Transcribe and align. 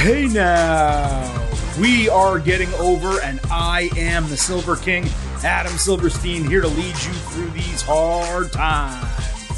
Hey 0.00 0.28
now, 0.28 1.46
we 1.78 2.08
are 2.08 2.38
getting 2.38 2.72
over, 2.76 3.20
and 3.20 3.38
I 3.50 3.90
am 3.98 4.26
the 4.30 4.36
Silver 4.36 4.76
King, 4.76 5.06
Adam 5.44 5.76
Silverstein, 5.76 6.48
here 6.48 6.62
to 6.62 6.68
lead 6.68 6.86
you 6.86 7.12
through 7.12 7.50
these 7.50 7.82
hard 7.82 8.50
times. 8.50 9.06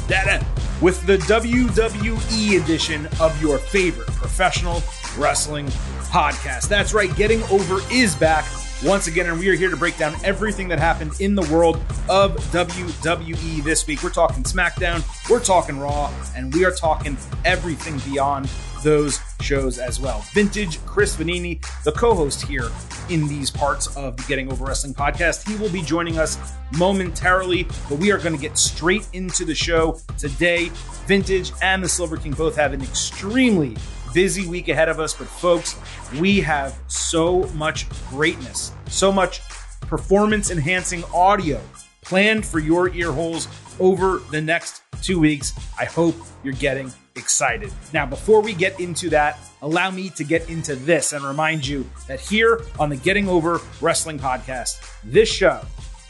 Dada, 0.09 0.41
uh, 0.41 0.45
with 0.81 1.01
the 1.07 1.15
WWE 1.19 2.61
edition 2.61 3.07
of 3.21 3.41
your 3.41 3.57
favorite 3.57 4.07
professional 4.07 4.83
wrestling 5.17 5.67
podcast. 6.11 6.67
That's 6.67 6.93
right, 6.93 7.15
Getting 7.15 7.41
Over 7.43 7.79
is 7.89 8.13
back 8.13 8.43
once 8.83 9.07
again, 9.07 9.27
and 9.27 9.39
we 9.39 9.47
are 9.47 9.55
here 9.55 9.69
to 9.69 9.77
break 9.77 9.97
down 9.97 10.13
everything 10.25 10.67
that 10.67 10.77
happened 10.77 11.13
in 11.21 11.35
the 11.35 11.43
world 11.43 11.77
of 12.09 12.35
WWE 12.51 13.63
this 13.63 13.87
week. 13.87 14.03
We're 14.03 14.09
talking 14.09 14.43
SmackDown, 14.43 15.05
we're 15.29 15.39
talking 15.39 15.79
Raw, 15.79 16.11
and 16.35 16.53
we 16.53 16.65
are 16.65 16.71
talking 16.71 17.15
everything 17.45 17.97
beyond 17.99 18.49
those 18.83 19.19
shows 19.43 19.77
as 19.77 19.99
well. 19.99 20.23
Vintage 20.33 20.83
Chris 20.85 21.15
Vannini, 21.15 21.61
the 21.83 21.91
co 21.91 22.15
host 22.15 22.47
here 22.47 22.69
in 23.09 23.27
these 23.27 23.51
parts 23.51 23.95
of 23.97 24.17
the 24.17 24.23
Getting 24.23 24.51
Over 24.51 24.65
Wrestling 24.65 24.93
podcast. 24.93 25.47
He 25.47 25.55
will 25.57 25.69
be 25.69 25.81
joining 25.81 26.17
us 26.17 26.37
momentarily, 26.77 27.63
but 27.89 27.99
we 27.99 28.11
are 28.11 28.17
going 28.17 28.35
to 28.35 28.41
get 28.41 28.57
straight 28.57 29.07
into 29.13 29.45
the 29.45 29.55
show 29.55 29.99
today. 30.17 30.69
Vintage 31.05 31.51
and 31.61 31.83
the 31.83 31.89
Silver 31.89 32.17
King 32.17 32.33
both 32.33 32.55
have 32.55 32.73
an 32.73 32.81
extremely 32.81 33.75
busy 34.13 34.47
week 34.47 34.69
ahead 34.69 34.89
of 34.89 34.99
us, 34.99 35.13
but 35.13 35.27
folks, 35.27 35.75
we 36.19 36.39
have 36.39 36.79
so 36.87 37.43
much 37.55 37.87
greatness, 38.09 38.71
so 38.87 39.11
much 39.11 39.41
performance 39.81 40.49
enhancing 40.49 41.03
audio 41.13 41.61
planned 42.01 42.45
for 42.45 42.59
your 42.59 42.89
ear 42.89 43.11
holes 43.11 43.47
over 43.79 44.21
the 44.31 44.41
next 44.41 44.81
two 45.01 45.19
weeks. 45.19 45.53
I 45.79 45.85
hope 45.85 46.15
you're 46.43 46.53
getting 46.53 46.91
excited. 47.15 47.71
Now, 47.93 48.05
before 48.05 48.41
we 48.41 48.53
get 48.53 48.79
into 48.79 49.09
that, 49.09 49.39
allow 49.61 49.91
me 49.91 50.09
to 50.11 50.23
get 50.23 50.49
into 50.49 50.75
this 50.75 51.13
and 51.13 51.23
remind 51.23 51.65
you 51.65 51.89
that 52.07 52.19
here 52.19 52.61
on 52.79 52.89
the 52.89 52.95
Getting 52.95 53.27
Over 53.27 53.59
Wrestling 53.81 54.19
podcast, 54.19 54.83
this 55.03 55.29
show 55.29 55.61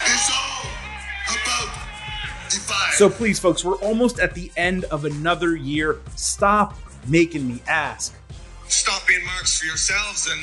is 0.06 0.32
all 0.32 0.70
about 1.30 1.74
divine. 2.50 2.92
So 2.94 3.10
please, 3.10 3.40
folks, 3.40 3.66
we're 3.66 3.76
almost 3.76 4.20
at 4.20 4.34
the 4.34 4.52
end 4.56 4.86
of 4.86 5.06
another 5.06 5.56
year. 5.56 6.00
Stop 6.16 6.78
making 7.08 7.48
me 7.48 7.62
ask. 7.68 8.16
Stop 8.68 9.06
being 9.08 9.26
marks 9.26 9.60
for 9.60 9.66
yourselves 9.66 10.28
and 10.32 10.40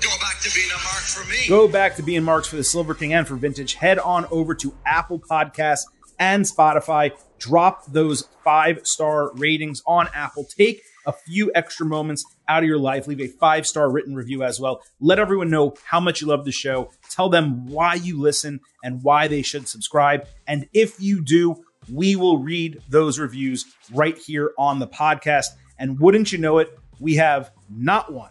go 0.00 0.10
back 0.20 0.40
to 0.40 0.54
being 0.54 0.70
a 0.70 0.74
mark 0.84 1.02
for 1.02 1.28
me. 1.28 1.48
Go 1.48 1.68
back 1.68 1.96
to 1.96 2.02
being 2.02 2.22
marks 2.22 2.48
for 2.48 2.56
the 2.56 2.64
Silver 2.64 2.94
King 2.94 3.14
and 3.14 3.26
for 3.26 3.36
Vintage. 3.36 3.74
Head 3.74 3.98
on 3.98 4.26
over 4.30 4.54
to 4.54 4.74
Apple 4.86 5.18
Podcasts 5.18 5.84
and 6.18 6.44
Spotify. 6.44 7.12
Drop 7.38 7.86
those 7.86 8.28
five 8.44 8.86
star 8.86 9.32
ratings 9.34 9.82
on 9.86 10.08
Apple. 10.14 10.44
Take 10.44 10.82
a 11.06 11.12
few 11.12 11.50
extra 11.54 11.86
moments 11.86 12.24
out 12.48 12.62
of 12.62 12.68
your 12.68 12.78
life. 12.78 13.06
Leave 13.06 13.20
a 13.20 13.28
five 13.28 13.66
star 13.66 13.90
written 13.90 14.14
review 14.14 14.42
as 14.42 14.60
well. 14.60 14.82
Let 15.00 15.18
everyone 15.18 15.50
know 15.50 15.74
how 15.84 16.00
much 16.00 16.20
you 16.20 16.26
love 16.26 16.44
the 16.44 16.52
show. 16.52 16.90
Tell 17.10 17.28
them 17.28 17.66
why 17.66 17.94
you 17.94 18.20
listen 18.20 18.60
and 18.84 19.02
why 19.02 19.28
they 19.28 19.42
should 19.42 19.68
subscribe. 19.68 20.26
And 20.46 20.68
if 20.72 21.00
you 21.00 21.22
do, 21.22 21.64
we 21.92 22.16
will 22.16 22.38
read 22.38 22.82
those 22.88 23.18
reviews 23.18 23.64
right 23.92 24.18
here 24.18 24.52
on 24.58 24.78
the 24.78 24.86
podcast. 24.86 25.46
And 25.78 25.98
wouldn't 25.98 26.32
you 26.32 26.38
know 26.38 26.58
it, 26.58 26.78
we 27.00 27.14
have 27.14 27.52
not 27.70 28.12
one, 28.12 28.30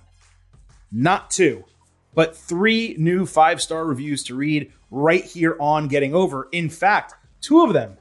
not 0.91 1.31
two, 1.31 1.63
but 2.13 2.35
three 2.35 2.95
new 2.99 3.25
five 3.25 3.61
star 3.61 3.85
reviews 3.85 4.23
to 4.25 4.35
read 4.35 4.72
right 4.91 5.23
here 5.23 5.55
on 5.59 5.88
Getting 5.88 6.13
Over. 6.13 6.47
In 6.51 6.69
fact, 6.69 7.16
two 7.41 7.63
of 7.63 7.73
them 7.73 7.97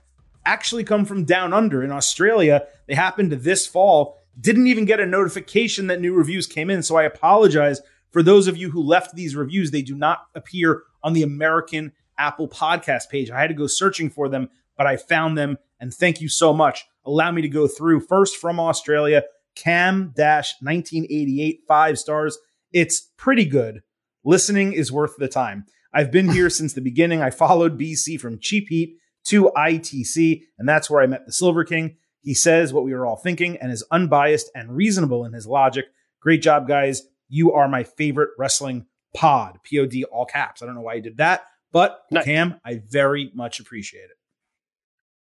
actually 0.47 0.85
come 0.85 1.05
from 1.05 1.25
down 1.25 1.53
under 1.53 1.83
in 1.83 1.91
Australia. 1.91 2.67
They 2.87 2.95
happened 2.95 3.33
this 3.33 3.67
fall. 3.67 4.19
Didn't 4.41 4.69
even 4.69 4.85
get 4.85 5.01
a 5.01 5.07
notification 5.07 5.89
that 5.89 6.01
new 6.01 6.15
reviews 6.15 6.47
came 6.47 6.71
in. 6.71 6.83
So 6.83 6.97
I 6.97 7.03
apologize 7.03 7.81
for 8.11 8.23
those 8.23 8.47
of 8.47 8.57
you 8.57 8.71
who 8.71 8.83
left 8.83 9.15
these 9.15 9.37
reviews. 9.37 9.71
They 9.71 9.83
do 9.83 9.95
not 9.95 10.27
appear 10.35 10.85
on 11.03 11.13
the 11.13 11.23
American 11.23 11.93
Apple 12.19 12.49
podcast 12.49 13.09
page. 13.11 13.31
I 13.31 13.41
had 13.41 13.49
to 13.49 13.55
go 13.55 13.67
searching 13.67 14.09
for 14.09 14.29
them, 14.29 14.49
but 14.77 14.87
I 14.87 14.97
found 14.97 15.37
them. 15.37 15.59
And 15.81 15.93
thank 15.93 16.21
you 16.21 16.29
so 16.29 16.53
much. 16.53 16.87
Allow 17.05 17.33
me 17.33 17.43
to 17.43 17.49
go 17.49 17.67
through 17.67 18.01
first 18.01 18.37
from 18.37 18.59
Australia. 18.59 19.25
Cam 19.55 20.13
Dash 20.15 20.55
1988, 20.61 21.63
five 21.67 21.99
stars. 21.99 22.39
It's 22.73 23.11
pretty 23.17 23.47
good. 23.47 23.83
Listening 24.25 24.73
is 24.73 24.93
worth 24.93 25.17
the 25.17 25.29
time. 25.29 25.67
I've 25.93 26.11
been 26.11 26.31
here 26.31 26.51
since 26.51 26.75
the 26.75 26.81
beginning. 26.81 27.23
I 27.23 27.31
followed 27.31 27.79
BC 27.79 28.21
from 28.21 28.39
Cheap 28.39 28.69
Heat 28.69 28.99
to 29.27 29.51
ITC, 29.57 30.43
and 30.59 30.69
that's 30.69 30.89
where 30.91 31.03
I 31.03 31.07
met 31.07 31.27
the 31.27 31.33
Silver 31.33 31.65
King. 31.65 31.97
He 32.21 32.35
says 32.35 32.73
what 32.73 32.85
we 32.85 32.93
were 32.93 33.07
all 33.07 33.17
thinking 33.17 33.57
and 33.59 33.71
is 33.71 33.85
unbiased 33.91 34.51
and 34.55 34.75
reasonable 34.75 35.25
in 35.25 35.33
his 35.33 35.47
logic. 35.47 35.87
Great 36.21 36.43
job, 36.43 36.67
guys. 36.67 37.03
You 37.29 37.53
are 37.53 37.69
my 37.69 37.85
favorite 37.85 38.31
wrestling 38.39 38.87
pod. 39.15 39.59
P 39.63 39.79
O 39.79 39.87
D 39.87 40.05
all 40.05 40.27
caps. 40.27 40.63
I 40.63 40.67
don't 40.67 40.75
know 40.75 40.81
why 40.81 40.95
you 40.95 41.03
did 41.03 41.19
that, 41.19 41.45
but 41.73 42.01
Nice. 42.11 42.25
Cam, 42.25 42.61
I 42.65 42.83
very 42.89 43.31
much 43.35 43.61
appreciate 43.61 44.05
it. 44.05 44.17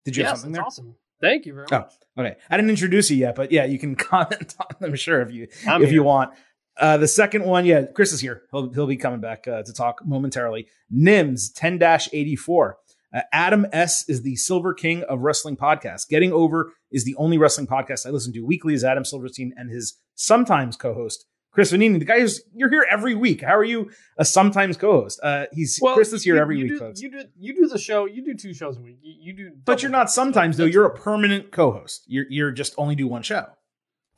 Did 0.05 0.17
you 0.17 0.25
have 0.25 0.33
yes, 0.33 0.41
something 0.41 0.53
that's 0.53 0.61
there? 0.61 0.67
awesome. 0.67 0.97
Thank 1.21 1.47
you 1.47 1.55
very 1.55 1.67
much. 1.71 1.73
Oh, 1.73 1.79
much. 2.17 2.33
okay. 2.33 2.41
I 2.51 2.57
didn't 2.57 2.71
introduce 2.71 3.11
you 3.11 3.17
yet, 3.17 3.35
but 3.35 3.51
yeah, 3.51 3.65
you 3.65 3.79
can 3.79 3.95
comment 3.97 4.55
on 4.61 4.67
them, 4.81 4.95
sure, 4.97 5.21
if 5.23 5.33
you 5.33 5.49
I'm 5.67 5.83
if 5.83 5.93
you 5.93 6.03
want. 6.03 6.33
Uh, 6.79 6.99
the 6.99 7.09
second 7.09 7.45
one, 7.45 7.65
yeah, 7.65 7.85
Chris 7.85 8.13
is 8.13 8.21
here. 8.21 8.43
He'll 8.53 8.71
he'll 8.73 8.87
be 8.87 8.97
coming 8.97 9.21
back 9.21 9.49
uh, 9.49 9.63
to 9.63 9.73
talk 9.73 10.01
momentarily. 10.05 10.69
Nims 10.95 11.51
ten 11.55 11.83
eighty 12.13 12.37
four. 12.37 12.79
Uh, 13.17 13.23
Adam 13.33 13.67
S 13.73 14.07
is 14.09 14.23
the 14.23 14.37
Silver 14.37 14.75
King 14.75 15.03
of 15.05 15.21
wrestling 15.21 15.57
podcasts. 15.57 16.07
Getting 16.09 16.33
Over 16.33 16.73
is 16.93 17.05
the 17.05 17.15
only 17.17 17.39
wrestling 17.39 17.67
podcast 17.67 18.07
I 18.07 18.11
listen 18.11 18.33
to 18.35 18.41
weekly. 18.43 18.75
Is 18.75 18.85
Adam 18.85 19.05
Silverstein 19.07 19.55
and 19.57 19.71
his 19.71 19.99
sometimes 20.15 20.77
co-host 20.77 21.25
Chris 21.51 21.73
Vannini. 21.73 21.99
The 21.99 22.05
guy 22.05 22.21
who's 22.21 22.43
you're 22.55 22.69
here 22.69 22.87
every 22.91 23.15
week. 23.15 23.41
How 23.41 23.57
are 23.57 23.65
you 23.65 23.91
a 24.19 24.25
sometimes 24.27 24.77
co-host? 24.77 25.19
Uh, 25.23 25.47
he's 25.53 25.81
Chris 25.95 26.13
is 26.13 26.23
here 26.25 26.35
you- 26.35 26.41
every 26.43 26.59
you 26.59 26.65
week, 26.65 26.73
do, 26.75 26.79
folks. 26.79 27.01
You 27.01 27.11
do 27.11 27.23
you 27.39 27.55
do 27.55 27.69
the 27.69 27.79
show. 27.79 28.05
You 28.05 28.23
do 28.23 28.35
two 28.35 28.53
shows 28.53 28.77
a 28.77 28.83
week. 28.83 28.99
You, 29.03 29.15
you 29.19 29.33
do, 29.33 29.53
but 29.65 29.83
you're 29.83 29.91
not 29.91 30.11
sometimes 30.11 30.59
though. 30.59 30.67
You're 30.67 30.85
a 30.85 30.95
permanent 30.95 31.51
co-host. 31.53 32.05
You're 32.07 32.27
you're 32.29 32.51
just 32.53 32.75
only 32.77 32.95
do 32.95 33.09
one 33.09 33.23
show. 33.23 33.47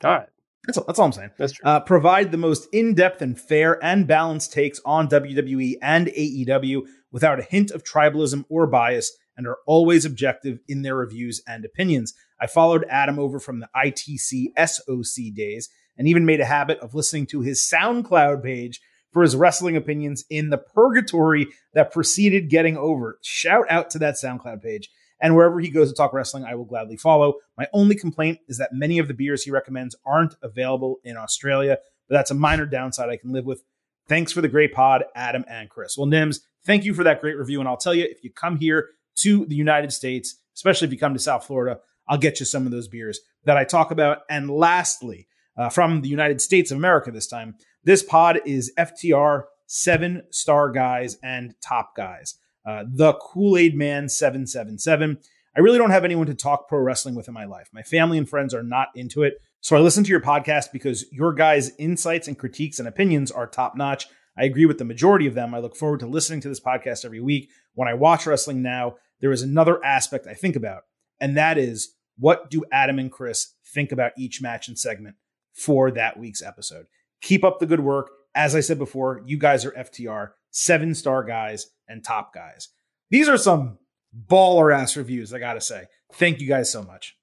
all 0.03 0.11
right. 0.11 0.27
That's 0.69 0.77
all, 0.77 0.83
that's 0.85 0.99
all 0.99 1.05
I'm 1.05 1.11
saying. 1.11 1.31
That's 1.37 1.53
true. 1.53 1.65
Uh, 1.67 1.79
provide 1.79 2.31
the 2.31 2.37
most 2.37 2.67
in 2.71 2.93
depth 2.93 3.23
and 3.23 3.39
fair 3.39 3.83
and 3.83 4.05
balanced 4.05 4.53
takes 4.53 4.79
on 4.85 5.09
WWE 5.09 5.77
and 5.81 6.07
AEW 6.07 6.83
without 7.11 7.39
a 7.39 7.43
hint 7.43 7.71
of 7.71 7.83
tribalism 7.83 8.45
or 8.49 8.67
bias 8.67 9.17
and 9.35 9.47
are 9.47 9.57
always 9.65 10.05
objective 10.05 10.59
in 10.67 10.83
their 10.83 10.95
reviews 10.95 11.41
and 11.47 11.65
opinions. 11.65 12.13
I 12.39 12.45
followed 12.45 12.85
Adam 12.87 13.17
over 13.17 13.39
from 13.39 13.61
the 13.61 13.69
ITC 13.75 14.49
SOC 14.57 15.33
days 15.33 15.69
and 15.97 16.07
even 16.07 16.25
made 16.25 16.39
a 16.39 16.45
habit 16.45 16.77
of 16.79 16.93
listening 16.93 17.25
to 17.27 17.41
his 17.41 17.61
SoundCloud 17.61 18.43
page 18.43 18.79
for 19.11 19.23
his 19.23 19.35
wrestling 19.35 19.75
opinions 19.75 20.23
in 20.29 20.51
the 20.51 20.59
purgatory 20.59 21.47
that 21.73 21.91
preceded 21.91 22.49
getting 22.49 22.77
over. 22.77 23.17
Shout 23.23 23.65
out 23.71 23.89
to 23.91 23.99
that 23.99 24.15
SoundCloud 24.23 24.61
page. 24.61 24.89
And 25.21 25.35
wherever 25.35 25.59
he 25.59 25.69
goes 25.69 25.89
to 25.89 25.95
talk 25.95 26.13
wrestling, 26.13 26.45
I 26.45 26.55
will 26.55 26.65
gladly 26.65 26.97
follow. 26.97 27.35
My 27.57 27.67
only 27.73 27.95
complaint 27.95 28.39
is 28.47 28.57
that 28.57 28.73
many 28.73 28.99
of 28.99 29.07
the 29.07 29.13
beers 29.13 29.43
he 29.43 29.51
recommends 29.51 29.95
aren't 30.05 30.35
available 30.41 30.99
in 31.03 31.17
Australia, 31.17 31.77
but 32.07 32.15
that's 32.15 32.31
a 32.31 32.35
minor 32.35 32.65
downside 32.65 33.09
I 33.09 33.17
can 33.17 33.31
live 33.31 33.45
with. 33.45 33.63
Thanks 34.07 34.31
for 34.31 34.41
the 34.41 34.47
great 34.47 34.73
pod, 34.73 35.03
Adam 35.15 35.45
and 35.47 35.69
Chris. 35.69 35.97
Well, 35.97 36.07
Nims, 36.07 36.39
thank 36.65 36.83
you 36.83 36.93
for 36.93 37.03
that 37.03 37.21
great 37.21 37.37
review. 37.37 37.59
And 37.59 37.67
I'll 37.67 37.77
tell 37.77 37.93
you, 37.93 38.05
if 38.05 38.23
you 38.23 38.31
come 38.31 38.57
here 38.57 38.89
to 39.17 39.45
the 39.45 39.55
United 39.55 39.91
States, 39.91 40.35
especially 40.55 40.87
if 40.87 40.93
you 40.93 40.99
come 40.99 41.13
to 41.13 41.19
South 41.19 41.45
Florida, 41.45 41.79
I'll 42.07 42.17
get 42.17 42.39
you 42.39 42.45
some 42.45 42.65
of 42.65 42.71
those 42.71 42.87
beers 42.87 43.19
that 43.45 43.57
I 43.57 43.65
talk 43.65 43.91
about. 43.91 44.19
And 44.29 44.49
lastly, 44.49 45.27
uh, 45.57 45.69
from 45.69 46.01
the 46.01 46.09
United 46.09 46.41
States 46.41 46.71
of 46.71 46.77
America 46.77 47.11
this 47.11 47.27
time, 47.27 47.55
this 47.83 48.01
pod 48.01 48.39
is 48.45 48.73
FTR 48.77 49.43
seven 49.67 50.23
star 50.31 50.71
guys 50.71 51.17
and 51.21 51.53
top 51.61 51.95
guys. 51.95 52.35
Uh, 52.69 52.83
the 52.87 53.13
Kool 53.13 53.57
Aid 53.57 53.75
Man 53.75 54.07
777. 54.07 55.17
I 55.57 55.59
really 55.59 55.79
don't 55.79 55.89
have 55.89 56.05
anyone 56.05 56.27
to 56.27 56.35
talk 56.35 56.67
pro 56.67 56.77
wrestling 56.77 57.15
with 57.15 57.27
in 57.27 57.33
my 57.33 57.45
life. 57.45 57.67
My 57.73 57.81
family 57.81 58.19
and 58.19 58.29
friends 58.29 58.53
are 58.53 58.61
not 58.61 58.89
into 58.93 59.23
it. 59.23 59.41
So 59.59 59.75
I 59.75 59.79
listen 59.79 60.03
to 60.03 60.11
your 60.11 60.21
podcast 60.21 60.71
because 60.71 61.03
your 61.11 61.33
guys' 61.33 61.71
insights 61.79 62.27
and 62.27 62.37
critiques 62.37 62.77
and 62.77 62.87
opinions 62.87 63.31
are 63.31 63.47
top 63.47 63.75
notch. 63.75 64.05
I 64.37 64.43
agree 64.43 64.67
with 64.67 64.77
the 64.77 64.85
majority 64.85 65.25
of 65.25 65.33
them. 65.33 65.55
I 65.55 65.59
look 65.59 65.75
forward 65.75 66.01
to 66.01 66.05
listening 66.05 66.41
to 66.41 66.47
this 66.47 66.59
podcast 66.59 67.05
every 67.05 67.19
week. 67.19 67.49
When 67.73 67.87
I 67.87 67.95
watch 67.95 68.27
wrestling 68.27 68.61
now, 68.61 68.97
there 69.19 69.31
is 69.31 69.41
another 69.41 69.83
aspect 69.83 70.27
I 70.27 70.35
think 70.35 70.55
about, 70.55 70.83
and 71.19 71.35
that 71.37 71.57
is 71.57 71.95
what 72.19 72.51
do 72.51 72.63
Adam 72.71 72.99
and 72.99 73.11
Chris 73.11 73.55
think 73.65 73.91
about 73.91 74.11
each 74.15 74.43
match 74.43 74.67
and 74.67 74.77
segment 74.77 75.15
for 75.53 75.89
that 75.89 76.19
week's 76.19 76.43
episode? 76.43 76.85
Keep 77.19 77.43
up 77.43 77.57
the 77.57 77.65
good 77.65 77.79
work. 77.79 78.11
As 78.35 78.55
I 78.55 78.59
said 78.59 78.77
before, 78.77 79.23
you 79.25 79.39
guys 79.39 79.65
are 79.65 79.71
FTR, 79.71 80.33
seven 80.51 80.95
star 80.95 81.23
guys 81.23 81.67
and 81.87 82.03
top 82.03 82.33
guys. 82.33 82.69
These 83.09 83.29
are 83.29 83.37
some 83.37 83.77
baller 84.27 84.75
ass 84.75 84.97
reviews, 84.97 85.33
I 85.33 85.39
gotta 85.39 85.61
say. 85.61 85.85
Thank 86.13 86.39
you 86.39 86.47
guys 86.47 86.71
so 86.71 86.83
much. 86.83 87.15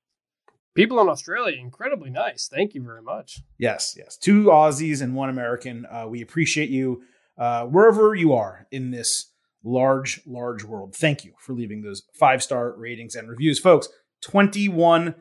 People 0.74 1.00
in 1.00 1.08
Australia, 1.08 1.56
incredibly 1.58 2.10
nice. 2.10 2.48
Thank 2.48 2.74
you 2.74 2.82
very 2.82 3.02
much. 3.02 3.40
Yes, 3.58 3.94
yes. 3.96 4.16
Two 4.18 4.44
Aussies 4.44 5.00
and 5.00 5.14
one 5.14 5.30
American. 5.30 5.86
Uh, 5.86 6.06
we 6.06 6.20
appreciate 6.20 6.68
you 6.68 7.02
uh, 7.38 7.64
wherever 7.64 8.14
you 8.14 8.34
are 8.34 8.66
in 8.70 8.90
this 8.90 9.32
large, 9.64 10.20
large 10.26 10.64
world. 10.64 10.94
Thank 10.94 11.24
you 11.24 11.32
for 11.38 11.54
leaving 11.54 11.80
those 11.80 12.02
five 12.14 12.42
star 12.42 12.74
ratings 12.76 13.14
and 13.14 13.28
reviews, 13.28 13.58
folks. 13.58 13.88
21 14.22 15.14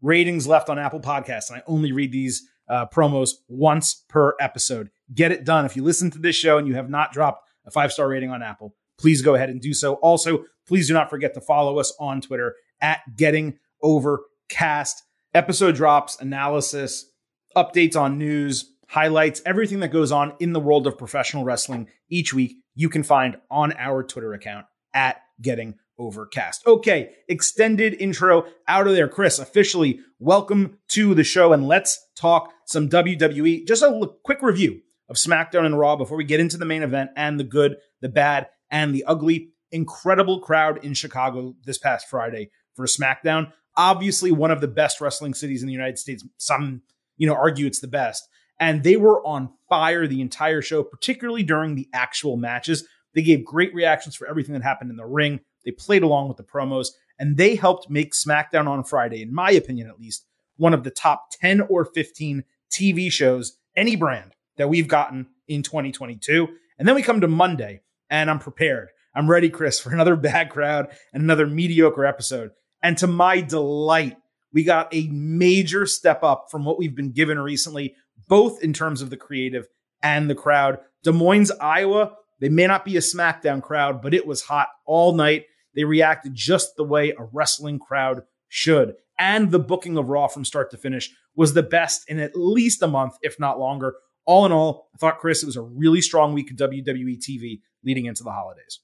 ratings 0.00 0.46
left 0.46 0.70
on 0.70 0.78
Apple 0.78 1.00
Podcasts, 1.00 1.50
and 1.50 1.58
I 1.58 1.62
only 1.66 1.92
read 1.92 2.10
these 2.10 2.48
uh, 2.68 2.86
promos 2.86 3.30
once 3.46 4.04
per 4.08 4.34
episode. 4.40 4.90
Get 5.14 5.32
it 5.32 5.44
done. 5.44 5.66
If 5.66 5.76
you 5.76 5.82
listen 5.82 6.10
to 6.12 6.18
this 6.18 6.36
show 6.36 6.56
and 6.58 6.66
you 6.66 6.74
have 6.74 6.88
not 6.88 7.12
dropped 7.12 7.43
a 7.66 7.70
five 7.70 7.92
star 7.92 8.08
rating 8.08 8.30
on 8.30 8.42
Apple, 8.42 8.74
please 8.98 9.22
go 9.22 9.34
ahead 9.34 9.50
and 9.50 9.60
do 9.60 9.74
so. 9.74 9.94
Also, 9.94 10.44
please 10.66 10.88
do 10.88 10.94
not 10.94 11.10
forget 11.10 11.34
to 11.34 11.40
follow 11.40 11.78
us 11.78 11.94
on 11.98 12.20
Twitter 12.20 12.54
at 12.80 13.00
Getting 13.16 13.58
Overcast. 13.82 15.02
Episode 15.32 15.74
drops, 15.74 16.20
analysis, 16.20 17.10
updates 17.56 17.96
on 17.96 18.18
news, 18.18 18.72
highlights, 18.88 19.42
everything 19.44 19.80
that 19.80 19.88
goes 19.88 20.12
on 20.12 20.34
in 20.38 20.52
the 20.52 20.60
world 20.60 20.86
of 20.86 20.98
professional 20.98 21.44
wrestling 21.44 21.88
each 22.08 22.32
week, 22.32 22.56
you 22.74 22.88
can 22.88 23.02
find 23.02 23.36
on 23.50 23.72
our 23.78 24.02
Twitter 24.02 24.32
account 24.32 24.66
at 24.92 25.20
Getting 25.40 25.74
Overcast. 25.98 26.66
Okay, 26.66 27.10
extended 27.28 27.94
intro 27.94 28.46
out 28.66 28.86
of 28.86 28.94
there. 28.94 29.08
Chris, 29.08 29.38
officially 29.38 30.00
welcome 30.18 30.78
to 30.88 31.14
the 31.14 31.24
show 31.24 31.52
and 31.52 31.66
let's 31.66 32.04
talk 32.16 32.52
some 32.66 32.88
WWE. 32.88 33.66
Just 33.66 33.82
a 33.82 34.10
quick 34.24 34.42
review 34.42 34.80
of 35.08 35.16
SmackDown 35.16 35.66
and 35.66 35.78
Raw 35.78 35.96
before 35.96 36.16
we 36.16 36.24
get 36.24 36.40
into 36.40 36.56
the 36.56 36.64
main 36.64 36.82
event 36.82 37.10
and 37.16 37.38
the 37.38 37.44
good, 37.44 37.76
the 38.00 38.08
bad, 38.08 38.48
and 38.70 38.94
the 38.94 39.04
ugly. 39.04 39.50
Incredible 39.70 40.40
crowd 40.40 40.84
in 40.84 40.94
Chicago 40.94 41.56
this 41.64 41.78
past 41.78 42.08
Friday 42.08 42.50
for 42.74 42.86
SmackDown. 42.86 43.50
Obviously, 43.76 44.30
one 44.30 44.52
of 44.52 44.60
the 44.60 44.68
best 44.68 45.00
wrestling 45.00 45.34
cities 45.34 45.62
in 45.62 45.66
the 45.66 45.72
United 45.72 45.98
States. 45.98 46.24
Some, 46.36 46.82
you 47.16 47.26
know, 47.26 47.34
argue 47.34 47.66
it's 47.66 47.80
the 47.80 47.88
best. 47.88 48.28
And 48.60 48.84
they 48.84 48.96
were 48.96 49.26
on 49.26 49.52
fire 49.68 50.06
the 50.06 50.20
entire 50.20 50.62
show, 50.62 50.84
particularly 50.84 51.42
during 51.42 51.74
the 51.74 51.88
actual 51.92 52.36
matches. 52.36 52.86
They 53.14 53.22
gave 53.22 53.44
great 53.44 53.74
reactions 53.74 54.14
for 54.14 54.28
everything 54.28 54.52
that 54.52 54.62
happened 54.62 54.90
in 54.90 54.96
the 54.96 55.04
ring. 55.04 55.40
They 55.64 55.72
played 55.72 56.04
along 56.04 56.28
with 56.28 56.36
the 56.36 56.44
promos, 56.44 56.88
and 57.18 57.36
they 57.36 57.56
helped 57.56 57.90
make 57.90 58.12
SmackDown 58.12 58.68
on 58.68 58.84
Friday, 58.84 59.22
in 59.22 59.34
my 59.34 59.50
opinion 59.50 59.88
at 59.88 59.98
least, 59.98 60.24
one 60.56 60.74
of 60.74 60.84
the 60.84 60.90
top 60.90 61.30
10 61.40 61.62
or 61.62 61.84
15 61.84 62.44
TV 62.70 63.10
shows, 63.10 63.58
any 63.76 63.96
brand 63.96 64.33
that 64.56 64.68
we've 64.68 64.88
gotten 64.88 65.26
in 65.48 65.62
2022. 65.62 66.48
And 66.78 66.88
then 66.88 66.94
we 66.94 67.02
come 67.02 67.20
to 67.20 67.28
Monday, 67.28 67.82
and 68.10 68.30
I'm 68.30 68.38
prepared. 68.38 68.88
I'm 69.14 69.30
ready, 69.30 69.50
Chris, 69.50 69.78
for 69.80 69.92
another 69.92 70.16
bad 70.30 70.50
crowd 70.50 70.88
and 71.12 71.22
another 71.22 71.46
mediocre 71.46 72.04
episode. 72.04 72.50
And 72.82 72.98
to 72.98 73.06
my 73.06 73.40
delight, 73.40 74.16
we 74.52 74.64
got 74.64 74.94
a 74.94 75.08
major 75.08 75.86
step 75.86 76.22
up 76.22 76.46
from 76.50 76.64
what 76.64 76.78
we've 76.78 76.94
been 76.94 77.12
given 77.12 77.38
recently, 77.38 77.94
both 78.28 78.62
in 78.62 78.72
terms 78.72 79.02
of 79.02 79.10
the 79.10 79.16
creative 79.16 79.66
and 80.02 80.28
the 80.28 80.34
crowd. 80.34 80.78
Des 81.02 81.12
Moines, 81.12 81.50
Iowa, 81.60 82.12
they 82.40 82.48
may 82.48 82.66
not 82.66 82.84
be 82.84 82.96
a 82.96 83.00
SmackDown 83.00 83.62
crowd, 83.62 84.02
but 84.02 84.14
it 84.14 84.26
was 84.26 84.42
hot 84.42 84.68
all 84.86 85.14
night. 85.14 85.44
They 85.74 85.84
reacted 85.84 86.34
just 86.34 86.76
the 86.76 86.84
way 86.84 87.10
a 87.10 87.24
wrestling 87.32 87.78
crowd 87.78 88.22
should. 88.48 88.94
And 89.18 89.50
the 89.50 89.58
booking 89.58 89.96
of 89.96 90.08
Raw 90.08 90.28
from 90.28 90.44
start 90.44 90.70
to 90.70 90.76
finish 90.76 91.10
was 91.34 91.54
the 91.54 91.62
best 91.62 92.08
in 92.08 92.18
at 92.20 92.36
least 92.36 92.82
a 92.82 92.88
month, 92.88 93.14
if 93.22 93.38
not 93.40 93.58
longer. 93.58 93.94
All 94.26 94.46
in 94.46 94.52
all, 94.52 94.88
I 94.94 94.98
thought, 94.98 95.18
Chris, 95.18 95.42
it 95.42 95.46
was 95.46 95.56
a 95.56 95.62
really 95.62 96.00
strong 96.00 96.32
week 96.32 96.50
of 96.50 96.56
WWE 96.56 97.18
TV 97.18 97.60
leading 97.84 98.06
into 98.06 98.22
the 98.22 98.32
holidays. 98.32 98.80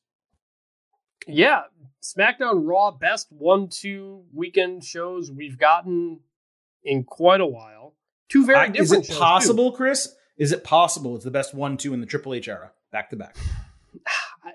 Yeah, 1.27 1.63
SmackDown 2.03 2.67
Raw, 2.67 2.91
best 2.91 3.29
one 3.31 3.69
two 3.69 4.25
weekend 4.33 4.85
shows 4.85 5.31
we've 5.31 5.59
gotten 5.59 6.21
in 6.85 7.05
quite 7.05 7.41
a 7.41 7.47
while. 7.47 7.95
Two 8.29 8.47
very 8.47 8.59
I, 8.59 8.69
different. 8.69 9.05
Is 9.05 9.11
it 9.11 9.19
possible, 9.19 9.71
too. 9.71 9.77
Chris? 9.77 10.15
Is 10.39 10.53
it 10.53 10.65
possible 10.65 11.17
it's 11.17 11.25
the 11.25 11.31
best 11.31 11.55
one 11.55 11.77
two 11.77 11.93
in 11.93 12.01
the 12.01 12.07
Triple 12.07 12.33
H 12.33 12.49
era, 12.49 12.73
back 12.91 13.11
to 13.11 13.17
back? 13.17 13.37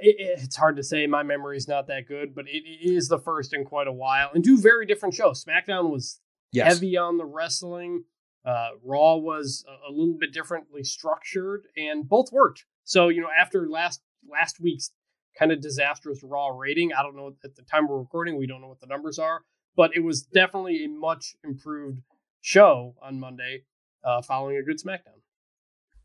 It, 0.02 0.16
it's 0.42 0.56
hard 0.56 0.78
to 0.78 0.84
say. 0.84 1.06
My 1.06 1.22
memory 1.22 1.58
is 1.58 1.68
not 1.68 1.86
that 1.88 2.08
good, 2.08 2.34
but 2.34 2.48
it, 2.48 2.64
it 2.66 2.92
is 2.92 3.08
the 3.08 3.20
first 3.20 3.54
in 3.54 3.64
quite 3.64 3.88
a 3.88 3.94
while, 3.94 4.32
and 4.34 4.44
two 4.44 4.60
very 4.60 4.88
different 4.88 5.14
shows. 5.14 5.46
SmackDown 5.46 5.92
was 5.92 6.20
yes. 6.52 6.74
heavy 6.74 6.98
on 6.98 7.20
the 7.20 7.24
wrestling. 7.24 8.04
Uh, 8.46 8.70
Raw 8.84 9.16
was 9.16 9.66
a, 9.88 9.92
little 9.92 10.18
bit 10.20 10.32
differently 10.32 10.84
structured, 10.84 11.68
and 11.76 12.08
both 12.08 12.32
worked. 12.32 12.66
So 12.84 13.10
you 13.10 13.22
know, 13.22 13.30
after 13.36 13.68
last 13.68 14.02
last 14.30 14.60
week's 14.60 14.92
kind 15.38 15.52
of 15.52 15.62
disastrous 15.62 16.22
Raw 16.24 16.50
rating, 16.50 16.94
I 16.94 17.02
don't 17.02 17.16
know 17.16 17.36
at 17.44 17.56
the 17.56 17.64
time 17.64 17.88
we're 17.88 17.98
recording, 17.98 18.38
we 18.38 18.48
don't 18.48 18.62
know 18.62 18.68
what 18.68 18.80
the 18.80 18.88
numbers 18.88 19.18
are, 19.18 19.42
but 19.76 19.96
it 19.96 20.04
was 20.04 20.22
definitely 20.22 20.86
a 20.86 20.90
much 20.90 21.36
improved 21.44 22.02
show 22.42 22.96
on 23.02 23.20
Monday, 23.20 23.64
uh, 24.04 24.22
following 24.22 24.58
a 24.58 24.64
good 24.64 24.80
SmackDown. 24.80 25.22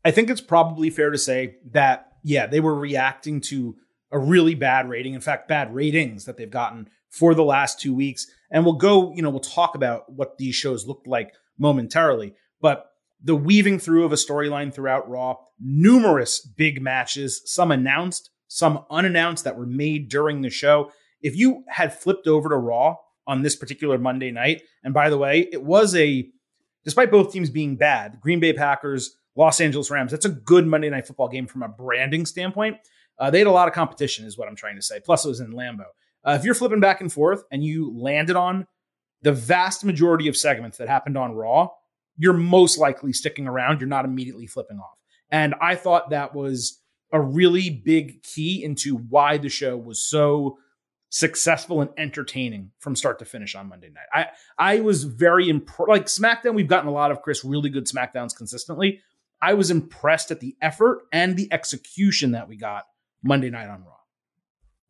I 0.03 0.09
think 0.09 0.31
it's 0.31 0.41
probably 0.41 0.89
fair 0.89 1.11
to 1.11 1.17
say 1.17 1.57
that 1.71 2.07
yeah, 2.23 2.47
they 2.47 2.59
were 2.59 2.75
reacting 2.75 3.41
to 3.41 3.75
a 4.11 4.19
really 4.19 4.55
bad 4.55 4.89
rating. 4.89 5.13
In 5.13 5.21
fact, 5.21 5.47
bad 5.47 5.73
ratings 5.73 6.25
that 6.25 6.37
they've 6.37 6.49
gotten 6.49 6.89
for 7.09 7.33
the 7.35 7.43
last 7.43 7.79
two 7.79 7.93
weeks. 7.93 8.27
And 8.51 8.65
we'll 8.65 8.75
go, 8.75 9.13
you 9.13 9.21
know, 9.21 9.29
we'll 9.29 9.39
talk 9.39 9.75
about 9.75 10.11
what 10.11 10.37
these 10.37 10.55
shows 10.55 10.87
looked 10.87 11.07
like 11.07 11.33
momentarily. 11.61 12.33
But 12.59 12.87
the 13.23 13.35
weaving 13.35 13.79
through 13.79 14.03
of 14.03 14.11
a 14.11 14.15
storyline 14.15 14.73
throughout 14.73 15.07
Raw, 15.07 15.37
numerous 15.59 16.39
big 16.39 16.81
matches, 16.81 17.41
some 17.45 17.71
announced, 17.71 18.31
some 18.47 18.83
unannounced 18.89 19.43
that 19.43 19.57
were 19.57 19.67
made 19.67 20.09
during 20.09 20.41
the 20.41 20.49
show. 20.49 20.91
If 21.21 21.37
you 21.37 21.63
had 21.67 21.93
flipped 21.93 22.27
over 22.27 22.49
to 22.49 22.57
Raw 22.57 22.95
on 23.27 23.43
this 23.43 23.55
particular 23.55 23.99
Monday 23.99 24.31
night, 24.31 24.63
and 24.83 24.93
by 24.93 25.11
the 25.11 25.19
way, 25.19 25.47
it 25.51 25.63
was 25.63 25.95
a, 25.95 26.27
despite 26.83 27.11
both 27.11 27.31
teams 27.31 27.51
being 27.51 27.75
bad, 27.75 28.19
Green 28.19 28.39
Bay 28.39 28.53
Packers 28.53 29.15
Los 29.35 29.61
Angeles 29.61 29.91
Rams. 29.91 30.11
That's 30.11 30.25
a 30.25 30.29
good 30.29 30.65
Monday 30.65 30.89
Night 30.89 31.05
Football 31.05 31.29
game 31.29 31.45
from 31.45 31.61
a 31.61 31.69
branding 31.69 32.25
standpoint. 32.25 32.77
Uh, 33.19 33.29
they 33.29 33.37
had 33.37 33.47
a 33.47 33.51
lot 33.51 33.67
of 33.67 33.75
competition, 33.75 34.25
is 34.25 34.35
what 34.37 34.47
I'm 34.47 34.55
trying 34.55 34.77
to 34.77 34.81
say. 34.81 34.99
Plus, 34.99 35.25
it 35.25 35.29
was 35.29 35.39
in 35.39 35.51
Lambeau. 35.51 35.85
Uh, 36.23 36.35
if 36.39 36.43
you're 36.43 36.55
flipping 36.55 36.79
back 36.79 37.01
and 37.01 37.13
forth 37.13 37.43
and 37.51 37.63
you 37.63 37.95
landed 37.95 38.35
on 38.35 38.67
the 39.21 39.31
vast 39.31 39.83
majority 39.85 40.27
of 40.27 40.37
segments 40.37 40.77
that 40.77 40.87
happened 40.87 41.17
on 41.17 41.33
Raw, 41.33 41.69
you're 42.17 42.33
most 42.33 42.77
likely 42.77 43.13
sticking 43.13 43.47
around. 43.47 43.79
You're 43.79 43.87
not 43.87 44.05
immediately 44.05 44.47
flipping 44.47 44.77
off. 44.77 44.97
And 45.29 45.55
I 45.61 45.75
thought 45.75 46.09
that 46.09 46.35
was 46.35 46.79
a 47.11 47.21
really 47.21 47.69
big 47.69 48.23
key 48.23 48.63
into 48.63 48.97
why 48.97 49.37
the 49.37 49.49
show 49.49 49.77
was 49.77 50.01
so 50.01 50.57
successful 51.09 51.81
and 51.81 51.89
entertaining 51.97 52.71
from 52.79 52.95
start 52.95 53.19
to 53.19 53.25
finish 53.25 53.53
on 53.53 53.67
Monday 53.67 53.89
night. 53.89 54.07
I 54.13 54.27
I 54.57 54.79
was 54.79 55.03
very 55.03 55.49
impressed. 55.49 55.89
Like 55.89 56.05
SmackDown, 56.05 56.53
we've 56.53 56.67
gotten 56.67 56.87
a 56.87 56.93
lot 56.93 57.11
of 57.11 57.21
Chris 57.21 57.43
really 57.43 57.69
good 57.69 57.85
SmackDowns 57.85 58.35
consistently. 58.35 59.01
I 59.41 59.53
was 59.55 59.71
impressed 59.71 60.31
at 60.31 60.39
the 60.39 60.55
effort 60.61 61.01
and 61.11 61.35
the 61.35 61.51
execution 61.51 62.31
that 62.31 62.47
we 62.47 62.55
got 62.55 62.85
Monday 63.23 63.49
night 63.49 63.69
on 63.69 63.83
Raw. 63.83 63.95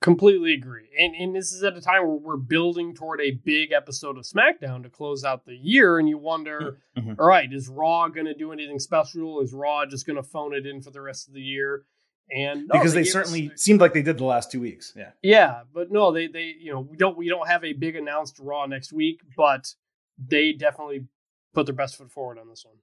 Completely 0.02 0.54
agree. 0.54 0.90
And, 0.98 1.14
and 1.14 1.36
this 1.36 1.54
is 1.54 1.64
at 1.64 1.78
a 1.78 1.82
time 1.82 2.08
where 2.08 2.16
we're 2.16 2.36
building 2.36 2.96
toward 2.96 3.22
a 3.22 3.32
big 3.32 3.72
episode 3.72 4.18
of 4.18 4.24
SmackDown 4.24 4.82
to 4.82 4.90
close 4.90 5.24
out 5.24 5.46
the 5.46 5.56
year. 5.56 6.00
And 6.00 6.10
you 6.10 6.18
wonder, 6.18 6.80
mm-hmm. 6.98 7.14
all 7.20 7.28
right, 7.28 7.48
is 7.54 7.70
Raw 7.70 8.08
going 8.08 8.26
to 8.26 8.34
do 8.34 8.52
anything 8.52 8.80
special? 8.80 9.42
Is 9.42 9.54
Raw 9.54 9.86
just 9.86 10.08
going 10.08 10.16
to 10.16 10.24
phone 10.24 10.56
it 10.56 10.66
in 10.66 10.82
for 10.82 10.90
the 10.90 11.02
rest 11.02 11.28
of 11.28 11.36
the 11.36 11.42
year? 11.42 11.84
And 12.32 12.68
no, 12.68 12.74
because 12.74 12.94
they, 12.94 13.02
they 13.02 13.10
certainly 13.10 13.52
us, 13.54 13.62
seemed 13.62 13.80
like 13.80 13.94
they 13.94 14.02
did 14.02 14.18
the 14.18 14.26
last 14.26 14.52
two 14.52 14.62
weeks. 14.62 14.92
Yeah. 14.96 15.12
Yeah. 15.22 15.62
But 15.72 15.92
no, 15.92 16.12
they, 16.12 16.26
they, 16.26 16.56
you 16.60 16.72
know, 16.72 16.80
we 16.80 16.98
don't, 16.98 17.16
we 17.16 17.30
don't 17.30 17.48
have 17.48 17.64
a 17.64 17.74
big 17.74 17.96
announced 17.96 18.40
Raw 18.40 18.66
next 18.66 18.92
week, 18.92 19.22
but 19.38 19.76
they 20.18 20.52
definitely 20.54 21.06
put 21.54 21.68
their 21.68 21.76
best 21.76 21.96
foot 21.96 22.10
forward 22.12 22.40
on 22.40 22.50
this 22.50 22.66
one. 22.66 22.78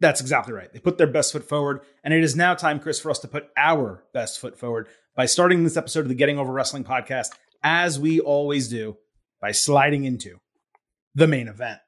That's 0.00 0.20
exactly 0.20 0.54
right. 0.54 0.72
They 0.72 0.78
put 0.78 0.98
their 0.98 1.08
best 1.08 1.32
foot 1.32 1.48
forward. 1.48 1.80
And 2.04 2.14
it 2.14 2.22
is 2.22 2.36
now 2.36 2.54
time, 2.54 2.78
Chris, 2.78 3.00
for 3.00 3.10
us 3.10 3.18
to 3.20 3.28
put 3.28 3.48
our 3.56 4.04
best 4.12 4.38
foot 4.38 4.56
forward 4.56 4.86
by 5.18 5.26
starting 5.26 5.64
this 5.64 5.76
episode 5.76 6.02
of 6.02 6.08
the 6.08 6.14
Getting 6.14 6.38
Over 6.38 6.52
Wrestling 6.52 6.84
podcast, 6.84 7.30
as 7.60 7.98
we 7.98 8.20
always 8.20 8.68
do, 8.68 8.98
by 9.40 9.50
sliding 9.50 10.04
into 10.04 10.38
the 11.12 11.26
main 11.26 11.48
event. 11.48 11.80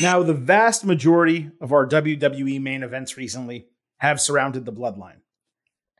Now, 0.00 0.22
the 0.22 0.34
vast 0.34 0.84
majority 0.84 1.50
of 1.60 1.72
our 1.72 1.88
WWE 1.88 2.62
main 2.62 2.84
events 2.84 3.16
recently 3.16 3.66
have 3.96 4.20
surrounded 4.20 4.64
the 4.64 4.72
bloodline. 4.72 5.22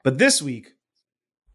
But 0.05 0.19
this 0.19 0.41
week, 0.41 0.69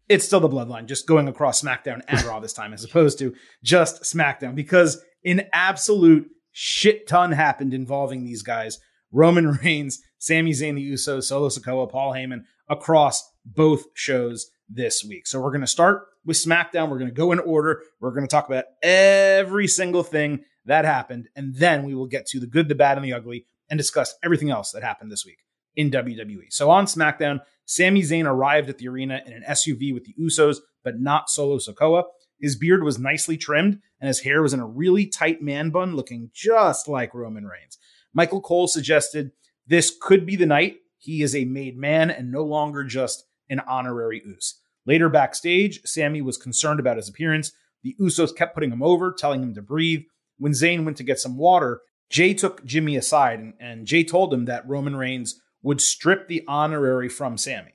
it's 0.06 0.26
still 0.26 0.40
the 0.40 0.48
bloodline, 0.50 0.84
just 0.84 1.06
going 1.06 1.26
across 1.26 1.62
SmackDown 1.62 2.02
and 2.06 2.22
Raw 2.24 2.38
this 2.38 2.52
time, 2.52 2.74
as 2.74 2.84
opposed 2.84 3.18
to 3.20 3.34
just 3.62 4.02
SmackDown, 4.02 4.54
because 4.54 5.02
in 5.22 5.46
absolute 5.54 6.28
shit 6.52 7.08
ton 7.08 7.32
happened 7.32 7.72
involving 7.72 8.24
these 8.24 8.42
guys 8.42 8.78
Roman 9.10 9.52
Reigns, 9.52 10.02
Sami 10.18 10.50
Zayn, 10.50 10.74
the 10.74 10.92
Usos, 10.92 11.24
Solo 11.24 11.48
Sikoa, 11.48 11.90
Paul 11.90 12.12
Heyman 12.12 12.42
across 12.68 13.30
both 13.44 13.84
shows 13.94 14.50
this 14.68 15.04
week. 15.04 15.26
So 15.26 15.40
we're 15.40 15.50
going 15.50 15.60
to 15.60 15.66
start 15.66 16.06
with 16.24 16.36
SmackDown. 16.36 16.88
We're 16.88 16.98
going 16.98 17.10
to 17.10 17.14
go 17.14 17.32
in 17.32 17.38
order. 17.38 17.82
We're 18.00 18.12
going 18.12 18.26
to 18.26 18.30
talk 18.30 18.48
about 18.48 18.64
every 18.82 19.68
single 19.68 20.02
thing 20.02 20.44
that 20.64 20.84
happened. 20.84 21.28
And 21.36 21.54
then 21.54 21.84
we 21.84 21.94
will 21.94 22.06
get 22.06 22.26
to 22.28 22.40
the 22.40 22.46
good, 22.46 22.68
the 22.68 22.74
bad, 22.74 22.96
and 22.96 23.04
the 23.04 23.12
ugly 23.12 23.46
and 23.68 23.78
discuss 23.78 24.14
everything 24.22 24.50
else 24.50 24.72
that 24.72 24.82
happened 24.82 25.10
this 25.10 25.24
week 25.24 25.38
in 25.76 25.90
WWE. 25.90 26.50
So 26.50 26.70
on 26.70 26.86
SmackDown, 26.86 27.40
Sami 27.66 28.02
Zayn 28.02 28.26
arrived 28.26 28.68
at 28.68 28.78
the 28.78 28.88
arena 28.88 29.20
in 29.26 29.32
an 29.32 29.44
SUV 29.48 29.92
with 29.92 30.04
the 30.04 30.14
Usos, 30.20 30.58
but 30.82 31.00
not 31.00 31.30
Solo 31.30 31.58
Sikoa. 31.58 32.04
His 32.40 32.56
beard 32.56 32.82
was 32.82 32.98
nicely 32.98 33.36
trimmed, 33.36 33.80
and 34.00 34.08
his 34.08 34.20
hair 34.20 34.42
was 34.42 34.52
in 34.52 34.60
a 34.60 34.66
really 34.66 35.06
tight 35.06 35.40
man 35.40 35.70
bun, 35.70 35.96
looking 35.96 36.30
just 36.34 36.88
like 36.88 37.14
Roman 37.14 37.46
Reigns. 37.46 37.78
Michael 38.12 38.40
Cole 38.40 38.68
suggested 38.68 39.32
this 39.66 39.96
could 40.00 40.26
be 40.26 40.36
the 40.36 40.46
night 40.46 40.76
he 41.04 41.22
is 41.22 41.36
a 41.36 41.44
made 41.44 41.76
man 41.76 42.10
and 42.10 42.32
no 42.32 42.42
longer 42.42 42.82
just 42.82 43.24
an 43.50 43.60
honorary 43.60 44.22
Us. 44.24 44.60
Later 44.86 45.10
backstage, 45.10 45.80
Sami 45.84 46.22
was 46.22 46.38
concerned 46.38 46.80
about 46.80 46.96
his 46.96 47.08
appearance. 47.08 47.52
The 47.82 47.94
Usos 48.00 48.34
kept 48.34 48.54
putting 48.54 48.72
him 48.72 48.82
over, 48.82 49.12
telling 49.12 49.42
him 49.42 49.54
to 49.54 49.62
breathe. 49.62 50.02
When 50.38 50.52
Zayn 50.52 50.84
went 50.84 50.96
to 50.96 51.04
get 51.04 51.20
some 51.20 51.36
water, 51.36 51.82
Jay 52.10 52.32
took 52.32 52.64
Jimmy 52.64 52.96
aside 52.96 53.38
and, 53.38 53.54
and 53.60 53.86
Jay 53.86 54.02
told 54.02 54.32
him 54.32 54.46
that 54.46 54.66
Roman 54.66 54.96
Reigns 54.96 55.40
would 55.62 55.80
strip 55.80 56.26
the 56.26 56.42
honorary 56.48 57.08
from 57.08 57.36
Sami. 57.36 57.74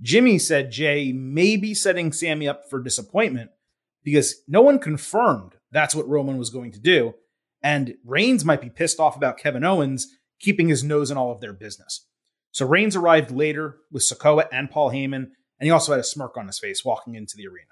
Jimmy 0.00 0.38
said 0.38 0.70
Jay 0.70 1.12
may 1.12 1.56
be 1.56 1.74
setting 1.74 2.12
Sami 2.12 2.48
up 2.48 2.70
for 2.70 2.80
disappointment 2.80 3.50
because 4.04 4.36
no 4.48 4.62
one 4.62 4.78
confirmed 4.78 5.54
that's 5.72 5.94
what 5.94 6.08
Roman 6.08 6.38
was 6.38 6.50
going 6.50 6.72
to 6.72 6.80
do. 6.80 7.14
And 7.62 7.94
Reigns 8.04 8.44
might 8.44 8.60
be 8.60 8.70
pissed 8.70 9.00
off 9.00 9.16
about 9.16 9.38
Kevin 9.38 9.64
Owens 9.64 10.08
keeping 10.40 10.68
his 10.68 10.82
nose 10.82 11.10
in 11.10 11.16
all 11.16 11.30
of 11.30 11.40
their 11.40 11.52
business. 11.52 12.06
So 12.52 12.66
Reigns 12.66 12.96
arrived 12.96 13.30
later 13.30 13.78
with 13.90 14.02
Sikoa 14.02 14.46
and 14.52 14.70
Paul 14.70 14.90
Heyman, 14.90 15.14
and 15.14 15.66
he 15.66 15.70
also 15.70 15.92
had 15.92 16.00
a 16.00 16.04
smirk 16.04 16.36
on 16.36 16.46
his 16.46 16.58
face 16.58 16.84
walking 16.84 17.14
into 17.14 17.36
the 17.36 17.46
arena. 17.46 17.70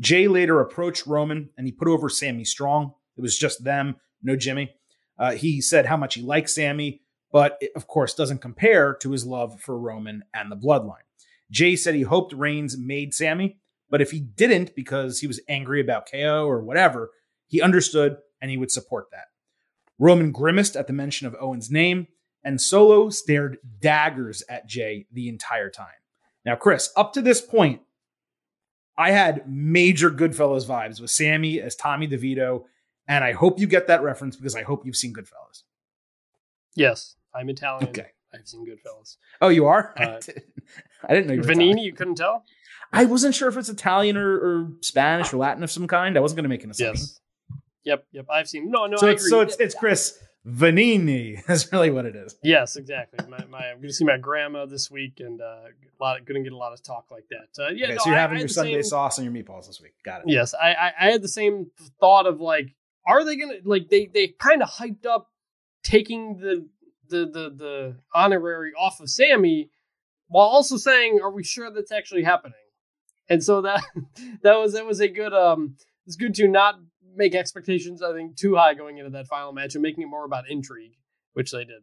Jay 0.00 0.28
later 0.28 0.60
approached 0.60 1.06
Roman 1.06 1.50
and 1.56 1.66
he 1.66 1.72
put 1.72 1.88
over 1.88 2.08
Sami 2.08 2.44
Strong. 2.44 2.94
It 3.16 3.20
was 3.20 3.38
just 3.38 3.64
them, 3.64 3.96
no 4.22 4.36
Jimmy. 4.36 4.74
Uh, 5.18 5.32
he 5.32 5.60
said 5.60 5.86
how 5.86 5.96
much 5.96 6.14
he 6.14 6.22
likes 6.22 6.54
Sami, 6.54 7.02
but 7.30 7.58
it, 7.60 7.70
of 7.76 7.86
course 7.86 8.14
doesn't 8.14 8.40
compare 8.40 8.94
to 8.94 9.12
his 9.12 9.24
love 9.24 9.60
for 9.60 9.78
Roman 9.78 10.24
and 10.32 10.50
the 10.50 10.56
bloodline. 10.56 11.04
Jay 11.50 11.76
said 11.76 11.94
he 11.94 12.02
hoped 12.02 12.32
Reigns 12.32 12.76
made 12.76 13.14
Sami, 13.14 13.58
but 13.88 14.00
if 14.00 14.10
he 14.10 14.18
didn't 14.18 14.74
because 14.74 15.20
he 15.20 15.26
was 15.26 15.40
angry 15.48 15.80
about 15.80 16.10
KO 16.10 16.46
or 16.46 16.60
whatever, 16.62 17.10
he 17.46 17.62
understood 17.62 18.16
and 18.40 18.50
he 18.50 18.56
would 18.56 18.72
support 18.72 19.06
that. 19.12 19.26
Roman 19.98 20.32
grimaced 20.32 20.74
at 20.74 20.88
the 20.88 20.92
mention 20.92 21.28
of 21.28 21.36
Owens' 21.40 21.70
name, 21.70 22.08
and 22.44 22.60
Solo 22.60 23.08
stared 23.08 23.58
daggers 23.80 24.42
at 24.48 24.66
Jay 24.66 25.06
the 25.12 25.28
entire 25.28 25.70
time. 25.70 25.86
Now, 26.44 26.56
Chris, 26.56 26.90
up 26.96 27.14
to 27.14 27.22
this 27.22 27.40
point, 27.40 27.80
I 28.96 29.10
had 29.10 29.48
major 29.48 30.10
Goodfellas 30.10 30.66
vibes 30.66 31.00
with 31.00 31.10
Sami 31.10 31.60
as 31.60 31.74
Tommy 31.74 32.06
DeVito, 32.06 32.64
and 33.08 33.24
I 33.24 33.32
hope 33.32 33.58
you 33.58 33.66
get 33.66 33.88
that 33.88 34.02
reference 34.02 34.36
because 34.36 34.54
I 34.54 34.62
hope 34.62 34.84
you've 34.84 34.96
seen 34.96 35.14
Goodfellas. 35.14 35.62
Yes, 36.76 37.16
I'm 37.34 37.48
Italian. 37.48 37.88
Okay. 37.88 38.08
I've 38.32 38.46
seen 38.46 38.66
Goodfellas. 38.66 39.16
Oh, 39.40 39.48
you 39.48 39.66
are? 39.66 39.94
Uh, 39.96 40.20
I 41.04 41.14
didn't 41.14 41.28
know 41.28 41.34
you 41.34 41.40
Vannini, 41.40 41.50
Italian. 41.50 41.78
you 41.78 41.92
couldn't 41.92 42.16
tell? 42.16 42.44
I 42.92 43.06
wasn't 43.06 43.34
sure 43.34 43.48
if 43.48 43.56
it's 43.56 43.68
Italian 43.68 44.16
or, 44.16 44.34
or, 44.34 44.68
Spanish 44.80 45.32
or 45.32 45.38
Latin 45.38 45.62
of 45.62 45.70
some 45.70 45.86
kind. 45.86 46.16
I 46.16 46.20
wasn't 46.20 46.36
going 46.36 46.44
to 46.44 46.48
make 46.48 46.62
an 46.62 46.70
assumption. 46.70 46.94
Yes. 46.94 47.20
Yep, 47.84 48.06
yep. 48.12 48.26
I've 48.30 48.48
seen. 48.48 48.70
No, 48.70 48.86
no. 48.86 48.96
So 48.96 49.08
I 49.08 49.10
it's 49.10 49.22
agree. 49.22 49.30
so 49.30 49.40
it's, 49.40 49.56
it's 49.56 49.74
Chris 49.74 50.18
Vannini. 50.46 51.44
That's 51.46 51.72
really 51.72 51.90
what 51.90 52.04
it 52.06 52.14
is. 52.16 52.36
Yes, 52.42 52.76
exactly. 52.76 53.26
My, 53.28 53.44
my 53.46 53.70
I'm 53.70 53.76
going 53.76 53.88
to 53.88 53.94
see 53.94 54.04
my 54.04 54.18
grandma 54.18 54.66
this 54.66 54.90
week, 54.90 55.20
and 55.20 55.40
uh, 55.40 55.44
a 55.44 56.02
lot 56.02 56.24
going 56.24 56.42
to 56.42 56.48
get 56.48 56.54
a 56.54 56.58
lot 56.58 56.72
of 56.72 56.82
talk 56.82 57.06
like 57.10 57.24
that. 57.30 57.62
Uh, 57.62 57.68
yeah, 57.70 57.86
okay, 57.86 57.94
no, 57.94 57.98
so 57.98 58.10
you're 58.10 58.18
I, 58.18 58.20
having 58.20 58.36
I 58.38 58.40
your 58.40 58.48
Sunday 58.48 58.74
same, 58.74 58.82
sauce 58.82 59.18
and 59.18 59.24
your 59.24 59.44
meatballs 59.44 59.66
this 59.66 59.80
week. 59.80 59.94
Got 60.04 60.22
it. 60.22 60.24
Yes, 60.28 60.54
I, 60.54 60.74
I, 60.74 60.92
I 61.00 61.10
had 61.12 61.22
the 61.22 61.28
same 61.28 61.70
thought 62.00 62.26
of 62.26 62.40
like, 62.40 62.74
are 63.06 63.24
they 63.24 63.36
going 63.36 63.60
to 63.60 63.68
like 63.68 63.88
they 63.88 64.06
they 64.12 64.28
kind 64.28 64.62
of 64.62 64.68
hyped 64.70 65.06
up 65.06 65.28
taking 65.82 66.38
the 66.38 66.68
the 67.08 67.26
the 67.26 67.50
the 67.50 67.96
honorary 68.14 68.72
off 68.78 69.00
of 69.00 69.08
Sami, 69.08 69.70
while 70.28 70.46
also 70.46 70.76
saying, 70.76 71.20
are 71.22 71.30
we 71.30 71.42
sure 71.42 71.70
that's 71.70 71.92
actually 71.92 72.24
happening? 72.24 72.54
And 73.28 73.42
so 73.42 73.62
that 73.62 73.82
that 74.42 74.56
was 74.56 74.74
that 74.74 74.84
was 74.84 75.00
a 75.00 75.08
good 75.08 75.32
um 75.32 75.76
it's 76.06 76.16
good 76.16 76.34
to 76.34 76.48
not 76.48 76.78
make 77.16 77.34
expectations 77.34 78.02
I 78.02 78.12
think 78.12 78.36
too 78.36 78.56
high 78.56 78.74
going 78.74 78.98
into 78.98 79.10
that 79.10 79.26
final 79.26 79.52
match 79.52 79.74
and 79.74 79.82
making 79.82 80.02
it 80.02 80.06
more 80.06 80.24
about 80.24 80.48
intrigue, 80.48 80.96
which 81.32 81.52
they 81.52 81.64
did. 81.64 81.82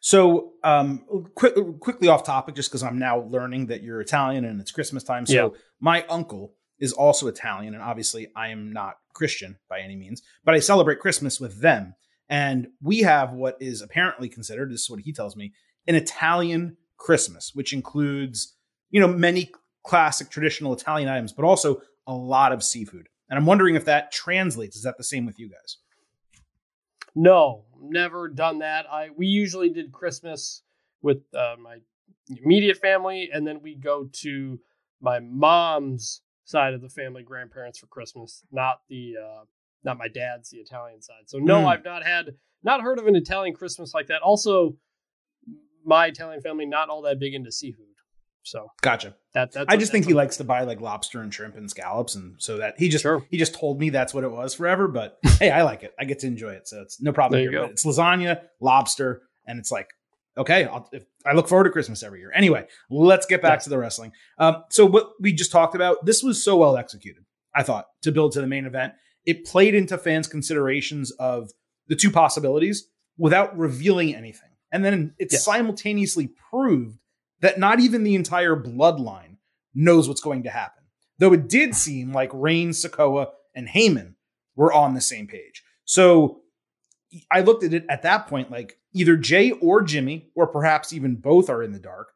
So, 0.00 0.52
um, 0.62 1.04
quick, 1.34 1.54
quickly 1.80 2.08
off 2.08 2.24
topic, 2.24 2.54
just 2.54 2.70
because 2.70 2.82
I'm 2.82 2.98
now 2.98 3.20
learning 3.20 3.66
that 3.66 3.82
you're 3.82 4.00
Italian 4.00 4.44
and 4.44 4.60
it's 4.60 4.70
Christmas 4.70 5.02
time. 5.02 5.26
So, 5.26 5.34
yeah. 5.34 5.48
my 5.78 6.04
uncle 6.08 6.54
is 6.78 6.92
also 6.92 7.28
Italian, 7.28 7.74
and 7.74 7.82
obviously, 7.82 8.28
I 8.34 8.48
am 8.48 8.72
not 8.72 8.96
Christian 9.12 9.58
by 9.68 9.80
any 9.80 9.96
means, 9.96 10.22
but 10.44 10.54
I 10.54 10.58
celebrate 10.58 11.00
Christmas 11.00 11.38
with 11.38 11.60
them. 11.60 11.94
And 12.28 12.68
we 12.80 13.00
have 13.00 13.32
what 13.32 13.56
is 13.60 13.82
apparently 13.82 14.28
considered, 14.28 14.70
this 14.70 14.82
is 14.82 14.90
what 14.90 15.00
he 15.00 15.12
tells 15.12 15.36
me, 15.36 15.52
an 15.86 15.94
Italian 15.94 16.78
Christmas, 16.96 17.52
which 17.54 17.72
includes, 17.72 18.56
you 18.90 19.00
know, 19.00 19.08
many 19.08 19.50
classic 19.84 20.30
traditional 20.30 20.72
Italian 20.72 21.08
items, 21.08 21.32
but 21.32 21.44
also 21.44 21.82
a 22.06 22.14
lot 22.14 22.52
of 22.52 22.62
seafood. 22.62 23.08
And 23.34 23.40
I'm 23.40 23.46
wondering 23.46 23.74
if 23.74 23.84
that 23.86 24.12
translates. 24.12 24.76
Is 24.76 24.84
that 24.84 24.96
the 24.96 25.02
same 25.02 25.26
with 25.26 25.40
you 25.40 25.48
guys? 25.48 25.78
No, 27.16 27.64
never 27.80 28.28
done 28.28 28.60
that. 28.60 28.86
I 28.88 29.08
we 29.10 29.26
usually 29.26 29.70
did 29.70 29.90
Christmas 29.90 30.62
with 31.02 31.22
uh, 31.34 31.56
my 31.60 31.78
immediate 32.28 32.76
family, 32.76 33.30
and 33.32 33.44
then 33.44 33.60
we 33.60 33.74
go 33.74 34.08
to 34.22 34.60
my 35.00 35.18
mom's 35.18 36.20
side 36.44 36.74
of 36.74 36.80
the 36.80 36.88
family, 36.88 37.24
grandparents 37.24 37.76
for 37.76 37.86
Christmas, 37.86 38.44
not 38.52 38.82
the 38.88 39.16
uh, 39.20 39.44
not 39.82 39.98
my 39.98 40.06
dad's, 40.06 40.50
the 40.50 40.58
Italian 40.58 41.02
side. 41.02 41.24
So 41.26 41.38
no, 41.38 41.62
mm. 41.62 41.66
I've 41.66 41.84
not 41.84 42.04
had 42.04 42.36
not 42.62 42.82
heard 42.82 43.00
of 43.00 43.08
an 43.08 43.16
Italian 43.16 43.56
Christmas 43.56 43.94
like 43.94 44.06
that. 44.06 44.22
Also, 44.22 44.76
my 45.84 46.06
Italian 46.06 46.40
family 46.40 46.66
not 46.66 46.88
all 46.88 47.02
that 47.02 47.18
big 47.18 47.34
into 47.34 47.50
seafood. 47.50 47.86
So 48.44 48.70
gotcha. 48.82 49.16
That 49.32 49.52
that's 49.52 49.66
I 49.68 49.76
just 49.76 49.90
think 49.90 50.06
he 50.06 50.12
likes 50.12 50.36
to 50.36 50.44
buy 50.44 50.62
like 50.64 50.80
lobster 50.80 51.20
and 51.20 51.32
shrimp 51.32 51.56
and 51.56 51.68
scallops, 51.68 52.14
and 52.14 52.34
so 52.38 52.58
that 52.58 52.74
he 52.78 52.88
just 52.88 53.02
sure. 53.02 53.26
he 53.30 53.38
just 53.38 53.54
told 53.54 53.80
me 53.80 53.88
that's 53.90 54.12
what 54.12 54.22
it 54.22 54.30
was 54.30 54.54
forever. 54.54 54.86
But 54.86 55.18
hey, 55.38 55.50
I 55.50 55.62
like 55.62 55.82
it. 55.82 55.94
I 55.98 56.04
get 56.04 56.20
to 56.20 56.26
enjoy 56.26 56.50
it, 56.50 56.68
so 56.68 56.82
it's 56.82 57.00
no 57.00 57.12
problem. 57.12 57.40
There 57.40 57.50
here. 57.50 57.64
It's 57.64 57.84
lasagna, 57.84 58.42
lobster, 58.60 59.22
and 59.46 59.58
it's 59.58 59.72
like 59.72 59.88
okay. 60.36 60.64
I'll, 60.64 60.88
if, 60.92 61.04
I 61.24 61.32
look 61.32 61.48
forward 61.48 61.64
to 61.64 61.70
Christmas 61.70 62.02
every 62.02 62.20
year. 62.20 62.32
Anyway, 62.34 62.66
let's 62.90 63.24
get 63.24 63.40
back 63.40 63.60
yeah. 63.60 63.64
to 63.64 63.70
the 63.70 63.78
wrestling. 63.78 64.12
Um, 64.38 64.64
so 64.68 64.84
what 64.84 65.12
we 65.18 65.32
just 65.32 65.50
talked 65.50 65.74
about, 65.74 66.04
this 66.04 66.22
was 66.22 66.44
so 66.44 66.56
well 66.56 66.76
executed. 66.76 67.24
I 67.54 67.62
thought 67.62 67.86
to 68.02 68.12
build 68.12 68.32
to 68.32 68.42
the 68.42 68.46
main 68.46 68.66
event, 68.66 68.92
it 69.24 69.46
played 69.46 69.74
into 69.74 69.96
fans' 69.96 70.28
considerations 70.28 71.12
of 71.12 71.50
the 71.88 71.96
two 71.96 72.10
possibilities 72.10 72.88
without 73.16 73.56
revealing 73.56 74.14
anything, 74.14 74.50
and 74.70 74.84
then 74.84 75.14
it 75.18 75.28
yes. 75.32 75.44
simultaneously 75.44 76.28
proved 76.50 76.98
that 77.44 77.58
not 77.58 77.78
even 77.78 78.04
the 78.04 78.14
entire 78.14 78.56
bloodline 78.56 79.36
knows 79.74 80.08
what's 80.08 80.22
going 80.22 80.44
to 80.44 80.50
happen. 80.50 80.82
Though 81.18 81.34
it 81.34 81.46
did 81.46 81.74
seem 81.74 82.10
like 82.10 82.30
Rain, 82.32 82.70
Sikoa, 82.70 83.26
and 83.54 83.68
Heyman 83.68 84.14
were 84.56 84.72
on 84.72 84.94
the 84.94 85.02
same 85.02 85.26
page. 85.26 85.62
So 85.84 86.40
I 87.30 87.42
looked 87.42 87.62
at 87.62 87.74
it 87.74 87.84
at 87.90 88.00
that 88.00 88.28
point 88.28 88.50
like 88.50 88.78
either 88.94 89.18
Jay 89.18 89.50
or 89.50 89.82
Jimmy, 89.82 90.30
or 90.34 90.46
perhaps 90.46 90.94
even 90.94 91.16
both 91.16 91.50
are 91.50 91.62
in 91.62 91.72
the 91.72 91.78
dark. 91.78 92.12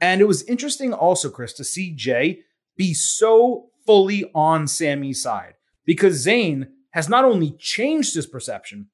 And 0.00 0.20
it 0.20 0.26
was 0.26 0.42
interesting 0.42 0.92
also, 0.92 1.30
Chris, 1.30 1.52
to 1.52 1.64
see 1.64 1.94
Jay 1.94 2.40
be 2.76 2.92
so 2.92 3.68
fully 3.86 4.24
on 4.34 4.66
Sami's 4.66 5.22
side 5.22 5.54
because 5.84 6.26
Zayn 6.26 6.66
has 6.90 7.08
not 7.08 7.24
only 7.24 7.54
changed 7.56 8.16
his 8.16 8.26
perception, 8.26 8.88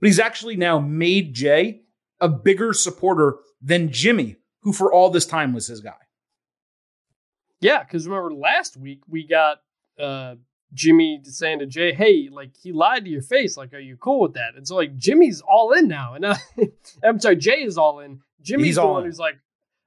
but 0.00 0.08
he's 0.08 0.18
actually 0.18 0.56
now 0.56 0.80
made 0.80 1.34
Jay 1.34 1.82
a 2.20 2.28
bigger 2.28 2.72
supporter 2.72 3.36
than 3.62 3.92
Jimmy, 3.92 4.36
who 4.62 4.72
for 4.72 4.92
all 4.92 5.10
this 5.10 5.26
time 5.26 5.52
was 5.52 5.66
his 5.66 5.80
guy. 5.80 5.94
Yeah, 7.60 7.82
because 7.82 8.06
remember 8.06 8.32
last 8.34 8.76
week 8.76 9.00
we 9.08 9.26
got 9.26 9.58
uh, 9.98 10.36
Jimmy 10.72 11.20
saying 11.24 11.58
to 11.58 11.66
Jay, 11.66 11.92
"Hey, 11.92 12.28
like 12.30 12.52
he 12.62 12.72
lied 12.72 13.04
to 13.04 13.10
your 13.10 13.22
face. 13.22 13.56
Like, 13.56 13.74
are 13.74 13.78
you 13.78 13.96
cool 13.96 14.20
with 14.20 14.34
that?" 14.34 14.54
And 14.56 14.66
so 14.66 14.76
like 14.76 14.96
Jimmy's 14.96 15.40
all 15.42 15.72
in 15.72 15.88
now, 15.88 16.14
and 16.14 16.24
uh, 16.24 16.36
I'm 17.04 17.20
sorry, 17.20 17.36
Jay 17.36 17.62
is 17.62 17.76
all 17.76 18.00
in. 18.00 18.20
Jimmy's 18.42 18.66
He's 18.66 18.74
the 18.76 18.86
one 18.86 19.02
in. 19.02 19.08
who's 19.08 19.18
like, 19.18 19.38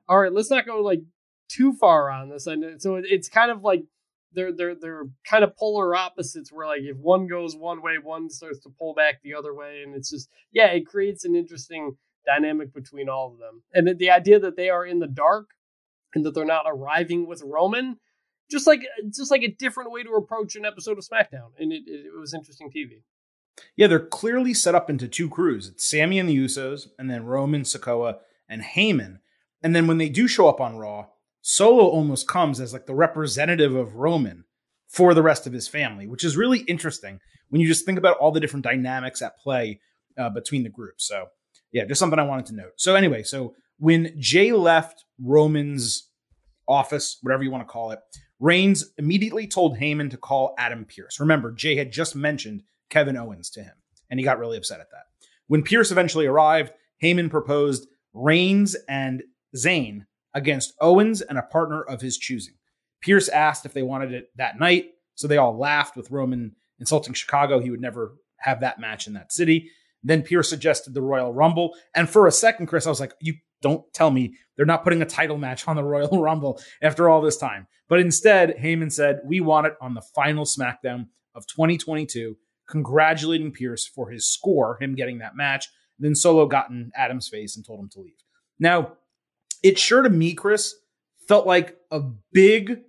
"All 0.07 0.19
right, 0.19 0.31
let's 0.31 0.51
not 0.51 0.65
go 0.65 0.81
like 0.81 1.01
too 1.49 1.73
far 1.73 2.11
on 2.11 2.29
this." 2.29 2.45
And 2.47 2.81
so 2.81 2.95
it's 2.95 3.29
kind 3.29 3.49
of 3.49 3.63
like 3.63 3.85
they're 4.33 4.51
they're 4.51 4.75
they're 4.75 5.05
kind 5.25 5.43
of 5.43 5.57
polar 5.57 5.95
opposites. 5.95 6.51
Where 6.51 6.67
like 6.67 6.81
if 6.81 6.97
one 6.97 7.25
goes 7.27 7.55
one 7.55 7.81
way, 7.81 7.97
one 8.01 8.29
starts 8.29 8.59
to 8.59 8.69
pull 8.69 8.93
back 8.93 9.21
the 9.23 9.33
other 9.33 9.53
way, 9.53 9.81
and 9.83 9.95
it's 9.95 10.11
just 10.11 10.29
yeah, 10.51 10.67
it 10.67 10.85
creates 10.85 11.25
an 11.25 11.35
interesting 11.35 11.97
dynamic 12.25 12.73
between 12.73 13.09
all 13.09 13.31
of 13.31 13.39
them. 13.39 13.63
And 13.73 13.97
the, 13.97 14.09
idea 14.11 14.39
that 14.39 14.55
they 14.55 14.69
are 14.69 14.85
in 14.85 14.99
the 14.99 15.07
dark 15.07 15.49
and 16.13 16.25
that 16.25 16.33
they're 16.33 16.45
not 16.45 16.65
arriving 16.67 17.27
with 17.27 17.41
Roman, 17.43 17.99
just 18.49 18.67
like 18.67 18.81
just 19.15 19.31
like 19.31 19.43
a 19.43 19.51
different 19.51 19.91
way 19.91 20.03
to 20.03 20.11
approach 20.11 20.55
an 20.55 20.65
episode 20.65 20.97
of 20.97 21.05
SmackDown, 21.05 21.51
and 21.57 21.71
it, 21.71 21.83
it, 21.87 22.19
was 22.19 22.33
interesting 22.33 22.69
TV. 22.69 23.01
Yeah, 23.75 23.87
they're 23.87 23.99
clearly 23.99 24.53
set 24.53 24.75
up 24.75 24.89
into 24.89 25.07
two 25.07 25.29
crews. 25.29 25.67
It's 25.67 25.89
Sami 25.89 26.19
and 26.19 26.29
the 26.29 26.37
Usos, 26.37 26.87
and 26.97 27.09
then 27.09 27.25
Roman, 27.25 27.61
Sikoa, 27.61 28.17
and 28.47 28.61
Heyman. 28.61 29.19
And 29.61 29.75
then 29.75 29.87
when 29.87 29.97
they 29.97 30.09
do 30.09 30.27
show 30.27 30.47
up 30.47 30.59
on 30.59 30.77
Raw, 30.77 31.07
Solo 31.41 31.85
almost 31.85 32.27
comes 32.27 32.59
as 32.59 32.73
like 32.73 32.85
the 32.85 32.95
representative 32.95 33.75
of 33.75 33.95
Roman 33.95 34.45
for 34.87 35.13
the 35.13 35.23
rest 35.23 35.47
of 35.47 35.53
his 35.53 35.67
family, 35.67 36.07
which 36.07 36.23
is 36.23 36.37
really 36.37 36.59
interesting 36.59 37.19
when 37.49 37.61
you 37.61 37.67
just 37.67 37.85
think 37.85 37.97
about 37.97 38.17
all 38.17 38.31
the 38.31 38.39
different 38.39 38.63
dynamics 38.63 39.21
at 39.21 39.37
play 39.37 39.79
uh, 40.17 40.29
between 40.29 40.63
the 40.63 40.69
groups. 40.69 41.07
So 41.07 41.27
yeah, 41.73 41.85
just 41.85 41.99
something 41.99 42.19
I 42.19 42.23
wanted 42.23 42.45
to 42.47 42.55
note. 42.55 42.73
So 42.77 42.95
anyway, 42.95 43.23
so 43.23 43.55
when 43.77 44.13
Jay 44.17 44.53
left 44.53 45.03
Roman's 45.21 46.09
office, 46.67 47.17
whatever 47.21 47.43
you 47.43 47.51
want 47.51 47.67
to 47.67 47.71
call 47.71 47.91
it, 47.91 47.99
Reigns 48.39 48.91
immediately 48.97 49.47
told 49.47 49.77
Heyman 49.77 50.09
to 50.11 50.17
call 50.17 50.53
Adam 50.57 50.85
Pearce. 50.85 51.19
Remember, 51.19 51.51
Jay 51.51 51.75
had 51.75 51.91
just 51.91 52.15
mentioned 52.15 52.63
Kevin 52.89 53.17
Owens 53.17 53.49
to 53.51 53.63
him, 53.63 53.73
and 54.09 54.19
he 54.19 54.23
got 54.23 54.37
really 54.37 54.57
upset 54.57 54.79
at 54.79 54.91
that. 54.91 55.05
When 55.47 55.63
Pearce 55.63 55.91
eventually 55.91 56.25
arrived, 56.25 56.71
Heyman 57.01 57.29
proposed 57.29 57.87
Reigns 58.13 58.75
and 58.87 59.23
Zayn 59.55 60.05
against 60.33 60.73
Owens 60.79 61.21
and 61.21 61.37
a 61.37 61.43
partner 61.43 61.81
of 61.81 62.01
his 62.01 62.17
choosing. 62.17 62.55
Pearce 63.01 63.29
asked 63.29 63.65
if 63.65 63.73
they 63.73 63.83
wanted 63.83 64.13
it 64.13 64.29
that 64.35 64.59
night, 64.59 64.91
so 65.15 65.27
they 65.27 65.37
all 65.37 65.57
laughed 65.57 65.95
with 65.95 66.11
Roman 66.11 66.55
insulting 66.79 67.13
Chicago. 67.13 67.59
He 67.59 67.69
would 67.69 67.81
never 67.81 68.15
have 68.37 68.61
that 68.61 68.79
match 68.79 69.07
in 69.07 69.13
that 69.13 69.31
city. 69.31 69.71
Then 70.03 70.21
Pearce 70.21 70.49
suggested 70.49 70.93
the 70.93 71.01
Royal 71.01 71.33
Rumble. 71.33 71.75
And 71.95 72.09
for 72.09 72.27
a 72.27 72.31
second, 72.31 72.67
Chris, 72.67 72.85
I 72.85 72.89
was 72.89 72.99
like, 72.99 73.13
you 73.21 73.35
don't 73.61 73.85
tell 73.93 74.11
me 74.11 74.35
they're 74.55 74.65
not 74.65 74.83
putting 74.83 75.01
a 75.01 75.05
title 75.05 75.37
match 75.37 75.67
on 75.67 75.75
the 75.75 75.83
Royal 75.83 76.21
Rumble 76.21 76.59
after 76.81 77.09
all 77.09 77.21
this 77.21 77.37
time. 77.37 77.67
But 77.87 77.99
instead, 77.99 78.57
Heyman 78.57 78.91
said, 78.91 79.21
we 79.25 79.39
want 79.39 79.67
it 79.67 79.73
on 79.81 79.93
the 79.93 80.03
final 80.13 80.45
SmackDown 80.45 81.07
of 81.35 81.47
2022, 81.47 82.37
congratulating 82.69 83.51
Pearce 83.51 83.87
for 83.87 84.09
his 84.09 84.27
score, 84.27 84.77
him 84.81 84.95
getting 84.95 85.19
that 85.19 85.35
match. 85.35 85.67
Then 85.99 86.15
Solo 86.15 86.45
got 86.45 86.69
in 86.69 86.91
Adam's 86.95 87.27
face 87.27 87.55
and 87.55 87.65
told 87.65 87.79
him 87.79 87.89
to 87.89 88.01
leave. 88.01 88.13
Now, 88.59 88.93
it 89.63 89.79
sure 89.79 90.01
to 90.01 90.09
me, 90.09 90.33
Chris, 90.33 90.75
felt 91.27 91.47
like 91.47 91.77
a 91.91 92.01
big, 92.31 92.81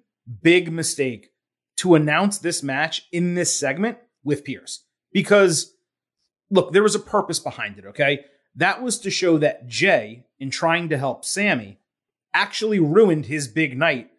big 0.43 0.73
mistake 0.73 1.31
to 1.77 1.95
announce 1.95 2.39
this 2.39 2.63
match 2.63 3.07
in 3.13 3.35
this 3.35 3.57
segment 3.57 3.99
with 4.23 4.45
Pearce 4.45 4.85
Because, 5.13 5.74
look, 6.55 6.73
there 6.73 6.83
was 6.83 6.95
a 6.95 7.01
purpose 7.01 7.41
behind 7.41 7.79
it, 7.79 7.85
okay? 7.85 8.25
That 8.55 8.81
was 8.81 8.99
to 9.01 9.11
show 9.11 9.39
that 9.39 9.67
Jay, 9.67 10.25
in 10.39 10.51
trying 10.51 10.89
to 10.91 10.97
help 10.97 11.25
Sami, 11.25 11.81
actually 12.33 12.79
ruined 12.79 13.27
his 13.27 13.49
big 13.49 13.77
night 13.77 14.11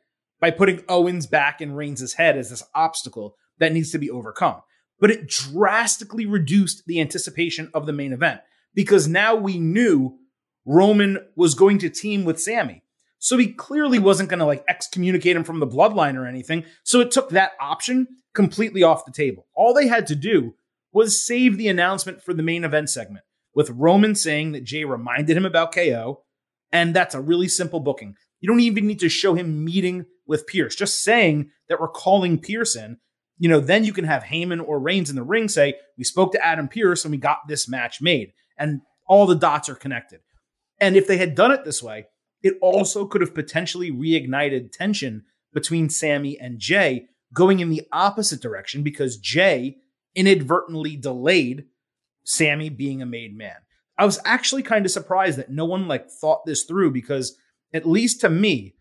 by 0.42 0.51
putting 0.51 0.84
Owens 0.89 1.27
back 1.27 1.62
in 1.62 1.74
Reigns' 1.74 2.13
head 2.13 2.38
as 2.38 2.50
this 2.50 2.63
obstacle 2.75 3.36
that 3.58 3.72
needs 3.72 3.92
to 3.92 3.98
be 3.98 4.12
overcome. 4.12 4.62
But 5.00 5.12
it 5.12 5.27
drastically 5.27 6.25
reduced 6.25 6.84
the 6.86 7.00
anticipation 7.00 7.72
of 7.74 7.86
the 7.86 7.94
main 7.94 8.12
event 8.12 8.42
because 8.74 9.08
now 9.08 9.36
we 9.36 9.58
knew 9.58 10.18
Roman 10.65 11.20
was 11.36 11.56
going 11.56 11.80
to 11.80 11.89
team 11.89 12.25
with 12.25 12.42
Sami. 12.42 12.84
So 13.18 13.38
he 13.38 13.54
clearly 13.54 13.98
wasn't 13.98 14.30
going 14.30 14.39
to 14.39 14.46
like 14.46 14.65
excommunicate 14.68 15.36
him 15.36 15.46
from 15.46 15.60
the 15.60 15.68
bloodline 15.68 16.15
or 16.15 16.27
anything. 16.27 16.65
So 16.84 17.00
it 17.00 17.12
took 17.12 17.30
that 17.30 17.54
option 17.60 18.08
completely 18.34 18.84
off 18.84 19.06
the 19.06 19.12
table. 19.12 19.48
All 19.56 19.74
they 19.74 19.88
had 19.88 20.08
to 20.08 20.15
do 20.15 20.56
was 20.96 21.25
save 21.25 21.58
the 21.58 21.68
announcement 21.68 22.24
for 22.24 22.34
the 22.34 22.42
main 22.42 22.64
event 22.64 22.90
segment 22.90 23.25
with 23.54 23.70
Roman 23.70 24.16
saying 24.16 24.54
that 24.54 24.64
Jay 24.64 24.86
reminded 24.86 25.36
him 25.36 25.46
about 25.46 25.74
KO. 25.74 26.24
And 26.72 26.96
that's 26.96 27.14
a 27.14 27.20
really 27.20 27.50
simple 27.50 27.82
booking. 27.82 28.16
You 28.40 28.48
don't 28.48 28.62
even 28.62 28.88
need 28.88 29.02
to 29.02 29.10
show 29.10 29.34
him 29.34 29.66
meeting 29.66 30.06
with 30.25 30.48
Pearce, 30.48 30.74
Just 30.74 31.04
saying 31.04 31.52
that 31.68 31.82
we're 31.82 31.90
calling 31.90 32.40
Pearce 32.40 32.78
in, 32.78 32.98
you 33.38 33.50
know, 33.50 33.60
then 33.60 33.84
you 33.84 33.92
can 33.92 34.06
have 34.06 34.24
Heyman 34.24 34.66
or 34.66 34.80
Reigns 34.80 35.10
in 35.10 35.18
the 35.18 35.24
ring 35.24 35.50
say, 35.50 35.75
We 35.98 36.06
spoke 36.06 36.32
to 36.32 36.44
Adam 36.44 36.70
Pearce 36.70 37.04
and 37.04 37.12
we 37.12 37.18
got 37.18 37.40
this 37.50 37.68
match 37.68 38.02
made. 38.02 38.32
And 38.58 38.82
all 39.06 39.25
the 39.25 39.36
dots 39.36 39.68
are 39.68 39.75
connected. 39.75 40.22
And 40.80 40.96
if 40.96 41.08
they 41.08 41.18
had 41.18 41.36
done 41.36 41.52
it 41.52 41.66
this 41.66 41.84
way, 41.84 42.06
it 42.42 42.56
also 42.62 43.06
could 43.06 43.20
have 43.20 43.36
potentially 43.36 43.92
reignited 43.92 44.72
tension 44.72 45.25
between 45.54 45.90
Sammy 45.90 46.40
and 46.40 46.58
Jay 46.58 47.08
going 47.34 47.60
in 47.60 47.70
the 47.70 47.84
opposite 47.92 48.42
direction 48.42 48.82
because 48.82 49.18
Jay 49.18 49.75
inadvertently 50.15 50.95
delayed 50.95 51.65
Sami 52.24 52.69
being 52.69 53.01
a 53.01 53.05
made 53.05 53.38
man. 53.38 53.57
I 53.98 54.05
was 54.05 54.19
actually 54.25 54.63
kind 54.63 54.86
of 54.86 54.91
surprised 54.91 55.38
that 55.38 55.51
no 55.51 55.65
one 55.65 55.88
like 55.88 56.10
thought 56.10 56.45
this 56.45 56.63
through 56.63 56.91
because 56.91 57.38
at 57.74 57.88
least 57.88 58.22
to 58.22 58.29
me, 58.29 58.75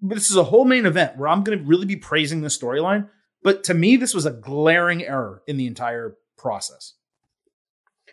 this 0.00 0.30
is 0.30 0.36
a 0.36 0.44
whole 0.44 0.64
main 0.64 0.84
event 0.84 1.16
where 1.16 1.28
I'm 1.28 1.42
going 1.42 1.58
to 1.58 1.64
really 1.64 1.86
be 1.86 1.96
praising 1.96 2.40
the 2.40 2.48
storyline, 2.48 3.08
but 3.42 3.64
to 3.64 3.74
me 3.74 3.96
this 3.96 4.14
was 4.14 4.26
a 4.26 4.32
glaring 4.32 5.04
error 5.04 5.42
in 5.46 5.56
the 5.56 5.66
entire 5.66 6.16
process. 6.36 6.94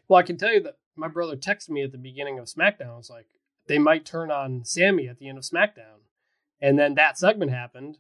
Well, 0.08 0.20
I 0.20 0.24
can 0.24 0.38
tell 0.38 0.54
you 0.54 0.62
that 0.62 0.78
my 0.96 1.08
brother 1.08 1.36
texted 1.36 1.70
me 1.70 1.84
at 1.84 1.92
the 1.92 1.98
beginning 1.98 2.40
of 2.40 2.46
SmackDown. 2.46 2.94
I 2.94 2.98
was 2.98 3.10
like, 3.10 3.28
they 3.68 3.80
might 3.80 4.06
turn 4.06 4.32
on 4.32 4.66
Sami 4.66 5.08
at 5.08 5.20
the 5.20 5.30
end 5.30 5.38
of 5.38 5.44
SmackDown. 5.44 6.00
And 6.62 6.78
then 6.78 6.96
that 6.96 7.18
segment 7.18 7.52
happened, 7.52 7.98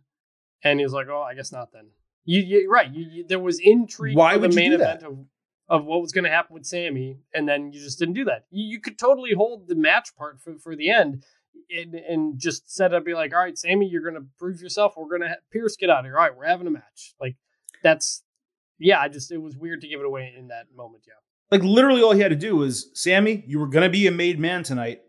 and 0.63 0.79
he 0.79 0.85
was 0.85 0.93
like, 0.93 1.07
"Oh, 1.07 1.21
I 1.21 1.33
guess 1.33 1.51
not 1.51 1.71
then." 1.71 1.91
You, 2.29 2.41
you 2.41 2.69
right? 2.69 2.93
You, 2.93 3.05
you, 3.12 3.25
there 3.27 3.39
was 3.39 3.59
intrigue 3.59 4.15
Why 4.15 4.35
for 4.35 4.48
the 4.48 4.55
main 4.55 4.72
event 4.72 5.01
of 5.01 5.25
of 5.68 5.85
what 5.85 6.00
was 6.00 6.11
going 6.11 6.25
to 6.25 6.29
happen 6.29 6.53
with 6.53 6.65
Sami, 6.65 7.18
and 7.33 7.50
then 7.50 7.74
you 7.74 7.79
just 7.79 7.98
didn't 7.98 8.13
do 8.13 8.25
that. 8.25 8.46
You, 8.51 8.65
you 8.65 8.79
could 8.79 9.00
totally 9.00 9.33
hold 9.33 9.68
the 9.68 9.74
match 9.74 10.15
part 10.15 10.39
for, 10.39 10.57
for 10.59 10.75
the 10.75 10.92
end, 10.92 11.24
and, 11.72 11.96
and 11.96 12.39
just 12.39 12.72
set 12.72 12.94
up, 12.94 13.03
be 13.03 13.15
like, 13.15 13.33
"All 13.33 13.39
right, 13.39 13.57
Sami, 13.57 13.87
you're 13.87 14.03
going 14.03 14.13
to 14.13 14.27
prove 14.37 14.61
yourself. 14.61 14.94
We're 14.96 15.09
going 15.09 15.22
to 15.22 15.29
ha- 15.29 15.42
Pearce 15.51 15.75
get 15.75 15.89
out 15.89 16.00
of 16.00 16.05
here. 16.05 16.18
All 16.18 16.24
right, 16.24 16.37
we're 16.37 16.46
having 16.46 16.68
a 16.68 16.72
match." 16.72 17.15
Like 17.20 17.35
that's 17.81 18.22
yeah. 18.77 19.00
I 19.00 19.07
just 19.07 19.31
it 19.31 19.39
was 19.39 19.57
weird 19.57 19.81
to 19.81 19.87
give 19.87 20.00
it 20.00 20.05
away 20.05 20.31
in 20.37 20.50
that 20.50 20.68
moment. 20.75 21.05
Yeah. 21.07 21.13
Like 21.50 21.63
literally 21.63 22.03
all 22.03 22.11
he 22.11 22.22
had 22.22 22.29
to 22.29 22.35
do 22.35 22.57
was, 22.57 22.92
Sami, 22.94 23.44
you 23.48 23.57
were 23.57 23.68
going 23.68 23.83
to 23.83 23.89
be 23.89 24.05
a 24.05 24.11
made 24.11 24.37
man 24.37 24.61
tonight, 24.61 25.01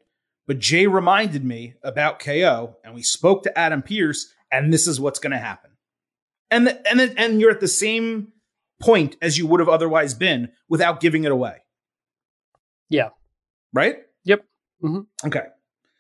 but 0.47 0.59
Jay 0.59 0.87
reminded 0.87 1.45
me 1.45 1.75
about 1.83 2.19
KO 2.19 2.79
and 2.83 2.95
we 2.95 3.03
spoke 3.03 3.43
to 3.43 3.59
Adam 3.59 3.83
Pearce, 3.83 4.33
and 4.51 4.73
this 4.73 4.87
is 4.87 4.99
what's 4.99 5.19
going 5.19 5.33
to 5.33 5.39
happen. 5.39 5.70
And 6.51 6.67
the, 6.67 6.89
and 6.89 7.01
the, 7.01 7.15
and 7.17 7.41
you're 7.41 7.51
at 7.51 7.61
the 7.61 7.69
same 7.69 8.33
point 8.81 9.17
as 9.21 9.39
you 9.39 9.47
would 9.47 9.61
have 9.61 9.69
otherwise 9.69 10.15
been 10.15 10.51
without 10.69 11.01
giving 11.01 11.25
it 11.25 11.33
away. 11.33 11.59
Yeah. 12.89 13.11
Right? 13.73 13.99
Yep. 14.25 14.45
Mm-hmm. 14.83 15.29
Okay. 15.29 15.45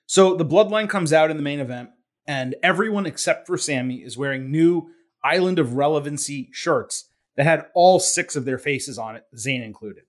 So 0.06 0.34
the 0.34 0.44
bloodline 0.44 0.88
comes 0.88 1.12
out 1.12 1.30
in 1.30 1.36
the 1.36 1.42
main 1.42 1.60
event 1.60 1.90
and 2.26 2.54
everyone 2.62 3.06
except 3.06 3.46
for 3.46 3.56
Sami 3.56 3.96
is 3.96 4.18
wearing 4.18 4.50
new 4.50 4.90
Island 5.22 5.58
of 5.58 5.74
Relevancy 5.74 6.48
shirts 6.52 7.10
that 7.36 7.44
had 7.44 7.66
all 7.74 8.00
six 8.00 8.36
of 8.36 8.44
their 8.44 8.58
faces 8.58 8.98
on 8.98 9.16
it, 9.16 9.24
Zayn 9.36 9.64
included. 9.64 10.04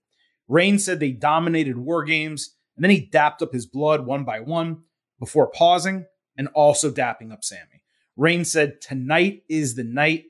Reigns 0.47 0.83
said 0.83 0.99
they 0.99 1.11
dominated 1.11 1.77
war 1.77 2.03
games, 2.03 2.55
and 2.75 2.83
then 2.83 2.91
he 2.91 2.99
dapped 2.99 3.41
up 3.41 3.53
his 3.53 3.65
blood 3.65 4.05
one 4.05 4.23
by 4.23 4.39
one 4.39 4.83
before 5.19 5.47
pausing 5.47 6.05
and 6.37 6.47
also 6.49 6.91
dapping 6.91 7.31
up 7.31 7.43
Sami. 7.43 7.83
Reigns 8.17 8.51
said 8.51 8.81
tonight 8.81 9.43
is 9.47 9.75
the 9.75 9.83
night, 9.83 10.25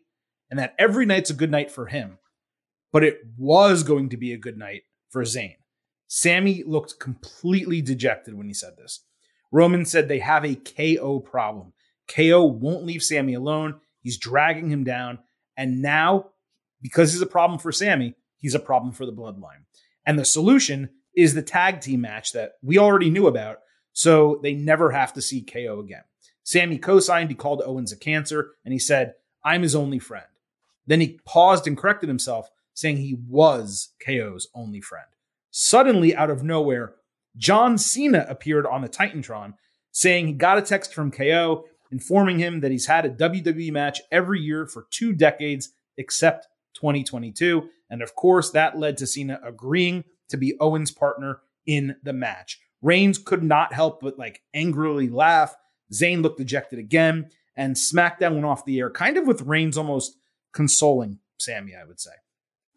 and 0.51 0.59
that 0.59 0.75
every 0.77 1.05
night's 1.05 1.29
a 1.29 1.33
good 1.33 1.49
night 1.49 1.71
for 1.71 1.87
him, 1.87 2.19
but 2.91 3.03
it 3.03 3.21
was 3.37 3.81
going 3.83 4.09
to 4.09 4.17
be 4.17 4.33
a 4.33 4.37
good 4.37 4.57
night 4.57 4.83
for 5.09 5.23
Zayn. 5.23 5.55
Sami 6.07 6.61
looked 6.63 6.99
completely 6.99 7.81
dejected 7.81 8.33
when 8.33 8.47
he 8.47 8.53
said 8.53 8.73
this. 8.77 9.05
Roman 9.51 9.85
said 9.85 10.07
they 10.07 10.19
have 10.19 10.45
a 10.45 10.55
KO 10.55 11.21
problem. 11.21 11.71
KO 12.13 12.45
won't 12.45 12.85
leave 12.85 13.01
Sami 13.01 13.33
alone. 13.33 13.79
He's 14.01 14.17
dragging 14.17 14.69
him 14.69 14.83
down. 14.83 15.19
And 15.55 15.81
now, 15.81 16.31
because 16.81 17.13
he's 17.13 17.21
a 17.21 17.27
problem 17.27 17.59
for 17.59 17.71
Sami, 17.71 18.15
he's 18.37 18.55
a 18.55 18.59
problem 18.59 18.91
for 18.91 19.05
the 19.05 19.13
bloodline. 19.13 19.65
And 20.05 20.19
the 20.19 20.25
solution 20.25 20.89
is 21.15 21.33
the 21.33 21.41
tag 21.41 21.79
team 21.79 22.01
match 22.01 22.33
that 22.33 22.53
we 22.61 22.77
already 22.77 23.09
knew 23.09 23.27
about, 23.27 23.59
so 23.93 24.39
they 24.43 24.53
never 24.53 24.91
have 24.91 25.13
to 25.13 25.21
see 25.21 25.41
KO 25.41 25.79
again. 25.79 26.03
Sami 26.43 26.77
co 26.77 26.99
signed, 26.99 27.29
he 27.29 27.35
called 27.35 27.61
Owens 27.65 27.91
a 27.91 27.97
cancer, 27.97 28.51
and 28.65 28.73
he 28.73 28.79
said, 28.79 29.13
I'm 29.43 29.61
his 29.61 29.75
only 29.75 29.99
friend. 29.99 30.25
Then 30.87 31.01
he 31.01 31.19
paused 31.25 31.67
and 31.67 31.77
corrected 31.77 32.09
himself, 32.09 32.49
saying 32.73 32.97
he 32.97 33.17
was 33.27 33.89
KO's 34.05 34.47
only 34.53 34.81
friend. 34.81 35.07
Suddenly, 35.51 36.15
out 36.15 36.29
of 36.29 36.43
nowhere, 36.43 36.95
John 37.37 37.77
Cena 37.77 38.25
appeared 38.27 38.65
on 38.65 38.81
the 38.81 38.89
Titantron, 38.89 39.53
saying 39.91 40.27
he 40.27 40.33
got 40.33 40.57
a 40.57 40.61
text 40.61 40.93
from 40.93 41.11
KO 41.11 41.65
informing 41.91 42.39
him 42.39 42.61
that 42.61 42.71
he's 42.71 42.85
had 42.85 43.05
a 43.05 43.09
WWE 43.09 43.71
match 43.71 44.01
every 44.11 44.39
year 44.39 44.65
for 44.65 44.87
two 44.89 45.13
decades 45.13 45.69
except 45.97 46.47
2022. 46.75 47.69
And 47.89 48.01
of 48.01 48.15
course, 48.15 48.51
that 48.51 48.79
led 48.79 48.97
to 48.97 49.07
Cena 49.07 49.39
agreeing 49.43 50.05
to 50.29 50.37
be 50.37 50.55
Owens' 50.59 50.91
partner 50.91 51.41
in 51.65 51.97
the 52.03 52.13
match. 52.13 52.59
Reigns 52.81 53.17
could 53.17 53.43
not 53.43 53.73
help 53.73 54.01
but 54.01 54.17
like 54.17 54.41
angrily 54.53 55.09
laugh. 55.09 55.55
Zayn 55.93 56.23
looked 56.23 56.37
dejected 56.37 56.79
again, 56.79 57.29
and 57.55 57.75
SmackDown 57.75 58.33
went 58.33 58.45
off 58.45 58.65
the 58.65 58.79
air, 58.79 58.89
kind 58.89 59.17
of 59.17 59.27
with 59.27 59.41
Reigns 59.41 59.77
almost 59.77 60.17
consoling 60.51 61.19
Sami, 61.37 61.75
I 61.75 61.85
would 61.85 61.99
say. 61.99 62.11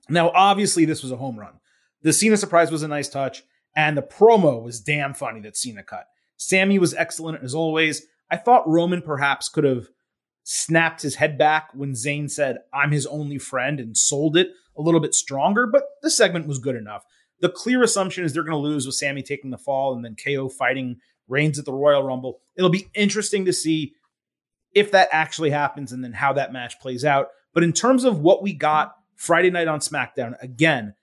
Now, 0.08 0.30
obviously, 0.30 0.84
this 0.84 1.02
was 1.02 1.12
a 1.12 1.16
home 1.16 1.38
run. 1.38 1.60
The 2.02 2.12
Cena 2.12 2.36
surprise 2.36 2.70
was 2.70 2.82
a 2.82 2.88
nice 2.88 3.08
touch, 3.08 3.42
and 3.74 3.96
the 3.96 4.02
promo 4.02 4.62
was 4.62 4.80
damn 4.80 5.14
funny 5.14 5.40
that 5.40 5.56
Cena 5.56 5.82
cut. 5.82 6.06
Sami 6.36 6.78
was 6.78 6.94
excellent 6.94 7.42
as 7.42 7.54
always. 7.54 8.06
I 8.30 8.36
thought 8.36 8.68
Roman 8.68 9.02
perhaps 9.02 9.48
could 9.48 9.64
have 9.64 9.88
snapped 10.42 11.02
his 11.02 11.14
head 11.16 11.38
back 11.38 11.70
when 11.72 11.92
Zayn 11.92 12.30
said, 12.30 12.58
I'm 12.72 12.90
his 12.90 13.06
only 13.06 13.38
friend, 13.38 13.80
and 13.80 13.96
sold 13.96 14.36
it 14.36 14.50
a 14.76 14.82
little 14.82 15.00
bit 15.00 15.14
stronger, 15.14 15.66
but 15.66 15.84
the 16.02 16.10
segment 16.10 16.46
was 16.46 16.58
good 16.58 16.76
enough. 16.76 17.04
The 17.40 17.48
clear 17.48 17.82
assumption 17.82 18.24
is 18.24 18.32
they're 18.32 18.42
going 18.42 18.52
to 18.52 18.58
lose 18.58 18.86
with 18.86 18.94
Sami 18.94 19.22
taking 19.22 19.50
the 19.50 19.58
fall 19.58 19.94
and 19.94 20.04
then 20.04 20.16
KO 20.22 20.48
fighting 20.48 20.96
Reigns 21.28 21.58
at 21.58 21.64
the 21.64 21.72
Royal 21.72 22.02
Rumble. 22.02 22.40
It'll 22.56 22.70
be 22.70 22.88
interesting 22.94 23.44
to 23.46 23.52
see 23.52 23.94
if 24.74 24.90
that 24.92 25.08
actually 25.12 25.50
happens 25.50 25.92
and 25.92 26.02
then 26.02 26.12
how 26.12 26.32
that 26.32 26.52
match 26.52 26.78
plays 26.80 27.04
out. 27.04 27.28
But 27.52 27.62
in 27.62 27.72
terms 27.72 28.04
of 28.04 28.18
what 28.18 28.42
we 28.42 28.52
got 28.52 28.94
Friday 29.16 29.50
night 29.50 29.68
on 29.68 29.78
SmackDown, 29.78 30.34
again, 30.42 30.94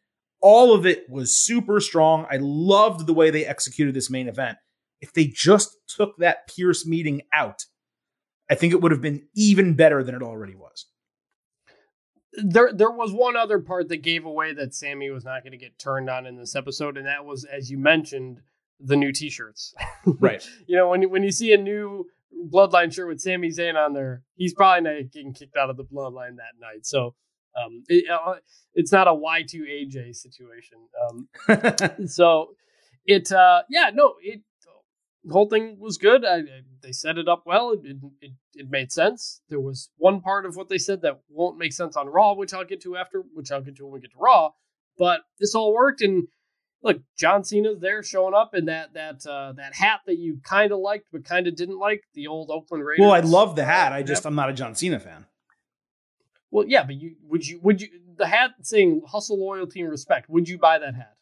all 0.41 0.73
of 0.73 0.85
it 0.85 1.09
was 1.09 1.35
super 1.35 1.79
strong. 1.79 2.25
I 2.29 2.37
loved 2.37 3.07
the 3.07 3.13
way 3.13 3.29
they 3.29 3.45
executed 3.45 3.93
this 3.93 4.09
main 4.09 4.27
event. 4.27 4.57
If 4.99 5.13
they 5.13 5.25
just 5.25 5.77
took 5.87 6.17
that 6.17 6.47
Pearce 6.47 6.85
meeting 6.85 7.21
out, 7.33 7.65
I 8.49 8.55
think 8.55 8.73
it 8.73 8.81
would 8.81 8.91
have 8.91 9.01
been 9.01 9.27
even 9.33 9.75
better 9.75 10.03
than 10.03 10.13
it 10.13 10.21
already 10.21 10.55
was. 10.55 10.87
There, 12.33 12.71
there 12.73 12.91
was 12.91 13.11
one 13.11 13.35
other 13.35 13.59
part 13.59 13.89
that 13.89 13.97
gave 13.97 14.25
away 14.25 14.53
that 14.53 14.73
Sami 14.73 15.09
was 15.09 15.25
not 15.25 15.43
going 15.43 15.51
to 15.51 15.57
get 15.57 15.77
turned 15.77 16.09
on 16.09 16.25
in 16.25 16.37
this 16.37 16.55
episode, 16.55 16.97
and 16.97 17.07
that 17.07 17.25
was, 17.25 17.45
as 17.45 17.69
you 17.69 17.77
mentioned, 17.77 18.41
the 18.79 18.95
new 18.95 19.11
T-shirts. 19.11 19.73
Right. 20.05 20.45
you 20.67 20.75
know, 20.75 20.89
when 20.89 21.09
when 21.09 21.23
you 21.23 21.31
see 21.31 21.53
a 21.53 21.57
new 21.57 22.07
Bloodline 22.51 22.93
shirt 22.93 23.07
with 23.07 23.21
Sami 23.21 23.49
Zayn 23.49 23.75
on 23.75 23.93
there, 23.93 24.23
he's 24.35 24.53
probably 24.53 24.89
not 24.89 25.11
getting 25.11 25.33
kicked 25.33 25.57
out 25.57 25.69
of 25.69 25.77
the 25.77 25.83
Bloodline 25.83 26.37
that 26.37 26.59
night. 26.59 26.85
So 26.85 27.15
Um, 27.55 27.83
it, 27.87 28.09
uh, 28.09 28.35
it's 28.73 28.91
not 28.91 29.07
a 29.07 29.13
Y 29.13 29.43
two 29.47 29.63
AJ 29.63 30.15
situation. 30.15 30.77
Um, 31.03 32.07
so 32.07 32.55
it, 33.05 33.31
uh, 33.31 33.63
yeah, 33.69 33.91
no, 33.93 34.15
it 34.21 34.41
the 35.23 35.33
whole 35.33 35.47
thing 35.47 35.77
was 35.79 35.97
good. 35.97 36.25
I, 36.25 36.37
I, 36.37 36.61
they 36.81 36.91
set 36.91 37.17
it 37.17 37.27
up 37.27 37.43
well. 37.45 37.73
It, 37.73 37.97
it, 38.21 38.31
it 38.55 38.69
made 38.69 38.91
sense. 38.91 39.41
There 39.49 39.59
was 39.59 39.89
one 39.97 40.21
part 40.21 40.45
of 40.45 40.55
what 40.55 40.69
they 40.69 40.79
said 40.79 41.01
that 41.03 41.19
won't 41.29 41.57
make 41.59 41.73
sense 41.73 41.95
on 41.95 42.07
Raw, 42.07 42.33
which 42.33 42.53
I'll 42.53 42.65
get 42.65 42.81
to 42.81 42.97
after, 42.97 43.23
which 43.33 43.51
I'll 43.51 43.61
get 43.61 43.75
to 43.77 43.83
when 43.83 43.93
we 43.93 43.99
get 43.99 44.11
to 44.13 44.17
Raw. 44.17 44.51
But 44.97 45.21
this 45.39 45.53
all 45.55 45.73
worked, 45.73 46.01
and 46.01 46.27
look, 46.83 47.01
John 47.17 47.43
Cena's 47.43 47.79
there 47.79 48.03
showing 48.03 48.33
up 48.33 48.53
in 48.53 48.65
that 48.65 48.93
that 48.93 49.25
uh, 49.25 49.53
that 49.53 49.73
hat 49.73 50.01
that 50.05 50.17
you 50.17 50.39
kind 50.43 50.71
of 50.71 50.79
liked 50.79 51.07
but 51.11 51.25
kind 51.25 51.47
of 51.47 51.55
didn't 51.55 51.79
like, 51.79 52.03
the 52.13 52.27
old 52.27 52.49
Oakland 52.49 52.85
Raiders. 52.85 53.01
Well, 53.01 53.11
I 53.11 53.19
love 53.19 53.55
the 53.55 53.65
hat. 53.65 53.93
I 53.93 54.03
just 54.03 54.25
I'm 54.25 54.35
not 54.35 54.49
a 54.49 54.53
John 54.53 54.75
Cena 54.75 54.99
fan. 54.99 55.25
Well, 56.49 56.65
yeah, 56.67 56.83
but 56.83 56.95
you 56.95 57.15
would 57.23 57.47
you 57.47 57.59
would 57.61 57.81
you 57.81 57.89
the 58.17 58.27
hat 58.27 58.51
saying 58.61 59.03
hustle, 59.07 59.39
loyalty, 59.39 59.81
and 59.81 59.89
respect? 59.89 60.29
Would 60.29 60.49
you 60.49 60.57
buy 60.57 60.79
that 60.79 60.95
hat? 60.95 61.15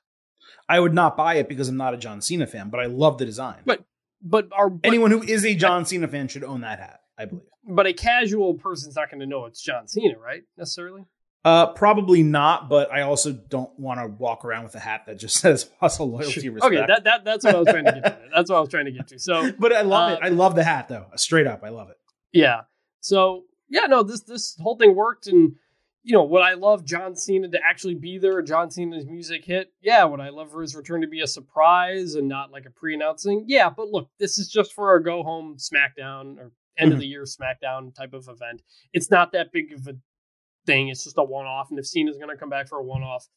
I 0.68 0.80
would 0.80 0.94
not 0.94 1.16
buy 1.16 1.36
it 1.36 1.48
because 1.48 1.70
I'm 1.70 1.78
not 1.78 1.94
a 1.94 1.98
John 1.98 2.22
Cena 2.22 2.48
fan, 2.48 2.70
but 2.70 2.80
I 2.80 2.86
love 2.86 3.18
the 3.18 3.26
design. 3.26 3.62
But 3.66 3.86
but 4.22 4.48
are 4.52 4.70
but, 4.70 4.88
anyone 4.88 5.12
who 5.12 5.22
is 5.22 5.46
a 5.46 5.56
John 5.56 5.86
Cena 5.86 6.08
fan 6.08 6.28
should 6.28 6.44
own 6.44 6.62
that 6.62 6.80
hat. 6.80 7.02
I 7.18 7.26
believe. 7.26 7.44
But 7.68 7.86
a 7.86 7.94
casual 7.94 8.56
person's 8.56 8.96
not 8.96 9.12
going 9.12 9.20
to 9.20 9.28
know 9.28 9.46
it's 9.46 9.62
John 9.62 9.88
Cena, 9.88 10.18
right? 10.18 10.44
Necessarily. 10.58 11.06
Uh, 11.46 11.68
probably 11.68 12.22
not, 12.22 12.68
but 12.68 12.92
I 12.92 13.02
also 13.02 13.32
don't 13.32 13.72
want 13.80 14.02
to 14.02 14.08
walk 14.08 14.44
around 14.44 14.66
with 14.66 14.76
a 14.76 14.80
hat 14.80 15.06
that 15.06 15.18
just 15.18 15.38
says 15.42 15.70
hustle, 15.80 16.12
loyalty, 16.12 16.50
respect. 16.50 16.74
Okay, 16.74 16.86
that, 16.86 17.04
that 17.06 17.24
that's 17.24 17.46
what 17.46 17.56
I 17.56 17.60
was 17.60 17.68
trying 17.70 17.86
to 17.86 17.92
get 17.94 18.04
to. 18.04 18.20
That's 18.36 18.50
what 18.50 18.58
I 18.58 18.60
was 18.60 18.70
trying 18.70 18.86
to 18.86 18.92
get 18.92 19.08
to. 19.08 19.20
So, 19.20 19.52
but 19.60 19.74
I 19.74 19.82
love 19.82 20.12
uh, 20.12 20.16
it. 20.16 20.20
I 20.24 20.30
love 20.30 20.56
the 20.56 20.64
hat 20.64 20.90
though. 20.90 21.06
Straight 21.16 21.48
up, 21.48 21.64
I 21.64 21.70
love 21.70 21.90
it. 21.90 21.98
Yeah. 22.34 22.62
So 23.00 23.44
yeah, 23.70 23.86
no, 23.88 24.04
this 24.04 24.22
this 24.22 24.58
whole 24.60 24.76
thing 24.76 24.96
worked, 24.96 25.28
and 25.28 25.56
you 26.04 26.14
know 26.14 26.24
what 26.24 26.42
I 26.42 26.56
love 26.56 26.84
John 26.84 27.16
Cena 27.16 27.48
to 27.48 27.60
actually 27.64 27.96
be 27.96 28.18
there. 28.18 28.42
John 28.42 28.70
Cena's 28.70 29.06
music 29.06 29.46
hit. 29.46 29.72
Yeah, 29.82 30.04
would 30.04 30.20
I 30.20 30.30
love 30.30 30.52
for 30.52 30.62
his 30.62 30.76
return 30.76 31.02
to 31.02 31.08
be 31.08 31.22
a 31.22 31.28
surprise 31.28 32.16
and 32.16 32.28
not 32.28 32.52
like 32.52 32.66
a 32.66 32.72
pre-announcing? 32.72 33.46
Yeah, 33.48 33.70
but 33.70 33.88
look, 33.88 34.10
this 34.20 34.38
is 34.38 34.50
just 34.50 34.74
for 34.74 34.90
our 34.90 35.00
go 35.00 35.24
home 35.24 35.56
SmackDown 35.58 36.38
or 36.38 36.52
end 36.78 36.90
mm-hmm. 36.90 36.92
of 36.94 37.00
the 37.00 37.08
year 37.08 37.24
SmackDown 37.24 37.96
type 37.96 38.14
of 38.14 38.28
event. 38.28 38.62
It's 38.92 39.10
not 39.10 39.32
that 39.34 39.52
big 39.52 39.72
of 39.72 39.88
a 39.88 39.96
thing. 40.66 40.90
It's 40.90 41.04
just 41.04 41.18
a 41.18 41.24
one 41.24 41.46
off. 41.46 41.70
And 41.70 41.80
if 41.80 41.88
Cena's 41.88 42.18
going 42.18 42.30
to 42.30 42.38
come 42.38 42.50
back 42.50 42.68
for 42.68 42.80
a 42.80 42.84
one 42.84 43.04
off, 43.04 43.28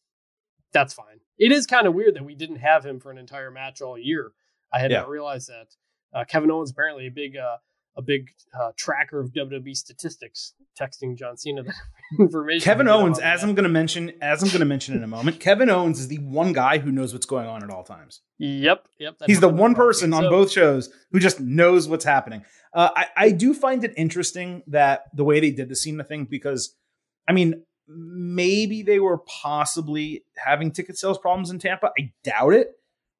that's 0.72 0.94
fine. 0.94 1.20
It 1.38 1.52
is 1.52 1.66
kind 1.66 1.86
of 1.86 1.94
weird 1.94 2.14
that 2.16 2.24
we 2.24 2.34
didn't 2.34 2.56
have 2.56 2.84
him 2.84 3.00
for 3.00 3.10
an 3.10 3.18
entire 3.18 3.50
match 3.50 3.82
all 3.82 3.98
year. 3.98 4.32
I 4.72 4.80
had 4.80 4.90
yeah. 4.90 5.00
not 5.00 5.08
realized 5.08 5.48
that. 5.48 5.68
Uh, 6.14 6.24
Kevin 6.24 6.50
Owens 6.50 6.70
apparently 6.70 7.06
a 7.06 7.10
big 7.10 7.36
uh, 7.36 7.56
a 7.96 8.02
big 8.02 8.30
uh, 8.58 8.72
tracker 8.76 9.20
of 9.20 9.32
WWE 9.32 9.76
statistics, 9.76 10.54
texting 10.80 11.16
John 11.16 11.36
Cena 11.36 11.62
that 11.62 11.74
information. 12.18 12.64
Kevin 12.64 12.88
Owens, 12.88 13.18
as 13.18 13.42
I'm 13.42 13.54
going 13.54 13.64
to 13.64 13.70
mention, 13.70 14.12
as 14.20 14.42
I'm 14.42 14.48
going 14.48 14.60
to 14.60 14.66
mention 14.66 14.96
in 14.96 15.02
a 15.02 15.08
moment, 15.08 15.40
Kevin 15.40 15.68
Owens 15.68 16.00
is 16.00 16.08
the 16.08 16.18
one 16.18 16.52
guy 16.52 16.78
who 16.78 16.90
knows 16.90 17.12
what's 17.12 17.26
going 17.26 17.46
on 17.46 17.62
at 17.62 17.70
all 17.70 17.84
times. 17.84 18.20
Yep, 18.38 18.88
yep. 18.98 19.16
He's 19.26 19.40
the 19.40 19.48
one 19.48 19.74
person 19.74 20.12
on 20.14 20.24
both 20.24 20.50
shows 20.50 20.90
who 21.10 21.18
just 21.18 21.40
knows 21.40 21.86
what's 21.88 22.04
happening. 22.04 22.44
Uh, 22.74 22.90
I, 22.96 23.06
I 23.16 23.30
do 23.30 23.52
find 23.52 23.84
it 23.84 23.92
interesting 23.96 24.62
that 24.68 25.04
the 25.14 25.24
way 25.24 25.40
they 25.40 25.50
did 25.50 25.68
the 25.68 25.76
Cena 25.76 26.04
thing 26.04 26.24
because 26.24 26.74
I 27.28 27.32
mean, 27.32 27.62
maybe 27.86 28.82
they 28.82 28.98
were 28.98 29.18
possibly 29.18 30.24
having 30.36 30.72
ticket 30.72 30.98
sales 30.98 31.18
problems 31.18 31.50
in 31.50 31.58
Tampa. 31.58 31.90
I 31.98 32.12
doubt 32.24 32.54
it. 32.54 32.68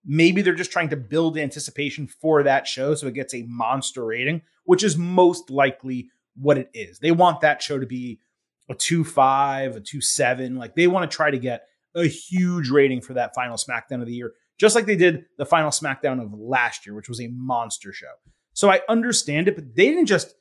Maybe 0.05 0.43
they're 0.43 0.55
just 0.55 0.73
trying 0.73 0.89
to 0.89 0.97
build 0.97 1.39
anticipation 1.39 2.09
for 2.09 2.43
that 2.43 2.67
show 2.67 2.95
so 2.95 3.07
it 3.07 3.15
gets 3.15 3.35
a 3.35 3.45
monster 3.47 4.05
rating, 4.05 4.43
which 4.65 4.83
is 4.83 4.97
most 4.97 5.51
likely 5.51 6.09
what 6.35 6.59
it 6.59 6.71
is. 6.75 6.99
They 6.99 7.13
want 7.13 7.41
that 7.43 7.63
show 7.63 7.79
to 7.79 7.87
be 7.87 8.21
a 8.69 8.75
2 8.75 9.05
5, 9.05 9.77
a 9.77 9.81
2 9.81 10.01
7. 10.01 10.57
Like 10.57 10.75
they 10.75 10.89
want 10.89 11.09
to 11.09 11.15
try 11.15 11.31
to 11.31 11.39
get 11.39 11.67
a 11.95 12.07
huge 12.07 12.71
rating 12.71 13.01
for 13.01 13.15
that 13.15 13.35
final 13.35 13.57
SmackDown 13.57 14.01
of 14.01 14.07
the 14.07 14.15
year, 14.15 14.33
just 14.59 14.75
like 14.75 14.87
they 14.87 14.97
did 14.97 15.27
the 15.39 15.47
final 15.47 15.71
SmackDown 15.71 16.23
of 16.23 16.33
last 16.33 16.87
year, 16.87 16.95
which 16.95 17.09
was 17.09 17.21
a 17.21 17.29
monster 17.29 17.93
show. 17.93 18.07
So 18.55 18.71
I 18.71 18.81
understand 18.89 19.49
it, 19.49 19.55
but 19.55 19.77
they 19.77 19.89
didn't 19.89 20.07
just 20.07 20.35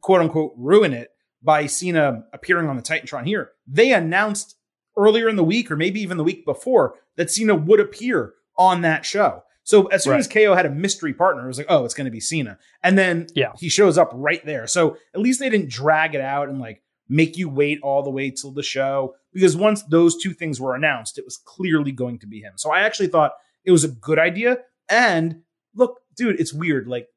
quote 0.00 0.20
unquote 0.20 0.52
ruin 0.56 0.92
it 0.92 1.10
by 1.42 1.66
Cena 1.66 2.24
appearing 2.32 2.68
on 2.68 2.76
the 2.76 2.82
Titantron 2.82 3.26
here. 3.26 3.50
They 3.66 3.92
announced 3.92 4.56
earlier 4.96 5.28
in 5.28 5.36
the 5.36 5.44
week, 5.44 5.70
or 5.70 5.76
maybe 5.76 6.00
even 6.00 6.16
the 6.16 6.24
week 6.24 6.44
before, 6.44 6.94
that 7.16 7.30
Cena 7.30 7.54
would 7.54 7.80
appear 7.80 8.34
on 8.56 8.82
that 8.82 9.04
show. 9.04 9.42
So 9.64 9.86
as 9.86 10.04
soon 10.04 10.12
right. 10.12 10.20
as 10.20 10.28
KO 10.28 10.54
had 10.54 10.66
a 10.66 10.70
mystery 10.70 11.14
partner, 11.14 11.44
it 11.44 11.48
was 11.48 11.58
like, 11.58 11.68
oh, 11.68 11.84
it's 11.84 11.94
going 11.94 12.06
to 12.06 12.10
be 12.10 12.20
Cena. 12.20 12.58
And 12.82 12.98
then 12.98 13.26
yeah. 13.34 13.52
he 13.58 13.68
shows 13.68 13.96
up 13.96 14.10
right 14.12 14.44
there. 14.44 14.66
So 14.66 14.96
at 15.14 15.20
least 15.20 15.38
they 15.38 15.48
didn't 15.50 15.70
drag 15.70 16.14
it 16.14 16.20
out 16.20 16.48
and 16.48 16.58
like 16.58 16.82
make 17.08 17.36
you 17.36 17.48
wait 17.48 17.78
all 17.82 18.02
the 18.02 18.10
way 18.10 18.30
till 18.30 18.50
the 18.50 18.62
show. 18.62 19.14
Because 19.32 19.56
once 19.56 19.82
those 19.84 20.20
two 20.20 20.34
things 20.34 20.60
were 20.60 20.74
announced, 20.74 21.16
it 21.16 21.24
was 21.24 21.36
clearly 21.36 21.92
going 21.92 22.18
to 22.20 22.26
be 22.26 22.40
him. 22.40 22.54
So 22.56 22.72
I 22.72 22.80
actually 22.80 23.06
thought 23.06 23.32
it 23.64 23.70
was 23.70 23.84
a 23.84 23.88
good 23.88 24.18
idea. 24.18 24.58
And 24.88 25.42
look, 25.74 26.00
dude, 26.16 26.40
it's 26.40 26.52
weird. 26.52 26.88
Like 26.88 27.08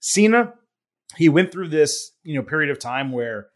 Cena, 0.00 0.54
he 1.16 1.28
went 1.28 1.52
through 1.52 1.68
this, 1.68 2.12
you 2.22 2.34
know, 2.34 2.42
period 2.42 2.70
of 2.70 2.78
time 2.78 3.12
where 3.12 3.48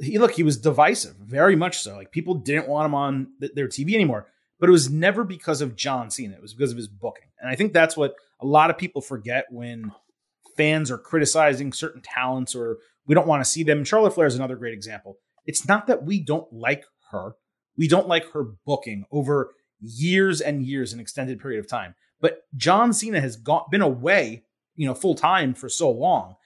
he 0.00 0.18
look 0.18 0.32
he 0.32 0.42
was 0.42 0.56
divisive, 0.56 1.16
very 1.16 1.56
much 1.56 1.78
so. 1.78 1.96
Like 1.96 2.10
people 2.10 2.34
didn't 2.34 2.68
want 2.68 2.86
him 2.86 2.94
on 2.94 3.28
th- 3.40 3.52
their 3.54 3.68
TV 3.68 3.94
anymore, 3.94 4.26
but 4.58 4.68
it 4.68 4.72
was 4.72 4.90
never 4.90 5.24
because 5.24 5.60
of 5.60 5.76
John 5.76 6.10
Cena. 6.10 6.34
It 6.34 6.42
was 6.42 6.54
because 6.54 6.70
of 6.70 6.76
his 6.76 6.88
booking, 6.88 7.28
and 7.40 7.50
I 7.50 7.54
think 7.54 7.72
that's 7.72 7.96
what 7.96 8.14
a 8.40 8.46
lot 8.46 8.70
of 8.70 8.78
people 8.78 9.02
forget 9.02 9.46
when 9.50 9.92
fans 10.56 10.90
are 10.90 10.98
criticizing 10.98 11.72
certain 11.72 12.02
talents 12.02 12.54
or 12.54 12.78
we 13.06 13.14
don't 13.14 13.26
want 13.26 13.44
to 13.44 13.50
see 13.50 13.62
them. 13.62 13.84
Charlotte 13.84 14.14
Flair 14.14 14.26
is 14.26 14.36
another 14.36 14.56
great 14.56 14.74
example. 14.74 15.18
It's 15.46 15.66
not 15.66 15.86
that 15.86 16.04
we 16.04 16.20
don't 16.20 16.50
like 16.52 16.84
her; 17.10 17.34
we 17.76 17.88
don't 17.88 18.08
like 18.08 18.32
her 18.32 18.44
booking 18.66 19.04
over 19.10 19.54
years 19.80 20.40
and 20.40 20.62
years, 20.62 20.92
an 20.92 21.00
extended 21.00 21.40
period 21.40 21.60
of 21.60 21.68
time. 21.68 21.94
But 22.20 22.42
John 22.54 22.92
Cena 22.92 23.20
has 23.20 23.36
got, 23.36 23.70
been 23.70 23.80
away, 23.80 24.44
you 24.76 24.86
know, 24.86 24.94
full 24.94 25.14
time 25.14 25.54
for 25.54 25.68
so 25.68 25.90
long, 25.90 26.36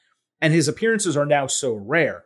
and 0.40 0.52
his 0.52 0.68
appearances 0.68 1.16
are 1.16 1.26
now 1.26 1.46
so 1.46 1.74
rare 1.74 2.24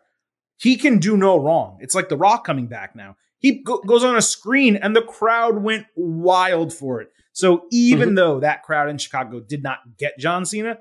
he 0.58 0.76
can 0.76 0.98
do 0.98 1.16
no 1.16 1.38
wrong. 1.38 1.78
It's 1.80 1.94
like 1.94 2.08
The 2.08 2.16
Rock 2.16 2.44
coming 2.44 2.66
back 2.66 2.94
now. 2.94 3.16
He 3.38 3.62
go- 3.62 3.82
goes 3.86 4.04
on 4.04 4.16
a 4.16 4.22
screen 4.22 4.76
and 4.76 4.94
the 4.94 5.02
crowd 5.02 5.62
went 5.62 5.86
wild 5.94 6.72
for 6.72 7.00
it. 7.00 7.12
So 7.32 7.66
even 7.70 8.08
mm-hmm. 8.10 8.14
though 8.16 8.40
that 8.40 8.64
crowd 8.64 8.88
in 8.88 8.98
Chicago 8.98 9.40
did 9.40 9.62
not 9.62 9.78
get 9.96 10.18
John 10.18 10.44
Cena, 10.44 10.78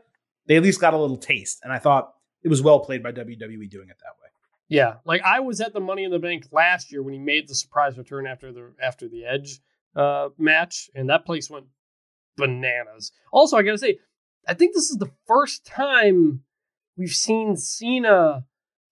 they 0.47 0.55
at 0.55 0.63
least 0.63 0.81
got 0.81 0.95
a 0.95 0.97
little 0.97 1.17
taste. 1.17 1.59
And 1.63 1.71
I 1.71 1.77
thought 1.77 2.13
it 2.43 2.49
was 2.49 2.61
well 2.61 2.79
played 2.79 3.03
by 3.03 3.11
WWE 3.11 3.69
doing 3.69 3.89
it 3.89 3.97
that 3.99 4.15
way. 4.21 4.27
Yeah, 4.69 4.95
like 5.05 5.21
I 5.21 5.39
was 5.39 5.61
at 5.61 5.73
the 5.73 5.79
Money 5.79 6.03
in 6.03 6.11
the 6.11 6.19
Bank 6.19 6.47
last 6.51 6.91
year 6.91 7.01
when 7.01 7.13
he 7.13 7.19
made 7.19 7.47
the 7.47 7.55
surprise 7.55 7.97
return 7.97 8.27
after 8.27 8.51
the 8.51 8.73
after 8.81 9.07
the 9.07 9.25
Edge 9.25 9.61
uh, 9.95 10.29
match, 10.37 10.89
and 10.93 11.09
that 11.09 11.25
place 11.25 11.49
went 11.49 11.67
bananas. 12.35 13.13
Also, 13.31 13.55
I 13.55 13.63
gotta 13.63 13.77
say, 13.77 13.99
I 14.47 14.53
think 14.53 14.73
this 14.73 14.89
is 14.89 14.97
the 14.97 15.11
first 15.25 15.65
time 15.65 16.43
we've 16.97 17.11
seen 17.11 17.55
Cena 17.55 18.45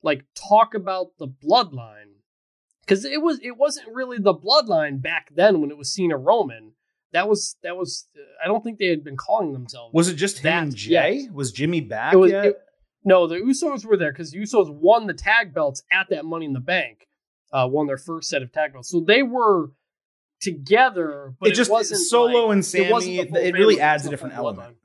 like 0.05 0.23
talk 0.35 0.73
about 0.73 1.07
the 1.17 1.27
bloodline 1.27 2.13
because 2.85 3.03
it 3.03 3.21
was 3.21 3.39
it 3.41 3.57
wasn't 3.57 3.87
really 3.91 4.19
the 4.19 4.33
bloodline 4.33 5.01
back 5.01 5.29
then 5.35 5.59
when 5.59 5.71
it 5.71 5.77
was 5.77 5.93
Cena 5.93 6.17
Roman. 6.17 6.73
That 7.11 7.27
was 7.27 7.57
that 7.63 7.75
was 7.75 8.07
I 8.43 8.47
don't 8.47 8.63
think 8.63 8.77
they 8.77 8.87
had 8.87 9.03
been 9.03 9.17
calling 9.17 9.53
themselves. 9.53 9.93
Was 9.93 10.07
it 10.07 10.15
just 10.15 10.39
him 10.39 10.63
and 10.65 10.75
Jay? 10.75 11.13
Yet. 11.13 11.33
Was 11.33 11.51
Jimmy 11.51 11.81
back 11.81 12.13
was, 12.13 12.31
yet? 12.31 12.45
It, 12.45 12.57
no, 13.03 13.27
the 13.27 13.35
Usos 13.35 13.85
were 13.85 13.97
there 13.97 14.11
because 14.11 14.31
the 14.31 14.39
Usos 14.39 14.71
won 14.71 15.07
the 15.07 15.13
tag 15.13 15.53
belts 15.53 15.83
at 15.91 16.09
that 16.09 16.25
Money 16.25 16.45
in 16.45 16.53
the 16.53 16.59
Bank. 16.59 17.07
Uh, 17.51 17.67
won 17.69 17.87
their 17.87 17.97
first 17.97 18.29
set 18.29 18.41
of 18.41 18.51
tag 18.51 18.73
belts, 18.73 18.89
so 18.89 18.99
they 18.99 19.23
were 19.23 19.71
together. 20.41 21.33
But 21.39 21.49
it, 21.49 21.51
it 21.53 21.55
just 21.55 21.71
wasn't 21.71 22.01
Solo 22.01 22.47
like, 22.47 22.53
and 22.53 22.65
Sami. 22.65 23.19
It, 23.19 23.33
it 23.35 23.53
really 23.53 23.79
adds 23.79 24.05
a 24.05 24.09
different 24.09 24.35
element. 24.35 24.75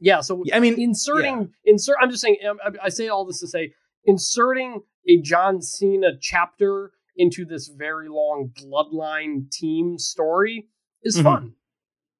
Yeah, 0.00 0.20
so 0.20 0.44
I 0.52 0.60
mean, 0.60 0.80
inserting 0.80 1.52
yeah. 1.64 1.72
insert. 1.72 1.96
I'm 2.00 2.10
just 2.10 2.22
saying. 2.22 2.36
I, 2.42 2.70
I 2.84 2.88
say 2.90 3.08
all 3.08 3.24
this 3.24 3.40
to 3.40 3.48
say 3.48 3.72
inserting 4.04 4.82
a 5.08 5.20
John 5.20 5.60
Cena 5.60 6.12
chapter 6.20 6.92
into 7.16 7.44
this 7.44 7.68
very 7.68 8.08
long 8.08 8.50
bloodline 8.54 9.50
team 9.50 9.98
story 9.98 10.68
is 11.02 11.16
mm-hmm. 11.16 11.24
fun. 11.24 11.52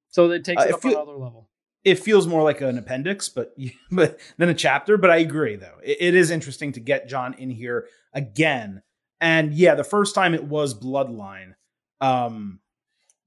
So 0.09 0.29
that 0.29 0.45
takes 0.45 0.63
uh, 0.63 0.67
it 0.67 0.73
up 0.75 0.81
feel, 0.81 1.01
another 1.01 1.17
level. 1.17 1.49
It 1.83 1.99
feels 1.99 2.25
more 2.25 2.43
like 2.43 2.61
an 2.61 2.77
appendix, 2.77 3.29
but 3.29 3.53
but 3.91 4.19
than 4.37 4.49
a 4.49 4.53
chapter. 4.53 4.97
But 4.97 5.11
I 5.11 5.17
agree, 5.17 5.55
though. 5.55 5.77
It, 5.83 5.97
it 5.99 6.15
is 6.15 6.31
interesting 6.31 6.71
to 6.73 6.79
get 6.79 7.07
John 7.07 7.33
in 7.33 7.49
here 7.49 7.87
again. 8.13 8.81
And 9.19 9.53
yeah, 9.53 9.75
the 9.75 9.83
first 9.83 10.15
time 10.15 10.33
it 10.33 10.43
was 10.43 10.77
bloodline, 10.77 11.55
um, 12.01 12.59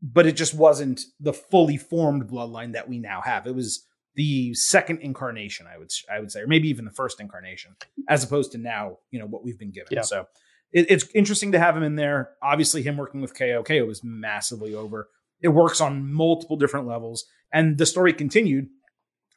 but 0.02 0.26
it 0.26 0.36
just 0.36 0.54
wasn't 0.54 1.02
the 1.18 1.32
fully 1.32 1.76
formed 1.76 2.28
bloodline 2.28 2.72
that 2.72 2.88
we 2.88 2.98
now 2.98 3.20
have. 3.22 3.46
It 3.46 3.54
was 3.54 3.86
the 4.18 4.52
second 4.52 4.98
incarnation, 5.00 5.68
I 5.72 5.78
would 5.78 5.92
I 6.12 6.18
would 6.18 6.32
say, 6.32 6.40
or 6.40 6.48
maybe 6.48 6.68
even 6.68 6.84
the 6.84 6.90
first 6.90 7.20
incarnation, 7.20 7.76
as 8.08 8.24
opposed 8.24 8.50
to 8.50 8.58
now, 8.58 8.98
you 9.12 9.20
know, 9.20 9.26
what 9.26 9.44
we've 9.44 9.58
been 9.58 9.70
given. 9.70 9.90
Yeah. 9.92 10.02
So 10.02 10.26
it, 10.72 10.86
it's 10.90 11.06
interesting 11.14 11.52
to 11.52 11.58
have 11.60 11.76
him 11.76 11.84
in 11.84 11.94
there. 11.94 12.30
Obviously, 12.42 12.82
him 12.82 12.96
working 12.96 13.20
with 13.20 13.38
KO, 13.38 13.62
KO 13.62 13.84
was 13.84 14.02
massively 14.02 14.74
over. 14.74 15.08
It 15.40 15.50
works 15.50 15.80
on 15.80 16.12
multiple 16.12 16.56
different 16.56 16.88
levels, 16.88 17.26
and 17.52 17.78
the 17.78 17.86
story 17.86 18.12
continued 18.12 18.66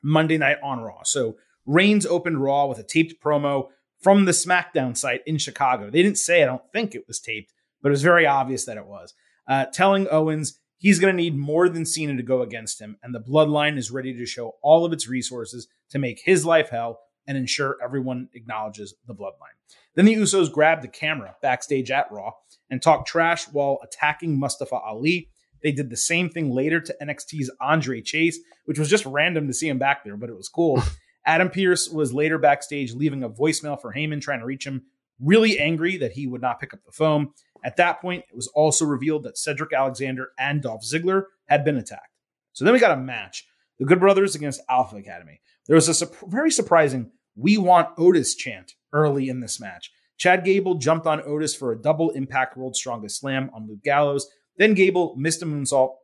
Monday 0.02 0.40
night 0.40 0.58
on 0.64 0.80
Raw. 0.80 1.04
So 1.04 1.36
Reigns 1.68 2.08
opened 2.08 2.42
Raw 2.42 2.66
with 2.66 2.80
a 2.80 2.84
taped 2.84 3.24
promo 3.24 3.68
from 4.02 4.26
the 4.26 4.32
SmackDown 4.32 4.98
site 4.98 5.22
in 5.28 5.38
Chicago. 5.38 5.92
They 5.92 6.02
didn't 6.02 6.18
say, 6.18 6.42
I 6.42 6.48
don't 6.48 6.64
think 6.74 6.96
it 6.96 7.04
was 7.08 7.20
taped, 7.20 7.54
but 7.84 7.90
it 7.90 7.92
was 7.92 8.02
very 8.02 8.26
obvious 8.26 8.66
that 8.66 8.78
it 8.78 8.88
was. 8.88 9.14
Uh, 9.48 9.66
telling 9.66 10.08
Owens 10.10 10.60
he's 10.82 11.00
going 11.00 11.16
to 11.16 11.22
need 11.22 11.38
more 11.38 11.70
than 11.70 11.86
Cena 11.86 12.18
to 12.18 12.24
go 12.24 12.42
against 12.42 12.82
him, 12.82 12.98
and 13.04 13.14
the 13.14 13.22
bloodline 13.22 13.78
is 13.78 13.92
ready 13.92 14.14
to 14.18 14.26
show 14.26 14.56
all 14.64 14.84
of 14.84 14.92
its 14.92 15.08
resources 15.08 15.68
to 15.92 16.00
make 16.00 16.22
his 16.26 16.46
life 16.46 16.70
hell 16.70 17.00
and 17.28 17.38
ensure 17.38 17.78
everyone 17.82 18.28
acknowledges 18.34 18.96
the 19.06 19.14
bloodline. 19.14 19.56
Then 19.96 20.06
the 20.06 20.16
Usos 20.16 20.52
grabbed 20.52 20.82
the 20.82 20.88
camera 20.88 21.36
backstage 21.42 21.92
at 21.92 22.12
Raw 22.12 22.32
and 22.70 22.82
talked 22.82 23.08
trash 23.08 23.46
while 23.46 23.80
attacking 23.84 24.40
Mustafa 24.40 24.76
Ali. 24.76 25.30
They 25.62 25.72
did 25.72 25.92
the 25.92 25.98
same 25.98 26.30
thing 26.30 26.50
later 26.50 26.82
to 26.82 26.96
NXT's 27.00 27.52
Andre 27.62 28.02
Chase, 28.02 28.40
which 28.66 28.80
was 28.80 28.90
just 28.90 29.06
random 29.06 29.48
to 29.48 29.54
see 29.54 29.70
him 29.70 29.78
back 29.78 30.04
there, 30.04 30.18
but 30.18 30.30
it 30.30 30.36
was 30.36 30.50
cool. 30.50 30.82
Adam 31.26 31.50
Pearce 31.50 31.88
was 31.88 32.14
later 32.14 32.40
backstage 32.40 32.96
leaving 32.96 33.24
a 33.24 33.30
voicemail 33.30 33.80
for 33.80 33.94
Heyman 33.94 34.22
trying 34.22 34.40
to 34.40 34.46
reach 34.46 34.66
him, 34.66 34.82
really 35.20 35.60
angry 35.60 35.98
that 35.98 36.14
he 36.14 36.26
would 36.26 36.42
not 36.42 36.60
pick 36.60 36.74
up 36.74 36.84
the 36.84 36.92
phone. 36.92 37.30
At 37.64 37.78
that 37.78 38.02
point, 38.02 38.26
it 38.30 38.36
was 38.36 38.48
also 38.48 38.86
revealed 38.86 39.24
that 39.24 39.38
Cedric 39.38 39.74
Alexander 39.74 40.32
and 40.38 40.62
Dolph 40.62 40.84
Ziggler 40.84 41.26
had 41.46 41.64
been 41.64 41.78
attacked. 41.78 42.10
So 42.54 42.66
then 42.66 42.74
we 42.74 42.80
got 42.80 42.98
a 42.98 43.02
match 43.02 43.46
the 43.80 43.86
Good 43.86 44.00
Brothers 44.00 44.36
against 44.36 44.62
Alpha 44.70 44.98
Academy. 44.98 45.42
There 45.66 45.76
was 45.76 45.88
a 45.88 45.96
su- 45.96 46.12
very 46.28 46.52
surprising 46.52 47.12
We 47.36 47.58
Want 47.58 47.90
Otis 47.98 48.36
chant 48.36 48.76
early 48.94 49.28
in 49.28 49.40
this 49.40 49.60
match. 49.60 49.92
Chad 50.18 50.46
Gable 50.46 50.76
jumped 50.76 51.08
on 51.08 51.24
Otis 51.26 51.56
for 51.56 51.72
a 51.72 51.82
double 51.82 52.12
impact 52.12 52.56
World 52.56 52.76
Strongest 52.76 53.20
Slam 53.20 53.50
on 53.56 53.68
Luke 53.68 53.82
Gallows. 53.84 54.30
Then 54.58 54.76
Gable 54.76 55.16
missed 55.18 55.42
a 55.42 55.48
moonsault 55.48 55.96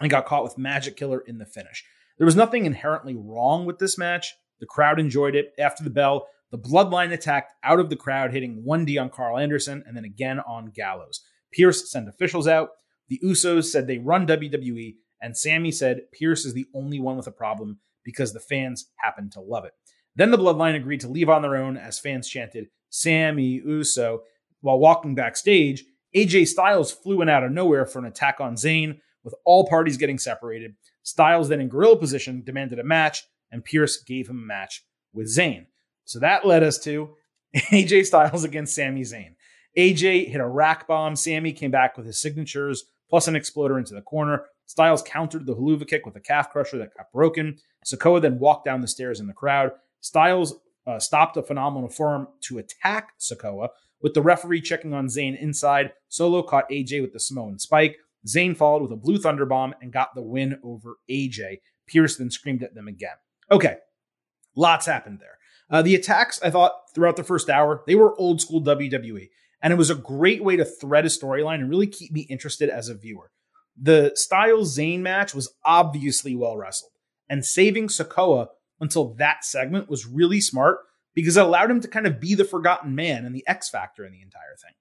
and 0.00 0.08
got 0.08 0.26
caught 0.26 0.44
with 0.44 0.56
Magic 0.56 0.96
Killer 0.96 1.18
in 1.18 1.38
the 1.38 1.46
finish. 1.46 1.84
There 2.18 2.26
was 2.26 2.36
nothing 2.36 2.64
inherently 2.64 3.16
wrong 3.16 3.66
with 3.66 3.78
this 3.78 3.98
match. 3.98 4.34
The 4.60 4.66
crowd 4.66 5.00
enjoyed 5.00 5.34
it. 5.34 5.52
After 5.58 5.82
the 5.82 5.90
bell, 5.90 6.28
the 6.56 6.68
bloodline 6.68 7.12
attacked 7.12 7.52
out 7.62 7.80
of 7.80 7.90
the 7.90 7.96
crowd, 7.96 8.32
hitting 8.32 8.64
1D 8.66 9.00
on 9.00 9.10
Karl 9.10 9.38
Anderson 9.38 9.84
and 9.86 9.96
then 9.96 10.04
again 10.04 10.40
on 10.40 10.70
Gallows. 10.74 11.20
Pearce 11.52 11.90
sent 11.90 12.08
officials 12.08 12.48
out. 12.48 12.70
The 13.08 13.20
Usos 13.22 13.64
said 13.64 13.86
they 13.86 13.98
run 13.98 14.26
WWE, 14.26 14.96
and 15.20 15.36
Sami 15.36 15.70
said 15.70 16.02
Pearce 16.18 16.44
is 16.44 16.54
the 16.54 16.66
only 16.74 16.98
one 16.98 17.16
with 17.16 17.26
a 17.26 17.32
problem 17.32 17.78
because 18.04 18.32
the 18.32 18.40
fans 18.40 18.90
happen 18.96 19.28
to 19.30 19.40
love 19.40 19.64
it. 19.64 19.72
Then 20.14 20.30
the 20.30 20.38
bloodline 20.38 20.76
agreed 20.76 21.00
to 21.00 21.08
leave 21.08 21.28
on 21.28 21.42
their 21.42 21.56
own 21.56 21.76
as 21.76 21.98
fans 21.98 22.26
chanted 22.26 22.68
Sami 22.88 23.60
Uso. 23.64 24.22
While 24.62 24.78
walking 24.78 25.14
backstage, 25.14 25.84
AJ 26.16 26.48
Styles 26.48 26.90
flew 26.90 27.20
in 27.20 27.28
out 27.28 27.44
of 27.44 27.52
nowhere 27.52 27.84
for 27.84 27.98
an 27.98 28.06
attack 28.06 28.40
on 28.40 28.54
Zayn, 28.54 28.98
with 29.22 29.34
all 29.44 29.66
parties 29.66 29.98
getting 29.98 30.18
separated. 30.18 30.74
Styles 31.02 31.50
then 31.50 31.60
in 31.60 31.68
gorilla 31.68 31.98
position 31.98 32.42
demanded 32.42 32.78
a 32.78 32.84
match, 32.84 33.24
and 33.52 33.64
Pearce 33.64 33.98
gave 33.98 34.28
him 34.28 34.38
a 34.38 34.46
match 34.46 34.84
with 35.12 35.26
Zayn. 35.26 35.66
So 36.06 36.18
that 36.20 36.46
led 36.46 36.62
us 36.62 36.78
to 36.80 37.10
AJ 37.56 38.06
Styles 38.06 38.44
against 38.44 38.74
Sami 38.74 39.02
Zayn. 39.02 39.34
AJ 39.76 40.28
hit 40.28 40.40
a 40.40 40.48
rack 40.48 40.88
bomb. 40.88 41.14
Sami 41.14 41.52
came 41.52 41.70
back 41.70 41.96
with 41.96 42.06
his 42.06 42.18
signatures 42.18 42.84
plus 43.10 43.28
an 43.28 43.36
exploder 43.36 43.78
into 43.78 43.94
the 43.94 44.00
corner. 44.00 44.46
Styles 44.64 45.02
countered 45.02 45.46
the 45.46 45.54
Helluva 45.54 45.86
kick 45.86 46.06
with 46.06 46.16
a 46.16 46.20
calf 46.20 46.50
crusher 46.50 46.78
that 46.78 46.96
got 46.96 47.12
broken. 47.12 47.58
Sikoa 47.84 48.20
then 48.20 48.38
walked 48.38 48.64
down 48.64 48.80
the 48.80 48.88
stairs 48.88 49.20
in 49.20 49.26
the 49.26 49.32
crowd. 49.32 49.70
Styles 50.00 50.54
uh, 50.86 50.98
stopped 50.98 51.36
a 51.36 51.42
phenomenal 51.42 51.88
forearm 51.88 52.28
to 52.42 52.58
attack 52.58 53.12
Sikoa, 53.20 53.68
with 54.00 54.14
the 54.14 54.22
referee 54.22 54.60
checking 54.60 54.94
on 54.94 55.06
Zayn 55.06 55.40
inside. 55.40 55.92
Solo 56.08 56.42
caught 56.42 56.70
AJ 56.70 57.02
with 57.02 57.12
the 57.12 57.20
Samoan 57.20 57.58
spike. 57.58 57.96
Zayn 58.26 58.56
followed 58.56 58.82
with 58.82 58.92
a 58.92 58.96
blue 58.96 59.18
thunder 59.18 59.46
bomb 59.46 59.74
and 59.80 59.92
got 59.92 60.14
the 60.14 60.22
win 60.22 60.58
over 60.62 60.96
AJ. 61.08 61.60
Pearce 61.86 62.16
then 62.16 62.30
screamed 62.30 62.62
at 62.62 62.74
them 62.74 62.88
again. 62.88 63.16
Okay, 63.50 63.76
lots 64.56 64.86
happened 64.86 65.20
there. 65.20 65.38
Uh, 65.70 65.82
the 65.82 65.94
attacks, 65.94 66.40
I 66.42 66.50
thought, 66.50 66.72
throughout 66.94 67.16
the 67.16 67.24
first 67.24 67.50
hour, 67.50 67.82
they 67.86 67.94
were 67.94 68.18
old 68.18 68.40
school 68.40 68.62
WWE. 68.62 69.30
And 69.62 69.72
it 69.72 69.76
was 69.76 69.90
a 69.90 69.96
great 69.96 70.44
way 70.44 70.56
to 70.56 70.64
thread 70.64 71.06
a 71.06 71.08
storyline 71.08 71.56
and 71.56 71.70
really 71.70 71.86
keep 71.86 72.12
me 72.12 72.22
interested 72.22 72.68
as 72.68 72.88
a 72.88 72.94
viewer. 72.94 73.30
The 73.80 74.12
Styles 74.14 74.76
Zayn 74.76 75.00
match 75.00 75.34
was 75.34 75.52
obviously 75.64 76.34
well 76.34 76.56
wrestled, 76.56 76.92
and 77.28 77.44
saving 77.44 77.88
Sikoa 77.88 78.48
until 78.80 79.14
that 79.14 79.44
segment 79.44 79.90
was 79.90 80.06
really 80.06 80.40
smart 80.40 80.78
because 81.14 81.36
it 81.36 81.44
allowed 81.44 81.70
him 81.70 81.80
to 81.80 81.88
kind 81.88 82.06
of 82.06 82.20
be 82.20 82.34
the 82.34 82.44
forgotten 82.44 82.94
man 82.94 83.24
and 83.24 83.34
the 83.34 83.46
X 83.46 83.68
factor 83.68 84.04
in 84.04 84.12
the 84.12 84.22
entire 84.22 84.56
thing. 84.62 84.74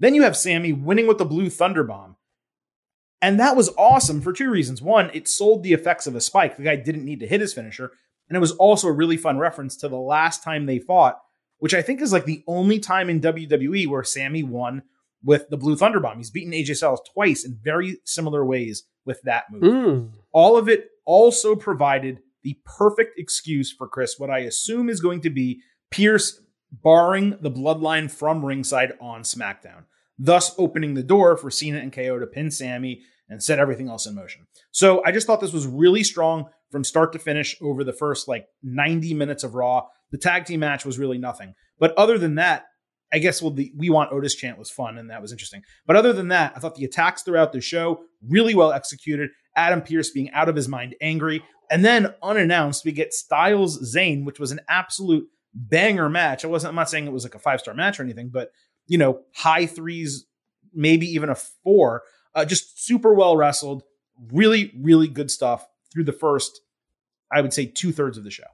Then 0.00 0.14
you 0.14 0.22
have 0.22 0.36
Sami 0.36 0.72
winning 0.72 1.06
with 1.06 1.18
the 1.18 1.24
Blue 1.24 1.50
Thunder 1.50 1.84
Bomb. 1.84 2.16
And 3.20 3.40
that 3.40 3.56
was 3.56 3.70
awesome 3.78 4.20
for 4.20 4.32
two 4.32 4.50
reasons. 4.50 4.82
One, 4.82 5.10
it 5.14 5.28
sold 5.28 5.62
the 5.62 5.72
effects 5.72 6.06
of 6.06 6.14
a 6.14 6.20
spike. 6.20 6.56
The 6.56 6.62
guy 6.62 6.76
didn't 6.76 7.04
need 7.04 7.20
to 7.20 7.26
hit 7.26 7.40
his 7.40 7.54
finisher. 7.54 7.92
And 8.28 8.36
it 8.36 8.40
was 8.40 8.52
also 8.52 8.88
a 8.88 8.92
really 8.92 9.16
fun 9.16 9.38
reference 9.38 9.76
to 9.78 9.88
the 9.88 9.96
last 9.96 10.42
time 10.42 10.66
they 10.66 10.78
fought, 10.78 11.20
which 11.58 11.74
I 11.74 11.82
think 11.82 12.00
is 12.00 12.12
like 12.12 12.24
the 12.24 12.42
only 12.46 12.78
time 12.78 13.10
in 13.10 13.20
WWE 13.20 13.86
where 13.86 14.04
Sami 14.04 14.42
won 14.42 14.82
with 15.22 15.48
the 15.48 15.56
Blue 15.56 15.76
Thunder 15.76 16.00
Bomb. 16.00 16.18
He's 16.18 16.30
beaten 16.30 16.52
AJ 16.52 16.76
Styles 16.76 17.02
twice 17.12 17.44
in 17.44 17.58
very 17.62 17.98
similar 18.04 18.44
ways 18.44 18.84
with 19.04 19.20
that 19.22 19.44
move. 19.50 19.62
Mm. 19.62 20.10
All 20.32 20.56
of 20.56 20.68
it 20.68 20.90
also 21.04 21.54
provided 21.54 22.20
the 22.42 22.58
perfect 22.64 23.18
excuse 23.18 23.72
for 23.72 23.88
Chris, 23.88 24.18
what 24.18 24.30
I 24.30 24.40
assume 24.40 24.88
is 24.88 25.00
going 25.00 25.22
to 25.22 25.30
be 25.30 25.60
Pearce 25.90 26.40
barring 26.70 27.38
the 27.40 27.50
bloodline 27.50 28.10
from 28.10 28.44
ringside 28.44 28.92
on 29.00 29.22
SmackDown, 29.22 29.84
thus 30.18 30.54
opening 30.58 30.94
the 30.94 31.02
door 31.02 31.36
for 31.36 31.50
Cena 31.50 31.78
and 31.78 31.92
KO 31.92 32.18
to 32.18 32.26
pin 32.26 32.50
Sammy 32.50 33.02
and 33.28 33.42
set 33.42 33.58
everything 33.58 33.88
else 33.88 34.06
in 34.06 34.14
motion. 34.14 34.46
So 34.70 35.02
I 35.04 35.12
just 35.12 35.26
thought 35.26 35.40
this 35.40 35.52
was 35.52 35.66
really 35.66 36.04
strong 36.04 36.50
from 36.74 36.82
start 36.82 37.12
to 37.12 37.20
finish 37.20 37.56
over 37.62 37.84
the 37.84 37.92
first 37.92 38.26
like 38.26 38.48
90 38.64 39.14
minutes 39.14 39.44
of 39.44 39.54
Raw. 39.54 39.86
The 40.10 40.18
tag 40.18 40.44
team 40.44 40.58
match 40.58 40.84
was 40.84 40.98
really 40.98 41.18
nothing. 41.18 41.54
But 41.78 41.96
other 41.96 42.18
than 42.18 42.34
that, 42.34 42.64
I 43.12 43.18
guess 43.18 43.40
well, 43.40 43.52
the 43.52 43.72
We 43.76 43.90
Want 43.90 44.10
Otis 44.10 44.34
chant 44.34 44.58
was 44.58 44.72
fun 44.72 44.98
and 44.98 45.08
that 45.08 45.22
was 45.22 45.30
interesting. 45.30 45.62
But 45.86 45.94
other 45.94 46.12
than 46.12 46.28
that, 46.28 46.52
I 46.56 46.58
thought 46.58 46.74
the 46.74 46.84
attacks 46.84 47.22
throughout 47.22 47.52
the 47.52 47.60
show 47.60 48.00
really 48.26 48.56
well 48.56 48.72
executed. 48.72 49.30
Adam 49.54 49.82
Pearce 49.82 50.10
being 50.10 50.32
out 50.32 50.48
of 50.48 50.56
his 50.56 50.66
mind 50.66 50.96
angry. 51.00 51.44
And 51.70 51.84
then 51.84 52.12
unannounced, 52.24 52.84
we 52.84 52.90
get 52.90 53.14
Styles 53.14 53.94
Zayn, 53.94 54.24
which 54.24 54.40
was 54.40 54.50
an 54.50 54.60
absolute 54.68 55.28
banger 55.54 56.08
match. 56.08 56.44
I 56.44 56.48
wasn't, 56.48 56.70
I'm 56.70 56.74
not 56.74 56.90
saying 56.90 57.06
it 57.06 57.12
was 57.12 57.22
like 57.22 57.36
a 57.36 57.38
five 57.38 57.60
star 57.60 57.72
match 57.72 58.00
or 58.00 58.02
anything, 58.02 58.30
but 58.32 58.50
you 58.88 58.98
know, 58.98 59.20
high 59.32 59.66
threes, 59.66 60.26
maybe 60.72 61.06
even 61.06 61.28
a 61.28 61.36
four. 61.36 62.02
Uh, 62.34 62.44
just 62.44 62.84
super 62.84 63.14
well 63.14 63.36
wrestled. 63.36 63.84
Really, 64.32 64.72
really 64.76 65.06
good 65.06 65.30
stuff 65.30 65.64
through 65.94 66.04
the 66.04 66.12
first, 66.12 66.60
I 67.34 67.40
would 67.40 67.52
say, 67.52 67.66
two 67.66 67.92
thirds 67.92 68.16
of 68.16 68.24
the 68.24 68.30
show. 68.30 68.44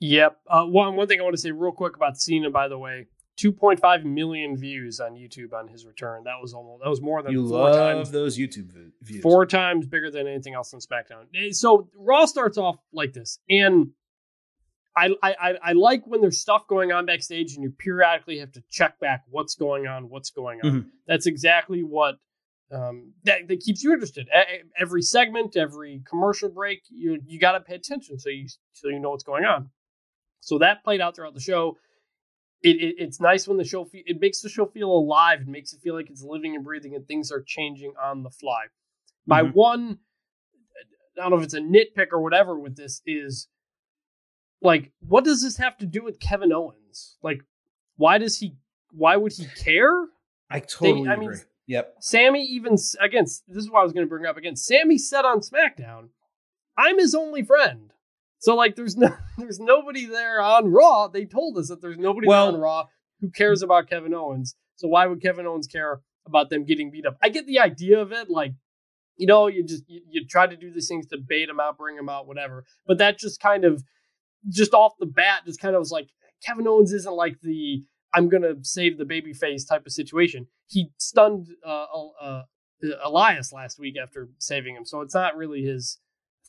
Yep. 0.00 0.38
Uh, 0.46 0.64
one 0.64 0.94
one 0.94 1.08
thing 1.08 1.20
I 1.20 1.24
want 1.24 1.34
to 1.34 1.40
say 1.40 1.50
real 1.50 1.72
quick 1.72 1.96
about 1.96 2.20
Cena, 2.20 2.50
by 2.50 2.68
the 2.68 2.78
way, 2.78 3.08
2.5 3.38 4.04
million 4.04 4.56
views 4.56 5.00
on 5.00 5.14
YouTube 5.14 5.52
on 5.52 5.68
his 5.68 5.86
return. 5.86 6.24
That 6.24 6.40
was 6.40 6.54
almost 6.54 6.82
that 6.82 6.90
was 6.90 7.00
more 7.00 7.22
than 7.22 7.32
you 7.32 7.48
four 7.48 7.70
love 7.70 7.76
times 7.76 8.10
those 8.10 8.38
YouTube 8.38 8.72
views. 9.02 9.22
Four 9.22 9.46
times 9.46 9.86
bigger 9.86 10.10
than 10.10 10.26
anything 10.26 10.54
else 10.54 10.74
on 10.74 10.80
SmackDown. 10.80 11.24
Eh, 11.34 11.50
so 11.52 11.88
Raw 11.96 12.26
starts 12.26 12.58
off 12.58 12.76
like 12.92 13.12
this, 13.12 13.38
and 13.48 13.90
I 14.96 15.10
I 15.22 15.54
I 15.62 15.72
like 15.72 16.06
when 16.06 16.20
there's 16.20 16.38
stuff 16.38 16.66
going 16.66 16.90
on 16.90 17.06
backstage, 17.06 17.54
and 17.54 17.62
you 17.62 17.70
periodically 17.70 18.38
have 18.38 18.52
to 18.52 18.62
check 18.70 18.98
back 18.98 19.24
what's 19.30 19.54
going 19.54 19.86
on, 19.86 20.08
what's 20.08 20.30
going 20.30 20.60
on. 20.62 20.70
Mm-hmm. 20.70 20.88
That's 21.06 21.26
exactly 21.26 21.82
what 21.82 22.18
um, 22.70 23.12
that, 23.24 23.48
that 23.48 23.60
keeps 23.60 23.82
you 23.82 23.92
interested. 23.92 24.28
Every 24.78 25.02
segment, 25.02 25.56
every 25.56 26.02
commercial 26.08 26.48
break, 26.48 26.82
you 26.90 27.18
you 27.26 27.38
got 27.38 27.52
to 27.52 27.60
pay 27.60 27.74
attention 27.74 28.18
so 28.18 28.28
you 28.28 28.46
so 28.72 28.88
you 28.88 28.98
know 28.98 29.10
what's 29.10 29.24
going 29.24 29.44
on. 29.44 29.70
So 30.40 30.58
that 30.58 30.84
played 30.84 31.00
out 31.00 31.16
throughout 31.16 31.34
the 31.34 31.40
show. 31.40 31.76
It, 32.62 32.76
it, 32.76 32.94
it's 32.98 33.20
nice 33.20 33.46
when 33.46 33.56
the 33.56 33.64
show 33.64 33.84
fe- 33.84 34.04
it 34.06 34.20
makes 34.20 34.40
the 34.40 34.48
show 34.48 34.66
feel 34.66 34.90
alive. 34.90 35.42
It 35.42 35.48
makes 35.48 35.72
it 35.72 35.80
feel 35.80 35.94
like 35.94 36.10
it's 36.10 36.22
living 36.22 36.56
and 36.56 36.64
breathing, 36.64 36.94
and 36.94 37.06
things 37.06 37.30
are 37.30 37.42
changing 37.42 37.92
on 38.02 38.22
the 38.22 38.30
fly. 38.30 38.64
Mm-hmm. 38.64 39.30
My 39.30 39.42
one, 39.42 39.98
I 41.16 41.22
don't 41.22 41.30
know 41.30 41.38
if 41.38 41.44
it's 41.44 41.54
a 41.54 41.60
nitpick 41.60 42.08
or 42.12 42.20
whatever 42.20 42.58
with 42.58 42.76
this 42.76 43.00
is 43.06 43.48
like, 44.60 44.90
what 45.06 45.24
does 45.24 45.42
this 45.42 45.56
have 45.58 45.76
to 45.78 45.86
do 45.86 46.02
with 46.02 46.20
Kevin 46.20 46.52
Owens? 46.52 47.16
Like, 47.22 47.42
why 47.96 48.18
does 48.18 48.38
he? 48.38 48.56
Why 48.90 49.16
would 49.16 49.32
he 49.32 49.46
care? 49.62 50.06
I 50.50 50.60
totally 50.60 51.04
they, 51.04 51.10
I 51.10 51.14
agree. 51.14 51.36
Yep. 51.68 51.96
Sami 52.00 52.42
even 52.44 52.76
again. 52.98 53.24
This 53.24 53.42
is 53.48 53.70
what 53.70 53.80
I 53.80 53.82
was 53.84 53.92
going 53.92 54.06
to 54.06 54.08
bring 54.08 54.26
up 54.26 54.38
again. 54.38 54.56
Sami 54.56 54.96
said 54.96 55.24
on 55.24 55.40
SmackDown, 55.40 56.08
"I'm 56.76 56.98
his 56.98 57.14
only 57.14 57.42
friend." 57.42 57.92
So 58.38 58.54
like, 58.54 58.74
there's 58.74 58.96
no, 58.96 59.14
there's 59.38 59.60
nobody 59.60 60.06
there 60.06 60.40
on 60.40 60.72
Raw. 60.72 61.08
They 61.08 61.26
told 61.26 61.58
us 61.58 61.68
that 61.68 61.82
there's 61.82 61.98
nobody 61.98 62.26
well, 62.26 62.48
on 62.48 62.58
Raw 62.58 62.86
who 63.20 63.30
cares 63.30 63.62
about 63.62 63.88
Kevin 63.90 64.14
Owens. 64.14 64.56
So 64.76 64.88
why 64.88 65.06
would 65.06 65.20
Kevin 65.20 65.46
Owens 65.46 65.66
care 65.66 66.00
about 66.26 66.48
them 66.48 66.64
getting 66.64 66.90
beat 66.90 67.04
up? 67.04 67.18
I 67.22 67.28
get 67.28 67.46
the 67.46 67.58
idea 67.58 68.00
of 68.00 68.12
it. 68.12 68.30
Like, 68.30 68.54
you 69.18 69.26
know, 69.26 69.46
you 69.46 69.62
just 69.62 69.84
you, 69.88 70.00
you 70.08 70.26
try 70.26 70.46
to 70.46 70.56
do 70.56 70.72
these 70.72 70.88
things 70.88 71.06
to 71.08 71.18
bait 71.18 71.50
him 71.50 71.60
out, 71.60 71.76
bring 71.76 71.98
him 71.98 72.08
out, 72.08 72.26
whatever. 72.26 72.64
But 72.86 72.96
that 72.98 73.18
just 73.18 73.40
kind 73.40 73.66
of, 73.66 73.84
just 74.48 74.72
off 74.72 74.92
the 74.98 75.06
bat, 75.06 75.42
just 75.44 75.60
kind 75.60 75.74
of 75.74 75.80
was 75.80 75.90
like 75.90 76.08
Kevin 76.42 76.66
Owens 76.66 76.92
isn't 76.94 77.14
like 77.14 77.40
the 77.42 77.84
I'm 78.14 78.28
gonna 78.28 78.54
save 78.62 78.98
the 78.98 79.04
baby 79.04 79.32
face 79.32 79.64
type 79.64 79.86
of 79.86 79.92
situation. 79.92 80.46
He 80.66 80.90
stunned 80.98 81.48
uh, 81.64 81.86
uh, 82.20 82.42
Elias 83.04 83.52
last 83.52 83.78
week 83.78 83.96
after 84.00 84.28
saving 84.38 84.76
him, 84.76 84.84
so 84.84 85.00
it's 85.00 85.14
not 85.14 85.36
really 85.36 85.62
his 85.62 85.98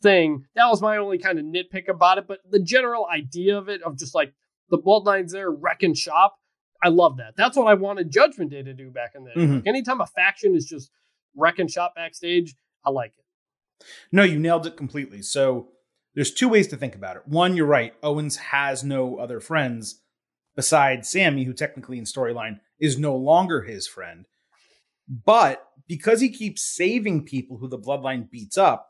thing. 0.02 0.46
That 0.56 0.68
was 0.68 0.82
my 0.82 0.98
only 0.98 1.18
kind 1.18 1.40
of 1.40 1.46
nitpick 1.46 1.88
about 1.90 2.18
it, 2.18 2.28
but 2.28 2.40
the 2.50 2.62
general 2.62 3.08
idea 3.08 3.58
of 3.58 3.70
it, 3.70 3.82
of 3.84 3.98
just 3.98 4.16
like 4.16 4.34
the 4.70 4.78
bloodlines 4.78 5.32
there 5.32 5.52
wrecking 5.52 5.94
shop, 5.94 6.36
I 6.82 6.90
love 6.90 7.18
that. 7.18 7.34
That's 7.36 7.58
what 7.58 7.68
I 7.68 7.74
wanted 7.74 8.12
Judgment 8.12 8.52
Day 8.52 8.64
to 8.64 8.74
do 8.74 8.90
back 8.90 9.12
in 9.16 9.24
the 9.24 9.32
day. 9.32 9.42
Mm-hmm. 9.42 9.56
Like 9.56 9.68
anytime 9.68 10.02
a 10.02 10.08
faction 10.08 10.56
is 10.56 10.66
just 10.66 10.92
wrecking 11.36 11.68
shop 11.68 11.94
backstage, 11.96 12.56
I 12.86 12.92
like 12.92 13.14
it. 13.18 13.86
No, 14.12 14.24
you 14.24 14.40
nailed 14.40 14.66
it 14.66 14.78
completely. 14.78 15.22
So 15.22 15.70
there's 16.16 16.34
two 16.34 16.50
ways 16.50 16.68
to 16.68 16.78
think 16.78 16.96
about 16.96 17.18
it. 17.18 17.28
One, 17.28 17.56
you're 17.56 17.66
right. 17.66 17.94
Owens 18.02 18.38
has 18.38 18.84
no 18.84 19.18
other 19.18 19.40
friends 19.40 20.02
besides 20.56 21.10
Sami, 21.10 21.44
who 21.44 21.54
technically 21.54 21.98
in 21.98 22.06
storyline 22.06 22.60
is 22.80 22.98
no 22.98 23.16
longer 23.16 23.62
his 23.62 23.88
friend. 23.88 24.26
But 25.08 25.66
because 25.88 26.22
he 26.22 26.30
keeps 26.30 26.62
saving 26.62 27.26
people 27.26 27.58
who 27.58 27.68
the 27.68 27.80
bloodline 27.80 28.30
beats 28.30 28.58
up, 28.58 28.90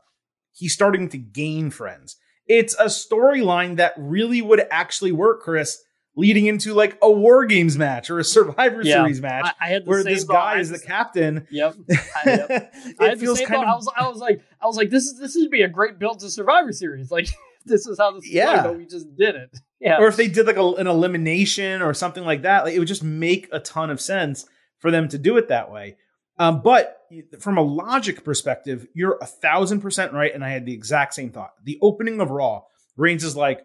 he's 0.52 0.74
starting 0.74 1.08
to 1.10 1.18
gain 1.18 1.70
friends. 1.70 2.16
It's 2.46 2.74
a 2.74 2.86
storyline 2.86 3.76
that 3.76 3.94
really 3.96 4.42
would 4.42 4.66
actually 4.70 5.12
work, 5.12 5.40
Chris, 5.40 5.82
leading 6.16 6.46
into 6.46 6.74
like 6.74 6.98
a 7.00 7.10
War 7.10 7.46
Games 7.46 7.78
match 7.78 8.10
or 8.10 8.18
a 8.18 8.24
Survivor 8.24 8.82
yeah, 8.82 8.96
Series 8.96 9.20
match 9.20 9.54
I, 9.60 9.76
I 9.76 9.80
where 9.84 10.02
this 10.02 10.24
guy 10.24 10.58
is 10.58 10.70
the 10.70 10.78
captain. 10.78 11.46
Yep. 11.50 11.76
I, 11.90 12.22
yep. 12.26 12.74
I 13.00 13.14
feels 13.14 13.40
kind 13.40 13.62
of. 13.62 13.68
I 13.68 13.74
was, 13.74 13.92
I 13.96 14.08
was 14.08 14.18
like, 14.18 14.42
I 14.60 14.66
was 14.66 14.76
like, 14.76 14.90
this 14.90 15.04
is 15.04 15.18
this 15.18 15.36
would 15.36 15.50
be 15.50 15.62
a 15.62 15.68
great 15.68 15.98
build 15.98 16.20
to 16.20 16.30
Survivor 16.30 16.72
Series. 16.72 17.10
Like, 17.10 17.28
this 17.66 17.86
is 17.86 17.98
how 17.98 18.12
this 18.12 18.24
is 18.24 18.32
yeah. 18.32 18.62
going, 18.62 18.64
but 18.64 18.78
we 18.78 18.86
just 18.86 19.14
did 19.16 19.34
it. 19.36 19.58
Yeah. 19.82 19.96
Or 19.98 20.08
if 20.08 20.16
they 20.16 20.28
did 20.28 20.46
like 20.46 20.58
a, 20.58 20.72
an 20.74 20.86
elimination 20.86 21.80
or 21.80 21.94
something 21.94 22.22
like 22.22 22.42
that, 22.42 22.64
like 22.64 22.74
it 22.74 22.78
would 22.78 22.86
just 22.86 23.02
make 23.02 23.48
a 23.50 23.60
ton 23.60 23.88
of 23.88 23.98
sense 23.98 24.44
for 24.78 24.90
them 24.90 25.08
to 25.08 25.16
do 25.16 25.38
it 25.38 25.48
that 25.48 25.72
way. 25.72 25.96
Um, 26.38 26.60
but 26.60 26.98
from 27.38 27.56
a 27.56 27.62
logic 27.62 28.22
perspective, 28.22 28.86
you're 28.92 29.16
a 29.22 29.26
thousand 29.26 29.80
percent 29.80 30.12
right. 30.12 30.34
And 30.34 30.44
I 30.44 30.50
had 30.50 30.66
the 30.66 30.74
exact 30.74 31.14
same 31.14 31.30
thought. 31.30 31.52
The 31.64 31.78
opening 31.80 32.20
of 32.20 32.30
Raw, 32.30 32.64
Reigns 32.98 33.24
is 33.24 33.36
like, 33.36 33.62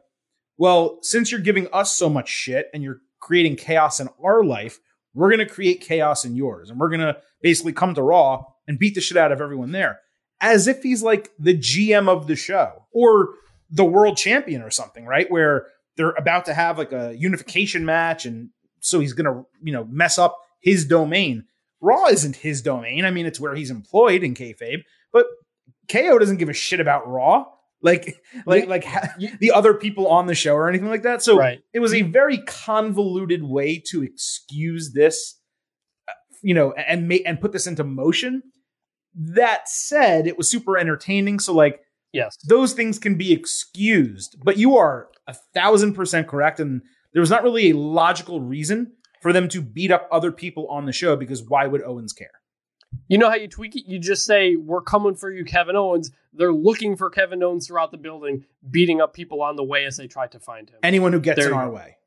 well, 0.58 0.99
since 1.01 1.31
you're 1.31 1.41
giving 1.41 1.67
us 1.73 1.97
so 1.97 2.10
much 2.10 2.29
shit 2.29 2.69
and 2.73 2.81
you're 2.81 3.01
creating 3.19 3.58
chaos 3.58 3.99
in 3.99 4.08
our 4.23 4.41
life, 4.41 4.79
we're 5.13 5.29
going 5.29 5.45
to 5.45 5.53
create 5.53 5.81
chaos 5.81 6.23
in 6.23 6.36
yours. 6.38 6.69
And 6.69 6.79
we're 6.79 6.89
going 6.89 7.01
to 7.01 7.17
basically 7.41 7.73
come 7.73 7.93
to 7.93 8.01
Raw 8.01 8.45
and 8.67 8.79
beat 8.79 8.95
the 8.95 9.01
shit 9.01 9.17
out 9.17 9.31
of 9.31 9.41
everyone 9.41 9.71
there. 9.71 9.99
As 10.39 10.67
if 10.67 10.84
he's 10.84 11.03
like 11.03 11.31
the 11.39 11.58
GM 11.58 12.08
of 12.08 12.27
the 12.27 12.36
show 12.36 12.86
or 12.93 13.36
the 13.69 13.86
world 13.86 14.17
champion 14.17 14.62
or 14.62 14.71
something, 14.71 15.06
right? 15.06 15.30
Where 15.30 15.67
they're 15.97 16.12
about 16.12 16.45
to 16.45 16.54
have 16.54 16.78
like 16.78 16.91
a 16.91 17.15
unification 17.17 17.86
match. 17.86 18.25
And 18.25 18.49
so 18.80 18.99
he's 18.99 19.13
going 19.13 19.25
to, 19.25 19.45
you 19.62 19.73
know, 19.73 19.86
mess 19.86 20.17
up 20.17 20.38
his 20.62 20.86
domain. 20.86 21.45
Raw 21.82 22.06
isn't 22.08 22.38
his 22.38 22.62
domain. 22.62 23.06
I 23.06 23.12
mean, 23.12 23.25
it's 23.25 23.39
where 23.39 23.56
he's 23.56 23.71
employed 23.71 24.23
in 24.23 24.34
kayfabe, 24.34 24.84
but 25.12 25.25
KO 25.89 26.17
doesn't 26.17 26.38
give 26.38 26.49
a 26.49 26.54
shit 26.54 26.80
about 26.80 27.08
Raw 27.08 27.45
like 27.86 28.19
like 28.45 28.67
like 28.67 28.86
the 29.39 29.51
other 29.51 29.75
people 29.75 30.08
on 30.08 30.25
the 30.25 30.36
show 30.36 30.56
or 30.56 30.67
anything 30.67 30.89
like 30.89 31.04
that. 31.04 31.21
So 31.21 31.38
right. 31.38 31.62
it 31.71 31.80
was 31.80 31.93
a 31.93 32.01
very 32.01 32.39
convoluted 32.39 33.43
way 33.43 33.82
to 33.91 34.04
excuse 34.04 34.91
this, 34.93 35.39
you 36.41 36.56
know, 36.56 36.73
and 36.73 37.08
make 37.08 37.21
and 37.25 37.39
put 37.39 37.51
this 37.51 37.67
into 37.67 37.84
motion. 37.84 38.41
That 39.13 39.69
said, 39.69 40.28
it 40.28 40.38
was 40.38 40.49
super 40.49 40.78
entertaining. 40.78 41.39
So 41.39 41.54
like, 41.54 41.80
yes, 42.15 42.38
those 42.47 42.73
things 42.73 42.97
can 42.99 43.15
be 43.15 43.32
excused. 43.32 44.38
But 44.43 44.58
you 44.58 44.78
are 44.78 45.10
a 45.28 45.34
thousand 45.34 45.93
percent 45.93 46.28
correct, 46.28 46.60
and 46.60 46.82
there 47.13 47.21
was 47.21 47.30
not 47.30 47.43
really 47.43 47.71
a 47.71 47.78
logical 47.78 48.41
reason 48.41 48.93
for 49.21 49.34
them 49.34 49.47
to 49.49 49.62
beat 49.62 49.91
up 49.91 50.08
other 50.12 50.32
people 50.32 50.67
on 50.67 50.86
the 50.86 50.91
show 50.91 51.15
because 51.15 51.43
why 51.43 51.65
would 51.67 51.84
Owens 51.84 52.13
care? 52.13 52.32
You 53.08 53.17
know 53.17 53.30
how 53.30 53.36
you 53.36 53.47
tweak 53.47 53.75
it? 53.75 53.86
You 53.88 53.99
just 53.99 54.25
say, 54.25 54.56
We're 54.56 54.82
coming 54.82 55.15
for 55.15 55.32
you, 55.32 55.45
Kevin 55.45 55.75
Owens. 55.75 56.12
They're 56.34 56.54
looking 56.54 56.95
for 56.95 57.10
Kevin 57.10 57.41
Owens 57.43 57.67
throughout 57.67 57.91
the 57.91 57.97
building, 57.97 58.45
beating 58.69 59.01
up 59.01 59.13
people 59.13 59.41
on 59.41 59.56
the 59.56 59.63
way 59.63 59.86
as 59.86 59.97
they 59.97 60.08
try 60.08 60.28
to 60.28 60.39
find 60.39 60.69
him. 60.69 60.78
Anyone 60.84 61.13
who 61.13 61.19
gets 61.19 61.39
there 61.39 61.49
in 61.49 61.54
our 61.54 61.69
way. 61.69 61.97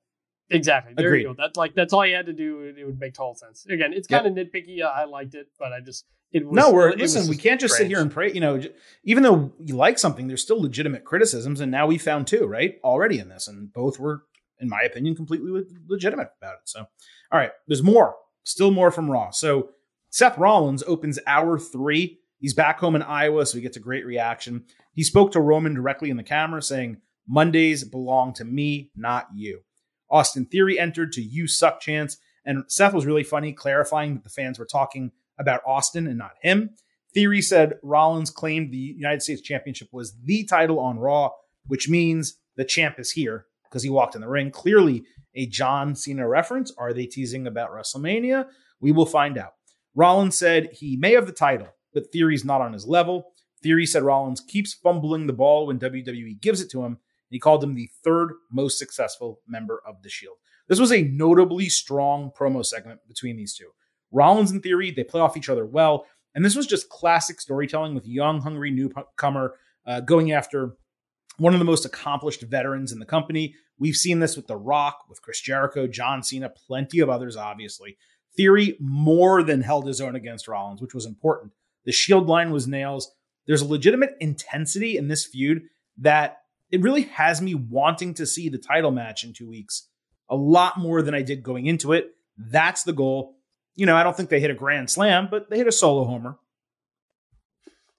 Exactly. 0.50 0.94
There 0.96 1.08
Agreed. 1.08 1.22
you 1.22 1.28
go. 1.28 1.34
That's 1.36 1.56
like 1.56 1.74
that's 1.74 1.92
all 1.92 2.06
you 2.06 2.14
had 2.14 2.26
to 2.26 2.32
do. 2.32 2.74
It 2.76 2.84
would 2.84 2.98
make 2.98 3.14
total 3.14 3.34
sense. 3.34 3.66
Again, 3.66 3.92
it's 3.92 4.08
kind 4.08 4.24
yep. 4.24 4.46
of 4.46 4.52
nitpicky. 4.52 4.82
I 4.82 5.04
liked 5.04 5.34
it, 5.34 5.48
but 5.58 5.72
I 5.72 5.80
just 5.80 6.06
it 6.32 6.46
was, 6.46 6.54
no. 6.54 6.72
We're 6.72 6.92
listen. 6.92 7.28
We 7.28 7.36
can't 7.36 7.60
just 7.60 7.74
strange. 7.74 7.90
sit 7.90 7.96
here 7.96 8.02
and 8.02 8.10
pray. 8.10 8.32
You 8.32 8.40
know, 8.40 8.60
even 9.04 9.22
though 9.22 9.52
you 9.58 9.76
like 9.76 9.98
something, 9.98 10.28
there's 10.28 10.42
still 10.42 10.60
legitimate 10.60 11.04
criticisms, 11.04 11.60
and 11.60 11.70
now 11.70 11.86
we 11.86 11.98
found 11.98 12.26
two 12.26 12.46
right 12.46 12.78
already 12.84 13.18
in 13.18 13.28
this, 13.28 13.48
and 13.48 13.72
both 13.72 13.98
were, 13.98 14.24
in 14.60 14.68
my 14.68 14.82
opinion, 14.82 15.14
completely 15.14 15.64
legitimate 15.88 16.30
about 16.40 16.54
it. 16.54 16.68
So, 16.68 16.80
all 16.80 17.38
right, 17.38 17.52
there's 17.66 17.82
more. 17.82 18.16
Still 18.44 18.70
more 18.70 18.90
from 18.90 19.10
Raw. 19.10 19.30
So 19.30 19.70
Seth 20.10 20.38
Rollins 20.38 20.82
opens 20.86 21.18
hour 21.26 21.58
three. 21.58 22.18
He's 22.38 22.54
back 22.54 22.78
home 22.78 22.94
in 22.94 23.02
Iowa, 23.02 23.44
so 23.44 23.58
he 23.58 23.62
gets 23.62 23.76
a 23.76 23.80
great 23.80 24.06
reaction. 24.06 24.64
He 24.94 25.02
spoke 25.02 25.32
to 25.32 25.40
Roman 25.40 25.74
directly 25.74 26.08
in 26.08 26.16
the 26.16 26.22
camera, 26.22 26.62
saying, 26.62 26.98
Mondays 27.26 27.84
belong 27.84 28.32
to 28.34 28.44
me, 28.44 28.90
not 28.96 29.26
you. 29.34 29.60
Austin 30.10 30.46
Theory 30.46 30.78
entered 30.78 31.12
to 31.12 31.20
You 31.20 31.46
Suck 31.46 31.80
chance, 31.80 32.16
and 32.44 32.64
Seth 32.68 32.94
was 32.94 33.04
really 33.04 33.24
funny, 33.24 33.52
clarifying 33.52 34.14
that 34.14 34.24
the 34.24 34.30
fans 34.30 34.58
were 34.58 34.64
talking 34.64 35.12
about 35.38 35.62
Austin 35.66 36.06
and 36.06 36.18
not 36.18 36.32
him. 36.42 36.70
Theory 37.14 37.42
said 37.42 37.78
Rollins 37.82 38.30
claimed 38.30 38.72
the 38.72 38.76
United 38.76 39.22
States 39.22 39.40
Championship 39.40 39.88
was 39.92 40.14
the 40.24 40.44
title 40.44 40.78
on 40.78 40.98
Raw, 40.98 41.30
which 41.66 41.88
means 41.88 42.38
the 42.56 42.64
champ 42.64 42.98
is 42.98 43.10
here 43.10 43.46
because 43.64 43.82
he 43.82 43.90
walked 43.90 44.14
in 44.14 44.20
the 44.20 44.28
ring. 44.28 44.50
Clearly 44.50 45.04
a 45.34 45.46
John 45.46 45.94
Cena 45.94 46.28
reference. 46.28 46.72
Are 46.76 46.92
they 46.92 47.06
teasing 47.06 47.46
about 47.46 47.70
WrestleMania? 47.70 48.46
We 48.80 48.92
will 48.92 49.06
find 49.06 49.38
out. 49.38 49.52
Rollins 49.94 50.36
said 50.36 50.70
he 50.72 50.96
may 50.96 51.12
have 51.12 51.26
the 51.26 51.32
title, 51.32 51.68
but 51.92 52.12
Theory's 52.12 52.44
not 52.44 52.60
on 52.60 52.72
his 52.72 52.86
level. 52.86 53.32
Theory 53.62 53.86
said 53.86 54.02
Rollins 54.02 54.40
keeps 54.40 54.74
fumbling 54.74 55.26
the 55.26 55.32
ball 55.32 55.66
when 55.66 55.78
WWE 55.78 56.40
gives 56.40 56.60
it 56.60 56.70
to 56.70 56.80
him, 56.80 56.92
and 56.92 56.98
he 57.30 57.40
called 57.40 57.64
him 57.64 57.74
the 57.74 57.90
third 58.04 58.32
most 58.50 58.78
successful 58.78 59.40
member 59.48 59.82
of 59.86 60.02
the 60.02 60.08
Shield. 60.08 60.36
This 60.68 60.78
was 60.78 60.92
a 60.92 61.02
notably 61.02 61.68
strong 61.68 62.30
promo 62.38 62.64
segment 62.64 63.00
between 63.08 63.36
these 63.36 63.54
two. 63.54 63.70
Rollins 64.10 64.50
and 64.50 64.62
Theory, 64.62 64.90
they 64.90 65.04
play 65.04 65.20
off 65.20 65.36
each 65.36 65.48
other 65.48 65.66
well, 65.66 66.06
and 66.34 66.44
this 66.44 66.56
was 66.56 66.66
just 66.66 66.88
classic 66.88 67.40
storytelling 67.40 67.94
with 67.94 68.06
young, 68.06 68.40
hungry 68.40 68.70
newcomer 68.70 69.54
uh, 69.86 70.00
going 70.00 70.32
after 70.32 70.76
one 71.38 71.52
of 71.52 71.58
the 71.58 71.64
most 71.64 71.84
accomplished 71.84 72.42
veterans 72.42 72.92
in 72.92 72.98
the 72.98 73.06
company. 73.06 73.54
We've 73.78 73.96
seen 73.96 74.18
this 74.18 74.36
with 74.36 74.46
The 74.46 74.56
Rock, 74.56 75.04
with 75.08 75.22
Chris 75.22 75.40
Jericho, 75.40 75.86
John 75.86 76.22
Cena, 76.22 76.48
plenty 76.48 77.00
of 77.00 77.08
others, 77.08 77.36
obviously. 77.36 77.96
Theory 78.36 78.76
more 78.80 79.42
than 79.42 79.62
held 79.62 79.86
his 79.86 80.00
own 80.00 80.16
against 80.16 80.48
Rollins, 80.48 80.80
which 80.80 80.94
was 80.94 81.06
important. 81.06 81.52
The 81.84 81.92
shield 81.92 82.26
line 82.26 82.50
was 82.50 82.66
nails. 82.66 83.10
There's 83.46 83.62
a 83.62 83.66
legitimate 83.66 84.16
intensity 84.20 84.96
in 84.96 85.08
this 85.08 85.24
feud 85.24 85.62
that 85.96 86.38
it 86.70 86.82
really 86.82 87.02
has 87.02 87.40
me 87.40 87.54
wanting 87.54 88.14
to 88.14 88.26
see 88.26 88.48
the 88.48 88.58
title 88.58 88.90
match 88.90 89.24
in 89.24 89.32
two 89.32 89.48
weeks 89.48 89.88
a 90.28 90.36
lot 90.36 90.78
more 90.78 91.02
than 91.02 91.14
I 91.14 91.22
did 91.22 91.42
going 91.42 91.66
into 91.66 91.92
it. 91.92 92.10
That's 92.36 92.82
the 92.82 92.92
goal. 92.92 93.37
You 93.78 93.86
know, 93.86 93.94
I 93.94 94.02
don't 94.02 94.16
think 94.16 94.28
they 94.28 94.40
hit 94.40 94.50
a 94.50 94.54
grand 94.54 94.90
slam, 94.90 95.28
but 95.30 95.48
they 95.48 95.56
hit 95.56 95.68
a 95.68 95.72
solo 95.72 96.04
homer. 96.04 96.36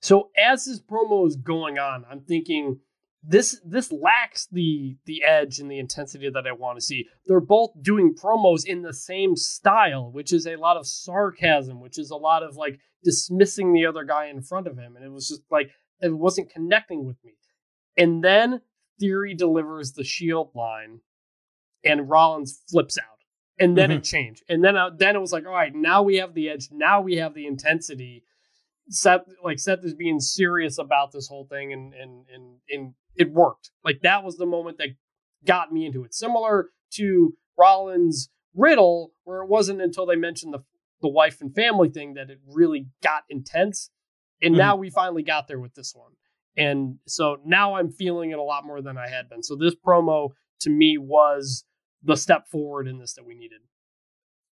So 0.02 0.30
as 0.38 0.66
this 0.66 0.82
promo 0.82 1.26
is 1.26 1.38
going 1.38 1.80
on, 1.80 2.04
I'm 2.12 2.20
thinking 2.20 2.82
this 3.24 3.62
this 3.66 3.90
lacks 3.90 4.46
the 4.52 4.98
the 5.06 5.24
edge 5.24 5.58
and 5.60 5.72
the 5.72 5.80
intensity 5.80 6.30
that 6.30 6.46
I 6.46 6.52
want 6.52 6.78
to 6.78 6.86
see. 6.86 7.08
They're 7.28 7.40
both 7.40 7.72
doing 7.82 8.14
promos 8.14 8.66
in 8.66 8.82
the 8.82 8.94
same 8.94 9.38
style, 9.38 10.12
which 10.12 10.34
is 10.34 10.46
a 10.46 10.58
lot 10.58 10.76
of 10.76 10.86
sarcasm, 10.86 11.80
which 11.80 11.98
is 11.98 12.12
a 12.12 12.18
lot 12.18 12.44
of 12.44 12.58
like 12.58 12.82
dismissing 13.02 13.72
the 13.72 13.86
other 13.86 14.04
guy 14.04 14.28
in 14.28 14.42
front 14.42 14.68
of 14.68 14.78
him, 14.78 14.98
and 14.98 15.06
it 15.06 15.12
was 15.14 15.30
just 15.30 15.44
like 15.50 15.72
it 16.02 16.14
wasn't 16.14 16.52
connecting 16.52 17.06
with 17.06 17.18
me. 17.24 17.36
And 17.98 18.22
then 18.22 18.62
Theory 19.00 19.34
delivers 19.34 19.94
the 19.94 20.04
Shield 20.04 20.52
line, 20.56 21.00
and 21.86 22.10
Rollins 22.10 22.62
flips 22.70 22.98
out, 22.98 23.19
and 23.60 23.78
then 23.78 23.90
mm-hmm. 23.90 23.98
it 23.98 24.04
changed, 24.04 24.44
and 24.50 24.64
then 24.64 24.76
uh, 24.76 24.90
then 24.96 25.16
it 25.16 25.20
was 25.20 25.34
like, 25.34 25.46
all 25.46 25.54
right, 25.54 25.74
now 25.74 26.02
we 26.02 26.18
have 26.18 26.34
the 26.34 26.50
edge, 26.50 26.70
now 26.72 27.02
we 27.02 27.16
have 27.16 27.34
the 27.34 27.46
intensity. 27.46 28.24
Seth 28.90 29.22
like 29.44 29.60
Seth 29.60 29.84
is 29.84 29.94
being 29.94 30.20
serious 30.20 30.80
about 30.80 31.12
this 31.12 31.28
whole 31.28 31.46
thing 31.46 31.72
and 31.74 31.94
and 31.94 32.26
and 32.34 32.58
and 32.70 32.94
it 33.16 33.32
worked. 33.32 33.72
Like 33.84 34.02
that 34.02 34.24
was 34.24 34.38
the 34.38 34.46
moment 34.46 34.78
that 34.80 34.90
got 35.46 35.72
me 35.72 35.86
into 35.86 36.04
it. 36.04 36.14
Similar 36.14 36.70
to 36.94 37.36
Rollins 37.58 38.30
Riddle, 38.56 39.12
where 39.26 39.44
it 39.44 39.50
wasn't 39.50 39.82
until 39.82 40.06
they 40.06 40.16
mentioned 40.16 40.54
the 40.54 40.64
the 41.02 41.10
wife 41.10 41.40
and 41.42 41.54
family 41.54 41.90
thing 41.90 42.16
that 42.16 42.30
it 42.30 42.40
really 42.48 42.88
got 43.04 43.24
intense. 43.30 43.90
And 44.42 44.54
mm-hmm. 44.54 44.60
now 44.60 44.76
we 44.76 44.90
finally 44.90 45.24
got 45.24 45.48
there 45.48 45.60
with 45.60 45.76
this 45.76 45.94
one. 45.96 46.12
And 46.58 46.98
so 47.08 47.38
now 47.46 47.76
I'm 47.76 47.92
feeling 47.92 48.32
it 48.32 48.40
a 48.40 48.44
lot 48.44 48.66
more 48.66 48.82
than 48.82 48.98
I 48.98 49.08
had 49.08 49.30
been. 49.30 49.44
So 49.44 49.56
this 49.56 49.76
promo 49.76 50.32
to 50.62 50.70
me 50.70 50.98
was 50.98 51.64
the 52.04 52.16
step 52.16 52.48
forward 52.48 52.88
in 52.88 52.98
this 52.98 53.14
that 53.14 53.26
we 53.26 53.36
needed. 53.36 53.62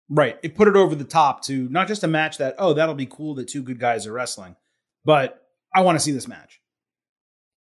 Right. 0.10 0.38
It 0.44 0.56
put 0.56 0.68
it 0.68 0.76
over 0.76 0.94
the 0.96 1.04
top 1.04 1.44
to 1.46 1.68
not 1.70 1.88
just 1.88 2.04
a 2.04 2.08
match 2.08 2.38
that, 2.38 2.56
oh, 2.60 2.74
that'll 2.74 2.96
be 2.96 3.08
cool 3.08 3.36
that 3.36 3.48
two 3.48 3.64
good 3.64 3.80
guys 3.80 4.06
are 4.06 4.14
wrestling, 4.14 4.56
but 5.04 5.42
I 5.74 5.82
want 5.82 5.98
to 5.98 6.04
see 6.04 6.12
this 6.12 6.28
match 6.28 6.62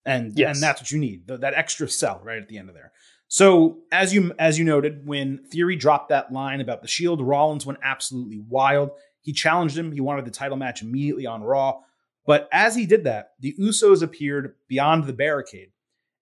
and 0.05 0.33
yes. 0.37 0.55
and 0.55 0.63
that's 0.63 0.81
what 0.81 0.91
you 0.91 0.99
need 0.99 1.27
that 1.27 1.53
extra 1.53 1.87
sell 1.87 2.21
right 2.23 2.41
at 2.41 2.47
the 2.47 2.57
end 2.57 2.69
of 2.69 2.75
there. 2.75 2.91
So 3.27 3.79
as 3.91 4.13
you 4.13 4.33
as 4.39 4.57
you 4.57 4.65
noted, 4.65 5.05
when 5.05 5.43
Theory 5.45 5.75
dropped 5.75 6.09
that 6.09 6.31
line 6.31 6.61
about 6.61 6.81
the 6.81 6.87
Shield, 6.87 7.21
Rollins 7.21 7.65
went 7.65 7.79
absolutely 7.83 8.39
wild. 8.39 8.91
He 9.21 9.33
challenged 9.33 9.77
him. 9.77 9.91
He 9.91 10.01
wanted 10.01 10.25
the 10.25 10.31
title 10.31 10.57
match 10.57 10.81
immediately 10.81 11.25
on 11.25 11.43
Raw. 11.43 11.81
But 12.25 12.49
as 12.51 12.75
he 12.75 12.85
did 12.85 13.03
that, 13.03 13.33
the 13.39 13.55
Usos 13.59 14.01
appeared 14.01 14.55
beyond 14.67 15.05
the 15.05 15.13
barricade, 15.13 15.71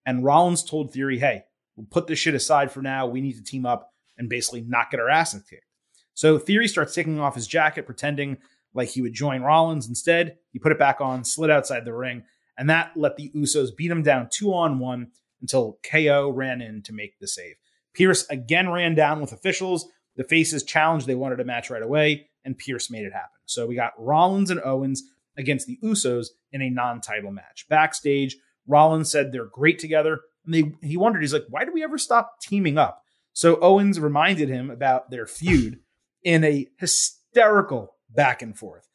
and 0.05 0.23
Rollins 0.23 0.63
told 0.63 0.91
Theory, 0.91 1.19
"Hey, 1.19 1.45
we'll 1.77 1.87
put 1.89 2.07
this 2.07 2.19
shit 2.19 2.35
aside 2.35 2.71
for 2.71 2.81
now. 2.81 3.07
We 3.07 3.21
need 3.21 3.37
to 3.37 3.43
team 3.43 3.65
up. 3.65 3.93
and 4.17 4.27
basically 4.29 4.61
not 4.61 4.89
get 4.89 4.99
our 4.99 5.09
asses 5.09 5.43
kicked. 5.43 5.67
So 6.15 6.39
Theory 6.39 6.67
starts 6.67 6.95
taking 6.95 7.19
off 7.19 7.35
his 7.35 7.45
jacket, 7.45 7.85
pretending 7.85 8.37
like 8.73 8.89
he 8.89 9.01
would 9.03 9.13
join 9.13 9.43
Rollins. 9.43 9.87
Instead, 9.87 10.37
he 10.51 10.59
put 10.59 10.71
it 10.71 10.79
back 10.79 10.99
on, 10.99 11.23
slid 11.23 11.51
outside 11.51 11.85
the 11.85 11.93
ring, 11.93 12.23
and 12.57 12.67
that 12.71 12.91
let 12.95 13.15
the 13.15 13.31
Usos 13.35 13.75
beat 13.75 13.91
him 13.91 14.01
down 14.01 14.27
two 14.31 14.53
on 14.53 14.79
one 14.79 15.11
until 15.39 15.77
KO 15.83 16.29
ran 16.31 16.61
in 16.61 16.81
to 16.81 16.93
make 16.93 17.19
the 17.19 17.27
save. 17.27 17.55
Pearce 17.93 18.25
again 18.29 18.69
ran 18.69 18.95
down 18.95 19.21
with 19.21 19.31
officials. 19.31 19.87
The 20.15 20.23
faces 20.23 20.63
challenged 20.63 21.05
they 21.05 21.13
wanted 21.13 21.39
a 21.39 21.45
match 21.45 21.69
right 21.69 21.83
away, 21.83 22.29
and 22.43 22.57
Pearce 22.57 22.89
made 22.89 23.05
it 23.05 23.13
happen. 23.13 23.39
So 23.45 23.67
we 23.67 23.75
got 23.75 23.93
Rollins 23.99 24.49
and 24.49 24.61
Owens 24.63 25.03
against 25.37 25.67
the 25.67 25.77
Usos 25.83 26.29
in 26.51 26.63
a 26.63 26.69
non-title 26.71 27.31
match. 27.31 27.67
Backstage, 27.69 28.37
Rollins 28.65 29.11
said 29.11 29.31
they're 29.31 29.45
great 29.45 29.77
together, 29.77 30.21
and 30.47 30.55
they, 30.55 30.71
he 30.81 30.97
wondered, 30.97 31.21
he's 31.21 31.33
like, 31.33 31.45
why 31.49 31.65
did 31.65 31.73
we 31.73 31.83
ever 31.83 31.97
stop 31.97 32.39
teaming 32.41 32.77
up? 32.77 33.03
So 33.33 33.59
Owens 33.61 33.99
reminded 33.99 34.49
him 34.49 34.71
about 34.71 35.11
their 35.11 35.27
feud 35.27 35.79
in 36.23 36.43
a 36.43 36.67
hysterical 36.77 37.93
back 38.09 38.41
and 38.41 38.57
forth. 38.57 38.87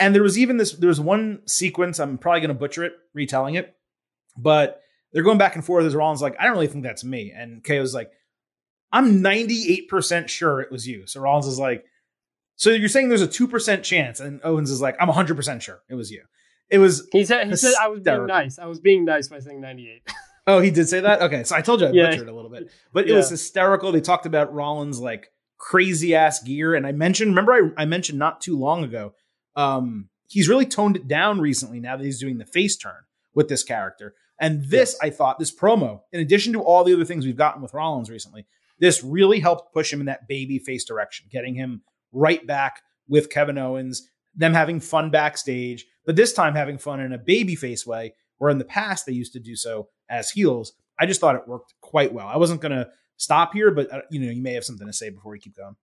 And 0.00 0.14
there 0.14 0.22
was 0.22 0.38
even 0.38 0.56
this, 0.56 0.72
there 0.72 0.88
was 0.88 1.00
one 1.00 1.42
sequence, 1.46 1.98
I'm 1.98 2.18
probably 2.18 2.40
going 2.40 2.48
to 2.48 2.54
butcher 2.54 2.84
it, 2.84 2.94
retelling 3.14 3.56
it, 3.56 3.76
but 4.36 4.80
they're 5.12 5.22
going 5.22 5.38
back 5.38 5.54
and 5.54 5.64
forth 5.64 5.84
as 5.84 5.94
Rollins 5.94 6.22
like, 6.22 6.36
I 6.38 6.44
don't 6.44 6.52
really 6.52 6.66
think 6.66 6.84
that's 6.84 7.04
me. 7.04 7.32
And 7.36 7.62
KO's 7.62 7.94
like, 7.94 8.10
I'm 8.90 9.22
98% 9.22 10.28
sure 10.28 10.60
it 10.60 10.72
was 10.72 10.86
you. 10.86 11.06
So 11.06 11.20
Rollins 11.20 11.46
is 11.46 11.58
like, 11.58 11.84
so 12.56 12.70
you're 12.70 12.88
saying 12.88 13.08
there's 13.08 13.22
a 13.22 13.28
2% 13.28 13.82
chance. 13.82 14.20
And 14.20 14.40
Owens 14.44 14.70
is 14.70 14.80
like, 14.80 14.96
I'm 14.98 15.08
100% 15.08 15.60
sure 15.60 15.82
it 15.88 15.94
was 15.94 16.10
you. 16.10 16.22
It 16.70 16.78
was. 16.78 17.08
He 17.12 17.24
said, 17.24 17.48
he 17.48 17.56
said 17.56 17.74
I 17.80 17.88
was 17.88 18.00
being 18.00 18.26
nice. 18.26 18.58
I 18.58 18.66
was 18.66 18.80
being 18.80 19.04
nice 19.04 19.28
by 19.28 19.40
saying 19.40 19.60
98. 19.60 20.02
oh, 20.48 20.60
he 20.60 20.70
did 20.70 20.88
say 20.88 21.00
that? 21.00 21.22
Okay. 21.22 21.44
So 21.44 21.54
I 21.54 21.60
told 21.60 21.80
you 21.80 21.86
I 21.86 21.90
yeah. 21.90 22.10
butchered 22.10 22.28
a 22.28 22.34
little 22.34 22.50
bit, 22.50 22.70
but 22.92 23.04
it 23.04 23.10
yeah. 23.10 23.16
was 23.16 23.30
hysterical. 23.30 23.92
They 23.92 24.00
talked 24.00 24.26
about 24.26 24.52
Rollins 24.52 24.98
like 24.98 25.30
crazy 25.58 26.14
ass 26.14 26.42
gear. 26.42 26.74
And 26.74 26.86
I 26.86 26.92
mentioned, 26.92 27.30
remember, 27.30 27.52
I, 27.52 27.82
I 27.82 27.84
mentioned 27.84 28.18
not 28.18 28.40
too 28.40 28.58
long 28.58 28.82
ago, 28.82 29.14
um, 29.54 30.08
he's 30.28 30.48
really 30.48 30.66
toned 30.66 30.96
it 30.96 31.06
down 31.06 31.40
recently 31.40 31.80
now 31.80 31.96
that 31.96 32.04
he's 32.04 32.20
doing 32.20 32.38
the 32.38 32.46
face 32.46 32.76
turn 32.76 33.04
with 33.34 33.48
this 33.48 33.62
character. 33.62 34.14
And 34.40 34.62
this, 34.64 34.96
yes. 34.96 34.98
I 35.02 35.10
thought, 35.10 35.38
this 35.38 35.54
promo, 35.54 36.00
in 36.12 36.20
addition 36.20 36.52
to 36.54 36.62
all 36.62 36.84
the 36.84 36.94
other 36.94 37.04
things 37.04 37.26
we've 37.26 37.36
gotten 37.36 37.60
with 37.60 37.74
Rollins 37.74 38.08
recently, 38.08 38.46
this 38.78 39.02
really 39.02 39.40
helped 39.40 39.74
push 39.74 39.92
him 39.92 40.00
in 40.00 40.06
that 40.06 40.28
baby 40.28 40.58
face 40.58 40.84
direction, 40.84 41.26
getting 41.30 41.54
him 41.54 41.82
right 42.12 42.46
back 42.46 42.82
with 43.08 43.30
Kevin 43.30 43.58
Owens, 43.58 44.08
them 44.34 44.54
having 44.54 44.78
fun 44.78 45.10
backstage, 45.10 45.86
but 46.06 46.14
this 46.14 46.32
time 46.32 46.54
having 46.54 46.78
fun 46.78 47.00
in 47.00 47.12
a 47.12 47.18
baby 47.18 47.56
face 47.56 47.84
way, 47.84 48.14
where 48.36 48.50
in 48.50 48.58
the 48.58 48.64
past 48.64 49.04
they 49.04 49.12
used 49.12 49.32
to 49.32 49.40
do 49.40 49.56
so 49.56 49.88
as 50.08 50.30
heels. 50.30 50.72
I 50.98 51.06
just 51.06 51.20
thought 51.20 51.36
it 51.36 51.46
worked 51.46 51.74
quite 51.80 52.12
well. 52.12 52.26
I 52.26 52.36
wasn't 52.36 52.60
going 52.60 52.72
to 52.72 52.88
stop 53.16 53.52
here, 53.52 53.70
but 53.70 53.92
uh, 53.92 54.00
you 54.10 54.20
know, 54.20 54.30
you 54.30 54.42
may 54.42 54.54
have 54.54 54.64
something 54.64 54.86
to 54.86 54.92
say 54.92 55.10
before 55.10 55.32
we 55.32 55.38
keep 55.38 55.56
going. 55.56 55.76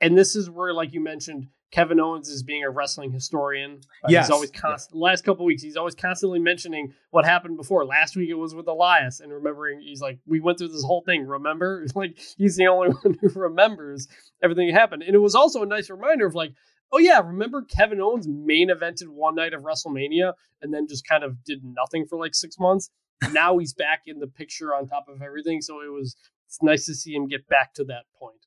And 0.00 0.16
this 0.16 0.34
is 0.34 0.48
where, 0.48 0.72
like 0.72 0.92
you 0.94 1.00
mentioned, 1.00 1.48
Kevin 1.70 2.00
Owens 2.00 2.28
is 2.28 2.42
being 2.42 2.64
a 2.64 2.70
wrestling 2.70 3.12
historian. 3.12 3.80
Uh, 4.02 4.08
yes. 4.08 4.26
He's 4.26 4.30
always 4.32 4.50
constant. 4.50 4.98
Yeah. 4.98 5.04
Last 5.04 5.24
couple 5.24 5.44
weeks, 5.44 5.62
he's 5.62 5.76
always 5.76 5.94
constantly 5.94 6.40
mentioning 6.40 6.94
what 7.10 7.24
happened 7.24 7.56
before. 7.56 7.84
Last 7.84 8.16
week 8.16 8.30
it 8.30 8.34
was 8.34 8.54
with 8.54 8.66
Elias, 8.66 9.20
and 9.20 9.32
remembering 9.32 9.80
he's 9.80 10.00
like, 10.00 10.18
we 10.26 10.40
went 10.40 10.58
through 10.58 10.68
this 10.68 10.82
whole 10.82 11.02
thing. 11.02 11.26
Remember, 11.26 11.86
like 11.94 12.18
he's 12.36 12.56
the 12.56 12.66
only 12.66 12.88
one 13.02 13.18
who 13.20 13.28
remembers 13.28 14.08
everything 14.42 14.68
that 14.68 14.78
happened. 14.78 15.02
And 15.02 15.14
it 15.14 15.18
was 15.18 15.34
also 15.34 15.62
a 15.62 15.66
nice 15.66 15.90
reminder 15.90 16.26
of 16.26 16.34
like, 16.34 16.52
oh 16.92 16.98
yeah, 16.98 17.20
remember 17.20 17.62
Kevin 17.62 18.00
Owens 18.00 18.26
main 18.26 18.70
evented 18.70 19.08
one 19.08 19.36
night 19.36 19.54
of 19.54 19.62
WrestleMania 19.62 20.32
and 20.60 20.74
then 20.74 20.88
just 20.88 21.06
kind 21.06 21.22
of 21.22 21.42
did 21.44 21.62
nothing 21.62 22.06
for 22.06 22.18
like 22.18 22.34
six 22.34 22.58
months. 22.58 22.90
Now 23.32 23.58
he's 23.58 23.72
back 23.72 24.02
in 24.06 24.18
the 24.18 24.26
picture 24.26 24.74
on 24.74 24.86
top 24.86 25.06
of 25.08 25.22
everything. 25.22 25.60
So 25.62 25.80
it 25.80 25.92
was 25.92 26.16
it's 26.46 26.62
nice 26.62 26.86
to 26.86 26.94
see 26.94 27.14
him 27.14 27.28
get 27.28 27.48
back 27.48 27.74
to 27.74 27.84
that 27.84 28.04
point 28.18 28.40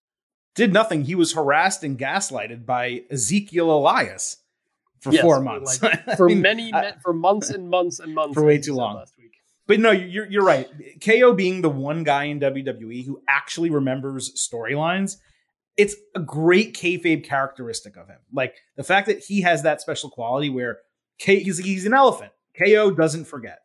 did 0.56 0.74
nothing. 0.74 1.04
He 1.06 1.16
was 1.16 1.34
harassed 1.34 1.84
and 1.84 1.98
gaslighted 1.98 2.66
by 2.66 3.04
Ezekiel 3.10 3.72
Elias 3.72 4.38
for 5.00 5.12
yes, 5.12 5.22
four 5.22 5.42
months. 5.42 5.82
Like, 5.82 6.18
for 6.18 6.28
mean, 6.28 6.42
many, 6.42 6.74
I, 6.74 6.94
for 7.02 7.14
months 7.14 7.50
and 7.50 7.70
months 7.70 8.00
and 8.00 8.14
months. 8.14 8.34
For 8.34 8.44
way 8.44 8.60
too 8.60 8.76
long. 8.76 8.96
Last 8.96 9.18
week. 9.18 9.32
But 9.66 9.80
no, 9.80 9.92
you're 9.92 10.30
you're 10.30 10.44
right. 10.44 10.70
KO 11.04 11.34
being 11.34 11.62
the 11.62 11.70
one 11.70 12.04
guy 12.04 12.26
in 12.26 12.40
WWE 12.40 13.06
who 13.06 13.22
actually 13.28 13.70
remembers 13.70 14.34
storylines, 14.34 15.18
it's 15.78 15.96
a 16.16 16.20
great 16.20 16.76
kayfabe 16.76 17.24
characteristic 17.24 17.96
of 17.96 18.08
him. 18.08 18.20
Like 18.32 18.56
the 18.76 18.84
fact 18.84 19.08
that 19.08 19.20
he 19.20 19.42
has 19.42 19.64
that 19.64 19.80
special 19.80 20.10
quality 20.10 20.50
where 20.50 20.80
K 21.18 21.40
he's 21.40 21.60
he's 21.60 21.86
an 21.86 21.94
elephant. 21.94 22.32
KO 22.58 22.92
doesn't 22.92 23.26
forget. 23.26 23.60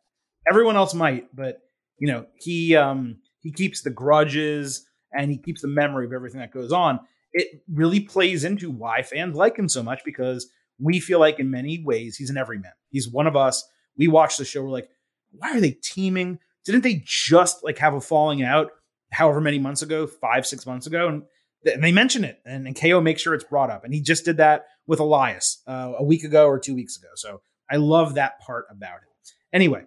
Everyone 0.49 0.75
else 0.75 0.93
might, 0.93 1.33
but 1.35 1.61
you 1.97 2.07
know 2.07 2.25
he 2.35 2.75
um 2.75 3.17
he 3.41 3.51
keeps 3.51 3.81
the 3.81 3.89
grudges 3.89 4.85
and 5.13 5.31
he 5.31 5.37
keeps 5.37 5.61
the 5.61 5.67
memory 5.67 6.05
of 6.05 6.13
everything 6.13 6.39
that 6.39 6.53
goes 6.53 6.71
on. 6.71 6.99
It 7.33 7.63
really 7.71 7.99
plays 7.99 8.43
into 8.43 8.71
why 8.71 9.01
fans 9.01 9.35
like 9.35 9.57
him 9.57 9.69
so 9.69 9.83
much 9.83 10.01
because 10.03 10.49
we 10.79 10.99
feel 10.99 11.19
like 11.19 11.39
in 11.39 11.51
many 11.51 11.83
ways 11.83 12.15
he's 12.17 12.29
an 12.29 12.37
everyman. 12.37 12.71
He's 12.89 13.09
one 13.09 13.27
of 13.27 13.35
us. 13.35 13.67
We 13.97 14.07
watch 14.07 14.37
the 14.37 14.45
show, 14.45 14.63
we're 14.63 14.69
like, 14.69 14.89
why 15.31 15.55
are 15.55 15.59
they 15.59 15.71
teaming? 15.71 16.39
Didn't 16.65 16.83
they 16.83 17.03
just 17.05 17.63
like 17.63 17.77
have 17.79 17.93
a 17.93 18.01
falling 18.01 18.43
out 18.43 18.71
however 19.11 19.41
many 19.41 19.59
months 19.59 19.81
ago, 19.81 20.07
five, 20.07 20.45
six 20.45 20.65
months 20.65 20.87
ago? 20.87 21.07
And, 21.07 21.23
and 21.65 21.83
they 21.83 21.91
mention 21.91 22.23
it, 22.23 22.39
and, 22.45 22.65
and 22.65 22.79
KO 22.79 23.01
makes 23.01 23.21
sure 23.21 23.33
it's 23.33 23.43
brought 23.43 23.69
up. 23.69 23.83
And 23.83 23.93
he 23.93 24.01
just 24.01 24.23
did 24.23 24.37
that 24.37 24.65
with 24.87 24.99
Elias 24.99 25.61
uh, 25.67 25.93
a 25.97 26.03
week 26.03 26.23
ago 26.23 26.47
or 26.47 26.59
two 26.59 26.73
weeks 26.73 26.97
ago. 26.97 27.09
So 27.15 27.41
I 27.69 27.75
love 27.75 28.15
that 28.15 28.39
part 28.39 28.65
about 28.71 28.97
it. 28.97 29.31
Anyway, 29.51 29.83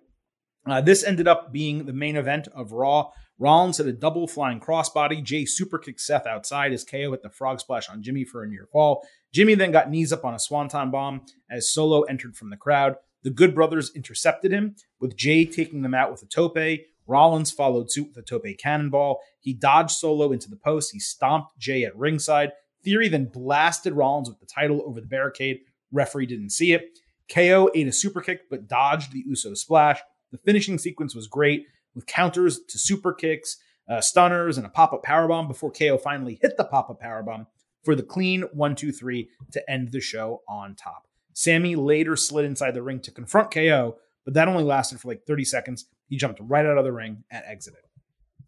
uh, 0.66 0.80
this 0.80 1.04
ended 1.04 1.26
up 1.26 1.52
being 1.52 1.86
the 1.86 1.92
main 1.92 2.16
event 2.16 2.48
of 2.54 2.72
Raw. 2.72 3.10
Rollins 3.38 3.78
hit 3.78 3.86
a 3.86 3.92
double 3.92 4.28
flying 4.28 4.60
crossbody. 4.60 5.22
Jay 5.22 5.44
superkicked 5.44 6.00
Seth 6.00 6.26
outside 6.26 6.72
as 6.72 6.84
KO 6.84 7.10
hit 7.10 7.22
the 7.22 7.30
frog 7.30 7.58
splash 7.60 7.88
on 7.88 8.02
Jimmy 8.02 8.24
for 8.24 8.44
a 8.44 8.48
near 8.48 8.68
fall. 8.72 9.04
Jimmy 9.32 9.54
then 9.54 9.72
got 9.72 9.90
knees 9.90 10.12
up 10.12 10.24
on 10.24 10.34
a 10.34 10.38
swanton 10.38 10.90
bomb 10.90 11.22
as 11.50 11.72
Solo 11.72 12.02
entered 12.02 12.36
from 12.36 12.50
the 12.50 12.56
crowd. 12.56 12.96
The 13.24 13.30
Good 13.30 13.54
Brothers 13.54 13.90
intercepted 13.94 14.52
him, 14.52 14.76
with 15.00 15.16
Jay 15.16 15.44
taking 15.44 15.82
them 15.82 15.94
out 15.94 16.10
with 16.10 16.22
a 16.22 16.26
tope. 16.26 16.80
Rollins 17.06 17.50
followed 17.50 17.90
suit 17.90 18.08
with 18.08 18.16
a 18.16 18.22
tope 18.22 18.46
cannonball. 18.58 19.20
He 19.40 19.52
dodged 19.52 19.92
Solo 19.92 20.32
into 20.32 20.48
the 20.48 20.56
post. 20.56 20.92
He 20.92 21.00
stomped 21.00 21.58
Jay 21.58 21.84
at 21.84 21.96
ringside. 21.96 22.52
Theory 22.84 23.08
then 23.08 23.26
blasted 23.26 23.94
Rollins 23.94 24.28
with 24.28 24.40
the 24.40 24.46
title 24.46 24.82
over 24.86 25.00
the 25.00 25.06
barricade. 25.06 25.60
Referee 25.92 26.26
didn't 26.26 26.50
see 26.50 26.72
it. 26.72 26.98
KO 27.32 27.70
ate 27.74 27.86
a 27.86 27.92
super 27.92 28.20
kick 28.20 28.48
but 28.50 28.68
dodged 28.68 29.12
the 29.12 29.24
Uso 29.26 29.54
splash. 29.54 30.00
The 30.32 30.38
finishing 30.38 30.78
sequence 30.78 31.14
was 31.14 31.28
great 31.28 31.66
with 31.94 32.06
counters 32.06 32.60
to 32.68 32.78
super 32.78 33.12
kicks, 33.12 33.58
uh, 33.88 34.00
stunners, 34.00 34.56
and 34.56 34.66
a 34.66 34.70
pop 34.70 34.92
up 34.92 35.04
powerbomb 35.04 35.46
before 35.46 35.70
KO 35.70 35.98
finally 35.98 36.38
hit 36.40 36.56
the 36.56 36.64
pop 36.64 36.90
up 36.90 37.00
powerbomb 37.00 37.46
for 37.84 37.94
the 37.94 38.02
clean 38.02 38.42
one, 38.52 38.74
two, 38.74 38.92
three 38.92 39.28
to 39.52 39.70
end 39.70 39.92
the 39.92 40.00
show 40.00 40.42
on 40.48 40.74
top. 40.74 41.06
Sami 41.34 41.76
later 41.76 42.16
slid 42.16 42.44
inside 42.44 42.74
the 42.74 42.82
ring 42.82 43.00
to 43.00 43.10
confront 43.10 43.50
KO, 43.50 43.96
but 44.24 44.34
that 44.34 44.48
only 44.48 44.64
lasted 44.64 45.00
for 45.00 45.08
like 45.08 45.26
30 45.26 45.44
seconds. 45.44 45.86
He 46.08 46.16
jumped 46.16 46.40
right 46.42 46.64
out 46.64 46.78
of 46.78 46.84
the 46.84 46.92
ring 46.92 47.24
and 47.30 47.44
exited. 47.46 47.80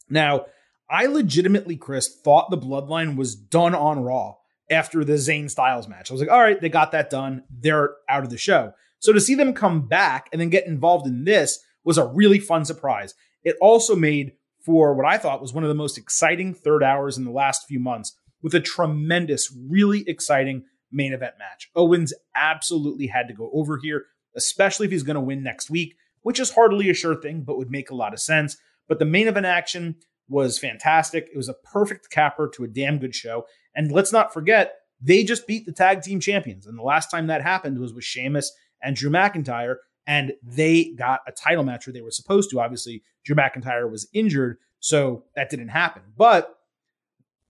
Now, 0.08 0.46
I 0.88 1.06
legitimately, 1.06 1.76
Chris, 1.76 2.14
thought 2.22 2.50
the 2.50 2.58
bloodline 2.58 3.16
was 3.16 3.34
done 3.34 3.74
on 3.74 4.02
Raw 4.02 4.36
after 4.70 5.04
the 5.04 5.14
Zayn 5.14 5.50
Styles 5.50 5.88
match. 5.88 6.10
I 6.10 6.14
was 6.14 6.20
like, 6.20 6.30
all 6.30 6.40
right, 6.40 6.60
they 6.60 6.68
got 6.68 6.92
that 6.92 7.10
done. 7.10 7.44
They're 7.50 7.94
out 8.08 8.24
of 8.24 8.30
the 8.30 8.38
show. 8.38 8.72
So 8.98 9.12
to 9.12 9.20
see 9.20 9.34
them 9.34 9.52
come 9.52 9.86
back 9.86 10.28
and 10.32 10.40
then 10.40 10.50
get 10.50 10.66
involved 10.66 11.06
in 11.06 11.24
this 11.24 11.58
was 11.84 11.98
a 11.98 12.06
really 12.06 12.38
fun 12.38 12.64
surprise. 12.64 13.14
It 13.42 13.56
also 13.60 13.94
made 13.94 14.32
for 14.64 14.94
what 14.94 15.06
I 15.06 15.18
thought 15.18 15.42
was 15.42 15.52
one 15.52 15.64
of 15.64 15.68
the 15.68 15.74
most 15.74 15.98
exciting 15.98 16.54
third 16.54 16.82
hours 16.82 17.18
in 17.18 17.24
the 17.24 17.30
last 17.30 17.66
few 17.68 17.78
months 17.78 18.16
with 18.42 18.54
a 18.54 18.60
tremendous, 18.60 19.54
really 19.68 20.04
exciting 20.08 20.64
main 20.90 21.12
event 21.12 21.34
match. 21.38 21.70
Owens 21.74 22.14
absolutely 22.34 23.08
had 23.08 23.28
to 23.28 23.34
go 23.34 23.50
over 23.52 23.78
here, 23.82 24.06
especially 24.34 24.86
if 24.86 24.92
he's 24.92 25.02
going 25.02 25.14
to 25.14 25.20
win 25.20 25.42
next 25.42 25.70
week, 25.70 25.96
which 26.22 26.40
is 26.40 26.54
hardly 26.54 26.88
a 26.88 26.94
sure 26.94 27.20
thing, 27.20 27.42
but 27.42 27.58
would 27.58 27.70
make 27.70 27.90
a 27.90 27.94
lot 27.94 28.12
of 28.12 28.20
sense. 28.20 28.56
But 28.88 28.98
the 28.98 29.04
main 29.04 29.28
event 29.28 29.46
action 29.46 29.96
was 30.28 30.58
fantastic. 30.58 31.28
It 31.32 31.36
was 31.36 31.48
a 31.48 31.54
perfect 31.54 32.10
capper 32.10 32.50
to 32.54 32.64
a 32.64 32.68
damn 32.68 32.98
good 32.98 33.14
show. 33.14 33.44
And 33.74 33.92
let's 33.92 34.12
not 34.12 34.32
forget, 34.32 34.74
they 35.00 35.24
just 35.24 35.46
beat 35.46 35.66
the 35.66 35.72
tag 35.72 36.02
team 36.02 36.20
champions. 36.20 36.66
And 36.66 36.78
the 36.78 36.82
last 36.82 37.10
time 37.10 37.26
that 37.26 37.42
happened 37.42 37.78
was 37.78 37.92
with 37.92 38.04
Sheamus 38.04 38.52
and 38.82 38.96
Drew 38.96 39.10
McIntyre 39.10 39.76
and 40.06 40.32
they 40.42 40.92
got 40.96 41.20
a 41.26 41.32
title 41.32 41.64
match 41.64 41.86
where 41.86 41.94
they 41.94 42.02
were 42.02 42.10
supposed 42.10 42.50
to. 42.50 42.60
Obviously, 42.60 43.02
Drew 43.24 43.36
McIntyre 43.36 43.90
was 43.90 44.08
injured, 44.12 44.58
so 44.80 45.24
that 45.34 45.50
didn't 45.50 45.68
happen. 45.68 46.02
But 46.16 46.54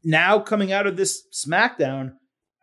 now 0.04 0.38
coming 0.38 0.72
out 0.72 0.86
of 0.86 0.96
this 0.96 1.24
SmackDown, 1.32 2.14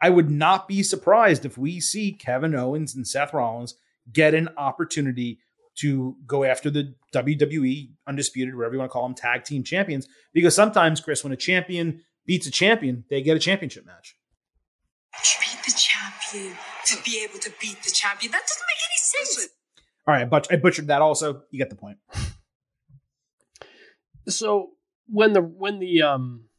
I 0.02 0.10
would 0.10 0.30
not 0.30 0.68
be 0.68 0.82
surprised 0.84 1.46
if 1.46 1.58
we 1.58 1.80
see 1.80 2.14
Kevin 2.14 2.56
Owens 2.56 2.96
and 2.96 3.08
Seth 3.08 3.34
Rollins 3.34 3.76
get 4.12 4.34
an 4.34 4.50
opportunity 4.58 5.40
to 5.76 6.16
go 6.26 6.44
after 6.44 6.70
the 6.70 6.96
WWE 7.14 7.92
undisputed, 8.08 8.56
whatever 8.56 8.76
you 8.76 8.80
want 8.80 8.90
to 8.90 8.94
call 8.94 9.04
them, 9.04 9.16
tag 9.16 9.44
team 9.44 9.64
champions. 9.64 10.08
Because 10.34 10.56
sometimes, 10.56 11.02
Chris, 11.02 11.24
when 11.24 11.34
a 11.34 11.38
champion 11.38 12.02
beats 12.26 12.48
a 12.48 12.52
champion, 12.52 13.06
they 13.10 13.22
get 13.22 13.38
a 13.38 13.40
championship 13.40 13.86
match. 13.86 14.16
Beat 15.14 15.64
the 15.66 15.78
champion 15.78 16.58
to 16.86 16.98
be 17.04 17.24
able 17.24 17.40
to 17.40 17.52
beat 17.60 17.82
the 17.84 17.92
champion. 17.92 18.32
That 18.32 18.42
doesn't 18.42 18.64
make 18.68 18.78
any 18.90 19.26
sense. 19.36 19.50
All 20.12 20.18
right, 20.18 20.30
but 20.30 20.52
I 20.52 20.58
butchered 20.58 20.88
that 20.88 21.02
also. 21.02 21.44
You 21.52 21.58
get 21.58 21.70
the 21.70 21.78
point. 21.78 21.98
So 24.28 24.72
when 25.08 25.32
the 25.32 25.42
when 25.42 25.80
the 25.80 26.02
um 26.02 26.50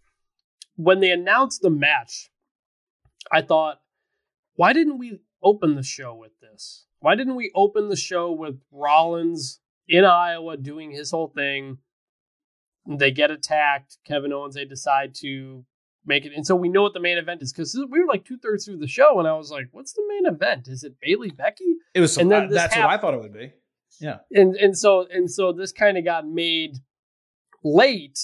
when 0.77 1.01
they 1.01 1.11
announced 1.11 1.61
the 1.61 1.69
match, 1.69 2.31
I 3.31 3.43
thought, 3.43 3.83
why 4.55 4.73
didn't 4.73 4.97
we 4.97 5.21
open 5.43 5.75
the 5.75 5.83
show 5.83 6.15
with 6.15 6.33
this? 6.41 6.87
Why 7.01 7.15
didn't 7.15 7.35
we 7.35 7.53
open 7.55 7.91
the 7.91 7.97
show 7.97 8.33
with 8.33 8.59
Rollins 8.71 9.61
in 9.87 10.07
Iowa 10.07 10.57
doing 10.57 10.91
his 10.91 11.11
whole 11.11 11.29
thing? 11.29 11.77
They 12.89 13.11
get 13.11 13.31
attacked. 13.31 13.99
Kevin 14.07 14.33
Owens, 14.33 14.55
they 14.55 14.65
decide 14.65 15.15
to 15.17 15.67
make 16.05 16.25
it. 16.25 16.33
And 16.35 16.47
so 16.47 16.55
we 16.55 16.69
know 16.69 16.83
what 16.83 16.95
the 16.95 17.01
main 17.01 17.19
event 17.19 17.43
is 17.43 17.53
because 17.53 17.75
we 17.91 18.01
were 18.01 18.07
like 18.07 18.25
two 18.25 18.39
thirds 18.39 18.65
through 18.65 18.79
the 18.79 18.89
show, 18.89 19.19
and 19.19 19.29
I 19.29 19.35
was 19.35 19.51
like, 19.51 19.69
"What's 19.73 19.93
the 19.93 20.05
main 20.09 20.33
event? 20.33 20.69
Is 20.69 20.85
it 20.85 20.97
Bayley 21.01 21.31
Becky?" 21.31 21.77
It 21.95 22.01
was. 22.01 22.17
And 22.17 22.31
then 22.31 22.49
that's 22.49 22.75
happened. 22.75 22.85
what 22.85 22.95
I 22.95 23.01
thought 23.01 23.15
it 23.15 23.21
would 23.21 23.33
be. 23.33 23.53
Yeah. 24.01 24.19
And 24.33 24.57
and 24.57 24.77
so 24.77 25.07
and 25.11 25.31
so 25.31 25.53
this 25.53 25.73
kind 25.73 25.99
of 25.99 26.05
got 26.05 26.27
made 26.27 26.79
late. 27.63 28.19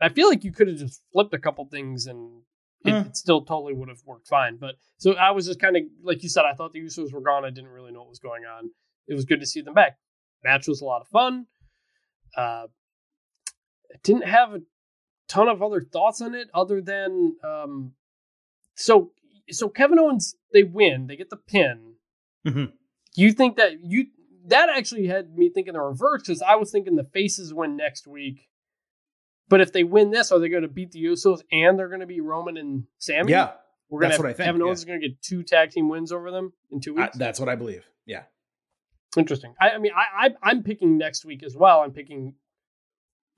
I 0.00 0.08
feel 0.08 0.28
like 0.28 0.44
you 0.44 0.52
could 0.52 0.68
have 0.68 0.78
just 0.78 1.02
flipped 1.12 1.32
a 1.32 1.38
couple 1.38 1.64
things 1.66 2.06
and 2.06 2.42
it, 2.84 2.90
mm. 2.90 3.06
it, 3.06 3.16
still 3.16 3.44
totally 3.44 3.72
would 3.72 3.88
have 3.88 4.00
worked 4.04 4.26
fine. 4.26 4.56
But 4.56 4.74
so 4.98 5.12
I 5.12 5.30
was 5.30 5.46
just 5.46 5.60
kind 5.60 5.76
of 5.76 5.82
like 6.02 6.22
you 6.22 6.28
said, 6.28 6.44
I 6.44 6.54
thought 6.54 6.72
the 6.72 6.80
Usos 6.80 7.12
were 7.12 7.20
gone. 7.20 7.44
I 7.44 7.50
didn't 7.50 7.70
really 7.70 7.92
know 7.92 8.00
what 8.00 8.08
was 8.08 8.18
going 8.18 8.42
on. 8.44 8.70
It 9.06 9.14
was 9.14 9.24
good 9.24 9.40
to 9.40 9.46
see 9.46 9.60
them 9.60 9.74
back. 9.74 9.98
Match 10.42 10.66
was 10.66 10.80
a 10.80 10.84
lot 10.84 11.02
of 11.02 11.08
fun. 11.08 11.46
Uh, 12.36 12.66
didn't 14.02 14.24
have 14.26 14.54
a 14.54 14.60
ton 15.32 15.48
of 15.48 15.62
other 15.62 15.80
thoughts 15.80 16.20
on 16.20 16.34
it 16.34 16.50
other 16.52 16.80
than 16.82 17.36
um, 17.42 17.92
so 18.74 19.12
so 19.50 19.68
Kevin 19.68 19.98
Owens 19.98 20.34
they 20.52 20.62
win 20.62 21.06
they 21.06 21.16
get 21.16 21.30
the 21.30 21.36
pin. 21.36 21.94
Mm-hmm. 22.46 22.66
You 23.14 23.32
think 23.32 23.56
that 23.56 23.82
you 23.82 24.06
that 24.46 24.68
actually 24.68 25.06
had 25.06 25.36
me 25.36 25.48
thinking 25.48 25.72
the 25.72 25.80
reverse 25.80 26.22
because 26.22 26.42
I 26.42 26.56
was 26.56 26.70
thinking 26.70 26.96
the 26.96 27.08
faces 27.14 27.54
win 27.54 27.76
next 27.76 28.06
week. 28.06 28.48
But 29.48 29.60
if 29.60 29.72
they 29.72 29.84
win 29.84 30.10
this, 30.10 30.32
are 30.32 30.38
they 30.38 30.48
going 30.48 30.62
to 30.62 30.68
beat 30.68 30.92
the 30.92 31.04
Usos 31.04 31.42
and 31.50 31.78
they're 31.78 31.88
going 31.88 32.00
to 32.00 32.06
be 32.06 32.20
Roman 32.20 32.56
and 32.56 32.84
Sami? 32.98 33.32
Yeah, 33.32 33.52
we're 33.88 34.00
going 34.00 34.12
to 34.12 34.26
have 34.26 34.36
Kevin 34.36 34.62
Owens 34.62 34.80
yeah. 34.80 34.82
is 34.82 34.84
going 34.84 35.00
to 35.00 35.08
get 35.08 35.22
two 35.22 35.42
tag 35.42 35.70
team 35.70 35.88
wins 35.88 36.12
over 36.12 36.30
them 36.30 36.52
in 36.70 36.80
two 36.80 36.94
weeks. 36.94 37.16
I, 37.16 37.18
that's 37.18 37.40
what 37.40 37.48
I 37.48 37.54
believe. 37.54 37.84
Yeah, 38.06 38.24
interesting. 39.16 39.54
I, 39.60 39.70
I 39.70 39.78
mean, 39.78 39.92
I, 39.94 40.26
I 40.26 40.30
I'm 40.42 40.62
picking 40.62 40.98
next 40.98 41.24
week 41.24 41.42
as 41.42 41.56
well. 41.56 41.80
I'm 41.80 41.92
picking 41.92 42.34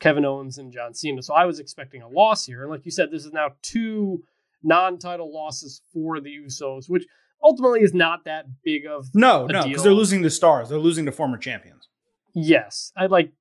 Kevin 0.00 0.24
Owens 0.24 0.58
and 0.58 0.72
John 0.72 0.94
Cena. 0.94 1.22
So 1.22 1.34
I 1.34 1.44
was 1.44 1.60
expecting 1.60 2.02
a 2.02 2.08
loss 2.08 2.46
here. 2.46 2.62
And 2.62 2.70
like 2.70 2.84
you 2.84 2.90
said, 2.90 3.10
this 3.10 3.24
is 3.24 3.32
now 3.32 3.50
two 3.62 4.22
non-title 4.62 5.32
losses 5.32 5.82
for 5.92 6.20
the 6.20 6.30
Usos, 6.46 6.88
which 6.88 7.04
ultimately 7.42 7.80
is 7.80 7.94
not 7.94 8.24
that 8.24 8.46
big 8.64 8.86
of 8.86 9.14
no, 9.14 9.46
no, 9.46 9.64
because 9.64 9.82
they're 9.82 9.92
losing 9.92 10.22
the 10.22 10.30
stars. 10.30 10.68
They're 10.68 10.78
losing 10.78 11.04
the 11.04 11.12
former 11.12 11.36
champions. 11.36 11.88
Yes, 12.34 12.92
I 12.96 13.06
like. 13.06 13.32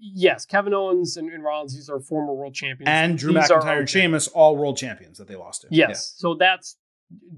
Yes, 0.00 0.44
Kevin 0.44 0.74
Owens 0.74 1.16
and, 1.16 1.30
and 1.32 1.44
Rollins, 1.44 1.72
these 1.72 1.88
are 1.88 2.00
former 2.00 2.34
world 2.34 2.54
champions, 2.54 2.88
and 2.88 3.16
Drew 3.16 3.32
these 3.32 3.44
McIntyre 3.44 3.78
and 3.78 3.88
Sheamus, 3.88 4.26
all 4.26 4.56
world 4.56 4.76
champions 4.76 5.16
that 5.18 5.28
they 5.28 5.36
lost 5.36 5.62
to. 5.62 5.68
Yes, 5.70 5.88
yeah. 5.88 6.20
so 6.20 6.34
that's 6.34 6.76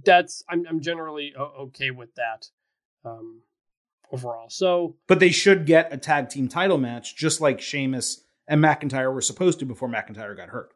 that's 0.05 0.43
I'm 0.49 0.67
I'm 0.67 0.81
generally 0.81 1.35
okay 1.37 1.91
with 1.91 2.15
that 2.15 2.47
um, 3.05 3.43
overall. 4.11 4.49
So, 4.49 4.97
but 5.07 5.21
they 5.21 5.29
should 5.29 5.67
get 5.67 5.93
a 5.93 5.99
tag 5.99 6.31
team 6.31 6.49
title 6.49 6.79
match, 6.79 7.17
just 7.17 7.43
like 7.43 7.61
Sheamus 7.61 8.25
and 8.49 8.63
McIntyre 8.63 9.13
were 9.13 9.21
supposed 9.21 9.61
to 9.61 9.67
before 9.67 9.89
McIntyre 9.89 10.37
got 10.37 10.49
hurt. 10.49 10.73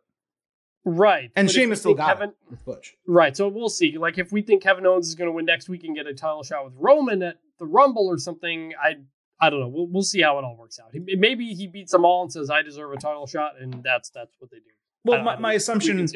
Right. 0.84 1.30
And 1.36 1.50
Sheamus 1.50 1.80
still 1.80 1.94
got 1.94 2.14
Kevin, 2.14 2.30
it 2.30 2.36
with 2.50 2.64
Butch. 2.64 2.96
Right. 3.06 3.36
So 3.36 3.48
we'll 3.48 3.68
see. 3.68 3.98
Like 3.98 4.18
if 4.18 4.32
we 4.32 4.42
think 4.42 4.62
Kevin 4.62 4.84
Owens 4.84 5.08
is 5.08 5.14
going 5.14 5.28
to 5.28 5.32
win 5.32 5.44
next 5.44 5.68
week 5.68 5.84
and 5.84 5.94
get 5.94 6.06
a 6.06 6.14
title 6.14 6.42
shot 6.42 6.64
with 6.64 6.74
Roman 6.76 7.22
at 7.22 7.38
the 7.58 7.66
Rumble 7.66 8.06
or 8.06 8.18
something, 8.18 8.72
I 8.82 8.96
I 9.40 9.50
don't 9.50 9.60
know. 9.60 9.68
We'll 9.68 9.86
we'll 9.86 10.02
see 10.02 10.20
how 10.22 10.38
it 10.38 10.44
all 10.44 10.56
works 10.56 10.78
out. 10.80 10.92
Maybe 10.94 11.54
he 11.54 11.66
beats 11.66 11.92
them 11.92 12.04
all 12.04 12.22
and 12.22 12.32
says 12.32 12.50
I 12.50 12.62
deserve 12.62 12.92
a 12.92 12.96
title 12.96 13.26
shot, 13.26 13.54
and 13.60 13.82
that's 13.82 14.10
that's 14.10 14.34
what 14.38 14.50
they 14.50 14.58
do. 14.58 14.70
Well, 15.04 15.22
my, 15.22 15.36
my 15.36 15.52
assumption, 15.54 16.06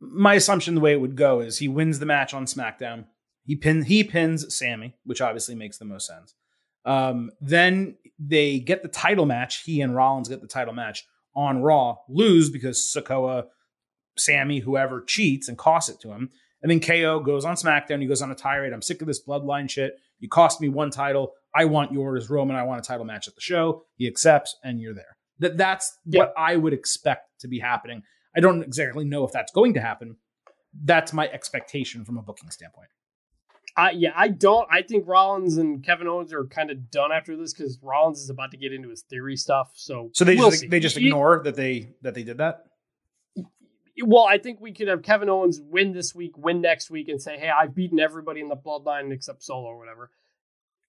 my 0.00 0.34
assumption, 0.34 0.74
the 0.74 0.80
way 0.80 0.92
it 0.92 1.00
would 1.00 1.16
go 1.16 1.40
is 1.40 1.58
he 1.58 1.68
wins 1.68 1.98
the 1.98 2.06
match 2.06 2.34
on 2.34 2.46
SmackDown. 2.46 3.06
He 3.44 3.56
pin 3.56 3.82
he 3.82 4.04
pins 4.04 4.54
Sami, 4.54 4.96
which 5.04 5.20
obviously 5.20 5.54
makes 5.54 5.78
the 5.78 5.84
most 5.84 6.06
sense. 6.06 6.34
Um, 6.84 7.32
then 7.40 7.96
they 8.18 8.58
get 8.58 8.82
the 8.82 8.88
title 8.88 9.26
match. 9.26 9.62
He 9.64 9.80
and 9.80 9.94
Rollins 9.94 10.28
get 10.28 10.40
the 10.40 10.48
title 10.48 10.74
match 10.74 11.04
on 11.34 11.62
Raw, 11.62 11.96
lose 12.08 12.50
because 12.50 12.78
Sikoa, 12.78 13.44
Sami, 14.16 14.60
whoever 14.60 15.02
cheats 15.02 15.48
and 15.48 15.58
costs 15.58 15.90
it 15.90 16.00
to 16.00 16.12
him. 16.12 16.30
And 16.62 16.70
then 16.70 16.80
KO 16.80 17.20
goes 17.20 17.44
on 17.44 17.54
SmackDown. 17.54 18.00
He 18.00 18.06
goes 18.06 18.22
on 18.22 18.30
a 18.30 18.34
tirade. 18.34 18.72
I'm 18.72 18.82
sick 18.82 19.00
of 19.02 19.06
this 19.06 19.24
bloodline 19.24 19.68
shit. 19.68 19.96
You 20.18 20.28
cost 20.28 20.60
me 20.60 20.68
one 20.68 20.90
title. 20.90 21.32
I 21.54 21.66
want 21.66 21.92
yours, 21.92 22.30
Roman. 22.30 22.56
I 22.56 22.62
want 22.62 22.80
a 22.80 22.82
title 22.82 23.04
match 23.04 23.28
at 23.28 23.34
the 23.34 23.40
show. 23.40 23.84
He 23.96 24.06
accepts, 24.06 24.56
and 24.64 24.80
you're 24.80 24.94
there. 24.94 25.16
That 25.38 25.58
that's 25.58 25.96
yeah. 26.06 26.20
what 26.20 26.34
I 26.36 26.56
would 26.56 26.72
expect 26.72 27.28
to 27.40 27.48
be 27.48 27.58
happening. 27.58 28.02
I 28.34 28.40
don't 28.40 28.62
exactly 28.62 29.04
know 29.04 29.24
if 29.24 29.32
that's 29.32 29.52
going 29.52 29.74
to 29.74 29.80
happen. 29.80 30.16
That's 30.82 31.12
my 31.12 31.28
expectation 31.28 32.04
from 32.04 32.18
a 32.18 32.22
booking 32.22 32.50
standpoint. 32.50 32.88
I 33.76 33.90
yeah, 33.90 34.12
I 34.16 34.28
don't. 34.28 34.66
I 34.70 34.82
think 34.82 35.06
Rollins 35.06 35.58
and 35.58 35.84
Kevin 35.84 36.06
Owens 36.06 36.32
are 36.32 36.44
kind 36.46 36.70
of 36.70 36.90
done 36.90 37.12
after 37.12 37.36
this 37.36 37.52
because 37.52 37.78
Rollins 37.82 38.20
is 38.20 38.30
about 38.30 38.50
to 38.52 38.56
get 38.56 38.72
into 38.72 38.88
his 38.88 39.02
theory 39.02 39.36
stuff. 39.36 39.72
So 39.74 40.10
so 40.14 40.24
they 40.24 40.36
we'll 40.36 40.50
just 40.50 40.62
see. 40.62 40.68
they 40.68 40.80
just 40.80 40.96
ignore 40.96 41.42
that 41.44 41.56
they 41.56 41.90
that 42.02 42.14
they 42.14 42.22
did 42.22 42.38
that. 42.38 42.64
Well, 44.02 44.24
I 44.24 44.38
think 44.38 44.60
we 44.60 44.72
could 44.72 44.88
have 44.88 45.02
Kevin 45.02 45.28
Owens 45.28 45.60
win 45.62 45.92
this 45.92 46.14
week, 46.14 46.36
win 46.36 46.60
next 46.60 46.90
week, 46.90 47.08
and 47.08 47.20
say, 47.20 47.38
"Hey, 47.38 47.50
I've 47.50 47.74
beaten 47.74 48.00
everybody 48.00 48.40
in 48.40 48.48
the 48.48 48.56
bloodline 48.56 49.12
except 49.12 49.42
Solo 49.42 49.66
or 49.66 49.78
whatever." 49.78 50.10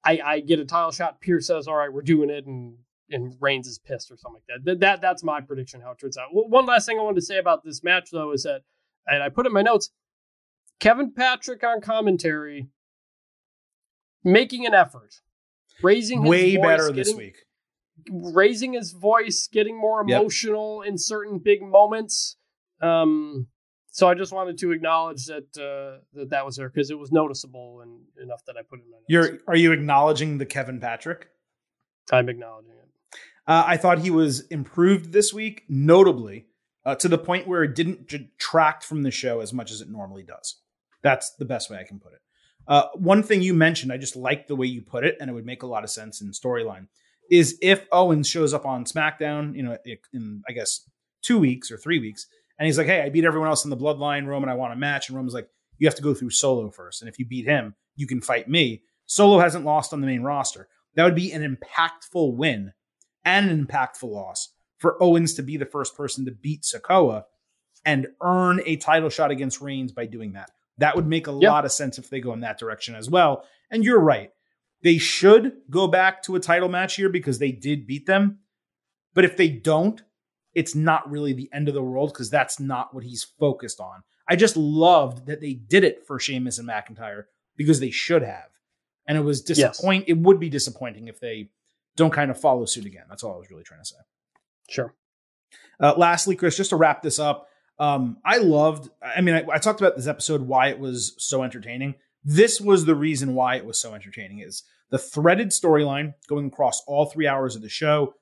I, 0.04 0.20
I 0.24 0.40
get 0.40 0.60
a 0.60 0.66
title 0.66 0.92
shot. 0.92 1.20
Pearce 1.20 1.48
says, 1.48 1.68
"All 1.68 1.76
right, 1.76 1.92
we're 1.92 2.02
doing 2.02 2.30
it," 2.30 2.46
and 2.46 2.78
and 3.10 3.36
Reigns 3.42 3.68
is 3.68 3.80
pissed 3.80 4.12
or 4.12 4.18
something 4.18 4.42
like 4.48 4.64
that. 4.64 4.72
That, 4.72 4.80
that 4.80 5.02
that's 5.02 5.24
my 5.24 5.42
prediction 5.42 5.82
how 5.82 5.92
it 5.92 6.00
turns 6.00 6.18
out. 6.18 6.30
One 6.32 6.66
last 6.66 6.86
thing 6.86 7.00
I 7.00 7.04
wanted 7.04 7.20
to 7.20 7.26
say 7.26 7.38
about 7.38 7.64
this 7.64 7.84
match 7.84 8.12
though 8.12 8.32
is 8.32 8.44
that, 8.44 8.62
and 9.06 9.22
I 9.22 9.30
put 9.30 9.46
in 9.46 9.54
my 9.54 9.62
notes, 9.62 9.90
Kevin 10.80 11.14
Patrick 11.14 11.64
on 11.64 11.82
commentary 11.82 12.70
making 14.24 14.66
an 14.66 14.74
effort, 14.74 15.22
raising 15.82 16.24
way 16.24 16.56
voice, 16.56 16.66
better 16.66 16.88
getting, 16.90 16.96
this 16.96 17.14
week, 17.14 17.38
raising 18.12 18.74
his 18.74 18.92
voice, 18.92 19.48
getting 19.52 19.80
more 19.80 20.02
emotional 20.02 20.82
yep. 20.84 20.92
in 20.92 20.98
certain 20.98 21.40
big 21.40 21.62
moments. 21.62 22.38
Um, 22.82 23.48
so 23.90 24.08
I 24.08 24.14
just 24.14 24.32
wanted 24.32 24.60
to 24.60 24.72
acknowledge 24.72 25.26
that 25.26 25.58
uh, 25.58 26.04
that 26.14 26.30
that 26.30 26.46
was 26.46 26.58
there 26.58 26.70
because 26.70 26.92
it 26.92 27.00
was 27.00 27.12
noticeable 27.12 27.82
and 27.82 28.02
enough 28.22 28.46
that 28.46 28.56
I 28.58 28.62
put 28.62 28.80
in 28.80 28.92
my 28.92 28.98
notes. 28.98 29.06
You're 29.10 29.40
are 29.48 29.56
you 29.56 29.72
acknowledging 29.72 30.38
the 30.38 30.46
Kevin 30.46 30.80
Patrick? 30.80 31.30
I'm 32.12 32.30
acknowledging 32.30 32.72
it. 32.72 33.18
Uh, 33.48 33.64
I 33.66 33.78
thought 33.78 34.00
he 34.00 34.12
was 34.12 34.42
improved 34.48 35.14
this 35.14 35.34
week, 35.34 35.64
notably 35.68 36.48
uh, 36.86 36.96
to 36.96 37.08
the 37.08 37.18
point 37.18 37.48
where 37.48 37.64
it 37.64 37.76
didn't 37.76 38.08
detract 38.08 38.84
from 38.84 39.04
the 39.04 39.12
show 39.12 39.40
as 39.40 39.54
much 39.54 39.72
as 39.72 39.82
it 39.82 39.90
normally 39.90 40.24
does. 40.24 40.62
That's 41.02 41.32
the 41.32 41.46
best 41.46 41.70
way 41.70 41.78
I 41.78 41.84
can 41.84 42.00
put 42.00 42.14
it. 42.14 42.22
Uh, 42.68 42.88
one 42.96 43.24
thing 43.24 43.42
you 43.42 43.54
mentioned, 43.54 43.92
I 43.92 43.98
just 43.98 44.16
like 44.16 44.48
the 44.48 44.56
way 44.56 44.68
you 44.68 44.82
put 44.82 45.06
it, 45.06 45.18
and 45.20 45.30
it 45.30 45.34
would 45.34 45.46
make 45.46 45.64
a 45.64 45.68
lot 45.68 45.84
of 45.84 45.90
sense 45.90 46.22
in 46.22 46.32
storyline. 46.32 46.88
Is 47.30 47.58
if 47.62 47.86
Owens 47.92 48.28
shows 48.28 48.54
up 48.54 48.66
on 48.66 48.86
SmackDown, 48.86 49.56
you 49.56 49.64
know, 49.64 49.78
in 50.14 50.42
I 50.48 50.54
guess 50.54 50.90
two 51.22 51.40
weeks 51.40 51.72
or 51.72 51.78
three 51.78 52.00
weeks, 52.00 52.28
and 52.58 52.66
he's 52.66 52.78
like, 52.78 52.88
"Hey, 52.88 53.02
I 53.02 53.10
beat 53.10 53.26
everyone 53.26 53.50
else 53.50 53.64
in 53.64 53.70
the 53.70 53.78
Bloodline, 53.78 54.28
Roman. 54.28 54.50
I 54.50 54.56
want 54.56 54.74
a 54.74 54.78
match," 54.78 55.10
and 55.10 55.16
Roman's 55.16 55.34
like, 55.34 55.50
"You 55.78 55.88
have 55.88 55.96
to 55.96 56.02
go 56.02 56.14
through 56.14 56.30
Solo 56.32 56.70
first, 56.72 57.02
and 57.02 57.10
if 57.10 57.20
you 57.20 57.26
beat 57.26 57.46
him, 57.46 57.76
you 57.96 58.08
can 58.08 58.22
fight 58.22 58.50
me." 58.50 58.84
Solo 59.06 59.40
hasn't 59.40 59.66
lost 59.66 59.94
on 59.94 60.02
the 60.02 60.08
main 60.08 60.22
roster. 60.22 60.68
That 60.96 61.06
would 61.06 61.16
be 61.16 61.32
an 61.32 61.44
impactful 61.44 62.36
win 62.36 62.74
and 63.24 63.50
an 63.50 63.66
impactful 63.66 64.10
loss 64.10 64.54
for 64.78 65.02
Owens 65.02 65.34
to 65.36 65.44
be 65.44 65.58
the 65.58 65.66
first 65.66 65.96
person 65.96 66.26
to 66.26 66.32
beat 66.32 66.64
Sikoa 66.64 67.24
and 67.86 68.08
earn 68.22 68.62
a 68.66 68.78
title 68.78 69.10
shot 69.10 69.32
against 69.32 69.62
Reigns 69.62 69.92
by 69.92 70.06
doing 70.06 70.34
that. 70.34 70.52
That 70.78 70.96
would 70.96 71.08
make 71.08 71.28
a 71.28 71.32
lot 71.32 71.66
of 71.66 71.72
sense 71.72 71.98
if 71.98 72.10
they 72.10 72.20
go 72.20 72.34
in 72.34 72.42
that 72.42 72.60
direction 72.60 72.96
as 72.96 73.10
well. 73.10 73.44
And 73.72 73.84
you're 73.84 74.00
right. 74.00 74.32
They 74.84 74.98
should 74.98 75.54
go 75.70 75.88
back 75.88 76.24
to 76.24 76.36
a 76.36 76.40
title 76.40 76.70
match 76.70 76.96
here 76.96 77.10
because 77.10 77.40
they 77.40 77.52
did 77.52 77.88
beat 77.88 78.06
them. 78.06 78.40
But 79.14 79.26
if 79.26 79.36
they 79.36 79.50
don't, 79.50 80.02
it's 80.54 80.76
not 80.76 81.10
really 81.10 81.34
the 81.34 81.50
end 81.52 81.68
of 81.68 81.74
the 81.74 81.82
world 81.82 82.14
because 82.14 82.30
that's 82.30 82.60
not 82.60 82.94
what 82.94 83.04
he's 83.04 83.24
focused 83.24 83.80
on. 83.80 84.04
I 84.28 84.36
just 84.36 84.58
loved 84.58 85.26
that 85.28 85.42
they 85.42 85.54
did 85.54 85.84
it 85.84 86.06
for 86.06 86.20
Sheamus 86.20 86.60
and 86.60 86.68
McIntyre 86.68 87.24
because 87.56 87.80
they 87.80 87.90
should 87.90 88.22
have. 88.22 88.50
And 89.08 89.18
it 89.18 89.22
was 89.22 89.42
disappoint. 89.42 90.08
Yes. 90.08 90.18
It 90.18 90.22
would 90.22 90.40
be 90.40 90.50
disappointing 90.50 91.08
if 91.08 91.20
they 91.20 91.50
don't 91.96 92.14
kind 92.14 92.30
of 92.30 92.40
follow 92.40 92.66
suit 92.66 92.86
again. 92.86 93.06
That's 93.10 93.24
all 93.24 93.34
I 93.34 93.38
was 93.38 93.50
really 93.50 93.64
trying 93.64 93.82
to 93.82 93.86
say. 93.86 93.96
Sure. 94.70 94.94
Uh, 95.80 95.94
lastly, 95.98 96.36
Chris, 96.36 96.58
just 96.58 96.72
to 96.72 96.76
wrap 96.76 97.02
this 97.02 97.20
up, 97.20 97.48
um, 97.80 98.18
I 98.26 98.38
loved. 98.38 98.90
I 99.02 99.22
mean, 99.22 99.36
I, 99.36 99.46
I, 99.54 99.58
talked 99.60 99.82
about 99.82 99.96
this 99.96 100.08
episode 100.08 100.42
why 100.42 100.70
it 100.70 100.80
was 100.80 101.14
so 101.18 101.44
entertaining. 101.44 101.96
This 102.24 102.60
was 102.60 102.86
the 102.86 102.96
reason 102.96 103.36
why 103.36 103.56
it 103.56 103.66
was 103.66 103.80
so 103.80 103.94
entertaining. 103.94 104.40
Is 104.40 104.64
the 104.90 104.98
threaded 104.98 105.50
storyline 105.50 106.14
going 106.28 106.48
across 106.48 106.82
all 106.88 107.06
three 107.06 107.28
hours 107.28 107.56
of 107.56 107.62
the 107.62 107.70
show. 107.70 108.14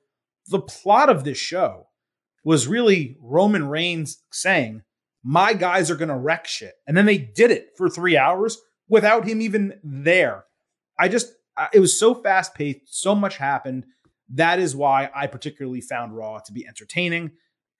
The 0.48 0.60
plot 0.60 1.08
of 1.08 1.24
this 1.24 1.38
show 1.38 1.88
was 2.44 2.68
really 2.68 3.16
Roman 3.20 3.68
Reigns 3.68 4.22
saying, 4.30 4.82
"My 5.24 5.54
guys 5.54 5.90
are 5.90 5.96
going 5.96 6.10
to 6.10 6.16
wreck 6.16 6.46
shit," 6.46 6.74
and 6.86 6.96
then 6.96 7.06
they 7.06 7.18
did 7.18 7.50
it 7.50 7.70
for 7.76 7.88
three 7.88 8.16
hours 8.16 8.58
without 8.88 9.26
him 9.26 9.40
even 9.40 9.80
there. 9.82 10.44
I 10.98 11.08
just, 11.08 11.32
it 11.72 11.80
was 11.80 11.98
so 11.98 12.14
fast 12.14 12.54
paced. 12.54 12.80
So 12.86 13.14
much 13.14 13.38
happened. 13.38 13.86
That 14.28 14.58
is 14.58 14.76
why 14.76 15.10
I 15.14 15.26
particularly 15.26 15.80
found 15.80 16.16
Raw 16.16 16.40
to 16.40 16.52
be 16.52 16.66
entertaining. 16.66 17.32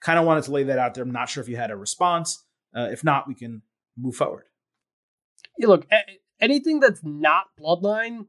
Kind 0.06 0.20
of 0.20 0.24
wanted 0.24 0.44
to 0.44 0.52
lay 0.52 0.62
that 0.62 0.78
out 0.78 0.94
there. 0.94 1.02
I'm 1.02 1.10
not 1.10 1.28
sure 1.28 1.42
if 1.42 1.48
you 1.48 1.56
had 1.56 1.72
a 1.72 1.76
response. 1.76 2.44
Uh, 2.72 2.86
if 2.92 3.02
not, 3.02 3.26
we 3.26 3.34
can 3.34 3.62
move 3.98 4.14
forward. 4.14 4.44
Yeah, 5.58 5.66
look, 5.66 5.84
anything 6.40 6.78
that's 6.78 7.00
not 7.02 7.46
Bloodline 7.60 8.26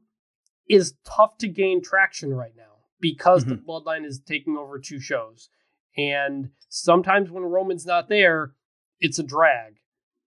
is 0.68 0.94
tough 1.04 1.38
to 1.38 1.46
gain 1.46 1.80
traction 1.80 2.34
right 2.34 2.56
now 2.56 2.64
because 2.98 3.44
mm-hmm. 3.44 3.50
the 3.50 3.56
Bloodline 3.58 4.04
is 4.04 4.18
taking 4.18 4.56
over 4.56 4.80
two 4.80 4.98
shows. 4.98 5.50
And 5.96 6.50
sometimes 6.68 7.30
when 7.30 7.44
Roman's 7.44 7.86
not 7.86 8.08
there, 8.08 8.54
it's 8.98 9.20
a 9.20 9.22
drag. 9.22 9.74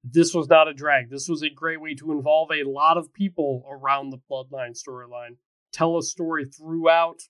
This 0.06 0.34
was 0.34 0.48
not 0.48 0.70
a 0.70 0.74
drag. 0.74 1.10
This 1.10 1.28
was 1.28 1.44
a 1.44 1.50
great 1.50 1.82
way 1.82 1.96
to 1.96 2.14
involve 2.14 2.52
a 2.54 2.64
lot 2.64 2.96
of 2.96 3.14
people 3.14 3.66
around 3.70 4.12
the 4.12 4.22
Bloodline 4.32 4.82
storyline. 4.82 5.36
Tell 5.74 5.98
a 5.98 6.02
story 6.02 6.46
throughout 6.46 7.24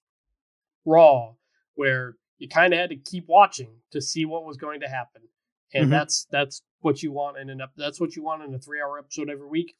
Raw 0.85 1.37
where 1.73 2.17
you 2.41 2.49
kind 2.49 2.73
of 2.73 2.79
had 2.79 2.89
to 2.89 2.95
keep 2.95 3.25
watching 3.27 3.69
to 3.91 4.01
see 4.01 4.25
what 4.25 4.43
was 4.43 4.57
going 4.57 4.79
to 4.79 4.87
happen. 4.87 5.21
And 5.73 5.83
mm-hmm. 5.83 5.91
that's 5.91 6.25
that's 6.31 6.63
what 6.79 7.03
you 7.03 7.11
want 7.11 7.37
in 7.37 7.51
an 7.51 7.61
that's 7.77 8.01
what 8.01 8.15
you 8.15 8.23
want 8.23 8.43
in 8.43 8.53
a 8.55 8.57
3-hour 8.57 8.97
episode 8.97 9.29
every 9.29 9.47
week. 9.47 9.75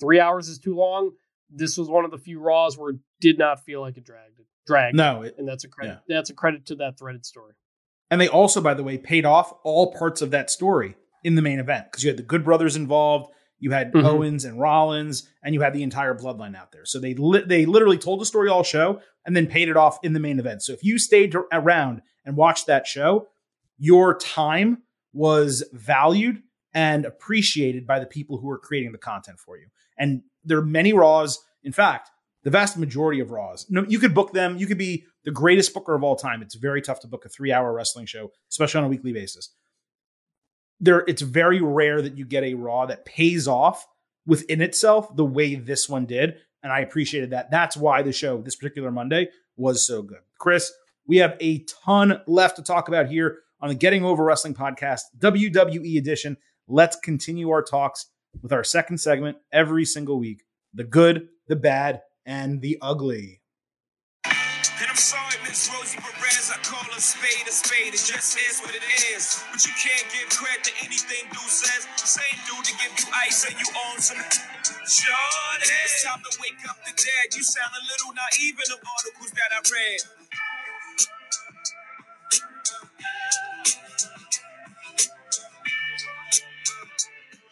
3 0.00 0.20
hours 0.20 0.48
is 0.48 0.60
too 0.60 0.76
long. 0.76 1.10
This 1.50 1.76
was 1.76 1.88
one 1.88 2.04
of 2.04 2.12
the 2.12 2.18
few 2.18 2.38
Raws 2.38 2.78
where 2.78 2.90
it 2.90 3.00
did 3.20 3.36
not 3.36 3.64
feel 3.64 3.80
like 3.80 3.96
a 3.96 4.00
drag. 4.00 4.30
Drag. 4.64 4.94
No, 4.94 5.22
it, 5.22 5.34
and 5.38 5.46
that's 5.46 5.64
a 5.64 5.68
credit. 5.68 5.98
Yeah. 6.06 6.16
That's 6.16 6.30
a 6.30 6.34
credit 6.34 6.66
to 6.66 6.76
that 6.76 6.98
threaded 6.98 7.26
story. 7.26 7.54
And 8.10 8.20
they 8.20 8.28
also, 8.28 8.60
by 8.60 8.74
the 8.74 8.84
way, 8.84 8.96
paid 8.96 9.26
off 9.26 9.52
all 9.64 9.92
parts 9.92 10.22
of 10.22 10.30
that 10.30 10.50
story 10.50 10.94
in 11.24 11.34
the 11.34 11.42
main 11.42 11.58
event 11.58 11.86
because 11.90 12.04
you 12.04 12.10
had 12.10 12.16
the 12.16 12.22
Good 12.22 12.44
Brothers 12.44 12.76
involved, 12.76 13.32
you 13.64 13.70
had 13.70 13.94
mm-hmm. 13.94 14.04
Owens 14.04 14.44
and 14.44 14.60
Rollins, 14.60 15.26
and 15.42 15.54
you 15.54 15.62
had 15.62 15.72
the 15.72 15.82
entire 15.82 16.14
bloodline 16.14 16.54
out 16.54 16.70
there. 16.70 16.84
So 16.84 17.00
they 17.00 17.14
li- 17.14 17.44
they 17.46 17.64
literally 17.64 17.96
told 17.96 18.20
the 18.20 18.26
story 18.26 18.50
all 18.50 18.62
show 18.62 19.00
and 19.24 19.34
then 19.34 19.46
paid 19.46 19.70
it 19.70 19.76
off 19.78 19.98
in 20.02 20.12
the 20.12 20.20
main 20.20 20.38
event. 20.38 20.62
So 20.62 20.74
if 20.74 20.84
you 20.84 20.98
stayed 20.98 21.34
around 21.50 22.02
and 22.26 22.36
watched 22.36 22.66
that 22.66 22.86
show, 22.86 23.28
your 23.78 24.18
time 24.18 24.82
was 25.14 25.64
valued 25.72 26.42
and 26.74 27.06
appreciated 27.06 27.86
by 27.86 28.00
the 28.00 28.04
people 28.04 28.36
who 28.36 28.48
were 28.48 28.58
creating 28.58 28.92
the 28.92 28.98
content 28.98 29.38
for 29.38 29.56
you. 29.56 29.68
And 29.96 30.24
there 30.44 30.58
are 30.58 30.66
many 30.66 30.92
Raws. 30.92 31.42
In 31.62 31.72
fact, 31.72 32.10
the 32.42 32.50
vast 32.50 32.76
majority 32.76 33.20
of 33.20 33.30
Raws. 33.30 33.64
No, 33.70 33.86
you 33.88 33.98
could 33.98 34.12
book 34.12 34.34
them. 34.34 34.58
You 34.58 34.66
could 34.66 34.76
be 34.76 35.06
the 35.24 35.30
greatest 35.30 35.72
booker 35.72 35.94
of 35.94 36.04
all 36.04 36.16
time. 36.16 36.42
It's 36.42 36.54
very 36.54 36.82
tough 36.82 37.00
to 37.00 37.06
book 37.06 37.24
a 37.24 37.30
three-hour 37.30 37.72
wrestling 37.72 38.04
show, 38.04 38.30
especially 38.50 38.80
on 38.80 38.84
a 38.84 38.88
weekly 38.88 39.14
basis 39.14 39.48
there 40.80 41.04
it's 41.06 41.22
very 41.22 41.60
rare 41.60 42.02
that 42.02 42.16
you 42.16 42.24
get 42.24 42.44
a 42.44 42.54
raw 42.54 42.86
that 42.86 43.04
pays 43.04 43.48
off 43.48 43.86
within 44.26 44.60
itself 44.60 45.14
the 45.16 45.24
way 45.24 45.54
this 45.54 45.88
one 45.88 46.06
did. 46.06 46.36
And 46.62 46.72
i 46.72 46.80
appreciated 46.80 47.30
that. 47.30 47.50
That's 47.50 47.76
why 47.76 48.02
the 48.02 48.12
show 48.12 48.40
this 48.40 48.56
particular 48.56 48.90
monday 48.90 49.28
was 49.56 49.86
so 49.86 50.02
good. 50.02 50.20
Chris 50.38 50.72
we 51.06 51.18
have 51.18 51.36
a 51.40 51.64
ton 51.84 52.20
left 52.26 52.56
to 52.56 52.62
talk 52.62 52.88
about 52.88 53.08
here 53.08 53.40
on 53.60 53.68
the 53.68 53.74
getting 53.74 54.04
over 54.04 54.24
wrestling 54.24 54.54
podcast 54.54 55.02
wwe 55.18 55.98
edition. 55.98 56.36
Let's 56.66 56.96
continue 56.96 57.50
our 57.50 57.62
talks 57.62 58.06
with 58.42 58.52
our 58.52 58.64
second 58.64 58.98
segment 58.98 59.38
every 59.52 59.84
single 59.84 60.18
week 60.18 60.44
the 60.72 60.84
good 60.84 61.28
the 61.46 61.56
bad 61.56 62.02
and 62.26 62.60
the 62.60 62.78
ugly. 62.80 63.40
And 64.24 66.13
spade 67.04 67.44
a 67.46 67.52
spade. 67.52 67.92
It 67.92 68.00
just 68.00 68.32
is 68.40 68.64
what 68.64 68.74
it 68.74 68.82
is. 69.12 69.44
But 69.52 69.60
you 69.60 69.72
can't 69.76 70.08
give 70.08 70.32
credit 70.32 70.64
to 70.64 70.72
anything 70.80 71.28
dude 71.28 71.52
says. 71.52 71.84
Same 72.00 72.40
dude 72.48 72.64
to 72.64 72.72
give 72.80 72.92
you 72.96 73.06
ice 73.12 73.44
and 73.44 73.52
you 73.60 73.68
own 73.92 74.00
some. 74.00 74.16
Jordan, 74.16 75.68
it's 75.84 76.04
time 76.04 76.24
to 76.24 76.32
wake 76.40 76.56
up 76.68 76.80
the 76.88 76.96
dead. 76.96 77.36
You 77.36 77.44
sound 77.44 77.72
a 77.76 77.84
little 77.84 78.16
naive 78.16 78.56
in 78.56 78.68
the 78.72 78.80
articles 78.80 79.30
that 79.36 79.52
I 79.52 79.60
read. 79.68 80.00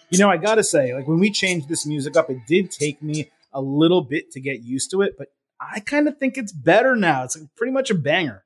You 0.08 0.18
know, 0.18 0.28
I 0.28 0.36
gotta 0.36 0.64
say, 0.64 0.94
like 0.94 1.06
when 1.08 1.20
we 1.20 1.30
changed 1.30 1.68
this 1.68 1.86
music 1.86 2.16
up, 2.16 2.28
it 2.28 2.38
did 2.46 2.70
take 2.70 3.02
me 3.02 3.30
a 3.52 3.60
little 3.60 4.02
bit 4.02 4.30
to 4.32 4.40
get 4.40 4.62
used 4.62 4.90
to 4.90 5.02
it, 5.02 5.14
but 5.16 5.28
I 5.60 5.80
kind 5.80 6.08
of 6.08 6.18
think 6.18 6.36
it's 6.36 6.52
better 6.52 6.96
now. 6.96 7.24
It's 7.24 7.38
like 7.38 7.48
pretty 7.56 7.72
much 7.72 7.90
a 7.90 7.94
banger. 7.94 8.44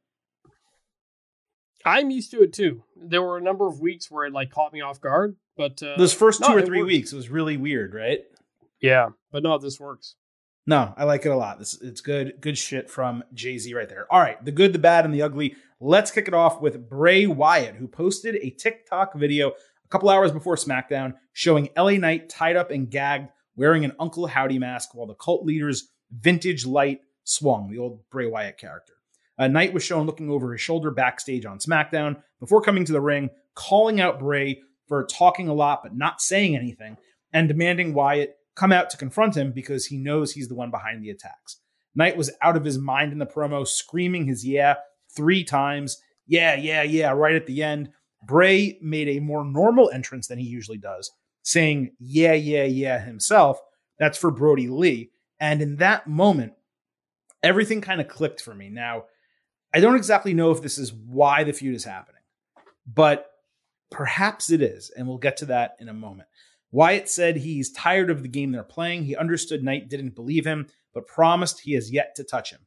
I'm 1.86 2.10
used 2.10 2.32
to 2.32 2.42
it 2.42 2.52
too. 2.52 2.82
There 2.96 3.22
were 3.22 3.38
a 3.38 3.42
number 3.42 3.66
of 3.66 3.80
weeks 3.80 4.10
where 4.10 4.26
it 4.26 4.32
like 4.32 4.50
caught 4.50 4.72
me 4.72 4.80
off 4.80 5.00
guard, 5.00 5.36
but 5.56 5.80
uh, 5.82 5.96
those 5.96 6.12
first 6.12 6.42
two 6.42 6.50
no, 6.50 6.56
or 6.56 6.62
three 6.62 6.82
weeks 6.82 7.12
it 7.12 7.16
was 7.16 7.30
really 7.30 7.56
weird, 7.56 7.94
right? 7.94 8.20
Yeah, 8.80 9.10
but 9.30 9.44
no, 9.44 9.56
this 9.56 9.78
works. 9.78 10.16
No, 10.66 10.92
I 10.96 11.04
like 11.04 11.24
it 11.24 11.30
a 11.30 11.36
lot. 11.36 11.60
This 11.60 11.80
it's 11.80 12.00
good, 12.00 12.34
good 12.40 12.58
shit 12.58 12.90
from 12.90 13.22
Jay 13.32 13.56
Z 13.56 13.72
right 13.72 13.88
there. 13.88 14.12
All 14.12 14.20
right, 14.20 14.44
the 14.44 14.50
good, 14.50 14.72
the 14.72 14.80
bad, 14.80 15.04
and 15.04 15.14
the 15.14 15.22
ugly. 15.22 15.54
Let's 15.78 16.10
kick 16.10 16.26
it 16.26 16.34
off 16.34 16.60
with 16.60 16.88
Bray 16.88 17.26
Wyatt, 17.26 17.76
who 17.76 17.86
posted 17.86 18.34
a 18.34 18.50
TikTok 18.50 19.14
video 19.14 19.50
a 19.50 19.88
couple 19.88 20.10
hours 20.10 20.32
before 20.32 20.56
SmackDown 20.56 21.14
showing 21.32 21.68
LA 21.76 21.92
Knight 21.92 22.28
tied 22.28 22.56
up 22.56 22.72
and 22.72 22.90
gagged, 22.90 23.28
wearing 23.54 23.84
an 23.84 23.92
Uncle 24.00 24.26
Howdy 24.26 24.58
mask, 24.58 24.94
while 24.94 25.06
the 25.06 25.14
cult 25.14 25.44
leader's 25.44 25.88
vintage 26.10 26.66
light 26.66 27.00
swung, 27.22 27.70
the 27.70 27.78
old 27.78 28.00
Bray 28.10 28.26
Wyatt 28.26 28.58
character. 28.58 28.94
Uh, 29.38 29.48
Knight 29.48 29.72
was 29.72 29.82
shown 29.82 30.06
looking 30.06 30.30
over 30.30 30.52
his 30.52 30.60
shoulder 30.60 30.90
backstage 30.90 31.44
on 31.44 31.58
SmackDown 31.58 32.16
before 32.40 32.62
coming 32.62 32.84
to 32.84 32.92
the 32.92 33.00
ring, 33.00 33.30
calling 33.54 34.00
out 34.00 34.18
Bray 34.18 34.60
for 34.86 35.04
talking 35.04 35.48
a 35.48 35.54
lot 35.54 35.80
but 35.82 35.96
not 35.96 36.20
saying 36.20 36.56
anything, 36.56 36.96
and 37.32 37.48
demanding 37.48 37.92
Wyatt 37.92 38.36
come 38.54 38.72
out 38.72 38.88
to 38.90 38.96
confront 38.96 39.36
him 39.36 39.52
because 39.52 39.86
he 39.86 39.98
knows 39.98 40.32
he's 40.32 40.48
the 40.48 40.54
one 40.54 40.70
behind 40.70 41.02
the 41.02 41.10
attacks. 41.10 41.60
Knight 41.94 42.16
was 42.16 42.30
out 42.42 42.56
of 42.56 42.64
his 42.64 42.78
mind 42.78 43.12
in 43.12 43.18
the 43.18 43.26
promo, 43.26 43.66
screaming 43.66 44.26
his 44.26 44.46
yeah 44.46 44.74
three 45.14 45.44
times. 45.44 45.98
Yeah, 46.26 46.54
yeah, 46.54 46.82
yeah, 46.82 47.10
right 47.10 47.34
at 47.34 47.46
the 47.46 47.62
end. 47.62 47.90
Bray 48.26 48.78
made 48.82 49.08
a 49.08 49.20
more 49.20 49.44
normal 49.44 49.90
entrance 49.90 50.26
than 50.26 50.38
he 50.38 50.46
usually 50.46 50.78
does, 50.78 51.10
saying 51.42 51.92
yeah, 51.98 52.32
yeah, 52.32 52.64
yeah 52.64 52.98
himself. 53.04 53.60
That's 53.98 54.18
for 54.18 54.30
Brodie 54.30 54.68
Lee. 54.68 55.10
And 55.38 55.62
in 55.62 55.76
that 55.76 56.06
moment, 56.06 56.54
everything 57.42 57.80
kind 57.80 58.00
of 58.00 58.08
clicked 58.08 58.40
for 58.40 58.54
me. 58.54 58.68
Now, 58.68 59.04
I 59.76 59.80
don't 59.80 59.96
exactly 59.96 60.32
know 60.32 60.52
if 60.52 60.62
this 60.62 60.78
is 60.78 60.94
why 60.94 61.44
the 61.44 61.52
feud 61.52 61.74
is 61.74 61.84
happening, 61.84 62.22
but 62.86 63.26
perhaps 63.90 64.50
it 64.50 64.62
is, 64.62 64.88
and 64.88 65.06
we'll 65.06 65.18
get 65.18 65.36
to 65.36 65.46
that 65.46 65.76
in 65.78 65.90
a 65.90 65.92
moment. 65.92 66.30
Wyatt 66.72 67.10
said 67.10 67.36
he's 67.36 67.72
tired 67.72 68.08
of 68.08 68.22
the 68.22 68.28
game 68.28 68.52
they're 68.52 68.62
playing. 68.62 69.04
He 69.04 69.14
understood 69.14 69.62
Knight 69.62 69.90
didn't 69.90 70.14
believe 70.14 70.46
him, 70.46 70.68
but 70.94 71.06
promised 71.06 71.60
he 71.60 71.74
has 71.74 71.92
yet 71.92 72.14
to 72.16 72.24
touch 72.24 72.52
him. 72.52 72.60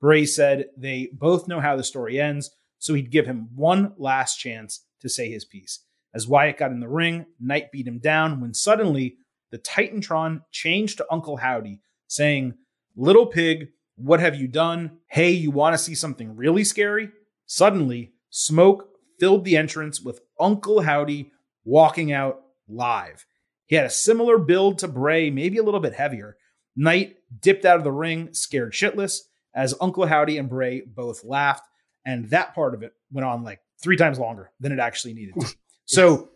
Bray 0.00 0.26
said 0.26 0.66
they 0.76 1.08
both 1.12 1.46
know 1.46 1.60
how 1.60 1.76
the 1.76 1.84
story 1.84 2.20
ends, 2.20 2.50
so 2.80 2.94
he'd 2.94 3.12
give 3.12 3.26
him 3.26 3.48
one 3.54 3.94
last 3.96 4.34
chance 4.34 4.86
to 5.02 5.08
say 5.08 5.30
his 5.30 5.44
piece. 5.44 5.84
As 6.14 6.26
Wyatt 6.26 6.58
got 6.58 6.72
in 6.72 6.80
the 6.80 6.88
ring, 6.88 7.26
Knight 7.38 7.70
beat 7.70 7.86
him 7.86 8.00
down 8.00 8.40
when 8.40 8.54
suddenly 8.54 9.18
the 9.52 9.58
Titantron 9.58 10.40
changed 10.50 10.96
to 10.96 11.06
Uncle 11.12 11.36
Howdy, 11.36 11.80
saying, 12.08 12.54
Little 12.96 13.26
pig, 13.26 13.68
what 13.96 14.20
have 14.20 14.34
you 14.34 14.46
done? 14.46 14.98
Hey, 15.08 15.30
you 15.30 15.50
want 15.50 15.74
to 15.74 15.78
see 15.78 15.94
something 15.94 16.36
really 16.36 16.64
scary? 16.64 17.10
Suddenly, 17.46 18.12
smoke 18.30 18.88
filled 19.18 19.44
the 19.44 19.56
entrance 19.56 20.00
with 20.00 20.20
Uncle 20.38 20.82
Howdy 20.82 21.32
walking 21.64 22.12
out 22.12 22.42
live. 22.68 23.26
He 23.66 23.76
had 23.76 23.86
a 23.86 23.90
similar 23.90 24.38
build 24.38 24.78
to 24.78 24.88
Bray, 24.88 25.30
maybe 25.30 25.58
a 25.58 25.62
little 25.62 25.80
bit 25.80 25.94
heavier. 25.94 26.36
Knight 26.76 27.16
dipped 27.40 27.64
out 27.64 27.78
of 27.78 27.84
the 27.84 27.92
ring, 27.92 28.32
scared 28.32 28.72
shitless, 28.72 29.20
as 29.54 29.74
Uncle 29.80 30.06
Howdy 30.06 30.36
and 30.38 30.48
Bray 30.48 30.82
both 30.82 31.24
laughed. 31.24 31.66
And 32.04 32.28
that 32.30 32.54
part 32.54 32.74
of 32.74 32.82
it 32.82 32.92
went 33.10 33.26
on 33.26 33.42
like 33.42 33.60
three 33.82 33.96
times 33.96 34.18
longer 34.18 34.50
than 34.60 34.72
it 34.72 34.78
actually 34.78 35.14
needed 35.14 35.34
to. 35.40 35.54
so 35.86 36.28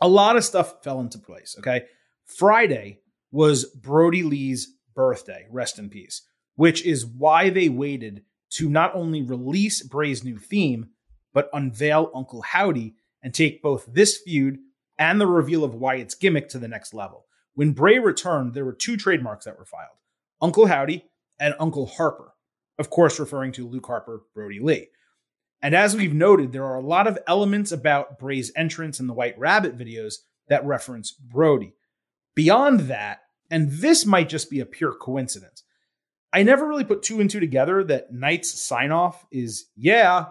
a 0.00 0.08
lot 0.08 0.36
of 0.36 0.44
stuff 0.44 0.84
fell 0.84 1.00
into 1.00 1.18
place. 1.18 1.56
Okay. 1.58 1.86
Friday 2.26 3.00
was 3.32 3.64
Brodie 3.64 4.22
Lee's 4.22 4.68
birthday. 4.94 5.46
Rest 5.50 5.78
in 5.78 5.88
peace 5.88 6.22
which 6.58 6.84
is 6.84 7.06
why 7.06 7.48
they 7.50 7.68
waited 7.68 8.24
to 8.50 8.68
not 8.68 8.92
only 8.92 9.22
release 9.22 9.80
Bray's 9.80 10.24
new 10.24 10.38
theme, 10.38 10.88
but 11.32 11.48
unveil 11.52 12.10
Uncle 12.12 12.42
Howdy 12.42 12.96
and 13.22 13.32
take 13.32 13.62
both 13.62 13.86
this 13.86 14.16
feud 14.16 14.58
and 14.98 15.20
the 15.20 15.28
reveal 15.28 15.62
of 15.62 15.76
Wyatt's 15.76 16.16
gimmick 16.16 16.48
to 16.48 16.58
the 16.58 16.66
next 16.66 16.92
level. 16.92 17.26
When 17.54 17.74
Bray 17.74 18.00
returned, 18.00 18.54
there 18.54 18.64
were 18.64 18.72
two 18.72 18.96
trademarks 18.96 19.44
that 19.44 19.56
were 19.56 19.64
filed 19.64 19.98
Uncle 20.42 20.66
Howdy 20.66 21.04
and 21.38 21.54
Uncle 21.60 21.86
Harper, 21.86 22.34
of 22.76 22.90
course, 22.90 23.20
referring 23.20 23.52
to 23.52 23.68
Luke 23.68 23.86
Harper, 23.86 24.22
Brodie 24.34 24.58
Lee. 24.58 24.88
And 25.62 25.76
as 25.76 25.94
we've 25.94 26.12
noted, 26.12 26.50
there 26.50 26.64
are 26.64 26.78
a 26.78 26.84
lot 26.84 27.06
of 27.06 27.20
elements 27.28 27.70
about 27.70 28.18
Bray's 28.18 28.50
entrance 28.56 28.98
in 28.98 29.06
the 29.06 29.14
White 29.14 29.38
Rabbit 29.38 29.78
videos 29.78 30.14
that 30.48 30.66
reference 30.66 31.12
Brodie. 31.12 31.76
Beyond 32.34 32.80
that, 32.80 33.20
and 33.48 33.70
this 33.70 34.04
might 34.04 34.28
just 34.28 34.50
be 34.50 34.58
a 34.58 34.66
pure 34.66 34.92
coincidence, 34.92 35.62
I 36.32 36.42
never 36.42 36.66
really 36.66 36.84
put 36.84 37.02
two 37.02 37.20
and 37.20 37.30
two 37.30 37.40
together 37.40 37.82
that 37.84 38.12
Knight's 38.12 38.50
sign 38.50 38.90
off 38.90 39.26
is 39.30 39.66
yeah, 39.76 40.26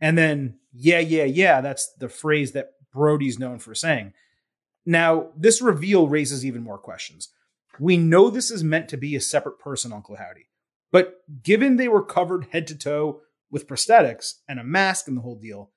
and 0.00 0.16
then 0.16 0.58
yeah, 0.72 1.00
yeah, 1.00 1.24
yeah. 1.24 1.60
That's 1.60 1.92
the 1.94 2.08
phrase 2.08 2.52
that 2.52 2.72
Brodie's 2.92 3.38
known 3.38 3.58
for 3.58 3.74
saying. 3.74 4.12
Now, 4.84 5.30
this 5.36 5.60
reveal 5.60 6.08
raises 6.08 6.44
even 6.44 6.62
more 6.62 6.78
questions. 6.78 7.28
We 7.78 7.96
know 7.96 8.30
this 8.30 8.50
is 8.50 8.64
meant 8.64 8.88
to 8.88 8.96
be 8.96 9.14
a 9.14 9.20
separate 9.20 9.58
person, 9.58 9.92
Uncle 9.92 10.16
Howdy, 10.16 10.48
but 10.90 11.20
given 11.42 11.76
they 11.76 11.88
were 11.88 12.04
covered 12.04 12.48
head 12.50 12.66
to 12.68 12.74
toe 12.76 13.20
with 13.50 13.68
prosthetics 13.68 14.34
and 14.48 14.58
a 14.58 14.64
mask 14.64 15.08
and 15.08 15.16
the 15.16 15.22
whole 15.22 15.38
deal, 15.38 15.70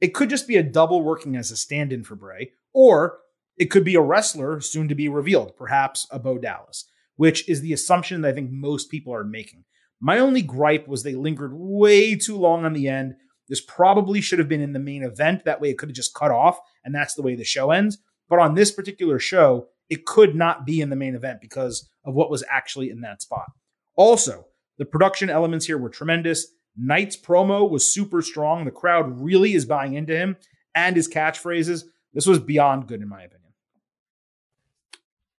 it 0.00 0.14
could 0.14 0.30
just 0.30 0.48
be 0.48 0.56
a 0.56 0.62
double 0.62 1.02
working 1.02 1.36
as 1.36 1.50
a 1.50 1.56
stand 1.56 1.92
in 1.92 2.02
for 2.04 2.16
Bray, 2.16 2.52
or 2.72 3.18
it 3.56 3.66
could 3.66 3.84
be 3.84 3.94
a 3.94 4.00
wrestler 4.00 4.60
soon 4.60 4.88
to 4.88 4.94
be 4.94 5.08
revealed, 5.08 5.56
perhaps 5.56 6.06
a 6.10 6.18
Bo 6.18 6.38
Dallas, 6.38 6.86
which 7.16 7.48
is 7.48 7.60
the 7.60 7.72
assumption 7.72 8.20
that 8.20 8.28
I 8.28 8.32
think 8.32 8.50
most 8.50 8.90
people 8.90 9.14
are 9.14 9.24
making. 9.24 9.64
My 10.00 10.18
only 10.18 10.42
gripe 10.42 10.88
was 10.88 11.02
they 11.02 11.14
lingered 11.14 11.52
way 11.54 12.14
too 12.14 12.36
long 12.36 12.64
on 12.64 12.72
the 12.72 12.88
end. 12.88 13.14
This 13.48 13.60
probably 13.60 14.20
should 14.20 14.38
have 14.38 14.48
been 14.48 14.60
in 14.60 14.72
the 14.72 14.78
main 14.78 15.02
event. 15.02 15.44
That 15.44 15.60
way 15.60 15.70
it 15.70 15.78
could 15.78 15.88
have 15.88 15.96
just 15.96 16.14
cut 16.14 16.30
off, 16.30 16.58
and 16.84 16.94
that's 16.94 17.14
the 17.14 17.22
way 17.22 17.34
the 17.34 17.44
show 17.44 17.70
ends. 17.70 17.98
But 18.28 18.38
on 18.38 18.54
this 18.54 18.70
particular 18.70 19.18
show, 19.18 19.68
it 19.88 20.06
could 20.06 20.34
not 20.34 20.64
be 20.64 20.80
in 20.80 20.90
the 20.90 20.96
main 20.96 21.14
event 21.14 21.40
because 21.40 21.88
of 22.04 22.14
what 22.14 22.30
was 22.30 22.44
actually 22.50 22.90
in 22.90 23.00
that 23.02 23.22
spot. 23.22 23.46
Also, 23.96 24.46
the 24.78 24.84
production 24.84 25.30
elements 25.30 25.66
here 25.66 25.78
were 25.78 25.90
tremendous. 25.90 26.46
Knight's 26.76 27.16
promo 27.16 27.68
was 27.68 27.92
super 27.92 28.22
strong. 28.22 28.64
The 28.64 28.70
crowd 28.70 29.20
really 29.20 29.54
is 29.54 29.64
buying 29.64 29.94
into 29.94 30.16
him 30.16 30.36
and 30.74 30.96
his 30.96 31.08
catchphrases. 31.08 31.84
This 32.12 32.26
was 32.26 32.40
beyond 32.40 32.88
good, 32.88 33.02
in 33.02 33.08
my 33.08 33.22
opinion. 33.22 33.43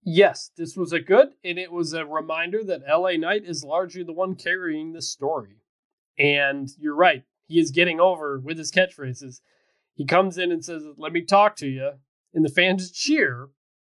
Yes, 0.05 0.51
this 0.59 0.77
was 0.77 0.93
a 0.93 1.01
good, 1.01 1.31
and 1.43 1.59
it 1.59 1.73
was 1.73 1.95
a 1.95 2.05
reminder 2.05 2.63
that 2.63 2.83
LA 2.87 3.13
Knight 3.13 3.45
is 3.47 3.65
largely 3.65 4.03
the 4.03 4.13
one 4.13 4.35
carrying 4.35 4.93
this 4.93 5.11
story. 5.11 5.57
And 6.19 6.69
you're 6.79 6.95
right, 6.95 7.25
he 7.47 7.59
is 7.59 7.71
getting 7.71 8.01
over 8.01 8.39
with 8.39 8.59
his 8.59 8.71
catchphrases. 8.71 9.41
He 9.95 10.05
comes 10.05 10.37
in 10.37 10.53
and 10.53 10.63
says, 10.63 10.83
Let 10.99 11.13
me 11.13 11.23
talk 11.23 11.57
to 11.57 11.67
you. 11.67 11.93
And 12.35 12.45
the 12.45 12.51
fans 12.51 12.91
cheer. 12.91 13.49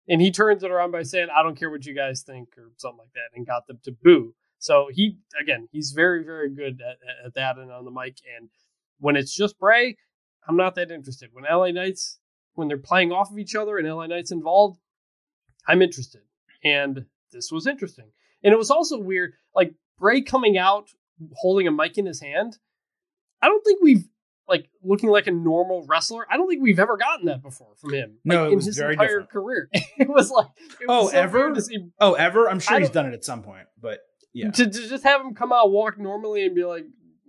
And 0.09 0.23
he 0.23 0.31
turns 0.31 0.63
it 0.63 0.71
around 0.71 0.93
by 0.93 1.03
saying, 1.03 1.29
I 1.35 1.43
don't 1.43 1.59
care 1.59 1.69
what 1.69 1.85
you 1.85 1.95
guys 1.95 2.23
think, 2.23 2.49
or 2.57 2.71
something 2.79 3.01
like 3.01 3.13
that, 3.13 3.37
and 3.37 3.47
got 3.47 3.67
them 3.67 3.79
to 3.85 3.93
boo. 3.93 4.35
So 4.59 4.89
he, 4.91 5.19
again, 5.39 5.69
he's 5.71 5.93
very, 5.93 6.25
very 6.25 6.49
good 6.49 6.81
at, 6.81 7.27
at 7.27 7.35
that 7.35 7.59
and 7.59 7.71
on 7.71 7.85
the 7.85 7.91
mic. 7.91 8.17
And 8.39 8.49
when 8.99 9.17
it's 9.17 9.37
just 9.37 9.59
Bray, 9.59 9.97
I'm 10.49 10.57
not 10.57 10.75
that 10.77 10.91
interested. 10.91 11.29
When 11.33 11.45
LA 11.45 11.73
Knights, 11.73 12.19
when 12.55 12.69
they're 12.69 12.79
playing 12.79 13.13
off 13.13 13.31
of 13.31 13.39
each 13.39 13.55
other 13.55 13.77
and 13.77 13.87
LA 13.87 14.07
Knights 14.07 14.33
involved, 14.33 14.79
I'm 15.67 15.83
interested. 15.83 16.23
And 16.65 17.05
this 17.33 17.51
was 17.53 17.67
interesting. 17.67 18.07
And 18.43 18.53
it 18.53 18.57
was 18.57 18.71
also 18.71 18.99
weird, 18.99 19.35
like 19.55 19.75
Bray 19.99 20.23
coming 20.23 20.57
out 20.59 20.91
holding 21.35 21.67
a 21.67 21.73
mic 21.73 21.99
in 21.99 22.07
his 22.07 22.21
hand. 22.21 22.59
I 23.43 23.47
don't 23.47 23.65
think 23.65 23.81
we've 23.83 24.05
like 24.49 24.69
looking 24.83 25.11
like 25.11 25.27
a 25.27 25.31
normal 25.31 25.85
wrestler. 25.87 26.27
I 26.31 26.37
don't 26.37 26.49
think 26.49 26.63
we've 26.63 26.79
ever 26.79 26.97
gotten 26.97 27.27
that 27.27 27.43
before 27.43 27.75
from 27.77 27.93
him. 27.93 28.19
No, 28.25 28.45
like, 28.45 28.53
it 28.53 28.57
was 28.57 28.67
in 28.67 28.71
his 28.71 28.79
very 28.79 28.95
entire 28.95 29.09
different. 29.09 29.31
career. 29.31 29.69
it 29.73 30.09
was 30.09 30.31
like, 30.31 30.47
it 30.81 30.89
was 30.89 31.09
Oh, 31.09 31.09
so 31.11 31.19
ever? 31.19 31.55
Oh, 32.01 32.15
ever? 32.15 32.49
I'm 32.49 32.61
sure 32.61 32.79
he's 32.81 32.91
done 32.91 33.07
it 33.07 33.15
at 33.15 33.25
some 33.25 33.43
point, 33.43 33.67
but 33.81 34.01
yeah. 34.33 34.51
to, 34.51 34.65
to 34.65 34.89
just 34.89 35.05
have 35.05 35.21
him 35.21 35.35
come 35.35 35.53
out, 35.53 35.71
walk 35.71 35.99
normally, 35.99 36.47
and 36.47 36.55
be 36.55 36.65
like, 36.65 36.87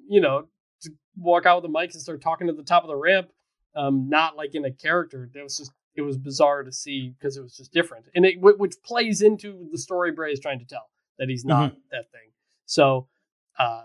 you 0.08 0.22
know, 0.22 0.48
to 0.82 0.92
walk 1.18 1.46
out 1.46 1.62
with 1.62 1.72
the 1.72 1.78
mic 1.80 1.92
and 1.94 2.02
start 2.02 2.22
talking 2.22 2.48
to 2.48 2.54
the 2.54 2.64
top 2.64 2.84
of 2.84 2.88
the 2.88 2.96
ramp, 2.96 3.30
um, 3.76 4.08
not 4.10 4.38
like 4.38 4.56
in 4.56 4.64
a 4.64 4.72
character. 4.72 5.30
That 5.34 5.44
was 5.44 5.58
just 5.58 5.72
it 6.00 6.04
was 6.04 6.18
bizarre 6.18 6.64
to 6.64 6.72
see 6.72 7.14
because 7.18 7.38
it 7.38 7.42
was 7.42 7.56
just 7.56 7.72
different, 7.72 8.06
and 8.16 8.26
it 8.26 8.38
wh- 8.40 8.60
which 8.60 8.76
plays 8.84 9.22
into 9.22 9.68
the 9.72 9.78
story 9.78 10.12
Bray 10.12 10.32
is 10.32 10.40
trying 10.40 10.60
to 10.60 10.66
tell 10.66 10.90
that 11.20 11.30
he's 11.30 11.46
not 11.46 11.76
that 11.92 12.12
thing. 12.12 12.32
So, 12.66 13.08
uh, 13.58 13.84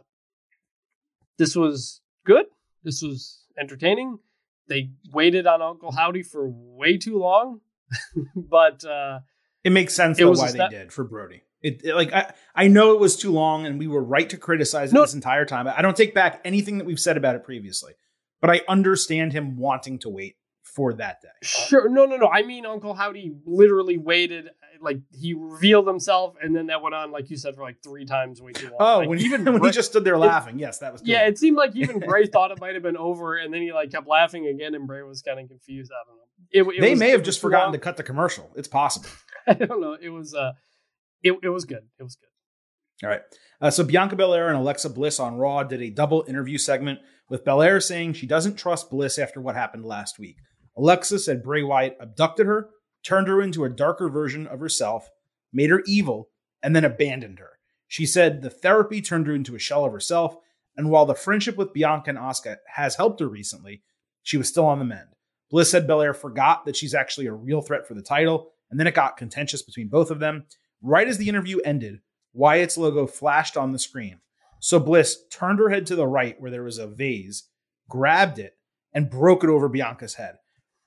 this 1.39 1.57
was 1.57 2.01
good. 2.25 2.47
This 2.83 3.03
was 3.03 3.45
entertaining. 3.59 4.19
They 4.69 4.91
waited 5.13 5.47
on 5.47 5.61
Uncle 5.61 5.93
Howdy 5.93 6.23
for 6.23 6.49
way 6.49 6.97
too 6.97 7.19
long, 7.19 7.61
but 8.37 8.85
uh, 8.85 9.21
It 9.63 9.71
makes 9.73 9.95
sense 9.95 10.19
It 10.19 10.23
though 10.25 10.33
why 10.33 10.53
they 10.53 10.69
did 10.69 10.93
for 10.93 11.05
Brodie. 11.05 11.43
It, 11.63 11.83
it- 11.85 11.95
like 11.95 12.13
I 12.13 12.33
I 12.55 12.69
know 12.69 12.93
it 12.93 13.01
was 13.01 13.17
too 13.17 13.33
long 13.33 13.67
and 13.67 13.79
we 13.79 13.87
were 13.89 14.03
right 14.03 14.29
to 14.31 14.37
criticize 14.37 14.91
it 14.93 14.95
No. 14.95 15.03
this 15.03 15.15
entire 15.15 15.45
time. 15.45 15.67
I 15.69 15.83
don't 15.83 15.97
take 15.97 16.15
back 16.15 16.41
anything 16.45 16.79
that 16.79 16.85
we've 16.85 17.01
said 17.01 17.17
about 17.17 17.35
it 17.37 17.45
previously, 17.45 17.95
but 18.41 18.51
I 18.51 18.61
understand 18.69 19.33
him 19.33 19.57
wanting 19.57 19.99
to 20.01 20.09
wait 20.09 20.37
for 20.75 20.93
that 20.95 21.21
day. 21.23 21.29
Sure. 21.43 21.89
No, 21.89 22.05
no, 22.07 22.17
no. 22.17 22.29
I 22.29 22.43
mean, 22.43 22.67
Uncle 22.67 22.95
Howdy 22.95 23.33
literally 23.47 23.97
waited, 23.97 24.51
like 24.81 24.99
he 25.13 25.35
revealed 25.35 25.87
himself, 25.87 26.35
and 26.43 26.55
then 26.55 26.67
that 26.67 26.83
went 26.83 26.95
on, 26.95 27.13
like 27.13 27.31
you 27.31 27.37
said, 27.37 27.55
for 27.55 27.63
like 27.63 27.83
three 27.83 28.05
times 28.05 28.43
way 28.43 28.53
too 28.53 28.67
long. 28.71 28.77
Oh, 28.81 28.99
Like, 29.01 29.09
when 29.09 29.19
even 29.21 29.45
when 29.45 29.63
he 29.63 29.71
just 29.71 29.91
stood 29.91 30.05
there 30.05 30.19
laughing, 30.19 30.59
yes, 30.59 30.79
that 30.79 30.93
was 30.93 31.01
good. 31.03 31.11
yeah, 31.11 31.27
it 31.27 31.39
seemed 31.39 31.57
like 31.57 31.75
even 31.77 32.01
Bray 32.01 32.27
thought 32.33 32.51
it 32.51 32.61
might 32.61 32.75
have 32.75 32.83
been 32.83 32.97
over, 32.97 33.37
and 33.37 33.53
then 33.55 33.63
he 33.63 33.73
like 33.73 33.91
kept 33.93 34.07
laughing 34.09 34.47
again, 34.49 34.75
and 34.75 34.87
Bray 34.87 35.03
was 35.03 35.23
kind 35.23 35.39
of 35.41 35.49
confused. 35.49 35.91
I 35.93 36.03
don't 36.09 36.17
know. 36.17 36.23
It, 36.51 36.77
it 36.79 36.81
they 36.81 36.91
was- 36.91 36.99
may 37.01 37.11
have 37.11 37.23
just 37.23 37.41
forgotten 37.41 37.67
long. 37.69 37.73
to 37.75 37.79
cut 37.79 37.97
the 37.97 38.03
commercial. 38.03 38.51
It's 38.57 38.69
possible. 38.69 39.09
I 39.47 39.55
don't 39.55 39.81
know. 39.81 39.97
It 40.01 40.11
was 40.11 40.35
uh, 40.35 40.53
it 41.23 41.35
it 41.43 41.49
was 41.51 41.65
good. 41.65 41.85
It 41.99 42.03
was 42.03 42.17
good. 42.17 43.07
All 43.07 43.11
right. 43.11 43.23
Uh, 43.61 43.71
so 43.71 43.85
Bianca 43.85 44.17
Belair 44.17 44.49
and 44.49 44.57
Alexa 44.57 44.91
Bliss 44.91 45.19
on 45.21 45.37
Raw 45.37 45.63
did 45.63 45.81
a 45.83 45.91
double 45.91 46.25
interview 46.29 46.59
segment 46.59 46.99
with 47.31 47.45
Belair 47.45 47.81
saying 47.81 48.13
she 48.15 48.27
doesn't 48.27 48.57
trust 48.57 48.91
Bliss 48.91 49.19
after 49.19 49.41
what 49.41 49.55
happened 49.55 49.85
last 49.85 50.19
week. 50.19 50.37
Alexa 50.77 51.19
said 51.21 51.43
Bray 51.43 51.63
Wyatt 51.63 51.97
abducted 52.01 52.47
her, 52.47 52.71
turned 53.03 53.29
her 53.29 53.41
into 53.41 53.65
a 53.65 53.71
darker 53.71 54.09
version 54.09 54.47
of 54.47 54.61
herself, 54.61 55.11
made 55.53 55.71
her 55.71 55.83
evil, 55.87 56.31
and 56.63 56.75
then 56.75 56.85
abandoned 56.85 57.39
her. 57.39 57.59
She 57.87 58.07
said 58.07 58.43
the 58.43 58.51
therapy 58.51 59.01
turned 59.01 59.27
her 59.27 59.35
into 59.35 59.55
a 59.55 59.61
shell 59.61 59.85
of 59.85 59.93
herself, 59.93 60.37
and 60.77 60.91
while 60.91 61.07
the 61.07 61.15
friendship 61.15 61.57
with 61.57 61.73
Bianca 61.73 62.11
and 62.11 62.19
Asuka 62.19 62.57
has 62.75 62.97
helped 62.97 63.21
her 63.21 63.29
recently, 63.29 63.83
she 64.23 64.37
was 64.37 64.49
still 64.49 64.65
on 64.65 64.79
the 64.79 64.85
mend. 64.85 65.11
Bliss 65.51 65.71
said 65.71 65.87
Belair 65.87 66.15
forgot 66.15 66.65
that 66.65 66.75
she's 66.75 66.95
actually 66.95 67.27
a 67.27 67.33
real 67.33 67.61
threat 67.61 67.87
for 67.87 67.95
the 67.95 68.03
title, 68.03 68.51
and 68.71 68.81
then 68.81 68.87
it 68.87 68.95
got 68.95 69.17
contentious 69.17 69.63
between 69.63 69.89
both 69.89 70.11
of 70.11 70.19
them. 70.19 70.47
Right 70.83 71.07
as 71.07 71.19
the 71.19 71.29
interview 71.29 71.61
ended, 71.61 72.01
Wyatt's 72.33 72.77
logo 72.77 73.07
flashed 73.07 73.57
on 73.57 73.73
the 73.73 73.79
screen. 73.79 74.19
So 74.59 74.81
Bliss 74.81 75.25
turned 75.31 75.61
her 75.61 75.69
head 75.69 75.87
to 75.87 75.97
the 75.97 76.07
right 76.07 76.41
where 76.41 76.51
there 76.51 76.65
was 76.65 76.79
a 76.79 76.87
vase, 76.87 77.49
grabbed 77.89 78.39
it, 78.39 78.57
and 78.93 79.11
broke 79.11 79.45
it 79.45 79.51
over 79.51 79.69
Bianca's 79.69 80.15
head. 80.15 80.39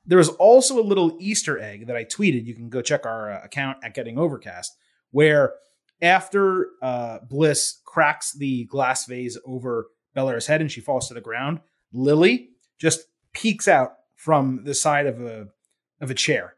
There 0.08 0.18
was 0.18 0.30
also 0.30 0.80
a 0.80 0.82
little 0.82 1.18
Easter 1.20 1.60
egg 1.60 1.88
that 1.88 1.95
I 1.95 2.05
tweeted. 2.05 2.45
You 2.45 2.55
can 2.55 2.70
go 2.70 2.82
check 2.82 3.05
our 3.05 3.32
uh, 3.32 3.41
account 3.43 3.78
at 3.84 3.93
Getting 3.93 4.18
Overcast, 4.18 4.76
where 5.12 5.53
after 6.01 6.70
uh, 6.82 7.20
Bliss 7.30 7.82
cracks 7.86 8.34
the 8.34 8.66
glass 8.66 9.05
vase 9.05 9.38
over 9.45 9.88
Belair's 10.16 10.47
head 10.47 10.62
and 10.62 10.72
she 10.72 10.82
falls 10.82 11.08
to 11.10 11.14
the 11.14 11.22
ground, 11.22 11.60
Lilly 11.91 12.49
just 12.80 13.01
peeks 13.34 13.68
out 13.68 13.93
from 14.16 14.64
the 14.64 14.74
side 14.74 15.05
of 15.05 15.22
a 15.22 15.47
of 15.99 16.10
a 16.10 16.14
chair 16.14 16.55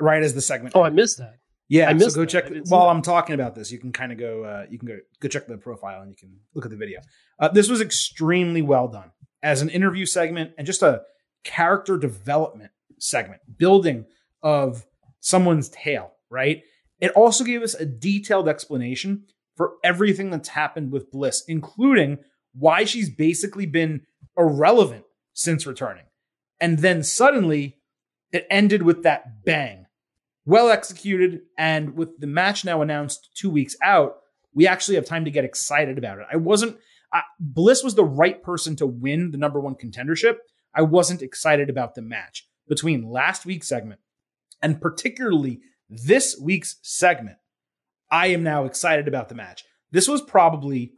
right 0.00 0.22
as 0.22 0.34
the 0.34 0.40
segment. 0.40 0.74
Oh, 0.76 0.82
I 0.82 0.90
missed 0.90 1.18
that. 1.18 1.38
Yeah, 1.68 1.88
I 1.88 1.92
so 1.92 1.98
missed 1.98 2.16
go 2.16 2.22
that. 2.22 2.30
check 2.30 2.44
I 2.46 2.48
didn't 2.50 2.66
see 2.66 2.74
while. 2.74 2.88
I'm 2.88 3.02
talking 3.02 3.34
about 3.34 3.54
this. 3.54 3.72
You 3.72 3.78
can 3.78 3.92
kind 3.92 4.12
of 4.12 4.18
go. 4.18 4.44
Uh, 4.44 4.66
you 4.70 4.78
can 4.78 4.86
go 4.86 4.98
go 5.20 5.28
check 5.28 5.46
the 5.46 5.58
profile 5.58 6.02
and 6.02 6.10
you 6.10 6.16
can 6.16 6.38
look 6.54 6.64
at 6.64 6.70
the 6.70 6.76
video. 6.76 7.00
Uh, 7.38 7.48
this 7.48 7.68
was 7.68 7.80
extremely 7.80 8.62
well 8.62 8.88
done 8.88 9.10
as 9.42 9.62
an 9.62 9.68
interview 9.70 10.06
segment 10.06 10.52
and 10.56 10.66
just 10.66 10.82
a 10.82 11.02
character 11.44 11.96
development 11.96 12.70
segment, 12.98 13.40
building 13.56 14.06
of 14.42 14.86
someone's 15.20 15.68
tale. 15.68 16.12
Right. 16.30 16.62
It 17.00 17.12
also 17.12 17.44
gave 17.44 17.62
us 17.62 17.74
a 17.74 17.86
detailed 17.86 18.48
explanation 18.48 19.24
for 19.54 19.74
everything 19.84 20.30
that's 20.30 20.48
happened 20.48 20.92
with 20.92 21.10
Bliss, 21.10 21.44
including 21.46 22.18
why 22.54 22.84
she's 22.84 23.10
basically 23.10 23.66
been 23.66 24.02
irrelevant 24.36 25.04
since 25.32 25.66
returning, 25.66 26.04
and 26.60 26.78
then 26.78 27.02
suddenly 27.02 27.78
it 28.32 28.46
ended 28.50 28.82
with 28.82 29.02
that 29.02 29.44
bang 29.44 29.86
well 30.46 30.70
executed. 30.70 31.42
And 31.58 31.96
with 31.96 32.18
the 32.18 32.26
match 32.26 32.64
now 32.64 32.80
announced 32.80 33.30
two 33.34 33.50
weeks 33.50 33.76
out, 33.82 34.18
we 34.54 34.66
actually 34.66 34.94
have 34.94 35.04
time 35.04 35.26
to 35.26 35.30
get 35.30 35.44
excited 35.44 35.98
about 35.98 36.20
it. 36.20 36.26
I 36.32 36.36
wasn't, 36.36 36.78
uh, 37.12 37.20
Bliss 37.38 37.82
was 37.82 37.94
the 37.94 38.04
right 38.04 38.42
person 38.42 38.76
to 38.76 38.86
win 38.86 39.32
the 39.32 39.38
number 39.38 39.60
one 39.60 39.74
contendership. 39.74 40.36
I 40.74 40.82
wasn't 40.82 41.22
excited 41.22 41.68
about 41.68 41.94
the 41.94 42.02
match 42.02 42.48
between 42.68 43.10
last 43.10 43.46
week's 43.46 43.68
segment 43.68 44.00
and 44.62 44.80
particularly 44.80 45.60
this 45.88 46.38
week's 46.40 46.76
segment. 46.82 47.36
I 48.10 48.28
am 48.28 48.42
now 48.42 48.64
excited 48.64 49.08
about 49.08 49.28
the 49.28 49.34
match. 49.34 49.64
This 49.90 50.08
was 50.08 50.22
probably 50.22 50.92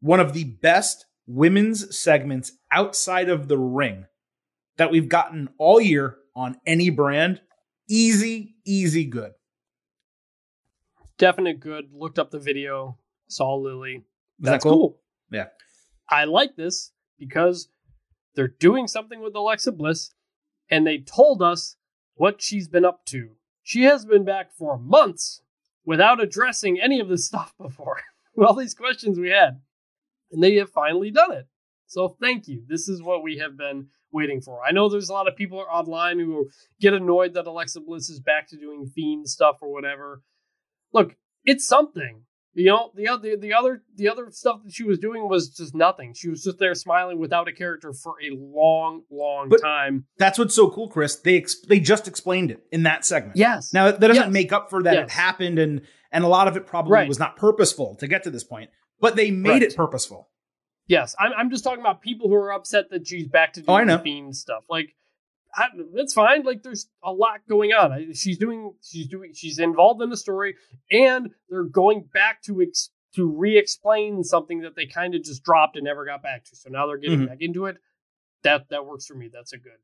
one 0.00 0.20
of 0.20 0.32
the 0.32 0.44
best 0.44 1.06
women's 1.26 1.96
segments 1.96 2.52
outside 2.70 3.28
of 3.28 3.48
the 3.48 3.58
ring 3.58 4.06
that 4.76 4.90
we've 4.90 5.08
gotten 5.08 5.48
all 5.58 5.80
year 5.80 6.16
on 6.34 6.56
any 6.66 6.90
brand 6.90 7.40
easy, 7.88 8.56
easy 8.64 9.04
good. 9.04 9.32
Definite 11.18 11.60
good. 11.60 11.86
Looked 11.92 12.18
up 12.18 12.30
the 12.30 12.38
video. 12.38 12.98
Saw 13.28 13.54
Lilly. 13.54 14.04
That's 14.38 14.62
that 14.64 14.68
cool? 14.68 14.78
cool. 14.78 15.00
Yeah. 15.30 15.46
I 16.08 16.24
like 16.24 16.56
this 16.56 16.92
because 17.18 17.68
they're 18.34 18.48
doing 18.48 18.86
something 18.86 19.20
with 19.20 19.34
Alexa 19.34 19.72
Bliss, 19.72 20.12
and 20.70 20.86
they 20.86 20.98
told 20.98 21.42
us 21.42 21.76
what 22.14 22.42
she's 22.42 22.68
been 22.68 22.84
up 22.84 23.04
to. 23.06 23.30
She 23.62 23.82
has 23.82 24.04
been 24.04 24.24
back 24.24 24.52
for 24.52 24.78
months 24.78 25.42
without 25.84 26.22
addressing 26.22 26.80
any 26.80 27.00
of 27.00 27.08
this 27.08 27.26
stuff 27.26 27.54
before. 27.60 28.00
All 28.38 28.54
these 28.54 28.74
questions 28.74 29.18
we 29.18 29.30
had, 29.30 29.60
and 30.30 30.42
they 30.42 30.56
have 30.56 30.70
finally 30.70 31.10
done 31.10 31.32
it. 31.32 31.46
So 31.86 32.16
thank 32.20 32.48
you. 32.48 32.64
This 32.68 32.88
is 32.88 33.02
what 33.02 33.22
we 33.22 33.38
have 33.38 33.56
been 33.56 33.88
waiting 34.12 34.40
for. 34.40 34.60
I 34.64 34.72
know 34.72 34.88
there's 34.88 35.08
a 35.08 35.14
lot 35.14 35.28
of 35.28 35.36
people 35.36 35.64
online 35.70 36.18
who 36.18 36.50
get 36.80 36.92
annoyed 36.94 37.34
that 37.34 37.46
Alexa 37.46 37.80
Bliss 37.80 38.10
is 38.10 38.20
back 38.20 38.48
to 38.48 38.56
doing 38.56 38.86
fiend 38.86 39.28
stuff 39.28 39.58
or 39.62 39.72
whatever. 39.72 40.22
Look, 40.92 41.16
it's 41.44 41.66
something. 41.66 42.22
You 42.56 42.70
know, 42.70 42.90
the 42.94 43.08
other 43.08 43.36
the 43.36 43.52
other 43.52 43.82
the 43.96 44.08
other 44.08 44.30
stuff 44.30 44.60
that 44.64 44.72
she 44.72 44.82
was 44.82 44.98
doing 44.98 45.28
was 45.28 45.50
just 45.50 45.74
nothing. 45.74 46.14
She 46.14 46.30
was 46.30 46.42
just 46.42 46.58
there 46.58 46.74
smiling 46.74 47.18
without 47.18 47.48
a 47.48 47.52
character 47.52 47.92
for 47.92 48.14
a 48.22 48.34
long, 48.34 49.02
long 49.10 49.50
but 49.50 49.60
time. 49.60 50.06
That's 50.16 50.38
what's 50.38 50.54
so 50.54 50.70
cool, 50.70 50.88
Chris. 50.88 51.16
They 51.16 51.36
ex- 51.36 51.60
they 51.60 51.80
just 51.80 52.08
explained 52.08 52.50
it 52.50 52.60
in 52.72 52.84
that 52.84 53.04
segment. 53.04 53.36
Yes. 53.36 53.74
Now 53.74 53.90
that 53.90 54.00
doesn't 54.00 54.14
yes. 54.14 54.32
make 54.32 54.54
up 54.54 54.70
for 54.70 54.82
that 54.84 54.94
yes. 54.94 55.04
it 55.04 55.10
happened 55.10 55.58
and 55.58 55.82
and 56.10 56.24
a 56.24 56.28
lot 56.28 56.48
of 56.48 56.56
it 56.56 56.66
probably 56.66 56.92
right. 56.92 57.08
was 57.08 57.18
not 57.18 57.36
purposeful 57.36 57.94
to 57.96 58.08
get 58.08 58.22
to 58.22 58.30
this 58.30 58.44
point, 58.44 58.70
but 59.00 59.16
they 59.16 59.30
made 59.30 59.50
right. 59.50 59.62
it 59.62 59.76
purposeful. 59.76 60.30
Yes, 60.86 61.14
I'm 61.18 61.32
I'm 61.36 61.50
just 61.50 61.62
talking 61.62 61.80
about 61.80 62.00
people 62.00 62.28
who 62.28 62.36
are 62.36 62.54
upset 62.54 62.86
that 62.90 63.06
she's 63.06 63.28
back 63.28 63.52
to 63.54 63.64
oh, 63.68 63.76
doing 63.76 63.90
oh, 63.90 63.98
the 63.98 64.02
fiend 64.02 64.34
stuff. 64.34 64.64
Like 64.70 64.94
I, 65.56 65.68
it's 65.94 66.12
fine. 66.12 66.44
Like 66.44 66.62
there's 66.62 66.86
a 67.02 67.10
lot 67.10 67.40
going 67.48 67.72
on. 67.72 68.12
She's 68.12 68.38
doing, 68.38 68.74
she's 68.82 69.06
doing, 69.06 69.32
she's 69.34 69.58
involved 69.58 70.02
in 70.02 70.10
the 70.10 70.16
story, 70.16 70.54
and 70.90 71.30
they're 71.48 71.64
going 71.64 72.04
back 72.12 72.42
to 72.42 72.60
ex, 72.60 72.90
to 73.14 73.26
re-explain 73.26 74.22
something 74.22 74.60
that 74.60 74.76
they 74.76 74.86
kind 74.86 75.14
of 75.14 75.22
just 75.22 75.42
dropped 75.42 75.76
and 75.76 75.84
never 75.84 76.04
got 76.04 76.22
back 76.22 76.44
to. 76.44 76.56
So 76.56 76.68
now 76.68 76.86
they're 76.86 76.98
getting 76.98 77.20
mm-hmm. 77.20 77.28
back 77.28 77.38
into 77.40 77.64
it. 77.66 77.78
That 78.44 78.68
that 78.68 78.86
works 78.86 79.06
for 79.06 79.14
me. 79.14 79.30
That's 79.32 79.54
a 79.54 79.58
good. 79.58 79.78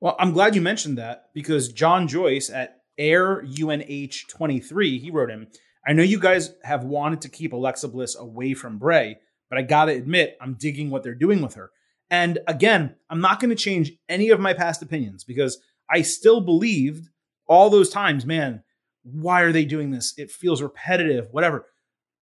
Well, 0.00 0.16
I'm 0.18 0.32
glad 0.32 0.54
you 0.54 0.60
mentioned 0.60 0.98
that 0.98 1.30
because 1.34 1.72
John 1.72 2.06
Joyce 2.06 2.50
at 2.50 2.82
Air 2.98 3.42
UNH 3.42 4.28
23, 4.28 4.98
he 4.98 5.10
wrote 5.10 5.30
him. 5.30 5.48
I 5.86 5.94
know 5.94 6.02
you 6.02 6.20
guys 6.20 6.54
have 6.62 6.84
wanted 6.84 7.22
to 7.22 7.30
keep 7.30 7.54
Alexa 7.54 7.88
Bliss 7.88 8.14
away 8.16 8.52
from 8.52 8.78
Bray, 8.78 9.18
but 9.48 9.58
I 9.58 9.62
gotta 9.62 9.92
admit, 9.92 10.36
I'm 10.40 10.54
digging 10.54 10.90
what 10.90 11.02
they're 11.02 11.14
doing 11.14 11.40
with 11.40 11.54
her. 11.54 11.70
And 12.10 12.40
again, 12.46 12.96
I'm 13.08 13.20
not 13.20 13.40
going 13.40 13.50
to 13.50 13.56
change 13.56 13.92
any 14.08 14.30
of 14.30 14.40
my 14.40 14.52
past 14.52 14.82
opinions 14.82 15.24
because 15.24 15.58
I 15.88 16.02
still 16.02 16.40
believed 16.40 17.08
all 17.46 17.70
those 17.70 17.90
times, 17.90 18.26
man, 18.26 18.62
why 19.02 19.42
are 19.42 19.52
they 19.52 19.64
doing 19.64 19.90
this? 19.90 20.14
It 20.16 20.30
feels 20.30 20.60
repetitive, 20.60 21.28
whatever. 21.30 21.66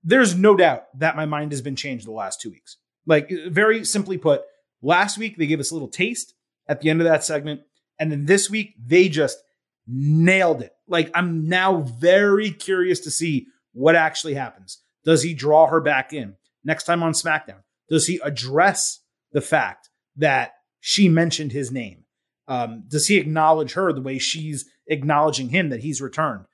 There's 0.05 0.35
no 0.35 0.57
doubt 0.57 0.85
that 0.99 1.17
my 1.17 1.27
mind 1.27 1.53
has 1.53 1.63
been 1.63 1.77
changed 1.77 2.07
the 2.07 2.13
last 2.13 2.41
two 2.41 2.51
weeks. 2.51 2.77
Like, 3.07 3.33
very 3.49 3.85
simply 3.85 4.19
put, 4.19 4.43
last 4.83 5.19
week 5.19 5.37
they 5.37 5.47
gave 5.47 5.61
us 5.61 5.71
a 5.71 5.75
little 5.75 5.89
taste 5.89 6.35
at 6.69 6.81
the 6.81 6.91
end 6.91 7.01
of 7.01 7.07
that 7.07 7.25
segment. 7.25 7.63
And 7.99 8.13
then 8.13 8.27
this 8.27 8.49
week 8.49 8.75
they 8.83 9.09
just 9.09 9.39
nailed 9.87 10.63
it. 10.63 10.73
Like, 10.87 11.11
I'm 11.15 11.49
now 11.49 11.81
very 11.81 12.51
curious 12.51 13.01
to 13.01 13.11
see 13.11 13.47
what 13.73 13.97
actually 13.97 14.35
happens. 14.35 14.83
Does 15.05 15.23
he 15.23 15.35
draw 15.35 15.67
her 15.67 15.81
back 15.81 16.13
in 16.13 16.37
next 16.65 16.85
time 16.85 17.03
on 17.03 17.13
SmackDown? 17.13 17.63
Does 17.89 18.07
he 18.07 18.21
address 18.23 19.01
the 19.33 19.41
fact 19.41 19.91
that 20.17 20.53
she 20.81 21.09
mentioned 21.09 21.53
his 21.53 21.71
name? 21.71 22.05
Um, 22.47 22.85
does 22.89 23.07
he 23.09 23.19
acknowledge 23.19 23.75
her 23.75 23.93
the 23.93 24.01
way 24.01 24.19
she's 24.19 24.65
acknowledging 24.87 25.51
him 25.51 25.69
that 25.69 25.81
he's 25.81 26.01
returned? 26.01 26.47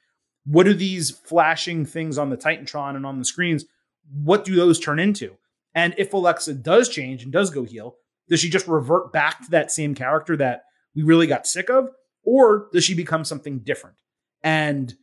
What 0.44 0.64
do 0.64 0.74
these 0.74 1.10
flashing 1.10 1.86
things 1.86 2.18
on 2.18 2.30
the 2.30 2.36
Titantron 2.36 2.96
and 2.96 3.06
on 3.06 3.18
the 3.18 3.24
screens? 3.24 3.64
What 4.12 4.44
do 4.44 4.54
those 4.56 4.80
turn 4.80 4.98
into? 4.98 5.36
And 5.74 5.94
if 5.96 6.12
Alexa 6.12 6.54
does 6.54 6.88
change 6.88 7.22
and 7.22 7.32
does 7.32 7.50
go 7.50 7.64
heel, 7.64 7.96
does 8.28 8.40
she 8.40 8.50
just 8.50 8.68
revert 8.68 9.12
back 9.12 9.44
to 9.44 9.50
that 9.50 9.70
same 9.70 9.94
character 9.94 10.36
that 10.36 10.62
we 10.94 11.02
really 11.02 11.26
got 11.26 11.46
sick 11.46 11.70
of? 11.70 11.88
Or 12.24 12.68
does 12.72 12.84
she 12.84 12.94
become 12.94 13.24
something 13.24 13.60
different? 13.60 13.96
And 14.42 14.94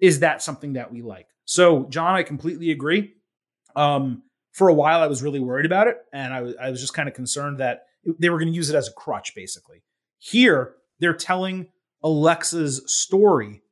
is 0.00 0.20
that 0.20 0.42
something 0.42 0.74
that 0.74 0.92
we 0.92 1.02
like? 1.02 1.26
So, 1.44 1.86
John, 1.88 2.14
I 2.14 2.22
completely 2.22 2.70
agree. 2.70 3.14
Um, 3.74 4.22
for 4.58 4.68
a 4.68 4.74
while 4.74 5.00
I 5.00 5.06
was 5.06 5.22
really 5.22 5.38
worried 5.38 5.66
about 5.66 5.86
it, 5.86 5.98
and 6.12 6.34
I 6.34 6.42
was 6.42 6.54
I 6.60 6.70
was 6.70 6.80
just 6.80 6.92
kind 6.92 7.08
of 7.08 7.14
concerned 7.14 7.58
that 7.58 7.86
they 8.18 8.28
were 8.28 8.38
going 8.38 8.50
to 8.50 8.56
use 8.56 8.68
it 8.68 8.76
as 8.76 8.88
a 8.88 8.92
crutch, 8.92 9.32
basically. 9.34 9.84
Here, 10.18 10.74
they're 10.98 11.14
telling 11.14 11.68
Alexa's 12.02 12.82
story 12.86 13.62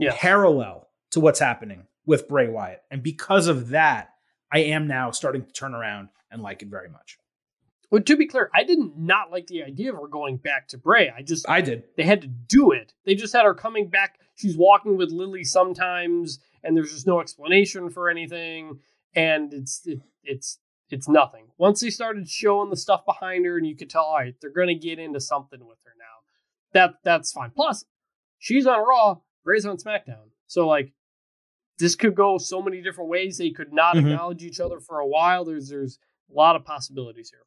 parallel 0.00 0.88
to 1.10 1.20
what's 1.20 1.38
happening 1.38 1.86
with 2.06 2.28
Bray 2.28 2.48
Wyatt, 2.48 2.80
and 2.90 3.02
because 3.02 3.46
of 3.46 3.68
that, 3.68 4.14
I 4.50 4.60
am 4.60 4.88
now 4.88 5.10
starting 5.10 5.44
to 5.44 5.52
turn 5.52 5.74
around 5.74 6.08
and 6.30 6.42
like 6.42 6.62
it 6.62 6.68
very 6.68 6.88
much. 6.88 7.18
Well, 7.90 8.02
to 8.02 8.16
be 8.16 8.26
clear, 8.26 8.50
I 8.54 8.64
didn't 8.64 8.98
not 8.98 9.30
like 9.30 9.46
the 9.48 9.62
idea 9.62 9.92
of 9.92 10.00
her 10.00 10.08
going 10.08 10.38
back 10.38 10.68
to 10.68 10.78
Bray. 10.78 11.12
I 11.14 11.20
just 11.20 11.46
I 11.46 11.60
did. 11.60 11.84
They 11.96 12.04
had 12.04 12.22
to 12.22 12.28
do 12.28 12.72
it. 12.72 12.94
They 13.04 13.14
just 13.14 13.34
had 13.34 13.44
her 13.44 13.54
coming 13.54 13.88
back. 13.88 14.18
She's 14.34 14.56
walking 14.56 14.96
with 14.96 15.12
Lilly 15.12 15.44
sometimes, 15.44 16.40
and 16.64 16.74
there's 16.74 16.92
just 16.92 17.06
no 17.06 17.20
explanation 17.20 17.90
for 17.90 18.08
anything 18.08 18.80
and 19.16 19.52
it's 19.52 19.80
it, 19.86 20.00
it's 20.22 20.60
it's 20.90 21.08
nothing. 21.08 21.46
Once 21.58 21.80
they 21.80 21.90
started 21.90 22.28
showing 22.28 22.70
the 22.70 22.76
stuff 22.76 23.04
behind 23.04 23.44
her, 23.44 23.56
and 23.56 23.66
you 23.66 23.74
could 23.76 23.90
tell, 23.90 24.04
all 24.04 24.18
right, 24.18 24.34
they're 24.40 24.52
going 24.52 24.68
to 24.68 24.74
get 24.74 25.00
into 25.00 25.18
something 25.18 25.66
with 25.66 25.78
her 25.84 25.92
now. 25.98 26.04
That 26.72 26.94
that's 27.02 27.32
fine. 27.32 27.50
Plus, 27.50 27.84
she's 28.38 28.66
on 28.66 28.86
Raw, 28.86 29.16
Bray's 29.42 29.66
on 29.66 29.78
SmackDown, 29.78 30.28
so 30.46 30.68
like 30.68 30.92
this 31.78 31.96
could 31.96 32.14
go 32.14 32.38
so 32.38 32.62
many 32.62 32.82
different 32.82 33.10
ways. 33.10 33.38
They 33.38 33.50
could 33.50 33.72
not 33.72 33.96
mm-hmm. 33.96 34.06
acknowledge 34.06 34.44
each 34.44 34.60
other 34.60 34.78
for 34.78 35.00
a 35.00 35.06
while. 35.06 35.44
There's 35.44 35.70
there's 35.70 35.98
a 36.30 36.34
lot 36.34 36.54
of 36.54 36.64
possibilities 36.64 37.30
here. 37.30 37.40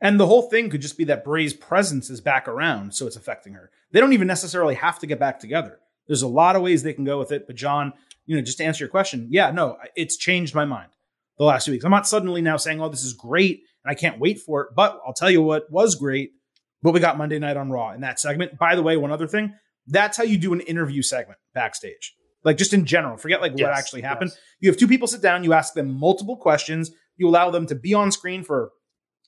And 0.00 0.18
the 0.18 0.26
whole 0.26 0.42
thing 0.42 0.68
could 0.68 0.82
just 0.82 0.98
be 0.98 1.04
that 1.04 1.24
Bray's 1.24 1.54
presence 1.54 2.10
is 2.10 2.20
back 2.20 2.48
around, 2.48 2.94
so 2.94 3.06
it's 3.06 3.16
affecting 3.16 3.54
her. 3.54 3.70
They 3.92 4.00
don't 4.00 4.12
even 4.12 4.26
necessarily 4.26 4.74
have 4.74 4.98
to 4.98 5.06
get 5.06 5.20
back 5.20 5.38
together. 5.38 5.78
There's 6.06 6.20
a 6.20 6.28
lot 6.28 6.56
of 6.56 6.62
ways 6.62 6.82
they 6.82 6.92
can 6.92 7.04
go 7.04 7.18
with 7.18 7.32
it. 7.32 7.46
But 7.46 7.56
John, 7.56 7.94
you 8.26 8.36
know, 8.36 8.42
just 8.42 8.58
to 8.58 8.64
answer 8.64 8.84
your 8.84 8.90
question, 8.90 9.28
yeah, 9.30 9.50
no, 9.50 9.78
it's 9.96 10.16
changed 10.16 10.54
my 10.54 10.64
mind 10.64 10.90
the 11.38 11.44
last 11.44 11.64
two 11.64 11.72
weeks. 11.72 11.84
I'm 11.84 11.90
not 11.90 12.06
suddenly 12.06 12.42
now 12.42 12.56
saying, 12.56 12.80
oh, 12.80 12.88
this 12.88 13.04
is 13.04 13.12
great 13.12 13.62
and 13.84 13.90
I 13.90 13.94
can't 13.94 14.18
wait 14.18 14.40
for 14.40 14.62
it. 14.62 14.68
But 14.74 15.00
I'll 15.06 15.12
tell 15.12 15.30
you 15.30 15.42
what 15.42 15.70
was 15.70 15.94
great, 15.94 16.32
what 16.80 16.94
we 16.94 17.00
got 17.00 17.18
Monday 17.18 17.38
night 17.38 17.56
on 17.56 17.70
Raw 17.70 17.92
in 17.92 18.00
that 18.00 18.18
segment. 18.18 18.58
By 18.58 18.76
the 18.76 18.82
way, 18.82 18.96
one 18.96 19.10
other 19.10 19.26
thing, 19.26 19.54
that's 19.86 20.16
how 20.16 20.24
you 20.24 20.38
do 20.38 20.52
an 20.52 20.60
interview 20.60 21.02
segment 21.02 21.38
backstage. 21.52 22.14
Like 22.44 22.56
just 22.56 22.74
in 22.74 22.84
general, 22.84 23.16
forget 23.16 23.40
like 23.40 23.52
yes, 23.56 23.66
what 23.66 23.76
actually 23.76 24.02
happened. 24.02 24.30
Yes. 24.30 24.40
You 24.60 24.70
have 24.70 24.78
two 24.78 24.88
people 24.88 25.08
sit 25.08 25.22
down, 25.22 25.44
you 25.44 25.52
ask 25.52 25.74
them 25.74 25.98
multiple 25.98 26.36
questions, 26.36 26.90
you 27.16 27.28
allow 27.28 27.50
them 27.50 27.66
to 27.66 27.74
be 27.74 27.94
on 27.94 28.12
screen 28.12 28.42
for 28.44 28.70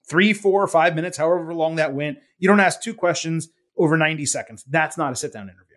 three, 0.09 0.33
four, 0.33 0.67
five 0.67 0.95
minutes, 0.95 1.17
however 1.17 1.55
long 1.55 1.77
that 1.77 1.95
went. 1.95 2.19
You 2.39 2.49
don't 2.49 2.61
ask 2.61 2.83
two 2.83 2.95
questions 2.95 3.49
over 3.77 3.97
90 3.97 4.27
seconds. 4.27 4.65
That's 4.65 4.99
not 4.99 5.13
a 5.13 5.17
sit 5.17 5.33
down 5.33 5.45
interview. 5.45 5.77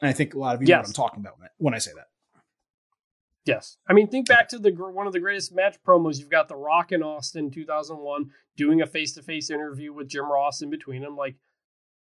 And 0.00 0.08
I 0.08 0.12
think 0.12 0.34
a 0.34 0.38
lot 0.38 0.54
of 0.54 0.62
you 0.62 0.68
yes. 0.68 0.76
know 0.76 0.80
what 0.80 0.86
I'm 0.88 0.92
talking 0.94 1.20
about 1.20 1.34
when 1.58 1.74
I 1.74 1.78
say 1.78 1.90
that. 1.94 2.06
Yes, 3.48 3.78
I 3.88 3.94
mean, 3.94 4.08
think 4.08 4.28
back 4.28 4.48
to 4.50 4.58
the 4.58 4.70
one 4.72 5.06
of 5.06 5.14
the 5.14 5.20
greatest 5.20 5.54
match 5.54 5.78
promos. 5.82 6.18
You've 6.18 6.28
got 6.28 6.48
The 6.48 6.56
Rock 6.56 6.92
and 6.92 7.02
Austin, 7.02 7.50
2001, 7.50 8.30
doing 8.58 8.82
a 8.82 8.86
face-to-face 8.86 9.48
interview 9.48 9.94
with 9.94 10.08
Jim 10.08 10.30
Ross 10.30 10.60
in 10.60 10.68
between 10.68 11.00
them. 11.00 11.16
Like, 11.16 11.36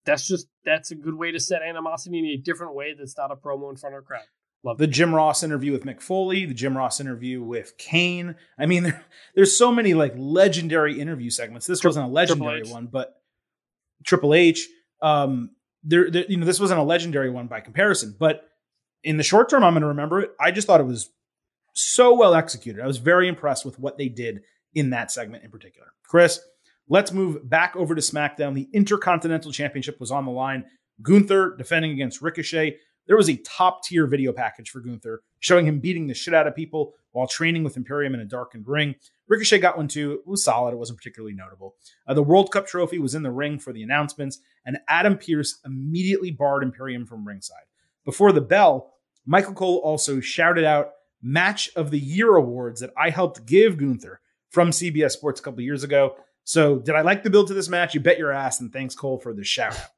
that's 0.07 0.27
just 0.27 0.47
that's 0.65 0.91
a 0.91 0.95
good 0.95 1.15
way 1.15 1.33
to 1.33 1.39
set 1.39 1.61
animosity 1.61 2.19
in 2.19 2.25
a 2.25 2.37
different 2.39 2.75
way. 2.75 2.95
That's 2.99 3.19
not 3.19 3.31
a 3.31 3.37
promo 3.37 3.69
in 3.69 3.77
front 3.77 3.95
of 3.95 4.03
a 4.03 4.07
crowd. 4.07 4.23
Love 4.63 4.79
the 4.79 4.87
Jim 4.87 5.15
Ross 5.15 5.43
interview 5.43 5.73
with 5.73 5.85
Mick 5.85 6.01
Foley, 6.01 6.47
the 6.47 6.55
Jim 6.55 6.79
Ross 6.79 6.99
interview 6.99 7.43
with 7.43 7.77
Kane. 7.77 8.37
I 8.59 8.65
mean, 8.65 8.83
there, 8.85 9.05
there's 9.35 9.57
so 9.57 9.71
many 9.71 9.93
like 9.93 10.15
legendary 10.17 10.99
interview 10.99 11.29
segments. 11.29 11.67
This 11.67 11.81
Tri- 11.81 11.91
wasn't 11.91 12.07
a 12.07 12.11
legendary 12.11 12.63
one, 12.63 12.87
but 12.87 13.21
Triple 14.03 14.33
H. 14.33 14.67
Um, 15.03 15.51
there, 15.83 16.11
there, 16.11 16.25
you 16.27 16.39
know, 16.39 16.47
this 16.47 16.59
wasn't 16.59 16.81
a 16.81 16.85
legendary 16.85 17.29
one 17.29 17.49
by 17.49 17.61
comparison, 17.61 18.17
but 18.19 18.49
in 19.03 19.19
the 19.19 19.23
short 19.23 19.51
term, 19.51 19.63
I'm 19.63 19.75
going 19.75 19.83
to 19.83 19.89
remember 19.89 20.21
it. 20.21 20.31
I 20.41 20.51
just 20.51 20.67
thought 20.67 20.81
it 20.81 20.87
was 20.87 21.11
so 21.75 22.15
well 22.15 22.35
executed. 22.35 22.83
I 22.83 22.87
was 22.87 22.99
very 22.99 23.29
impressed 23.29 23.65
with 23.65 23.79
what 23.79 23.99
they 23.99 24.09
did 24.09 24.41
in 24.75 24.91
that 24.91 25.11
segment 25.11 25.45
in 25.45 25.51
particular. 25.51 25.89
Chris, 26.05 26.41
let's 26.89 27.13
move 27.13 27.49
back 27.49 27.77
over 27.77 27.95
to 27.95 28.01
SmackDown. 28.01 28.55
The 28.55 28.69
Intercontinental 28.73 29.53
Championship 29.53 30.01
was 30.01 30.11
on 30.11 30.25
the 30.25 30.33
line. 30.33 30.65
Gunther 31.03 31.57
defending 31.57 31.93
against 31.93 32.23
Ricochet. 32.23 32.77
There 33.07 33.17
was 33.17 33.29
a 33.29 33.37
top 33.37 33.83
tier 33.85 34.07
video 34.07 34.33
package 34.33 34.71
for 34.71 34.81
Gunther 34.81 35.21
showing 35.41 35.67
him 35.67 35.81
beating 35.81 36.07
the 36.07 36.15
shit 36.15 36.33
out 36.33 36.47
of 36.47 36.57
people 36.57 36.95
while 37.13 37.27
training 37.27 37.63
with 37.63 37.77
Imperium 37.77 38.15
in 38.15 38.21
a 38.21 38.25
darkened 38.25 38.67
ring. 38.67 38.95
Ricochet 39.29 39.59
got 39.59 39.77
one 39.77 39.89
too. 39.89 40.13
It 40.13 40.27
was 40.27 40.45
solid. 40.45 40.73
It 40.73 40.79
wasn't 40.79 40.99
particularly 40.99 41.35
notable. 41.35 41.77
Uh, 42.07 42.15
the 42.15 42.23
World 42.23 42.51
Cup 42.51 42.67
trophy 42.67 42.99
was 42.99 43.15
in 43.15 43.23
the 43.23 43.31
ring 43.31 43.59
for 43.59 43.73
the 43.73 43.83
announcements, 43.83 44.41
and 44.65 44.79
Adam 44.89 45.17
Pearce 45.17 45.61
immediately 45.65 46.31
barred 46.31 46.63
Imperium 46.63 47.07
from 47.07 47.27
ringside. 47.27 47.65
Before 48.05 48.33
the 48.33 48.41
bell, 48.41 48.95
Michael 49.27 49.55
Cole 49.55 49.79
also 49.79 50.21
shouted 50.21 50.65
out 50.65 50.91
Match 51.25 51.71
of 51.75 51.91
the 51.91 51.99
Year 51.99 52.37
awards 52.37 52.81
that 52.81 52.93
I 52.99 53.09
helped 53.09 53.47
give 53.47 53.79
Gunther 53.79 54.21
from 54.51 54.71
CBS 54.71 55.13
Sports 55.13 55.41
a 55.41 55.43
couple 55.43 55.63
years 55.63 55.83
ago. 55.83 56.17
So, 56.45 56.79
did 56.79 56.95
I 56.95 57.01
like 57.01 57.23
the 57.23 57.31
build 57.31 57.49
to 57.49 57.55
this 57.55 57.71
match? 57.71 57.95
You 57.95 58.01
bet 58.01 58.19
your 58.19 58.31
ass, 58.31 58.61
and 58.61 58.71
thanks, 58.71 58.95
Cole, 58.95 59.19
for 59.19 59.33
the 59.33 59.43
shout 59.43 59.75
out. 59.75 59.89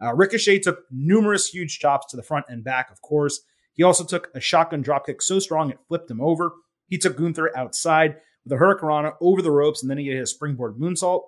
Uh, 0.00 0.14
Ricochet 0.14 0.60
took 0.60 0.84
numerous 0.90 1.48
huge 1.48 1.80
chops 1.80 2.06
to 2.10 2.16
the 2.16 2.22
front 2.22 2.46
and 2.48 2.62
back, 2.62 2.90
of 2.92 3.02
course. 3.02 3.40
He 3.72 3.82
also 3.82 4.04
took 4.04 4.30
a 4.34 4.40
shotgun 4.40 4.84
dropkick 4.84 5.20
so 5.20 5.40
strong 5.40 5.70
it 5.70 5.78
flipped 5.88 6.10
him 6.10 6.20
over. 6.20 6.52
He 6.86 6.98
took 6.98 7.16
Gunther 7.16 7.56
outside 7.56 8.18
with 8.44 8.52
a 8.52 8.62
hurricanrana 8.62 9.14
over 9.20 9.42
the 9.42 9.50
ropes, 9.50 9.82
and 9.82 9.90
then 9.90 9.98
he 9.98 10.06
hit 10.06 10.22
a 10.22 10.26
springboard 10.26 10.76
moonsault. 10.76 11.22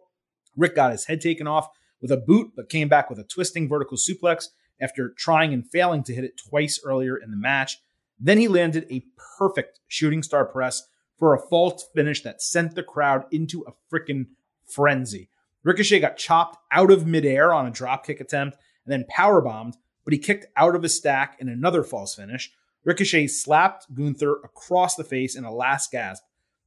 Rick 0.56 0.76
got 0.76 0.92
his 0.92 1.06
head 1.06 1.20
taken 1.20 1.48
off 1.48 1.68
with 2.00 2.12
a 2.12 2.16
boot, 2.16 2.52
but 2.54 2.68
came 2.68 2.88
back 2.88 3.10
with 3.10 3.18
a 3.18 3.24
twisting 3.24 3.68
vertical 3.68 3.98
suplex 3.98 4.46
after 4.80 5.10
trying 5.10 5.52
and 5.52 5.68
failing 5.68 6.04
to 6.04 6.14
hit 6.14 6.24
it 6.24 6.40
twice 6.48 6.80
earlier 6.84 7.16
in 7.16 7.30
the 7.32 7.36
match. 7.36 7.78
Then 8.20 8.38
he 8.38 8.48
landed 8.48 8.86
a 8.90 9.04
perfect 9.38 9.80
shooting 9.86 10.22
star 10.22 10.44
press 10.44 10.88
for 11.18 11.34
a 11.34 11.48
false 11.48 11.86
finish 11.94 12.22
that 12.22 12.42
sent 12.42 12.74
the 12.74 12.82
crowd 12.82 13.24
into 13.30 13.64
a 13.66 13.72
freaking 13.92 14.26
frenzy. 14.64 15.30
Ricochet 15.64 16.00
got 16.00 16.16
chopped 16.16 16.58
out 16.70 16.90
of 16.90 17.06
midair 17.06 17.52
on 17.52 17.66
a 17.66 17.72
dropkick 17.72 18.20
attempt 18.20 18.56
and 18.84 18.92
then 18.92 19.04
power 19.08 19.40
bombed, 19.40 19.76
but 20.04 20.12
he 20.12 20.18
kicked 20.18 20.46
out 20.56 20.74
of 20.74 20.84
a 20.84 20.88
stack 20.88 21.36
in 21.40 21.48
another 21.48 21.82
false 21.82 22.14
finish. 22.14 22.52
Ricochet 22.84 23.26
slapped 23.26 23.92
Gunther 23.94 24.36
across 24.44 24.94
the 24.94 25.04
face 25.04 25.36
in 25.36 25.44
a 25.44 25.54
last 25.54 25.90
gasp, 25.90 26.22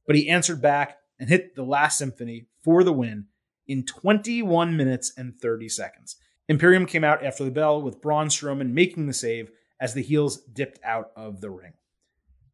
but 0.06 0.14
he 0.14 0.28
answered 0.28 0.60
back 0.60 0.98
and 1.18 1.28
hit 1.28 1.54
the 1.54 1.64
last 1.64 1.98
symphony 1.98 2.46
for 2.62 2.84
the 2.84 2.92
win 2.92 3.26
in 3.66 3.84
21 3.84 4.76
minutes 4.76 5.12
and 5.16 5.34
30 5.36 5.68
seconds. 5.68 6.16
Imperium 6.48 6.86
came 6.86 7.04
out 7.04 7.24
after 7.24 7.44
the 7.44 7.50
bell 7.50 7.80
with 7.80 8.00
Braun 8.00 8.28
Strowman 8.28 8.72
making 8.72 9.06
the 9.06 9.12
save 9.12 9.50
as 9.82 9.94
the 9.94 10.00
heels 10.00 10.42
dipped 10.52 10.78
out 10.84 11.10
of 11.16 11.40
the 11.40 11.50
ring. 11.50 11.72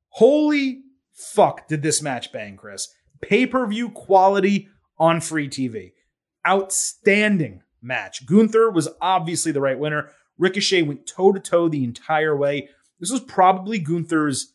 Holy 0.09 0.81
fuck, 1.13 1.69
did 1.69 1.83
this 1.83 2.01
match 2.01 2.33
bang, 2.33 2.57
Chris? 2.57 2.89
Pay 3.21 3.47
per 3.47 3.67
view 3.67 3.91
quality 3.91 4.69
on 4.99 5.21
free 5.21 5.47
TV. 5.47 5.93
Outstanding 6.47 7.63
match. 7.83 8.25
Gunther 8.25 8.71
was 8.71 8.89
obviously 9.03 9.53
the 9.53 9.61
right 9.61 9.79
winner. 9.79 10.11
Ricochet 10.39 10.83
went 10.83 11.07
toe 11.07 11.33
to 11.33 11.39
toe 11.39 11.69
the 11.69 11.85
entire 11.85 12.35
way. 12.35 12.71
This 12.99 13.11
was 13.11 13.21
probably 13.21 13.79
Gunther's 13.79 14.55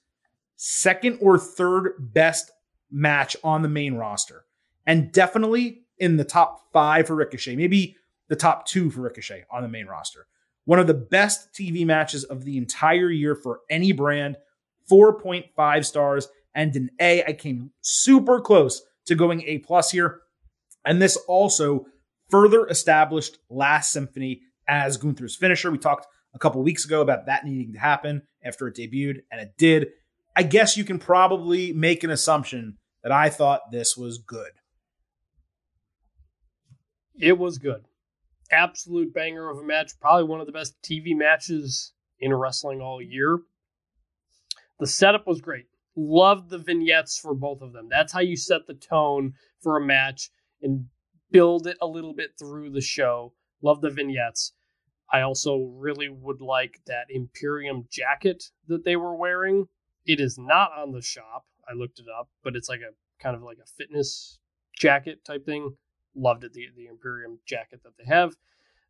second 0.56 1.20
or 1.22 1.38
third 1.38 1.94
best 2.00 2.50
match 2.90 3.38
on 3.44 3.62
the 3.62 3.70
main 3.70 3.94
roster, 3.94 4.46
and 4.88 5.12
definitely 5.12 5.84
in 6.00 6.18
the 6.18 6.26
top 6.26 6.72
five 6.74 7.06
for 7.06 7.16
Ricochet, 7.16 7.56
maybe 7.56 7.98
the 8.30 8.36
top 8.36 8.66
two 8.66 8.90
for 8.90 9.02
Ricochet 9.02 9.46
on 9.52 9.62
the 9.62 9.70
main 9.70 9.86
roster. 9.86 10.26
One 10.66 10.80
of 10.80 10.88
the 10.88 10.94
best 10.94 11.54
TV 11.54 11.86
matches 11.86 12.24
of 12.24 12.46
the 12.46 12.58
entire 12.58 13.10
year 13.10 13.36
for 13.36 13.62
any 13.70 13.92
brand, 13.92 14.38
4.5 14.90 15.86
stars 15.86 16.28
and 16.56 16.76
an 16.76 16.90
A. 17.00 17.24
I 17.24 17.34
came 17.34 17.72
super 17.82 18.40
close 18.40 18.82
to 19.06 19.16
going 19.16 19.44
A 19.46 19.60
plus 19.60 19.92
here. 19.92 20.22
And 20.86 21.02
this 21.02 21.18
also 21.28 21.86
further 22.30 22.68
established 22.68 23.38
Last 23.50 23.92
Symphony 23.92 24.42
as 24.68 24.98
Gunther's 24.98 25.36
finisher. 25.36 25.72
We 25.72 25.78
talked 25.78 26.08
a 26.34 26.40
couple 26.40 26.64
weeks 26.64 26.86
ago 26.86 27.02
about 27.02 27.26
that 27.26 27.46
needing 27.46 27.74
to 27.74 27.80
happen 27.80 28.24
after 28.44 28.68
it 28.68 28.76
debuted, 28.76 29.22
and 29.32 29.42
it 29.42 29.54
did. 29.58 29.90
I 30.36 30.44
guess 30.44 30.78
you 30.78 30.84
can 30.84 31.00
probably 31.00 31.74
make 31.74 32.04
an 32.04 32.10
assumption 32.10 32.78
that 33.04 33.12
I 33.12 33.30
thought 33.30 33.72
this 33.72 33.96
was 33.96 34.18
good. 34.18 34.52
It 37.20 37.38
was 37.38 37.58
good. 37.58 37.86
Absolute 38.54 39.14
banger 39.14 39.50
of 39.50 39.58
a 39.58 39.64
match. 39.64 39.92
Probably 40.00 40.24
one 40.24 40.40
of 40.40 40.46
the 40.46 40.54
best 40.54 40.76
TV 40.82 41.16
matches 41.16 41.94
in 42.20 42.34
wrestling 42.34 42.82
all 42.82 43.02
year. 43.02 43.40
The 44.80 44.88
setup 44.88 45.28
was 45.28 45.42
great. 45.42 45.66
Loved 45.96 46.50
the 46.50 46.58
vignettes 46.58 47.20
for 47.20 47.34
both 47.34 47.62
of 47.62 47.74
them. 47.74 47.88
That's 47.90 48.14
how 48.14 48.22
you 48.22 48.36
set 48.36 48.66
the 48.68 48.74
tone 48.74 49.34
for 49.62 49.78
a 49.78 49.86
match 49.86 50.30
and 50.62 50.86
build 51.32 51.68
it 51.68 51.78
a 51.82 51.88
little 51.88 52.14
bit 52.14 52.32
through 52.40 52.72
the 52.72 52.82
show. 52.82 53.34
Love 53.62 53.82
the 53.82 53.90
vignettes. 53.90 54.54
I 55.12 55.22
also 55.22 55.72
really 55.76 56.10
would 56.10 56.42
like 56.42 56.82
that 56.88 57.06
Imperium 57.10 57.86
jacket 57.92 58.46
that 58.68 58.84
they 58.84 58.96
were 58.96 59.16
wearing. 59.16 59.68
It 60.06 60.20
is 60.20 60.38
not 60.38 60.72
on 60.78 60.92
the 60.92 61.02
shop. 61.02 61.46
I 61.70 61.74
looked 61.74 62.00
it 62.00 62.08
up, 62.20 62.30
but 62.44 62.56
it's 62.56 62.68
like 62.70 62.82
a 62.82 62.94
kind 63.22 63.36
of 63.36 63.44
like 63.44 63.60
a 63.60 63.68
fitness 63.78 64.40
jacket 64.76 65.24
type 65.24 65.46
thing. 65.46 65.76
Loved 66.16 66.44
it, 66.44 66.54
the, 66.54 66.68
the 66.76 66.88
Imperium 66.88 67.40
jacket 67.46 67.82
that 67.84 67.94
they 67.98 68.06
have. 68.06 68.36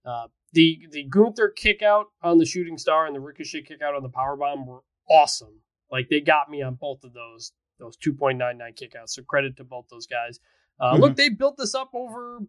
Uh, 0.06 0.28
the 0.52 0.88
the 0.92 1.04
Gunther 1.04 1.54
kick 1.56 1.82
out 1.82 2.08
on 2.22 2.38
the 2.38 2.46
shooting 2.46 2.78
star 2.78 3.06
and 3.06 3.16
the 3.16 3.20
Ricochet 3.20 3.64
kick 3.64 3.82
out 3.82 3.96
on 3.96 4.04
the 4.04 4.10
power 4.10 4.36
bomb 4.36 4.66
were 4.66 4.82
awesome. 5.10 5.62
Like 5.92 6.10
they 6.10 6.20
got 6.20 6.50
me 6.50 6.62
on 6.62 6.76
both 6.76 7.04
of 7.04 7.14
those 7.14 7.54
those 7.80 7.98
2.99 7.98 8.60
kickouts. 8.78 9.10
So 9.10 9.24
credit 9.24 9.58
to 9.58 9.64
both 9.64 9.86
those 9.90 10.08
guys. 10.08 10.40
Uh, 10.80 10.94
mm-hmm. 10.94 11.02
Look, 11.02 11.16
they 11.16 11.30
built 11.30 11.58
this 11.58 11.76
up 11.76 11.92
over 11.94 12.40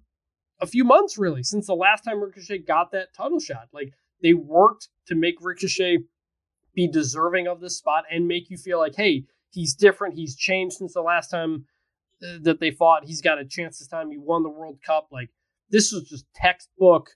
a 0.60 0.66
few 0.66 0.84
months, 0.84 1.18
really, 1.18 1.42
since 1.42 1.66
the 1.66 1.74
last 1.74 2.02
time 2.02 2.22
Ricochet 2.22 2.58
got 2.58 2.92
that 2.92 3.14
title 3.14 3.40
shot. 3.40 3.68
Like 3.72 3.92
they 4.22 4.34
worked 4.34 4.88
to 5.06 5.14
make 5.14 5.36
Ricochet 5.40 5.98
be 6.74 6.88
deserving 6.88 7.46
of 7.46 7.60
this 7.60 7.78
spot 7.78 8.04
and 8.10 8.26
make 8.26 8.50
you 8.50 8.56
feel 8.56 8.78
like, 8.78 8.96
hey, 8.96 9.24
he's 9.50 9.74
different. 9.74 10.14
He's 10.14 10.36
changed 10.36 10.76
since 10.76 10.94
the 10.94 11.02
last 11.02 11.28
time 11.28 11.66
that 12.42 12.60
they 12.60 12.70
fought. 12.70 13.04
He's 13.04 13.20
got 13.20 13.38
a 13.38 13.44
chance 13.44 13.78
this 13.78 13.88
time. 13.88 14.10
He 14.10 14.18
won 14.18 14.42
the 14.42 14.50
World 14.50 14.78
Cup. 14.84 15.08
Like 15.10 15.30
this 15.70 15.92
was 15.92 16.04
just 16.04 16.26
textbook. 16.34 17.10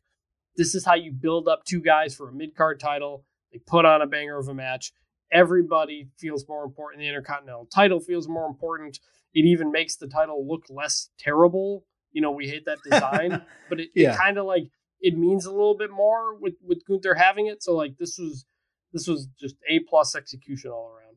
This 0.57 0.75
is 0.75 0.85
how 0.85 0.95
you 0.95 1.13
build 1.13 1.49
up 1.49 1.65
two 1.65 1.81
guys 1.81 2.15
for 2.15 2.29
a 2.29 2.33
mid 2.33 2.55
card 2.57 2.81
title. 2.81 3.25
They 3.53 3.59
put 3.59 3.85
on 3.85 4.03
a 4.03 4.07
banger 4.07 4.39
of 4.39 4.49
a 4.49 4.55
match 4.55 4.93
everybody 5.33 6.09
feels 6.19 6.47
more 6.49 6.65
important. 6.65 7.01
The 7.01 7.09
Intercontinental 7.09 7.67
title 7.67 8.01
feels 8.01 8.29
more 8.29 8.47
important. 8.47 8.99
It 9.35 9.45
even 9.45 9.71
makes 9.71 9.97
the 9.97 10.09
title 10.09 10.47
look 10.47 10.65
less 10.69 11.11
terrible. 11.19 11.85
You 12.13 12.23
know, 12.23 12.31
we 12.31 12.49
hate 12.49 12.65
that 12.67 12.79
design, 12.91 13.43
but 13.69 13.81
it, 13.81 13.91
yeah. 13.95 14.15
it 14.15 14.17
kind 14.17 14.39
of 14.39 14.47
like 14.47 14.65
it 15.01 15.17
means 15.17 15.47
a 15.47 15.51
little 15.51 15.77
bit 15.77 15.91
more 15.91 16.35
with 16.35 16.55
with 16.63 16.85
Gunther 16.87 17.15
having 17.15 17.47
it. 17.47 17.63
So 17.63 17.75
like 17.75 17.97
this 17.99 18.19
was 18.19 18.47
this 18.93 19.07
was 19.07 19.29
just 19.39 19.57
a 19.69 19.81
plus 19.81 20.15
execution 20.15 20.71
all 20.71 20.91
around. 20.91 21.17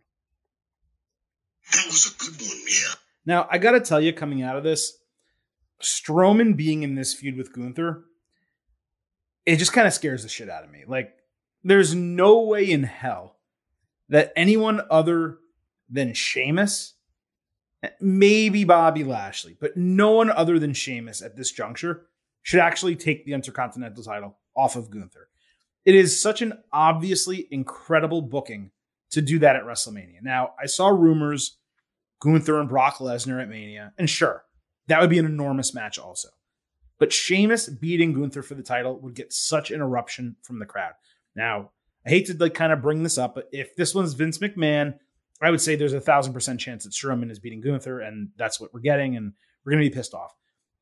That 1.74 1.86
was 1.86 2.14
a 2.14 2.24
good 2.24 2.42
one, 2.42 2.62
yeah. 2.68 2.96
Now 3.26 3.48
I 3.50 3.58
got 3.58 3.72
to 3.72 3.80
tell 3.80 4.02
you, 4.02 4.14
coming 4.14 4.42
out 4.42 4.58
of 4.58 4.64
this, 4.64 4.98
Strowman 5.82 6.56
being 6.56 6.84
in 6.84 6.96
this 6.96 7.14
feud 7.14 7.38
with 7.38 7.54
Gunther, 7.54 8.04
it 9.46 9.58
just 9.58 9.74
kind 9.74 9.88
of 9.88 9.94
scares 9.94 10.24
the 10.24 10.30
shit 10.30 10.50
out 10.50 10.64
of 10.64 10.72
me. 10.72 10.84
Like, 10.88 11.14
there's 11.64 11.96
no 11.96 12.42
way 12.42 12.70
in 12.70 12.84
hell 12.84 13.38
that 14.10 14.34
anyone 14.36 14.82
other 14.90 15.38
than 15.90 16.14
Sheamus, 16.14 16.94
maybe 18.00 18.64
Bobby 18.64 19.04
Lashley, 19.04 19.56
but 19.60 19.76
no 19.76 20.12
one 20.12 20.30
other 20.30 20.60
than 20.60 20.74
Sheamus 20.74 21.22
at 21.22 21.36
this 21.36 21.52
juncture 21.52 22.08
should 22.44 22.60
actually 22.60 22.96
take 22.96 23.26
the 23.26 23.34
Intercontinental 23.34 24.04
title 24.04 24.38
off 24.56 24.76
of 24.76 24.90
Gunther. 24.90 25.30
It 25.86 25.96
is 25.96 26.22
such 26.22 26.42
an 26.42 26.54
obviously 26.72 27.48
incredible 27.50 28.22
booking 28.22 28.72
to 29.12 29.22
do 29.22 29.40
that 29.40 29.56
at 29.56 29.64
WrestleMania. 29.64 30.22
Now, 30.22 30.52
I 30.62 30.68
saw 30.68 30.90
rumors 30.90 31.58
Gunther 32.22 32.60
and 32.60 32.70
Brock 32.70 32.98
Lesnar 32.98 33.42
at 33.42 33.50
Mania, 33.50 33.94
and 33.98 34.10
sure, 34.10 34.44
that 34.88 35.02
would 35.02 35.10
be 35.10 35.20
an 35.20 35.26
enormous 35.26 35.74
match 35.74 36.00
also. 36.00 36.30
But 36.98 37.12
Sheamus 37.12 37.68
beating 37.68 38.14
Gunther 38.14 38.44
for 38.44 38.56
the 38.56 38.64
title 38.64 39.00
would 39.00 39.16
get 39.16 39.34
such 39.34 39.72
an 39.72 39.82
eruption 39.82 40.36
from 40.44 40.60
the 40.60 40.66
crowd. 40.66 40.94
Now, 41.36 41.72
I 42.06 42.10
hate 42.10 42.28
to 42.28 42.38
like 42.38 42.54
kind 42.54 42.72
of 42.72 42.82
bring 42.82 43.04
this 43.04 43.18
up, 43.18 43.36
but 43.36 43.50
if 43.52 43.76
this 43.76 43.94
one's 43.96 44.14
Vince 44.14 44.38
McMahon, 44.38 44.96
I 45.42 45.50
would 45.50 45.62
say 45.62 45.76
there's 45.76 45.94
a 45.94 46.00
thousand 46.00 46.34
percent 46.34 46.60
chance 46.60 46.84
that 46.84 46.94
Strowman 46.94 47.32
is 47.32 47.40
beating 47.40 47.62
Gunther, 47.62 48.00
and 48.00 48.30
that's 48.38 48.60
what 48.60 48.74
we're 48.74 48.82
getting, 48.82 49.16
and 49.18 49.34
we're 49.66 49.72
gonna 49.72 49.84
be 49.84 49.90
pissed 49.90 50.14
off. 50.14 50.36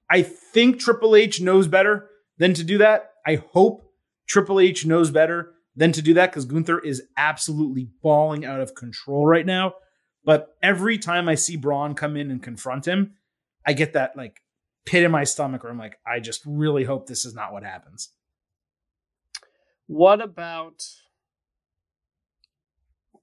I 0.10 0.24
think 0.24 0.80
Triple 0.80 1.16
H 1.16 1.40
knows 1.40 1.68
better 1.68 2.10
than 2.38 2.54
to 2.56 2.64
do 2.64 2.78
that. 2.80 3.12
I 3.26 3.36
hope 3.36 3.94
Triple 4.28 4.60
H 4.60 4.86
knows 4.86 5.12
better 5.12 5.54
than 5.76 5.94
to 5.94 6.02
do 6.02 6.14
that 6.16 6.32
because 6.32 6.46
Gunther 6.46 6.80
is 6.80 7.04
absolutely 7.16 7.90
balling 8.02 8.44
out 8.44 8.60
of 8.60 8.76
control 8.76 9.26
right 9.26 9.46
now. 9.46 9.74
But 10.24 10.56
every 10.62 10.98
time 10.98 11.30
I 11.30 11.36
see 11.36 11.56
Braun 11.56 11.96
come 11.96 12.16
in 12.16 12.30
and 12.30 12.44
confront 12.44 12.88
him, 12.88 13.16
I 13.66 13.74
get 13.74 13.94
that 13.94 14.16
like 14.18 14.42
pit 14.86 15.04
in 15.04 15.12
my 15.12 15.24
stomach 15.24 15.64
where 15.64 15.72
I'm 15.72 15.78
like, 15.78 16.00
I 16.06 16.20
just 16.20 16.42
really 16.46 16.84
hope 16.84 17.08
this 17.08 17.26
is 17.26 17.34
not 17.34 17.54
what 17.54 17.64
happens. 17.64 18.12
What 19.88 20.22
about 20.22 20.84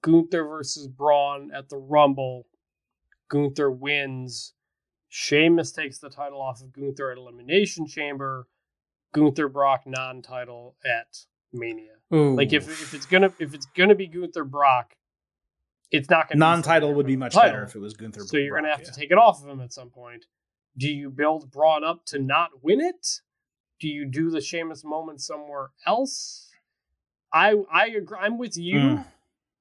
Gunther 0.07 0.45
versus 0.45 0.87
Braun 0.87 1.51
at 1.53 1.69
the 1.69 1.77
Rumble. 1.77 2.47
Gunther 3.29 3.73
wins. 3.73 4.55
Sheamus 5.09 5.73
takes 5.73 5.99
the 5.99 6.11
title 6.11 6.41
off 6.41 6.63
of 6.63 6.73
Gunther 6.73 7.11
at 7.11 7.19
Elimination 7.19 7.87
Chamber. 7.87 8.47
Gunther 9.13 9.49
Brock 9.49 9.83
non-title 9.85 10.77
at 10.85 11.19
Mania. 11.53 11.95
Ooh. 12.15 12.37
Like 12.37 12.53
if 12.53 12.69
if 12.69 12.95
it's 12.95 13.07
gonna 13.07 13.33
if 13.41 13.53
it's 13.53 13.67
gonna 13.77 13.97
be 13.97 14.07
Gunther 14.07 14.45
Brock, 14.45 14.95
it's 15.91 16.11
not 16.11 16.29
gonna 16.29 16.39
non-title 16.39 16.95
would 16.95 17.07
be 17.07 17.17
much 17.17 17.35
title. 17.35 17.51
better 17.51 17.65
if 17.65 17.75
it 17.75 17.79
was 17.79 17.95
Gunther. 17.95 18.21
So 18.27 18.37
you're 18.37 18.57
gonna 18.57 18.71
have 18.71 18.81
yeah. 18.81 18.91
to 18.91 18.93
take 18.93 19.11
it 19.11 19.19
off 19.19 19.43
of 19.43 19.49
him 19.49 19.61
at 19.61 19.73
some 19.73 19.91
point. 19.91 20.27
Do 20.77 20.89
you 20.89 21.11
build 21.11 21.51
Braun 21.51 21.85
up 21.85 22.05
to 22.07 22.19
not 22.19 22.51
win 22.63 22.81
it? 22.81 23.21
Do 23.81 23.89
you 23.89 24.05
do 24.07 24.31
the 24.31 24.41
Sheamus 24.41 24.85
moment 24.85 25.21
somewhere 25.21 25.71
else? 25.87 26.51
I 27.33 27.55
I 27.73 27.89
agree. 27.89 28.19
I'm 28.21 28.39
with 28.39 28.57
you. 28.57 28.79
Mm. 28.79 29.07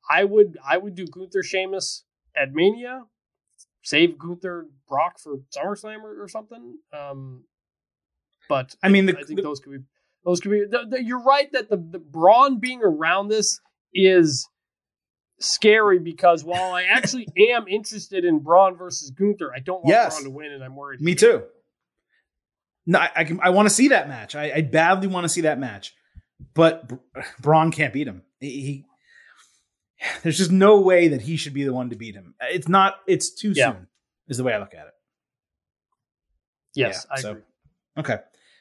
I 0.10 0.24
would 0.24 0.58
I 0.66 0.78
would 0.78 0.96
do 0.96 1.06
Gunther 1.06 1.44
Sheamus 1.44 2.04
at 2.36 2.54
Mania, 2.54 3.04
save 3.84 4.18
Gunther 4.18 4.68
Brock 4.88 5.20
for 5.20 5.38
SummerSlam 5.56 6.04
or, 6.04 6.24
or 6.24 6.28
something. 6.28 6.78
Um, 6.94 7.46
but 8.48 8.76
I 8.84 8.90
mean, 8.90 9.08
the, 9.08 9.18
I 9.18 9.24
think 9.24 9.38
the, 9.38 9.44
those 9.44 9.60
could 9.60 9.72
be 9.72 9.80
those 10.24 10.40
could 10.40 10.52
be. 10.52 10.66
The, 10.66 11.04
you're 11.04 11.24
right 11.24 11.52
that 11.54 11.70
the 11.70 11.78
the 11.78 12.00
Braun 12.00 12.60
being 12.60 12.82
around 12.84 13.30
this 13.30 13.60
is 13.94 14.48
scary 15.40 16.00
because 16.00 16.44
while 16.44 16.74
I 16.74 16.84
actually 16.84 17.28
am 17.52 17.68
interested 17.68 18.26
in 18.26 18.40
Braun 18.40 18.76
versus 18.76 19.12
Gunther, 19.12 19.52
I 19.54 19.60
don't 19.60 19.84
want 19.84 19.90
yes. 19.90 20.16
Braun 20.16 20.24
to 20.26 20.30
win, 20.30 20.52
and 20.52 20.64
I'm 20.64 20.76
worried. 20.76 21.02
Me 21.02 21.16
too. 21.16 21.44
No, 22.86 23.00
I, 23.00 23.10
I, 23.16 23.24
can, 23.24 23.40
I 23.42 23.50
want 23.50 23.68
to 23.68 23.74
see 23.74 23.90
that 23.90 24.08
match. 24.08 24.36
I, 24.36 24.52
I 24.52 24.62
badly 24.62 25.08
want 25.08 25.24
to 25.26 25.30
see 25.30 25.42
that 25.42 25.60
match, 25.60 25.96
but 26.54 26.92
Braun 27.42 27.72
can't 27.72 27.94
beat 27.94 28.08
him. 28.08 28.22
He 28.40 28.86
there's 30.24 30.38
just 30.38 30.52
no 30.52 30.80
way 30.80 31.08
that 31.10 31.22
he 31.22 31.36
should 31.36 31.54
be 31.54 31.64
the 31.64 31.74
one 31.74 31.90
to 31.90 31.96
beat 31.96 32.16
him. 32.16 32.36
It's 32.42 32.68
not. 32.68 32.96
It's 33.08 33.30
too 33.30 33.54
yeah. 33.56 33.72
soon. 33.72 33.88
Is 34.28 34.38
the 34.38 34.44
way 34.44 34.54
I 34.54 34.60
look 34.60 34.74
at 34.74 34.88
it. 34.88 34.94
Yes, 36.76 37.06
yeah, 37.10 37.16
I 37.16 37.22
so, 37.22 37.32
agree. 37.32 37.44
Okay. 37.98 38.14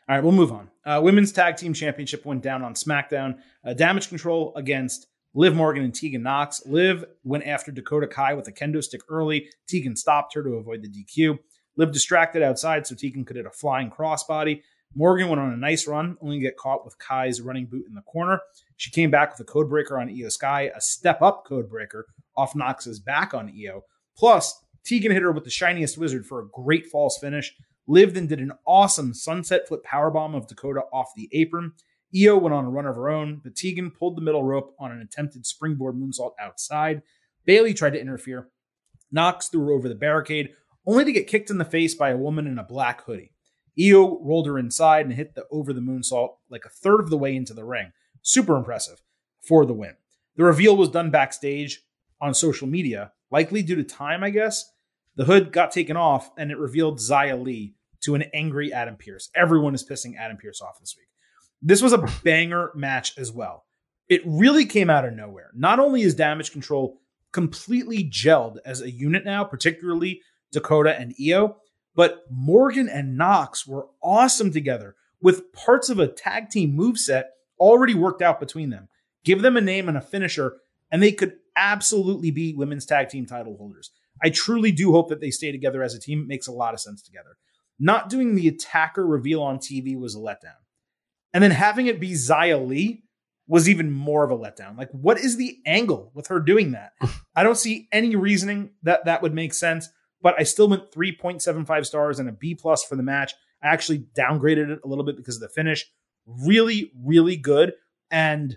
All 0.06 0.14
right, 0.14 0.22
we'll 0.22 0.32
move 0.32 0.52
on. 0.52 0.70
Uh, 0.84 1.00
women's 1.02 1.32
Tag 1.32 1.56
Team 1.56 1.72
Championship 1.72 2.26
went 2.26 2.42
down 2.42 2.62
on 2.62 2.74
SmackDown. 2.74 3.38
Uh, 3.64 3.72
damage 3.72 4.08
Control 4.08 4.52
against 4.54 5.06
Liv 5.34 5.54
Morgan 5.54 5.82
and 5.82 5.94
Tegan 5.94 6.22
Nox. 6.22 6.62
Liv 6.64 7.04
went 7.24 7.44
after 7.44 7.72
Dakota 7.72 8.06
Kai 8.06 8.34
with 8.34 8.46
a 8.46 8.52
kendo 8.52 8.82
stick 8.82 9.00
early. 9.08 9.48
Tegan 9.68 9.96
stopped 9.96 10.34
her 10.34 10.42
to 10.42 10.54
avoid 10.54 10.82
the 10.82 10.88
DQ. 10.88 11.38
Liv 11.76 11.92
distracted 11.92 12.42
outside 12.42 12.86
so 12.86 12.94
Tegan 12.94 13.24
could 13.24 13.36
hit 13.36 13.46
a 13.46 13.50
flying 13.50 13.90
crossbody. 13.90 14.62
Morgan 14.94 15.28
went 15.28 15.40
on 15.40 15.52
a 15.52 15.56
nice 15.56 15.88
run, 15.88 16.16
only 16.22 16.36
to 16.36 16.42
get 16.42 16.56
caught 16.56 16.84
with 16.84 16.96
Kai's 17.00 17.40
running 17.40 17.66
boot 17.66 17.84
in 17.88 17.94
the 17.94 18.02
corner. 18.02 18.40
She 18.76 18.92
came 18.92 19.10
back 19.10 19.32
with 19.32 19.40
a 19.40 19.50
code 19.50 19.68
breaker 19.68 19.98
on 19.98 20.08
Iyo 20.08 20.30
Sky, 20.30 20.70
a 20.74 20.80
step 20.80 21.20
up 21.20 21.44
code 21.44 21.68
breaker 21.68 22.06
off 22.36 22.54
Nox's 22.54 23.00
back 23.00 23.34
on 23.34 23.48
Iyo. 23.48 23.80
Plus, 24.16 24.56
Tegan 24.84 25.10
hit 25.10 25.22
her 25.22 25.32
with 25.32 25.42
the 25.42 25.50
shiniest 25.50 25.98
wizard 25.98 26.26
for 26.26 26.40
a 26.40 26.48
great 26.48 26.86
false 26.86 27.18
finish. 27.18 27.52
Liv 27.88 28.14
then 28.14 28.28
did 28.28 28.38
an 28.38 28.52
awesome 28.66 29.12
sunset 29.12 29.66
flip 29.66 29.84
powerbomb 29.84 30.36
of 30.36 30.46
Dakota 30.46 30.82
off 30.92 31.10
the 31.16 31.28
apron. 31.32 31.72
Iyo 32.14 32.40
went 32.40 32.54
on 32.54 32.64
a 32.64 32.70
run 32.70 32.86
of 32.86 32.94
her 32.96 33.08
own, 33.08 33.40
but 33.42 33.56
Tegan 33.56 33.90
pulled 33.90 34.16
the 34.16 34.22
middle 34.22 34.44
rope 34.44 34.74
on 34.78 34.92
an 34.92 35.00
attempted 35.00 35.46
springboard 35.46 35.96
moonsault 35.96 36.32
outside. 36.38 37.02
Bayley 37.44 37.74
tried 37.74 37.94
to 37.94 38.00
interfere. 38.00 38.48
Nox 39.10 39.48
threw 39.48 39.66
her 39.66 39.72
over 39.72 39.88
the 39.88 39.94
barricade, 39.94 40.50
only 40.86 41.04
to 41.04 41.12
get 41.12 41.26
kicked 41.26 41.50
in 41.50 41.58
the 41.58 41.64
face 41.64 41.94
by 41.94 42.10
a 42.10 42.16
woman 42.16 42.46
in 42.46 42.58
a 42.58 42.64
black 42.64 43.02
hoodie. 43.02 43.32
Iyo 43.78 44.18
rolled 44.22 44.46
her 44.46 44.58
inside 44.58 45.06
and 45.06 45.14
hit 45.14 45.34
the 45.34 45.44
over 45.50 45.72
the 45.72 45.80
moonsault 45.80 46.36
like 46.48 46.64
a 46.64 46.70
third 46.70 47.00
of 47.00 47.10
the 47.10 47.18
way 47.18 47.34
into 47.34 47.54
the 47.54 47.64
ring. 47.64 47.92
Super 48.22 48.56
impressive 48.56 49.02
for 49.46 49.66
the 49.66 49.72
win. 49.72 49.96
The 50.36 50.44
reveal 50.44 50.76
was 50.76 50.88
done 50.88 51.10
backstage 51.10 51.82
on 52.20 52.34
social 52.34 52.68
media, 52.68 53.12
likely 53.30 53.62
due 53.62 53.76
to 53.76 53.84
time, 53.84 54.22
I 54.22 54.30
guess. 54.30 54.70
The 55.16 55.24
hood 55.24 55.52
got 55.52 55.70
taken 55.72 55.96
off 55.96 56.30
and 56.38 56.50
it 56.50 56.58
revealed 56.58 56.98
Xia 56.98 57.42
Li 57.42 57.74
to 58.02 58.14
an 58.14 58.24
angry 58.34 58.72
Adam 58.72 58.96
Pearce. 58.96 59.30
Everyone 59.34 59.74
is 59.74 59.86
pissing 59.86 60.16
Adam 60.16 60.36
Pearce 60.36 60.60
off 60.60 60.78
this 60.80 60.94
week. 60.96 61.08
This 61.62 61.82
was 61.82 61.92
a 61.92 62.06
banger 62.22 62.70
match 62.74 63.16
as 63.18 63.32
well. 63.32 63.64
It 64.08 64.22
really 64.24 64.66
came 64.66 64.90
out 64.90 65.04
of 65.04 65.14
nowhere. 65.14 65.50
Not 65.54 65.78
only 65.78 66.02
is 66.02 66.14
Damage 66.14 66.52
Control 66.52 67.00
completely 67.32 68.04
gelled 68.04 68.58
as 68.64 68.80
a 68.80 68.90
unit 68.90 69.24
now, 69.24 69.44
particularly 69.44 70.20
Dakota 70.52 70.98
and 70.98 71.14
Iyo, 71.16 71.56
but 71.94 72.24
Morgan 72.30 72.88
and 72.88 73.16
Nox 73.16 73.66
were 73.66 73.88
awesome 74.02 74.52
together 74.52 74.94
with 75.20 75.52
parts 75.52 75.88
of 75.88 75.98
a 75.98 76.08
tag 76.08 76.50
team 76.50 76.74
move 76.74 76.98
set 76.98 77.30
already 77.58 77.94
worked 77.94 78.20
out 78.20 78.40
between 78.40 78.70
them. 78.70 78.88
Give 79.24 79.40
them 79.40 79.56
a 79.56 79.60
name 79.60 79.88
and 79.88 79.96
a 79.96 80.02
finisher, 80.02 80.56
and 80.90 81.02
they 81.02 81.12
could 81.12 81.34
absolutely 81.56 82.30
be 82.30 82.52
women's 82.52 82.84
tag 82.84 83.08
team 83.08 83.26
title 83.26 83.56
holders. 83.56 83.90
I 84.22 84.30
truly 84.30 84.70
do 84.70 84.92
hope 84.92 85.08
that 85.08 85.20
they 85.20 85.30
stay 85.30 85.50
together 85.50 85.82
as 85.82 85.94
a 85.94 86.00
team. 86.00 86.20
It 86.20 86.28
makes 86.28 86.46
a 86.46 86.52
lot 86.52 86.74
of 86.74 86.80
sense 86.80 87.02
together. 87.02 87.36
Not 87.78 88.08
doing 88.08 88.34
the 88.34 88.48
attacker 88.48 89.06
reveal 89.06 89.42
on 89.42 89.58
TV 89.58 89.98
was 89.98 90.14
a 90.14 90.18
letdown. 90.18 90.60
And 91.34 91.42
then 91.42 91.50
having 91.50 91.88
it 91.88 92.00
be 92.00 92.12
Xia 92.12 92.64
Li 92.66 93.02
was 93.46 93.68
even 93.68 93.90
more 93.90 94.24
of 94.24 94.30
a 94.30 94.38
letdown. 94.38 94.78
Like, 94.78 94.90
what 94.92 95.18
is 95.18 95.36
the 95.36 95.58
angle 95.66 96.12
with 96.14 96.28
her 96.28 96.40
doing 96.40 96.72
that? 96.72 96.92
I 97.36 97.42
don't 97.42 97.58
see 97.58 97.88
any 97.92 98.16
reasoning 98.16 98.70
that 98.84 99.04
that 99.04 99.20
would 99.20 99.34
make 99.34 99.52
sense, 99.52 99.88
but 100.22 100.34
I 100.38 100.44
still 100.44 100.68
went 100.68 100.92
3.75 100.92 101.84
stars 101.84 102.18
and 102.18 102.28
a 102.28 102.32
B 102.32 102.54
plus 102.54 102.84
for 102.84 102.96
the 102.96 103.02
match. 103.02 103.34
I 103.62 103.68
actually 103.68 104.06
downgraded 104.16 104.70
it 104.70 104.80
a 104.84 104.88
little 104.88 105.04
bit 105.04 105.16
because 105.16 105.36
of 105.36 105.42
the 105.42 105.48
finish. 105.48 105.84
Really, 106.26 106.92
really 107.04 107.36
good. 107.36 107.74
And 108.10 108.56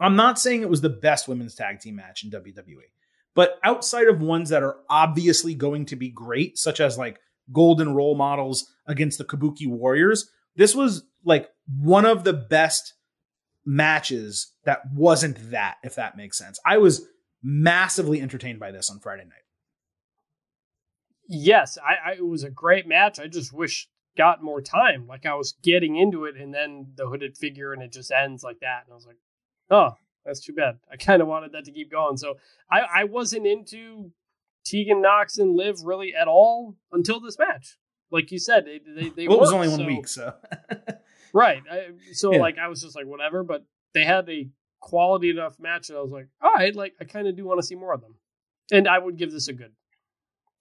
I'm 0.00 0.16
not 0.16 0.38
saying 0.38 0.62
it 0.62 0.70
was 0.70 0.80
the 0.80 0.88
best 0.88 1.28
women's 1.28 1.54
tag 1.54 1.80
team 1.80 1.96
match 1.96 2.24
in 2.24 2.30
WWE, 2.30 2.90
but 3.34 3.58
outside 3.64 4.08
of 4.08 4.20
ones 4.20 4.50
that 4.50 4.62
are 4.62 4.76
obviously 4.88 5.54
going 5.54 5.86
to 5.86 5.96
be 5.96 6.10
great, 6.10 6.58
such 6.58 6.80
as 6.80 6.96
like 6.96 7.18
golden 7.52 7.94
role 7.94 8.14
models 8.14 8.72
against 8.86 9.18
the 9.18 9.24
Kabuki 9.24 9.66
Warriors, 9.66 10.30
this 10.56 10.74
was 10.74 11.04
like 11.24 11.48
one 11.66 12.04
of 12.04 12.24
the 12.24 12.32
best 12.32 12.94
matches 13.64 14.52
that 14.64 14.80
wasn't 14.92 15.50
that, 15.50 15.76
if 15.82 15.94
that 15.94 16.16
makes 16.16 16.38
sense. 16.38 16.58
I 16.66 16.78
was 16.78 17.06
massively 17.42 18.20
entertained 18.20 18.60
by 18.60 18.70
this 18.70 18.90
on 18.90 18.98
Friday 18.98 19.24
night. 19.24 19.44
Yes, 21.28 21.78
I, 21.78 22.10
I, 22.10 22.12
it 22.14 22.26
was 22.26 22.44
a 22.44 22.50
great 22.50 22.86
match. 22.86 23.18
I 23.18 23.26
just 23.26 23.52
wish 23.52 23.88
got 24.16 24.42
more 24.42 24.60
time. 24.60 25.06
Like 25.06 25.24
I 25.24 25.34
was 25.34 25.54
getting 25.62 25.96
into 25.96 26.24
it, 26.24 26.36
and 26.36 26.52
then 26.52 26.92
the 26.96 27.06
hooded 27.06 27.36
figure, 27.36 27.72
and 27.72 27.82
it 27.82 27.92
just 27.92 28.10
ends 28.10 28.42
like 28.42 28.60
that. 28.60 28.82
And 28.84 28.92
I 28.92 28.94
was 28.94 29.06
like, 29.06 29.18
oh, 29.70 29.96
that's 30.24 30.40
too 30.40 30.52
bad. 30.52 30.78
I 30.90 30.96
kind 30.96 31.22
of 31.22 31.28
wanted 31.28 31.52
that 31.52 31.64
to 31.64 31.72
keep 31.72 31.90
going. 31.90 32.16
So 32.16 32.34
I, 32.70 32.80
I 32.80 33.04
wasn't 33.04 33.46
into 33.46 34.12
Tegan 34.64 35.00
Nox 35.00 35.38
and 35.38 35.56
Liv 35.56 35.76
really 35.84 36.14
at 36.14 36.28
all 36.28 36.76
until 36.92 37.20
this 37.20 37.38
match. 37.38 37.78
Like 38.12 38.30
you 38.30 38.38
said, 38.38 38.66
they 38.66 38.80
they, 38.86 39.08
they 39.08 39.26
well, 39.26 39.38
it 39.38 39.40
was 39.40 39.52
only 39.52 39.68
one 39.68 39.80
so, 39.80 39.86
week, 39.86 40.06
so 40.06 40.34
right. 41.32 41.62
I, 41.70 41.88
so 42.12 42.32
yeah. 42.32 42.40
like 42.40 42.58
I 42.58 42.68
was 42.68 42.82
just 42.82 42.94
like 42.94 43.06
whatever, 43.06 43.42
but 43.42 43.64
they 43.94 44.04
had 44.04 44.28
a 44.28 44.48
quality 44.80 45.30
enough 45.30 45.58
match 45.58 45.88
that 45.88 45.96
I 45.96 46.00
was 46.00 46.10
like, 46.10 46.28
all 46.42 46.52
right, 46.52 46.74
like 46.76 46.94
I 47.00 47.04
kind 47.04 47.26
of 47.26 47.36
do 47.36 47.44
want 47.44 47.58
to 47.60 47.66
see 47.66 47.74
more 47.74 47.94
of 47.94 48.02
them, 48.02 48.16
and 48.70 48.86
I 48.86 48.98
would 48.98 49.16
give 49.16 49.32
this 49.32 49.48
a 49.48 49.54
good. 49.54 49.72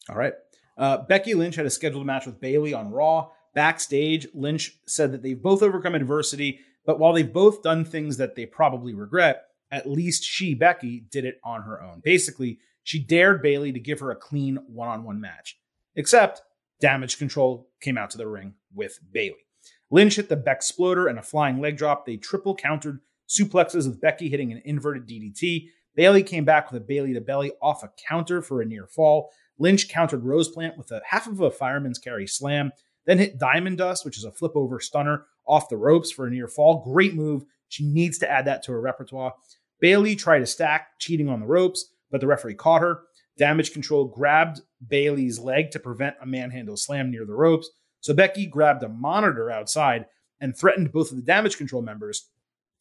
All 0.10 0.16
right. 0.16 0.34
Uh, 0.78 1.00
Becky 1.00 1.34
Lynch 1.34 1.56
had 1.56 1.66
a 1.66 1.70
scheduled 1.70 2.06
match 2.06 2.26
with 2.26 2.40
Bayley 2.40 2.74
on 2.74 2.92
Raw. 2.92 3.30
Backstage, 3.54 4.28
Lynch 4.34 4.78
said 4.88 5.12
that 5.12 5.22
they've 5.22 5.42
both 5.42 5.62
overcome 5.62 5.94
adversity, 5.94 6.62
but 6.86 7.00
while 7.00 7.14
they've 7.14 7.32
both 7.32 7.62
done 7.62 7.84
things 7.84 8.18
that 8.18 8.36
they 8.36 8.46
probably 8.46 8.94
regret, 8.94 9.44
at 9.70 9.90
least 9.90 10.24
she, 10.24 10.54
Becky, 10.54 11.04
did 11.12 11.26
it 11.26 11.40
on 11.44 11.64
her 11.64 11.82
own. 11.82 12.02
Basically, 12.04 12.60
she 12.84 13.00
dared 13.00 13.42
Bayley 13.42 13.72
to 13.74 13.80
give 13.80 14.00
her 14.00 14.12
a 14.12 14.16
clean 14.16 14.58
one 14.68 14.88
on 14.88 15.04
one 15.04 15.20
match. 15.20 15.58
Except 15.96 16.42
damage 16.82 17.18
control 17.18 17.70
came 17.80 17.98
out 17.98 18.10
to 18.12 18.18
the 18.18 18.28
ring 18.28 18.56
with 18.74 19.00
Bayley. 19.12 19.46
Lynch 19.90 20.16
hit 20.16 20.30
the 20.30 20.38
Bexploder 20.38 21.10
and 21.10 21.20
a 21.20 21.24
flying 21.24 21.62
leg 21.62 21.78
drop. 21.78 22.06
They 22.06 22.18
triple 22.18 22.56
countered 22.56 23.00
suplexes 23.30 23.88
with 23.88 24.02
Becky 24.02 24.30
hitting 24.30 24.52
an 24.52 24.62
inverted 24.66 25.08
DDT. 25.08 25.68
Bayley 25.96 26.24
came 26.24 26.46
back 26.46 26.72
with 26.72 26.82
a 26.82 26.86
Bayley 26.86 27.14
to 27.14 27.22
belly 27.22 27.52
off 27.62 27.84
a 27.84 27.92
counter 28.08 28.42
for 28.42 28.62
a 28.62 28.66
near 28.66 28.88
fall. 28.88 29.30
Lynch 29.60 29.90
countered 29.90 30.24
Rose 30.24 30.50
Plant 30.50 30.78
with 30.78 30.92
a 30.92 31.02
half 31.06 31.28
of 31.28 31.40
a 31.40 31.52
fireman's 31.52 32.00
carry 32.00 32.26
slam, 32.26 32.72
then 33.06 33.20
hit 33.20 33.38
Diamond 33.38 33.78
Dust, 33.78 34.06
which 34.06 34.18
is 34.18 34.24
a 34.24 34.32
flip 34.32 34.54
over 34.56 34.80
stunner, 34.80 35.26
off 35.46 35.70
the 35.70 35.78
ropes 35.78 36.12
for 36.12 36.26
a 36.26 36.32
near 36.32 36.48
fall. 36.48 36.84
Great 36.84 37.14
move. 37.14 37.44
She 37.68 37.86
needs 37.86 38.18
to 38.20 38.30
add 38.30 38.46
that 38.46 38.64
to 38.64 38.72
her 38.72 38.82
repertoire. 38.82 39.34
Bayley 39.80 40.16
tried 40.16 40.40
to 40.40 40.46
stack, 40.46 41.00
cheating 41.00 41.30
on 41.30 41.40
the 41.40 41.48
ropes, 41.48 41.94
but 42.10 42.22
the 42.22 42.28
referee 42.28 42.56
caught 42.56 42.82
her. 42.82 43.04
Damage 43.42 43.74
control 43.74 44.06
grabbed 44.06 44.62
Bayley's 44.88 45.40
leg 45.40 45.72
to 45.72 45.80
prevent 45.80 46.16
a 46.22 46.28
manhandle 46.28 46.78
slam 46.78 47.10
near 47.10 47.26
the 47.26 47.34
ropes. 47.34 47.72
So 48.00 48.14
Becky 48.14 48.46
grabbed 48.46 48.84
a 48.84 48.88
monitor 48.88 49.50
outside 49.50 50.06
and 50.40 50.56
threatened 50.56 50.92
both 50.92 51.10
of 51.10 51.18
the 51.18 51.24
damage 51.24 51.58
control 51.58 51.82
members. 51.82 52.30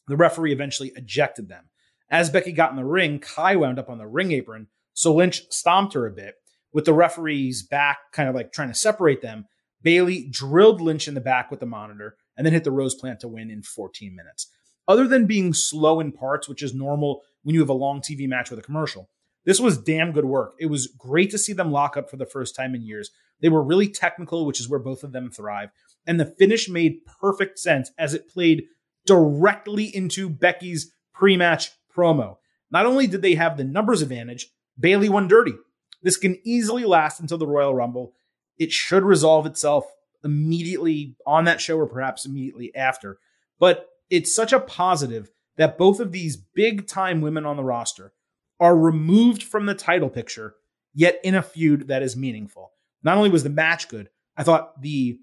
The 0.06 0.18
referee 0.18 0.52
eventually 0.52 0.92
ejected 0.94 1.48
them. 1.48 1.70
As 2.10 2.28
Becky 2.28 2.52
got 2.52 2.72
in 2.72 2.76
the 2.76 2.84
ring, 2.84 3.20
Kai 3.20 3.56
wound 3.56 3.78
up 3.78 3.88
on 3.88 3.96
the 3.96 4.06
ring 4.06 4.32
apron, 4.32 4.66
so 4.92 5.14
Lynch 5.14 5.44
stomped 5.48 5.94
her 5.94 6.06
a 6.06 6.12
bit. 6.12 6.34
With 6.74 6.84
the 6.84 6.92
referee's 6.92 7.62
back 7.62 8.12
kind 8.12 8.28
of 8.28 8.34
like 8.34 8.52
trying 8.52 8.68
to 8.68 8.74
separate 8.74 9.22
them, 9.22 9.46
Bayley 9.80 10.28
drilled 10.30 10.82
Lynch 10.82 11.08
in 11.08 11.14
the 11.14 11.22
back 11.22 11.50
with 11.50 11.60
the 11.60 11.64
monitor 11.64 12.18
and 12.36 12.44
then 12.44 12.52
hit 12.52 12.64
the 12.64 12.70
Rose 12.70 12.94
Plant 12.94 13.20
to 13.20 13.28
win 13.28 13.50
in 13.50 13.62
14 13.62 14.14
minutes 14.14 14.48
other 14.86 15.08
than 15.08 15.24
being 15.24 15.54
slow 15.54 16.00
in 16.00 16.12
parts, 16.12 16.50
which 16.50 16.62
is 16.62 16.74
normal 16.74 17.22
when 17.44 17.54
you 17.54 17.60
have 17.60 17.70
a 17.70 17.72
long 17.72 18.02
TV 18.02 18.28
match 18.28 18.50
with 18.50 18.58
a 18.58 18.62
commercial. 18.62 19.08
This 19.44 19.60
was 19.60 19.78
damn 19.78 20.12
good 20.12 20.24
work. 20.24 20.54
It 20.58 20.66
was 20.66 20.86
great 20.86 21.30
to 21.30 21.38
see 21.38 21.52
them 21.52 21.72
lock 21.72 21.96
up 21.96 22.10
for 22.10 22.16
the 22.16 22.26
first 22.26 22.54
time 22.54 22.74
in 22.74 22.82
years. 22.82 23.10
They 23.40 23.48
were 23.48 23.62
really 23.62 23.88
technical, 23.88 24.44
which 24.46 24.60
is 24.60 24.68
where 24.68 24.80
both 24.80 25.02
of 25.02 25.12
them 25.12 25.30
thrive. 25.30 25.70
And 26.06 26.20
the 26.20 26.34
finish 26.38 26.68
made 26.68 27.04
perfect 27.20 27.58
sense 27.58 27.90
as 27.98 28.14
it 28.14 28.28
played 28.28 28.64
directly 29.06 29.84
into 29.84 30.28
Becky's 30.28 30.92
pre 31.14 31.36
match 31.36 31.70
promo. 31.94 32.36
Not 32.70 32.86
only 32.86 33.06
did 33.06 33.22
they 33.22 33.34
have 33.34 33.56
the 33.56 33.64
numbers 33.64 34.02
advantage, 34.02 34.48
Bayley 34.78 35.08
won 35.08 35.26
dirty. 35.26 35.54
This 36.02 36.16
can 36.16 36.38
easily 36.44 36.84
last 36.84 37.20
until 37.20 37.38
the 37.38 37.46
Royal 37.46 37.74
Rumble. 37.74 38.12
It 38.58 38.72
should 38.72 39.02
resolve 39.02 39.46
itself 39.46 39.84
immediately 40.22 41.16
on 41.26 41.44
that 41.44 41.60
show 41.60 41.78
or 41.78 41.86
perhaps 41.86 42.26
immediately 42.26 42.74
after. 42.74 43.18
But 43.58 43.86
it's 44.10 44.34
such 44.34 44.52
a 44.52 44.60
positive 44.60 45.30
that 45.56 45.78
both 45.78 46.00
of 46.00 46.12
these 46.12 46.36
big 46.36 46.86
time 46.86 47.20
women 47.20 47.44
on 47.46 47.56
the 47.56 47.64
roster 47.64 48.12
are 48.60 48.76
removed 48.76 49.42
from 49.42 49.66
the 49.66 49.74
title 49.74 50.10
picture, 50.10 50.54
yet 50.94 51.18
in 51.24 51.34
a 51.34 51.42
feud 51.42 51.88
that 51.88 52.02
is 52.02 52.16
meaningful. 52.16 52.72
Not 53.02 53.16
only 53.16 53.30
was 53.30 53.42
the 53.42 53.50
match 53.50 53.88
good, 53.88 54.10
I 54.36 54.42
thought 54.42 54.80
the 54.80 55.18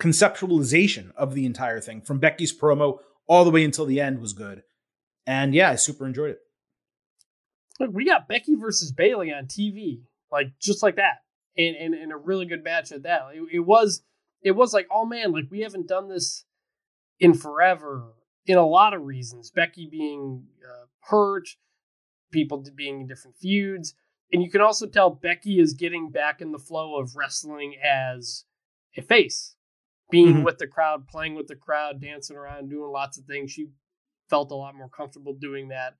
conceptualization 0.00 1.12
of 1.16 1.34
the 1.34 1.44
entire 1.44 1.80
thing 1.80 2.00
from 2.00 2.18
Becky's 2.18 2.56
promo 2.56 2.98
all 3.26 3.44
the 3.44 3.50
way 3.50 3.64
until 3.64 3.84
the 3.84 4.00
end 4.00 4.20
was 4.20 4.32
good. 4.32 4.62
And 5.26 5.54
yeah, 5.54 5.70
I 5.70 5.74
super 5.74 6.06
enjoyed 6.06 6.30
it. 6.30 6.38
Look, 7.78 7.90
we 7.92 8.06
got 8.06 8.28
Becky 8.28 8.54
versus 8.54 8.90
Bayley 8.90 9.32
on 9.32 9.46
TV, 9.46 10.00
like 10.32 10.58
just 10.58 10.82
like 10.82 10.96
that, 10.96 11.18
and 11.56 11.76
and, 11.76 11.94
and 11.94 12.12
a 12.12 12.16
really 12.16 12.46
good 12.46 12.64
match 12.64 12.90
at 12.90 13.02
that. 13.02 13.22
It, 13.34 13.42
it 13.52 13.60
was 13.60 14.02
it 14.42 14.52
was 14.52 14.72
like, 14.72 14.88
oh 14.90 15.04
man, 15.04 15.32
like 15.32 15.44
we 15.50 15.60
haven't 15.60 15.86
done 15.86 16.08
this 16.08 16.44
in 17.20 17.34
forever 17.34 18.14
in 18.46 18.56
a 18.56 18.66
lot 18.66 18.94
of 18.94 19.02
reasons. 19.02 19.50
Becky 19.50 19.86
being 19.90 20.44
uh, 20.64 20.86
hurt, 21.00 21.48
people 22.30 22.64
being 22.74 23.00
in 23.00 23.06
different 23.06 23.36
feuds. 23.36 23.94
And 24.32 24.42
you 24.42 24.50
can 24.50 24.60
also 24.60 24.86
tell 24.86 25.10
Becky 25.10 25.58
is 25.58 25.72
getting 25.72 26.10
back 26.10 26.40
in 26.40 26.52
the 26.52 26.58
flow 26.58 26.98
of 26.98 27.16
wrestling 27.16 27.76
as 27.82 28.44
a 28.96 29.02
face, 29.02 29.54
being 30.10 30.34
mm-hmm. 30.34 30.42
with 30.42 30.58
the 30.58 30.66
crowd, 30.66 31.08
playing 31.08 31.34
with 31.34 31.46
the 31.46 31.56
crowd, 31.56 32.00
dancing 32.00 32.36
around, 32.36 32.68
doing 32.68 32.92
lots 32.92 33.18
of 33.18 33.24
things. 33.24 33.50
She 33.50 33.68
felt 34.28 34.50
a 34.50 34.54
lot 34.54 34.74
more 34.74 34.88
comfortable 34.88 35.34
doing 35.34 35.68
that. 35.68 35.94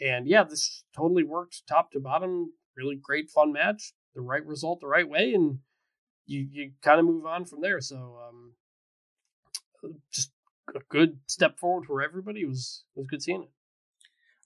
And 0.00 0.26
yeah, 0.26 0.44
this 0.44 0.84
totally 0.96 1.24
worked 1.24 1.66
top 1.66 1.92
to 1.92 2.00
bottom. 2.00 2.52
Really 2.76 2.98
great, 3.00 3.30
fun 3.30 3.52
match. 3.52 3.92
The 4.14 4.20
right 4.20 4.44
result, 4.44 4.80
the 4.80 4.86
right 4.86 5.08
way, 5.08 5.34
and 5.34 5.58
you 6.26 6.46
you 6.50 6.72
kind 6.82 7.00
of 7.00 7.06
move 7.06 7.26
on 7.26 7.44
from 7.44 7.60
there. 7.60 7.80
So 7.80 8.18
um, 8.28 8.52
just 10.12 10.30
a 10.74 10.80
good 10.88 11.18
step 11.26 11.58
forward 11.58 11.86
for 11.86 12.02
everybody. 12.02 12.42
It 12.42 12.48
was 12.48 12.84
it 12.96 13.00
was 13.00 13.06
good 13.08 13.22
seeing 13.22 13.42
it. 13.42 13.50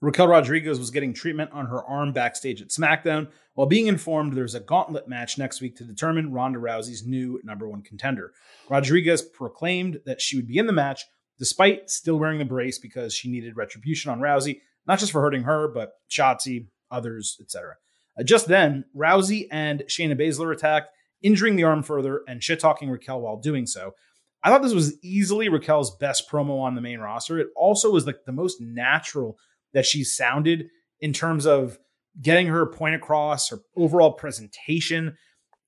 Raquel 0.00 0.28
Rodriguez 0.28 0.78
was 0.78 0.90
getting 0.90 1.12
treatment 1.12 1.50
on 1.52 1.66
her 1.66 1.82
arm 1.82 2.12
backstage 2.12 2.62
at 2.62 2.68
SmackDown 2.68 3.28
while 3.54 3.66
being 3.66 3.88
informed 3.88 4.32
there's 4.32 4.54
a 4.54 4.60
gauntlet 4.60 5.08
match 5.08 5.38
next 5.38 5.60
week 5.60 5.76
to 5.76 5.84
determine 5.84 6.32
Ronda 6.32 6.60
Rousey's 6.60 7.04
new 7.04 7.40
number 7.42 7.68
one 7.68 7.82
contender. 7.82 8.32
Rodriguez 8.68 9.22
proclaimed 9.22 10.00
that 10.06 10.20
she 10.20 10.36
would 10.36 10.46
be 10.46 10.58
in 10.58 10.66
the 10.66 10.72
match 10.72 11.04
despite 11.38 11.90
still 11.90 12.16
wearing 12.16 12.38
the 12.38 12.44
brace 12.44 12.78
because 12.78 13.12
she 13.12 13.30
needed 13.30 13.56
retribution 13.56 14.10
on 14.10 14.20
Rousey, 14.20 14.60
not 14.86 15.00
just 15.00 15.10
for 15.10 15.20
hurting 15.20 15.42
her, 15.42 15.68
but 15.68 15.92
Shotzi, 16.08 16.66
others, 16.90 17.36
etc. 17.40 17.74
Uh, 18.18 18.22
just 18.22 18.46
then, 18.46 18.84
Rousey 18.96 19.48
and 19.50 19.82
Shayna 19.88 20.18
Baszler 20.18 20.52
attacked, 20.52 20.90
injuring 21.22 21.56
the 21.56 21.64
arm 21.64 21.82
further 21.82 22.22
and 22.28 22.42
shit 22.42 22.60
talking 22.60 22.88
Raquel 22.88 23.20
while 23.20 23.36
doing 23.36 23.66
so. 23.66 23.94
I 24.42 24.50
thought 24.50 24.62
this 24.62 24.74
was 24.74 24.96
easily 25.02 25.48
Raquel's 25.48 25.96
best 25.96 26.30
promo 26.30 26.60
on 26.60 26.76
the 26.76 26.80
main 26.80 27.00
roster. 27.00 27.38
It 27.38 27.48
also 27.56 27.90
was 27.90 28.06
like 28.06 28.24
the 28.24 28.32
most 28.32 28.60
natural 28.60 29.36
that 29.72 29.86
she 29.86 30.04
sounded 30.04 30.68
in 31.00 31.12
terms 31.12 31.46
of 31.46 31.78
getting 32.20 32.46
her 32.48 32.66
point 32.66 32.94
across, 32.94 33.50
her 33.50 33.60
overall 33.76 34.12
presentation. 34.12 35.16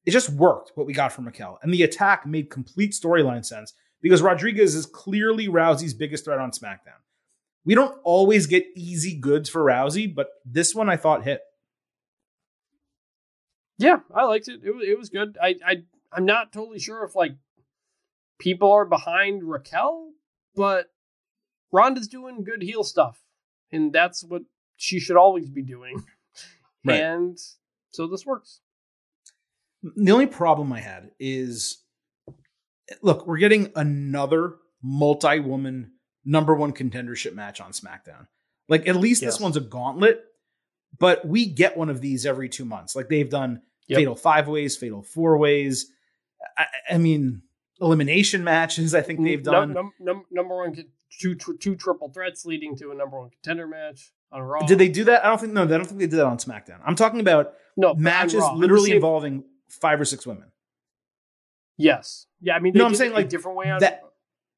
It 0.05 0.11
just 0.13 0.31
worked 0.31 0.73
what 0.75 0.87
we 0.87 0.93
got 0.93 1.13
from 1.13 1.27
Raquel. 1.27 1.59
And 1.63 1.73
the 1.73 1.83
attack 1.83 2.27
made 2.27 2.51
complete 2.51 2.93
storyline 2.93 3.45
sense 3.45 3.73
because 4.01 4.23
Rodriguez 4.23 4.75
is 4.75 4.87
clearly 4.87 5.49
Rousey's 5.49 5.95
biggest 5.95 6.25
threat 6.25 6.39
on 6.39 6.51
SmackDown. 6.51 7.01
We 7.65 7.75
don't 7.75 7.99
always 8.05 8.47
get 8.47 8.65
easy 8.75 9.19
goods 9.19 9.49
for 9.49 9.63
Rousey, 9.63 10.13
but 10.13 10.29
this 10.45 10.75
one 10.75 10.89
I 10.89 10.97
thought 10.97 11.25
hit. 11.25 11.43
Yeah, 13.79 13.99
I 14.15 14.25
liked 14.25 14.49
it. 14.49 14.61
It 14.65 14.75
was, 14.75 14.85
it 14.87 14.99
was 14.99 15.09
good. 15.11 15.39
I, 15.41 15.57
I 15.65 15.77
I'm 16.13 16.25
not 16.25 16.53
totally 16.53 16.79
sure 16.79 17.05
if 17.05 17.15
like 17.15 17.37
people 18.39 18.73
are 18.73 18.85
behind 18.85 19.45
Raquel, 19.45 20.11
but 20.57 20.87
Ronda's 21.71 22.09
doing 22.09 22.45
good 22.45 22.63
heel 22.63 22.83
stuff 22.83 23.23
and 23.73 23.93
that's 23.93 24.25
what 24.25 24.43
she 24.77 25.01
should 25.01 25.17
always 25.17 25.49
be 25.49 25.63
doing. 25.63 26.03
Right. 26.83 26.99
And 26.99 27.39
so 27.91 28.07
this 28.07 28.25
works. 28.25 28.61
The 29.83 30.13
only 30.13 30.27
problem 30.27 30.73
I 30.73 30.81
had 30.81 31.11
is 31.21 31.83
look, 33.03 33.27
we're 33.27 33.39
getting 33.39 33.71
another 33.77 34.57
multi 34.83 35.41
woman 35.41 35.93
number 36.25 36.55
one 36.55 36.73
contendership 36.73 37.35
match 37.35 37.61
on 37.61 37.73
SmackDown. 37.73 38.27
Like, 38.69 38.87
at 38.89 38.97
least 38.97 39.23
yes. 39.23 39.35
this 39.35 39.41
one's 39.41 39.57
a 39.57 39.61
gauntlet, 39.61 40.23
but 40.99 41.27
we 41.27 41.47
get 41.47 41.77
one 41.77 41.91
of 41.91 42.01
these 42.01 42.25
every 42.27 42.49
two 42.49 42.65
months. 42.65 42.95
Like, 42.95 43.09
they've 43.09 43.29
done 43.29 43.63
yep. 43.89 43.99
fatal 43.99 44.15
five 44.15 44.49
ways, 44.49 44.77
fatal 44.77 45.03
four 45.03 45.39
ways. 45.39 45.91
I, 46.57 46.67
I, 46.91 46.99
mean, 46.99 47.43
elimination 47.81 48.45
matches, 48.45 48.95
I 48.95 49.03
think 49.03 49.23
they've 49.23 49.43
done. 49.43 49.73
Num- 49.73 49.93
num- 49.99 50.27
number 50.31 50.57
one 50.57 50.75
two 51.19 51.35
two 51.35 51.77
triple 51.77 52.11
threats 52.11 52.45
leading 52.45 52.77
to 52.77 52.91
a 52.91 52.95
number 52.95 53.21
one 53.21 53.31
contender 53.31 53.67
match 53.67 54.13
on 54.33 54.43
Raw. 54.43 54.67
Did 54.67 54.79
they 54.79 54.89
do 54.89 55.05
that? 55.05 55.25
I 55.25 55.29
don't 55.29 55.41
think 55.41 55.53
no. 55.53 55.65
I 55.65 55.67
don't 55.67 55.85
think 55.85 55.99
they 55.99 56.07
did 56.07 56.19
that 56.19 56.27
on 56.27 56.39
SmackDown. 56.39 56.81
I'm 56.85 56.97
talking 56.97 57.21
about 57.21 57.55
no 57.77 57.95
matches 57.95 58.45
literally 58.55 58.93
involving 58.93 59.45
five 59.69 60.01
or 60.01 60.05
six 60.05 60.27
women. 60.27 60.51
Yes. 61.77 62.27
Yeah. 62.41 62.55
I 62.55 62.61
mean, 62.61 62.75
no. 62.75 62.87
I'm 62.87 62.95
saying 62.95 63.13
like 63.13 63.29
different 63.29 63.57
way 63.57 63.71
on 63.71 63.81
that. 63.81 64.03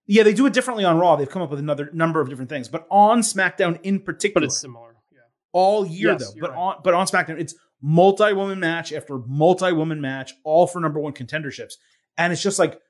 Yeah, 0.07 0.25
they 0.25 0.35
do 0.35 0.47
it 0.47 0.53
differently 0.53 0.85
on 0.85 0.99
Raw. 0.99 1.17
They've 1.17 1.31
come 1.31 1.43
up 1.43 1.51
with 1.51 1.61
another 1.61 1.89
number 1.93 2.21
of 2.21 2.29
different 2.29 2.51
things, 2.51 2.69
but 2.69 2.87
on 2.91 3.21
SmackDown 3.21 3.81
in 3.83 4.01
particular, 4.01 4.41
but 4.41 4.47
it's 4.47 4.61
similar. 4.61 4.97
Yeah. 5.13 5.21
All 5.53 5.87
year 5.87 6.13
yes, 6.13 6.33
though, 6.35 6.41
but 6.41 6.51
right. 6.51 6.59
on 6.59 6.77
but 6.83 6.95
on 6.95 7.07
SmackDown, 7.07 7.41
it's 7.41 7.55
multi-woman 7.81 8.59
match 8.59 8.93
after 8.93 9.19
multi-woman 9.19 10.01
match, 10.01 10.35
all 10.45 10.67
for 10.67 10.81
number 10.81 10.99
one 10.99 11.13
contenderships, 11.13 11.75
and 12.19 12.33
it's 12.33 12.43
just 12.43 12.59
like 12.59 12.81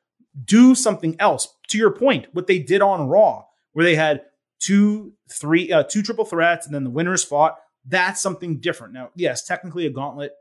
do 0.45 0.75
something 0.75 1.15
else. 1.19 1.55
To 1.69 1.79
your 1.79 1.91
point, 1.91 2.29
what 2.33 2.47
they 2.47 2.59
did 2.59 2.81
on 2.81 3.09
Raw 3.09 3.45
where 3.73 3.85
they 3.85 3.95
had 3.95 4.23
two, 4.61 5.13
three, 5.31 5.73
uh, 5.73 5.83
two 5.83 6.03
triple 6.03 6.25
threats, 6.25 6.67
and 6.67 6.75
then 6.75 6.85
the 6.85 6.91
winners 6.91 7.25
fought. 7.25 7.57
That's 7.85 8.23
something 8.23 8.61
different. 8.61 8.95
Now, 8.95 9.11
yes, 9.17 9.45
technically 9.45 9.87
a 9.87 9.91
gauntlet 9.91 10.33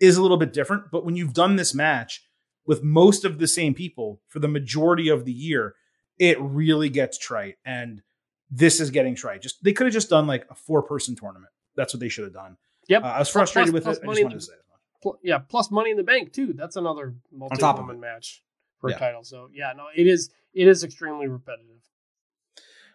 is 0.00 0.16
a 0.16 0.22
little 0.22 0.36
bit 0.36 0.52
different, 0.52 0.90
but 0.90 1.04
when 1.04 1.16
you've 1.16 1.34
done 1.34 1.56
this 1.56 1.74
match 1.74 2.24
with 2.66 2.82
most 2.82 3.24
of 3.24 3.38
the 3.38 3.46
same 3.46 3.74
people 3.74 4.20
for 4.28 4.40
the 4.40 4.48
majority 4.48 5.08
of 5.08 5.24
the 5.24 5.32
year, 5.32 5.74
it 6.18 6.40
really 6.40 6.88
gets 6.88 7.18
trite. 7.18 7.56
And 7.64 8.02
this 8.50 8.80
is 8.80 8.90
getting 8.90 9.14
trite. 9.14 9.42
Just 9.42 9.62
they 9.62 9.72
could 9.72 9.86
have 9.86 9.94
just 9.94 10.10
done 10.10 10.26
like 10.26 10.46
a 10.50 10.54
four 10.54 10.82
person 10.82 11.14
tournament. 11.14 11.52
That's 11.76 11.94
what 11.94 12.00
they 12.00 12.08
should 12.08 12.24
have 12.24 12.32
done. 12.32 12.56
Yep. 12.88 13.04
Uh, 13.04 13.06
I 13.06 13.18
was 13.18 13.28
frustrated 13.28 13.72
plus, 13.72 13.84
with 13.84 13.84
plus 13.84 13.96
it. 13.98 14.02
I 14.02 14.12
just 14.12 14.22
wanted 14.24 14.34
to 14.34 14.40
say 14.40 14.52
that. 14.52 15.12
Yeah, 15.22 15.38
plus 15.38 15.70
money 15.70 15.90
in 15.90 15.96
the 15.96 16.02
bank 16.02 16.32
too. 16.32 16.52
That's 16.54 16.76
another 16.76 17.14
multi-woman 17.30 18.00
match 18.00 18.42
for 18.80 18.90
yeah. 18.90 18.96
a 18.96 18.98
title. 18.98 19.22
So 19.22 19.48
yeah, 19.52 19.72
no, 19.76 19.84
it 19.94 20.06
is 20.06 20.30
it 20.54 20.66
is 20.66 20.82
extremely 20.82 21.28
repetitive. 21.28 21.76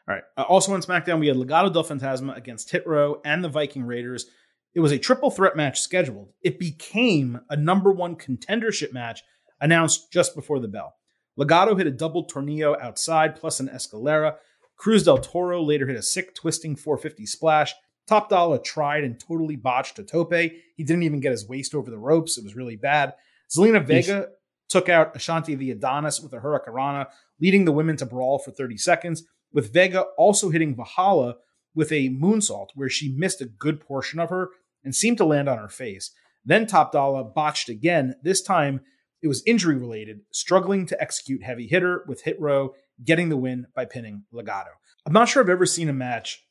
All 0.07 0.15
right. 0.15 0.23
Uh, 0.37 0.43
also 0.43 0.73
on 0.73 0.81
SmackDown, 0.81 1.19
we 1.19 1.27
had 1.27 1.37
Legado 1.37 1.71
del 1.71 1.83
Fantasma 1.83 2.35
against 2.35 2.71
Hit 2.71 2.85
Row 2.85 3.21
and 3.23 3.43
the 3.43 3.49
Viking 3.49 3.83
Raiders. 3.83 4.25
It 4.73 4.81
was 4.81 4.91
a 4.91 4.99
triple 4.99 5.31
threat 5.31 5.55
match 5.55 5.79
scheduled. 5.79 6.33
It 6.41 6.59
became 6.59 7.39
a 7.49 7.55
number 7.55 7.91
one 7.91 8.15
contendership 8.15 8.91
match 8.91 9.23
announced 9.61 10.11
just 10.11 10.35
before 10.35 10.59
the 10.59 10.67
bell. 10.67 10.95
Legado 11.39 11.77
hit 11.77 11.87
a 11.87 11.91
double 11.91 12.27
tornillo 12.27 12.79
outside 12.81 13.35
plus 13.35 13.59
an 13.59 13.69
escalera. 13.69 14.35
Cruz 14.75 15.03
del 15.03 15.19
Toro 15.19 15.63
later 15.63 15.87
hit 15.87 15.95
a 15.95 16.03
sick 16.03 16.35
twisting 16.35 16.75
450 16.75 17.25
splash. 17.25 17.73
Top 18.05 18.29
Dollar 18.29 18.57
tried 18.57 19.05
and 19.05 19.19
totally 19.19 19.55
botched 19.55 19.97
a 19.99 20.03
tope. 20.03 20.33
He 20.33 20.83
didn't 20.83 21.03
even 21.03 21.21
get 21.21 21.31
his 21.31 21.47
waist 21.47 21.73
over 21.73 21.89
the 21.89 21.97
ropes. 21.97 22.37
It 22.37 22.43
was 22.43 22.55
really 22.55 22.75
bad. 22.75 23.13
Zelina 23.49 23.85
Vega 23.85 24.27
took 24.67 24.89
out 24.89 25.13
Ashante 25.15 25.57
Thee 25.57 25.71
Adonis 25.71 26.19
with 26.19 26.33
a 26.33 26.39
Hurricanrana, 26.39 27.07
leading 27.39 27.63
the 27.63 27.71
women 27.71 27.95
to 27.97 28.05
brawl 28.05 28.39
for 28.39 28.51
30 28.51 28.77
seconds 28.77 29.23
with 29.53 29.73
Vega 29.73 30.01
also 30.17 30.49
hitting 30.49 30.75
Valhalla 30.75 31.35
with 31.75 31.91
a 31.91 32.09
moonsault 32.09 32.69
where 32.75 32.89
she 32.89 33.15
missed 33.15 33.41
a 33.41 33.45
good 33.45 33.79
portion 33.79 34.19
of 34.19 34.29
her 34.29 34.49
and 34.83 34.95
seemed 34.95 35.17
to 35.17 35.25
land 35.25 35.47
on 35.47 35.57
her 35.57 35.69
face. 35.69 36.11
Then 36.45 36.67
Top 36.67 36.91
Dollar 36.91 37.23
botched 37.23 37.69
again. 37.69 38.15
This 38.21 38.41
time 38.41 38.81
it 39.21 39.27
was 39.27 39.43
injury 39.45 39.77
related, 39.77 40.21
struggling 40.31 40.85
to 40.87 41.01
execute 41.01 41.43
heavy 41.43 41.67
hitter 41.67 42.03
with 42.07 42.23
Hit 42.23 42.39
Row 42.39 42.73
getting 43.03 43.29
the 43.29 43.37
win 43.37 43.67
by 43.73 43.85
pinning 43.85 44.23
Legado. 44.33 44.73
I'm 45.05 45.13
not 45.13 45.29
sure 45.29 45.41
I've 45.41 45.49
ever 45.49 45.65
seen 45.65 45.89
a 45.89 45.93
match 45.93 46.45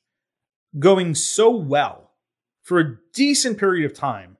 going 0.78 1.14
so 1.14 1.50
well 1.50 2.12
for 2.62 2.80
a 2.80 2.96
decent 3.12 3.58
period 3.58 3.84
of 3.84 3.96
time 3.96 4.38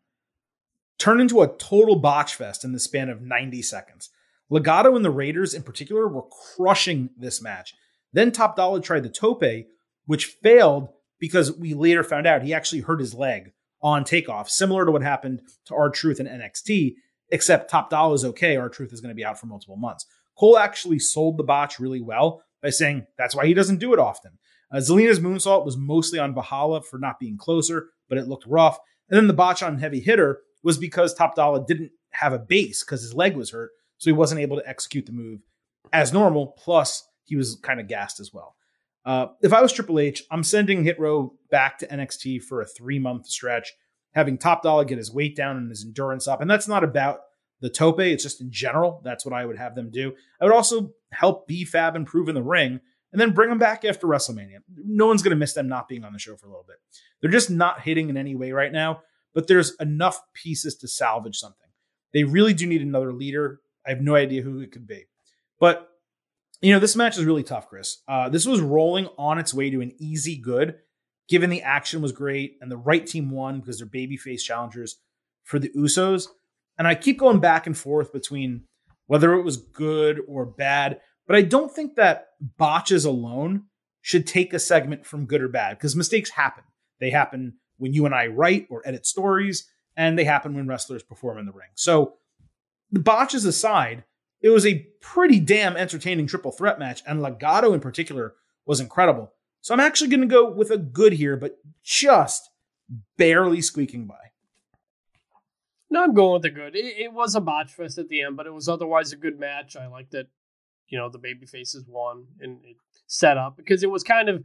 turn 0.99 1.21
into 1.21 1.43
a 1.43 1.57
total 1.57 1.97
botch 1.97 2.35
fest 2.35 2.65
in 2.65 2.73
the 2.73 2.79
span 2.79 3.09
of 3.09 3.21
90 3.21 3.61
seconds. 3.63 4.11
Legado 4.51 4.95
and 4.95 5.05
the 5.05 5.11
Raiders 5.11 5.55
in 5.55 5.63
particular 5.63 6.09
were 6.09 6.27
crushing 6.57 7.11
this 7.17 7.43
match. 7.43 7.75
Then 8.13 8.33
Top 8.33 8.57
Dollar 8.57 8.81
tried 8.81 9.03
the 9.03 9.09
tope, 9.09 9.45
which 10.07 10.27
failed 10.27 10.89
because 11.19 11.57
we 11.57 11.75
later 11.75 12.03
found 12.03 12.27
out 12.27 12.43
he 12.43 12.53
actually 12.53 12.81
hurt 12.81 13.01
his 13.01 13.15
leg 13.15 13.53
on 13.81 14.05
takeoff, 14.05 14.49
similar 14.49 14.85
to 14.85 14.93
what 14.93 15.03
happened 15.03 15.43
to 15.67 15.75
R-Truth 15.75 16.21
in 16.21 16.27
NXT, 16.27 16.95
except 17.31 17.71
Top 17.71 17.91
Dollar 17.91 18.15
is 18.15 18.25
okay. 18.25 18.57
R-Truth 18.57 18.93
is 18.93 19.01
going 19.01 19.11
to 19.11 19.17
be 19.17 19.25
out 19.25 19.39
for 19.39 19.47
multiple 19.47 19.77
months. 19.77 20.07
Cole 20.39 20.59
actually 20.59 20.99
sold 20.99 21.37
the 21.37 21.45
botch 21.45 21.79
really 21.79 22.01
well 22.01 22.43
by 22.63 22.71
saying 22.71 23.07
that's 23.19 23.35
why 23.35 23.47
he 23.47 23.55
doesn't 23.55 23.81
do 23.81 23.93
it 23.93 23.99
often. 23.99 24.33
Uh, 24.73 24.79
Zelina's 24.79 25.21
moonsault 25.21 25.65
was 25.65 25.77
mostly 25.77 26.19
on 26.19 26.35
Valhalla 26.35 26.81
for 26.83 26.99
not 26.99 27.19
being 27.19 27.37
closer, 27.37 27.91
but 28.09 28.19
it 28.19 28.29
looked 28.29 28.47
rough. 28.47 28.79
And 29.09 29.17
then 29.17 29.27
the 29.27 29.35
botch 29.35 29.63
on 29.63 29.79
Heavy 29.79 30.01
Hitter 30.01 30.41
was 30.63 30.79
because 30.79 31.13
Top 31.13 31.35
Dollar 31.35 31.65
didn't 31.67 31.91
have 32.11 32.33
a 32.33 32.39
base 32.39 32.83
because 32.83 33.03
his 33.03 33.15
leg 33.15 33.37
was 33.37 33.51
hurt, 33.51 33.71
so 33.99 34.09
he 34.09 34.13
wasn't 34.13 34.41
able 34.41 34.57
to 34.57 34.69
execute 34.69 35.07
the 35.07 35.13
move 35.13 35.41
as 35.93 36.13
normal. 36.13 36.55
Plus, 36.59 37.07
he 37.25 37.37
was 37.37 37.59
kind 37.63 37.81
of 37.81 37.89
gassed 37.89 38.21
as 38.21 38.33
well. 38.33 38.57
Uh, 39.05 39.27
if 39.43 39.53
I 39.53 39.61
was 39.61 39.73
Triple 39.73 39.99
H, 39.99 40.23
I'm 40.31 40.45
sending 40.45 40.85
Hit 40.85 40.99
Row 40.99 41.35
back 41.51 41.79
to 41.79 41.87
NXT 41.87 42.43
for 42.43 42.61
a 42.61 42.67
three 42.67 42.99
month 42.99 43.27
stretch, 43.27 43.73
having 44.13 44.39
Top 44.39 44.63
Dollar 44.63 44.85
get 44.85 44.99
his 44.99 45.13
weight 45.13 45.35
down 45.35 45.57
and 45.57 45.71
his 45.71 45.85
endurance 45.85 46.29
up. 46.29 46.41
And 46.41 46.51
that's 46.51 46.69
not 46.69 46.85
about 46.85 47.21
the 47.61 47.71
tope, 47.71 48.01
it's 48.01 48.25
just 48.25 48.41
in 48.41 48.51
general. 48.51 49.01
That's 49.05 49.25
what 49.25 49.35
I 49.35 49.47
would 49.47 49.57
have 49.57 49.75
them 49.75 49.91
do. 49.91 50.15
I 50.41 50.45
would 50.45 50.55
also 50.55 50.93
help 51.13 51.47
B-Fab 51.47 51.95
improve 51.95 52.29
in 52.29 52.35
the 52.35 52.43
ring 52.43 52.81
and 53.13 53.21
then 53.21 53.31
bring 53.31 53.51
them 53.51 53.59
back 53.59 53.85
after 53.85 54.07
WrestleMania. 54.07 54.59
No 54.77 55.07
one's 55.07 55.23
going 55.23 55.31
to 55.31 55.37
miss 55.37 55.53
them 55.53 55.69
not 55.69 55.89
being 55.89 56.05
on 56.05 56.13
the 56.13 56.19
show 56.19 56.37
for 56.37 56.47
a 56.47 56.49
little 56.49 56.65
bit. 56.67 56.77
They're 57.21 57.31
just 57.31 57.51
not 57.51 57.83
hitting 57.83 58.09
in 58.09 58.17
any 58.17 58.35
way 58.35 58.51
right 58.51 58.73
now, 58.73 59.03
but 59.33 59.47
there's 59.47 59.77
enough 59.77 60.21
pieces 60.35 60.77
to 60.77 60.89
salvage 60.89 61.37
something. 61.37 61.69
They 62.13 62.25
really 62.25 62.53
do 62.53 62.67
need 62.67 62.83
another 62.83 63.13
leader. 63.13 63.61
I 63.87 63.91
have 63.91 64.01
no 64.01 64.17
idea 64.17 64.43
who 64.43 64.59
it 64.61 64.73
could 64.73 64.87
be. 64.87 65.05
But 65.61 65.89
you 66.63 66.73
know, 66.73 66.79
this 66.79 66.97
match 66.97 67.19
is 67.19 67.25
really 67.25 67.43
tough, 67.43 67.69
Chris. 67.69 67.99
Uh, 68.09 68.29
this 68.29 68.47
was 68.47 68.61
rolling 68.61 69.09
on 69.19 69.39
its 69.39 69.53
way 69.53 69.69
to 69.69 69.81
an 69.81 69.93
easy 69.99 70.37
good, 70.37 70.77
given 71.29 71.51
the 71.51 71.63
action 71.63 72.01
was 72.01 72.13
great 72.13 72.57
and 72.61 72.71
the 72.71 72.77
right 72.77 73.07
team 73.07 73.31
won 73.31 73.61
because 73.61 73.79
they're 73.79 73.87
babyface 73.87 74.43
challengers 74.43 74.99
for 75.43 75.59
the 75.59 75.71
Usos. 75.71 76.29
And 76.79 76.87
I 76.87 76.95
keep 76.95 77.19
going 77.19 77.41
back 77.41 77.67
and 77.67 77.77
forth 77.77 78.13
between 78.13 78.63
whether 79.07 79.35
it 79.35 79.43
was 79.43 79.57
good 79.57 80.21
or 80.29 80.47
bad, 80.47 81.01
but 81.27 81.37
I 81.37 81.43
don't 81.43 81.71
think 81.71 81.97
that 81.97 82.29
botches 82.41 83.05
alone 83.05 83.65
should 84.01 84.27
take 84.27 84.55
a 84.55 84.59
segment 84.59 85.05
from 85.05 85.27
good 85.27 85.43
or 85.43 85.49
bad 85.49 85.77
because 85.77 85.97
mistakes 85.97 86.31
happen. 86.31 86.65
They 87.01 87.11
happen 87.11 87.55
when 87.79 87.93
you 87.93 88.07
and 88.07 88.15
I 88.15 88.29
write 88.29 88.67
or 88.71 88.83
edit 88.85 89.07
stories, 89.07 89.69
and 89.97 90.19
they 90.19 90.25
happen 90.25 90.55
when 90.55 90.69
wrestlers 90.69 91.03
perform 91.03 91.39
in 91.39 91.47
the 91.47 91.53
ring. 91.53 91.71
So, 91.75 92.15
the 92.91 93.01
botches 93.01 93.45
aside, 93.45 94.05
it 94.43 94.51
was 94.51 94.67
a 94.67 94.87
pretty 95.01 95.39
damn 95.39 95.77
entertaining 95.77 96.27
triple 96.27 96.53
threat 96.53 96.79
match, 96.79 97.03
and 97.07 97.21
Legado 97.21 97.73
in 97.73 97.81
particular 97.81 98.35
was 98.67 98.81
incredible. 98.81 99.33
So 99.61 99.73
I'm 99.73 99.81
actually 99.81 100.11
going 100.11 100.21
to 100.21 100.27
go 100.27 100.51
with 100.51 100.71
a 100.71 100.79
good 100.79 101.13
here, 101.13 101.37
but 101.37 101.59
just 101.85 102.51
barely 103.17 103.61
squeaking 103.61 104.07
by. 104.07 104.17
No, 105.89 106.03
I'm 106.03 106.15
going 106.15 106.33
with 106.33 106.45
a 106.47 106.51
good. 106.51 106.75
It, 106.75 106.97
it, 106.99 107.13
was 107.13 107.35
a 107.35 107.41
botch 107.41 107.71
fest 107.71 107.99
at 107.99 108.09
the 108.09 108.23
end, 108.23 108.37
but 108.37 108.47
it 108.47 108.53
was 108.53 108.69
otherwise 108.69 109.13
a 109.13 109.17
good 109.17 109.39
match. 109.39 109.77
I 109.77 109.87
like 109.87 110.11
that, 110.11 110.27
you 110.89 110.99
know, 110.99 111.09
the 111.09 111.19
baby 111.19 111.47
faces 111.47 111.85
won 111.87 112.27
and 112.41 112.59
it 112.65 112.77
set 113.07 113.37
up 113.37 113.57
because 113.57 113.83
it 113.83 113.91
was 113.91 114.03
kind 114.03 114.29
of, 114.29 114.43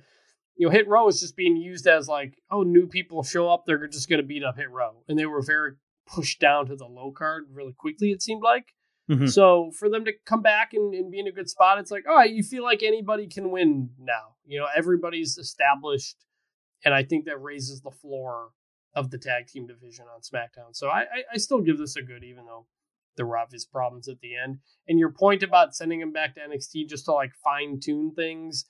you 0.58 0.68
know, 0.68 0.72
Hit 0.72 0.88
Row 0.88 1.08
is 1.08 1.22
just 1.22 1.38
being 1.38 1.56
used 1.56 1.88
as 1.88 2.08
like, 2.08 2.34
oh, 2.52 2.64
new 2.64 2.86
people 2.86 3.24
show 3.24 3.50
up, 3.50 3.66
they're 3.66 3.88
just 3.88 4.10
going 4.10 4.22
to 4.22 4.28
beat 4.28 4.44
up 4.44 4.58
Hit 4.58 4.70
Row. 4.70 5.04
And 5.08 5.18
they 5.18 5.26
were 5.26 5.42
very 5.42 5.74
pushed 6.06 6.40
down 6.40 6.68
to 6.68 6.76
the 6.76 6.86
low 6.86 7.12
card 7.12 7.46
really 7.52 7.74
quickly, 7.74 8.12
it 8.12 8.22
seemed 8.22 8.44
like. 8.44 8.74
Mm-hmm. 9.10 9.28
So 9.28 9.72
for 9.78 9.90
them 9.90 10.04
to 10.06 10.12
come 10.26 10.42
back 10.42 10.74
and, 10.74 10.94
and, 10.94 11.10
be 11.10 11.20
in 11.20 11.28
a 11.28 11.32
good 11.32 11.50
spot, 11.50 11.80
it's 11.80 11.92
like, 11.92 12.04
oh, 12.10 12.24
you 12.24 12.44
feel 12.44 12.64
like 12.64 12.84
anybody 12.84 13.28
can 13.28 13.52
win 13.52 13.90
now. 13.98 14.36
You 14.46 14.60
know, 14.60 14.68
everybody's 14.76 15.38
established, 15.38 16.18
and 16.84 16.94
I 16.94 17.04
think 17.04 17.26
that 17.26 17.42
raises 17.42 17.82
the 17.82 17.92
floor 17.92 18.50
of 18.96 19.10
the 19.10 19.18
tag 19.18 19.48
team 19.48 19.66
division 19.66 20.06
on 20.14 20.22
SmackDown. 20.22 20.74
So 20.74 20.90
I, 20.90 21.02
I, 21.02 21.24
I 21.34 21.38
still 21.38 21.62
give 21.62 21.78
this 21.78 21.96
a 21.96 22.02
good, 22.02 22.24
even 22.24 22.46
though 22.46 22.66
there 23.16 23.26
were 23.26 23.38
obvious 23.38 23.66
problems 23.66 24.08
at 24.08 24.20
the 24.20 24.36
end. 24.36 24.60
And 24.88 25.00
your 25.00 25.12
point 25.12 25.44
about 25.44 25.76
sending 25.76 26.02
him 26.02 26.12
back 26.12 26.36
to 26.36 26.42
NXT 26.42 26.88
just 26.88 27.06
to 27.06 27.14
like 27.14 27.32
fine 27.44 27.80
tune 27.80 28.12
things, 28.16 28.66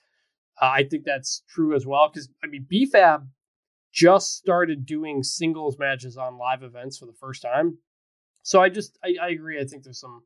uh, 0.62 0.66
I 0.66 0.84
think 0.84 1.04
that's 1.06 1.44
true 1.50 1.76
as 1.76 1.86
well. 1.86 2.10
Because 2.10 2.30
I 2.44 2.48
mean, 2.48 2.66
BFAB 2.72 3.28
just 3.94 4.36
started 4.36 4.86
doing 4.86 5.24
singles 5.24 5.78
matches 5.80 6.18
on 6.18 6.38
live 6.38 6.64
events 6.64 6.98
for 6.98 7.06
the 7.06 7.14
first 7.20 7.42
time. 7.42 7.78
So 8.48 8.62
I 8.62 8.70
just 8.70 8.98
I, 9.04 9.16
I 9.22 9.28
agree. 9.32 9.60
I 9.60 9.66
think 9.66 9.84
there's 9.84 10.00
some 10.00 10.24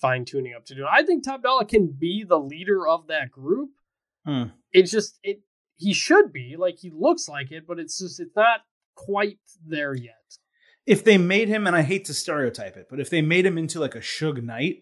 fine 0.00 0.24
tuning 0.24 0.52
up 0.52 0.64
to 0.66 0.74
do. 0.74 0.84
I 0.84 1.04
think 1.04 1.22
Top 1.22 1.44
Dollar 1.44 1.64
can 1.64 1.86
be 1.86 2.24
the 2.28 2.36
leader 2.36 2.88
of 2.88 3.06
that 3.06 3.30
group. 3.30 3.70
Hmm. 4.26 4.46
It's 4.72 4.90
just 4.90 5.20
it 5.22 5.42
he 5.76 5.92
should 5.92 6.32
be 6.32 6.56
like 6.58 6.78
he 6.80 6.90
looks 6.90 7.28
like 7.28 7.52
it, 7.52 7.64
but 7.64 7.78
it's 7.78 8.00
just 8.00 8.18
it's 8.18 8.34
not 8.34 8.62
quite 8.96 9.38
there 9.64 9.94
yet. 9.94 10.38
If 10.86 11.04
they 11.04 11.18
made 11.18 11.48
him, 11.48 11.68
and 11.68 11.76
I 11.76 11.82
hate 11.82 12.06
to 12.06 12.14
stereotype 12.14 12.76
it, 12.76 12.88
but 12.90 12.98
if 12.98 13.10
they 13.10 13.22
made 13.22 13.46
him 13.46 13.56
into 13.56 13.78
like 13.78 13.94
a 13.94 14.00
Suge 14.00 14.42
Knight, 14.42 14.78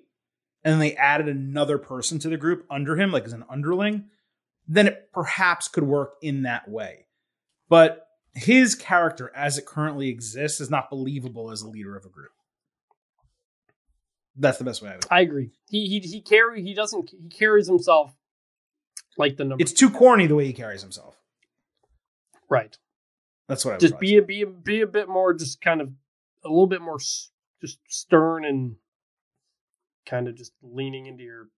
and 0.64 0.80
they 0.80 0.96
added 0.96 1.28
another 1.28 1.76
person 1.76 2.18
to 2.20 2.30
the 2.30 2.38
group 2.38 2.64
under 2.70 2.98
him, 2.98 3.12
like 3.12 3.24
as 3.24 3.34
an 3.34 3.44
underling, 3.50 4.06
then 4.66 4.86
it 4.86 5.10
perhaps 5.12 5.68
could 5.68 5.84
work 5.84 6.14
in 6.22 6.44
that 6.44 6.66
way. 6.66 7.04
But 7.68 8.06
his 8.32 8.74
character, 8.74 9.30
as 9.36 9.58
it 9.58 9.66
currently 9.66 10.08
exists, 10.08 10.62
is 10.62 10.70
not 10.70 10.88
believable 10.88 11.50
as 11.50 11.60
a 11.60 11.68
leader 11.68 11.94
of 11.94 12.06
a 12.06 12.08
group. 12.08 12.30
That's 14.36 14.58
the 14.58 14.64
best 14.64 14.82
way. 14.82 14.90
I, 14.90 14.94
would. 14.94 15.06
I 15.10 15.20
agree. 15.20 15.50
He 15.68 15.86
he 15.86 16.00
he 16.00 16.20
carry 16.20 16.62
he 16.62 16.74
doesn't 16.74 17.10
he 17.10 17.28
carries 17.28 17.66
himself 17.66 18.14
like 19.16 19.36
the 19.36 19.44
number. 19.44 19.62
It's 19.62 19.72
too 19.72 19.90
corny 19.90 20.26
the 20.26 20.34
way 20.34 20.46
he 20.46 20.52
carries 20.52 20.82
himself. 20.82 21.16
Right. 22.48 22.76
That's 23.48 23.64
what 23.64 23.74
I 23.74 23.78
just 23.78 23.98
be 23.98 24.16
a, 24.16 24.22
be 24.22 24.42
a, 24.42 24.46
be 24.46 24.80
a 24.80 24.86
bit 24.86 25.08
more 25.08 25.34
just 25.34 25.60
kind 25.60 25.80
of 25.80 25.88
a 26.44 26.48
little 26.48 26.66
bit 26.66 26.80
more 26.80 26.98
just 27.60 27.78
stern 27.88 28.44
and 28.44 28.76
kind 30.06 30.28
of 30.28 30.34
just 30.34 30.52
leaning 30.62 31.06
into 31.06 31.22
your 31.22 31.48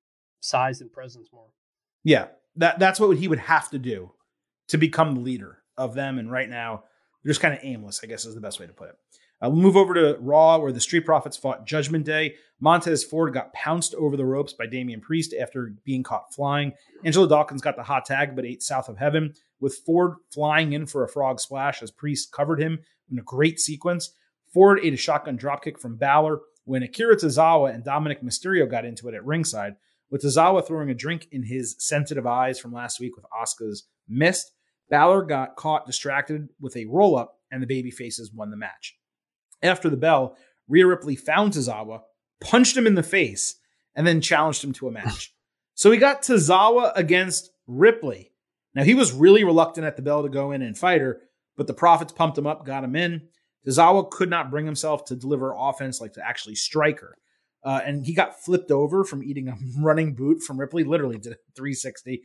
size 0.40 0.80
and 0.80 0.92
presence 0.92 1.28
more. 1.32 1.48
Yeah, 2.04 2.28
that 2.56 2.78
that's 2.78 2.98
what 2.98 3.16
he 3.16 3.28
would 3.28 3.38
have 3.38 3.70
to 3.70 3.78
do 3.78 4.12
to 4.68 4.78
become 4.78 5.14
the 5.14 5.20
leader 5.20 5.58
of 5.76 5.94
them. 5.94 6.18
And 6.18 6.30
right 6.30 6.48
now, 6.48 6.84
they're 7.22 7.30
just 7.30 7.40
kind 7.40 7.54
of 7.54 7.60
aimless. 7.62 8.00
I 8.02 8.06
guess 8.06 8.24
is 8.24 8.34
the 8.34 8.40
best 8.40 8.58
way 8.58 8.66
to 8.66 8.72
put 8.72 8.88
it. 8.88 8.96
Uh, 9.42 9.48
we'll 9.50 9.62
move 9.62 9.76
over 9.76 9.94
to 9.94 10.16
Raw, 10.20 10.58
where 10.58 10.72
the 10.72 10.80
Street 10.80 11.04
Profits 11.04 11.36
fought 11.36 11.66
Judgment 11.66 12.04
Day. 12.04 12.36
Montez 12.60 13.02
Ford 13.02 13.34
got 13.34 13.52
pounced 13.52 13.94
over 13.96 14.16
the 14.16 14.24
ropes 14.24 14.52
by 14.52 14.66
Damian 14.66 15.00
Priest 15.00 15.34
after 15.34 15.74
being 15.84 16.04
caught 16.04 16.32
flying. 16.32 16.72
Angelo 17.04 17.26
Dawkins 17.26 17.60
got 17.60 17.74
the 17.74 17.82
hot 17.82 18.04
tag, 18.04 18.36
but 18.36 18.44
ate 18.44 18.62
south 18.62 18.88
of 18.88 18.98
heaven, 18.98 19.34
with 19.58 19.80
Ford 19.84 20.14
flying 20.32 20.74
in 20.74 20.86
for 20.86 21.02
a 21.02 21.08
frog 21.08 21.40
splash 21.40 21.82
as 21.82 21.90
Priest 21.90 22.30
covered 22.30 22.60
him 22.60 22.78
in 23.10 23.18
a 23.18 23.22
great 23.22 23.58
sequence. 23.58 24.14
Ford 24.52 24.78
ate 24.80 24.94
a 24.94 24.96
shotgun 24.96 25.36
dropkick 25.36 25.80
from 25.80 25.96
Balor 25.96 26.40
when 26.64 26.84
Akira 26.84 27.16
Tozawa 27.16 27.74
and 27.74 27.84
Dominic 27.84 28.22
Mysterio 28.22 28.70
got 28.70 28.84
into 28.84 29.08
it 29.08 29.14
at 29.14 29.24
ringside, 29.24 29.74
with 30.08 30.22
Tozawa 30.22 30.64
throwing 30.64 30.90
a 30.90 30.94
drink 30.94 31.26
in 31.32 31.42
his 31.42 31.74
sensitive 31.78 32.26
eyes 32.26 32.60
from 32.60 32.72
last 32.72 33.00
week 33.00 33.16
with 33.16 33.24
Asuka's 33.36 33.88
mist. 34.08 34.52
Balor 34.88 35.22
got 35.22 35.56
caught 35.56 35.86
distracted 35.86 36.48
with 36.60 36.76
a 36.76 36.84
roll 36.84 37.16
up, 37.16 37.40
and 37.50 37.60
the 37.60 37.66
baby 37.66 37.90
faces 37.90 38.30
won 38.32 38.50
the 38.50 38.56
match. 38.56 38.96
After 39.62 39.88
the 39.88 39.96
bell, 39.96 40.36
Rhea 40.68 40.86
Ripley 40.86 41.16
found 41.16 41.52
Tozawa, 41.52 42.00
punched 42.40 42.76
him 42.76 42.86
in 42.86 42.94
the 42.94 43.02
face, 43.02 43.56
and 43.94 44.06
then 44.06 44.20
challenged 44.20 44.64
him 44.64 44.72
to 44.74 44.88
a 44.88 44.92
match. 44.92 45.32
so 45.74 45.90
we 45.90 45.98
got 45.98 46.22
Tozawa 46.22 46.92
against 46.96 47.50
Ripley. 47.66 48.32
Now 48.74 48.84
he 48.84 48.94
was 48.94 49.12
really 49.12 49.44
reluctant 49.44 49.86
at 49.86 49.96
the 49.96 50.02
bell 50.02 50.22
to 50.22 50.28
go 50.28 50.52
in 50.52 50.62
and 50.62 50.76
fight 50.76 51.00
her, 51.00 51.20
but 51.56 51.66
the 51.66 51.74
Profits 51.74 52.12
pumped 52.12 52.38
him 52.38 52.46
up, 52.46 52.64
got 52.64 52.84
him 52.84 52.96
in. 52.96 53.28
Tozawa 53.66 54.10
could 54.10 54.30
not 54.30 54.50
bring 54.50 54.66
himself 54.66 55.04
to 55.06 55.16
deliver 55.16 55.54
offense, 55.56 56.00
like 56.00 56.14
to 56.14 56.26
actually 56.26 56.54
strike 56.54 57.00
her. 57.00 57.16
Uh, 57.64 57.80
and 57.84 58.04
he 58.04 58.12
got 58.12 58.42
flipped 58.42 58.70
over 58.70 59.04
from 59.04 59.22
eating 59.22 59.48
a 59.48 59.56
running 59.78 60.14
boot 60.14 60.42
from 60.42 60.58
Ripley. 60.58 60.84
Literally 60.84 61.18
did 61.18 61.32
a 61.32 61.36
360. 61.54 62.22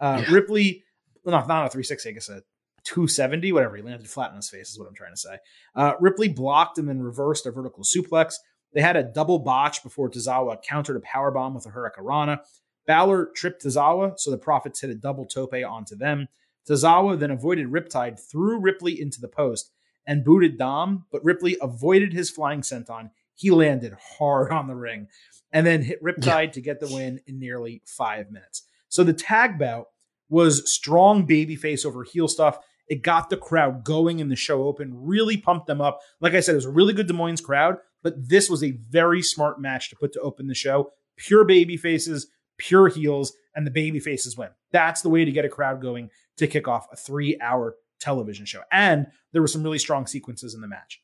Uh, 0.00 0.22
yeah. 0.22 0.34
Ripley, 0.34 0.84
well, 1.24 1.36
not, 1.36 1.48
not 1.48 1.66
a 1.66 1.70
360, 1.70 2.08
I 2.08 2.12
guess 2.12 2.28
a 2.28 2.42
270, 2.88 3.52
whatever. 3.52 3.76
He 3.76 3.82
landed 3.82 4.08
flat 4.08 4.30
on 4.30 4.36
his 4.36 4.48
face, 4.48 4.70
is 4.70 4.78
what 4.78 4.88
I'm 4.88 4.94
trying 4.94 5.12
to 5.12 5.20
say. 5.20 5.38
Uh, 5.74 5.92
Ripley 6.00 6.28
blocked 6.28 6.78
and 6.78 6.88
then 6.88 7.02
reversed 7.02 7.44
a 7.46 7.50
vertical 7.50 7.84
suplex. 7.84 8.34
They 8.72 8.80
had 8.80 8.96
a 8.96 9.02
double 9.02 9.38
botch 9.38 9.82
before 9.82 10.10
Tozawa 10.10 10.62
countered 10.62 10.96
a 10.96 11.00
power 11.00 11.30
bomb 11.30 11.54
with 11.54 11.66
a 11.66 11.70
Hurricanrana. 11.70 12.40
Balor 12.86 13.30
tripped 13.36 13.64
Tozawa, 13.64 14.18
so 14.18 14.30
the 14.30 14.38
Profits 14.38 14.80
hit 14.80 14.90
a 14.90 14.94
double 14.94 15.26
tope 15.26 15.52
onto 15.52 15.96
them. 15.96 16.28
Tozawa 16.68 17.18
then 17.18 17.30
avoided 17.30 17.68
Riptide, 17.68 18.18
threw 18.18 18.58
Ripley 18.58 18.98
into 18.98 19.20
the 19.20 19.28
post, 19.28 19.70
and 20.06 20.24
booted 20.24 20.56
Dom, 20.56 21.04
but 21.12 21.22
Ripley 21.22 21.58
avoided 21.60 22.14
his 22.14 22.30
flying 22.30 22.62
senton. 22.62 23.10
He 23.34 23.50
landed 23.50 23.94
hard 24.18 24.50
on 24.50 24.66
the 24.66 24.74
ring 24.74 25.08
and 25.52 25.66
then 25.66 25.82
hit 25.82 26.02
Riptide 26.02 26.46
yeah. 26.46 26.52
to 26.52 26.60
get 26.62 26.80
the 26.80 26.88
win 26.88 27.20
in 27.26 27.38
nearly 27.38 27.82
five 27.84 28.30
minutes. 28.30 28.64
So 28.88 29.04
the 29.04 29.12
tag 29.12 29.58
bout 29.58 29.88
was 30.28 30.72
strong 30.72 31.26
babyface 31.26 31.86
over 31.86 32.04
heel 32.04 32.28
stuff. 32.28 32.58
It 32.88 33.02
got 33.02 33.30
the 33.30 33.36
crowd 33.36 33.84
going 33.84 34.18
in 34.18 34.28
the 34.28 34.36
show 34.36 34.64
open, 34.64 34.92
really 34.94 35.36
pumped 35.36 35.66
them 35.66 35.80
up. 35.80 36.00
Like 36.20 36.34
I 36.34 36.40
said, 36.40 36.52
it 36.52 36.56
was 36.56 36.64
a 36.64 36.70
really 36.70 36.92
good 36.92 37.06
Des 37.06 37.12
Moines 37.12 37.40
crowd, 37.40 37.76
but 38.02 38.28
this 38.28 38.48
was 38.48 38.64
a 38.64 38.78
very 38.88 39.22
smart 39.22 39.60
match 39.60 39.90
to 39.90 39.96
put 39.96 40.12
to 40.14 40.20
open 40.20 40.46
the 40.46 40.54
show. 40.54 40.92
Pure 41.16 41.44
baby 41.44 41.76
faces, 41.76 42.28
pure 42.56 42.88
heels, 42.88 43.32
and 43.54 43.66
the 43.66 43.70
baby 43.70 44.00
faces 44.00 44.36
win. 44.36 44.48
That's 44.72 45.02
the 45.02 45.10
way 45.10 45.24
to 45.24 45.32
get 45.32 45.44
a 45.44 45.48
crowd 45.48 45.82
going 45.82 46.10
to 46.36 46.46
kick 46.46 46.68
off 46.68 46.86
a 46.92 46.96
three 46.96 47.38
hour 47.40 47.76
television 48.00 48.46
show. 48.46 48.62
And 48.70 49.08
there 49.32 49.42
were 49.42 49.48
some 49.48 49.62
really 49.62 49.78
strong 49.78 50.06
sequences 50.06 50.54
in 50.54 50.60
the 50.60 50.68
match. 50.68 51.00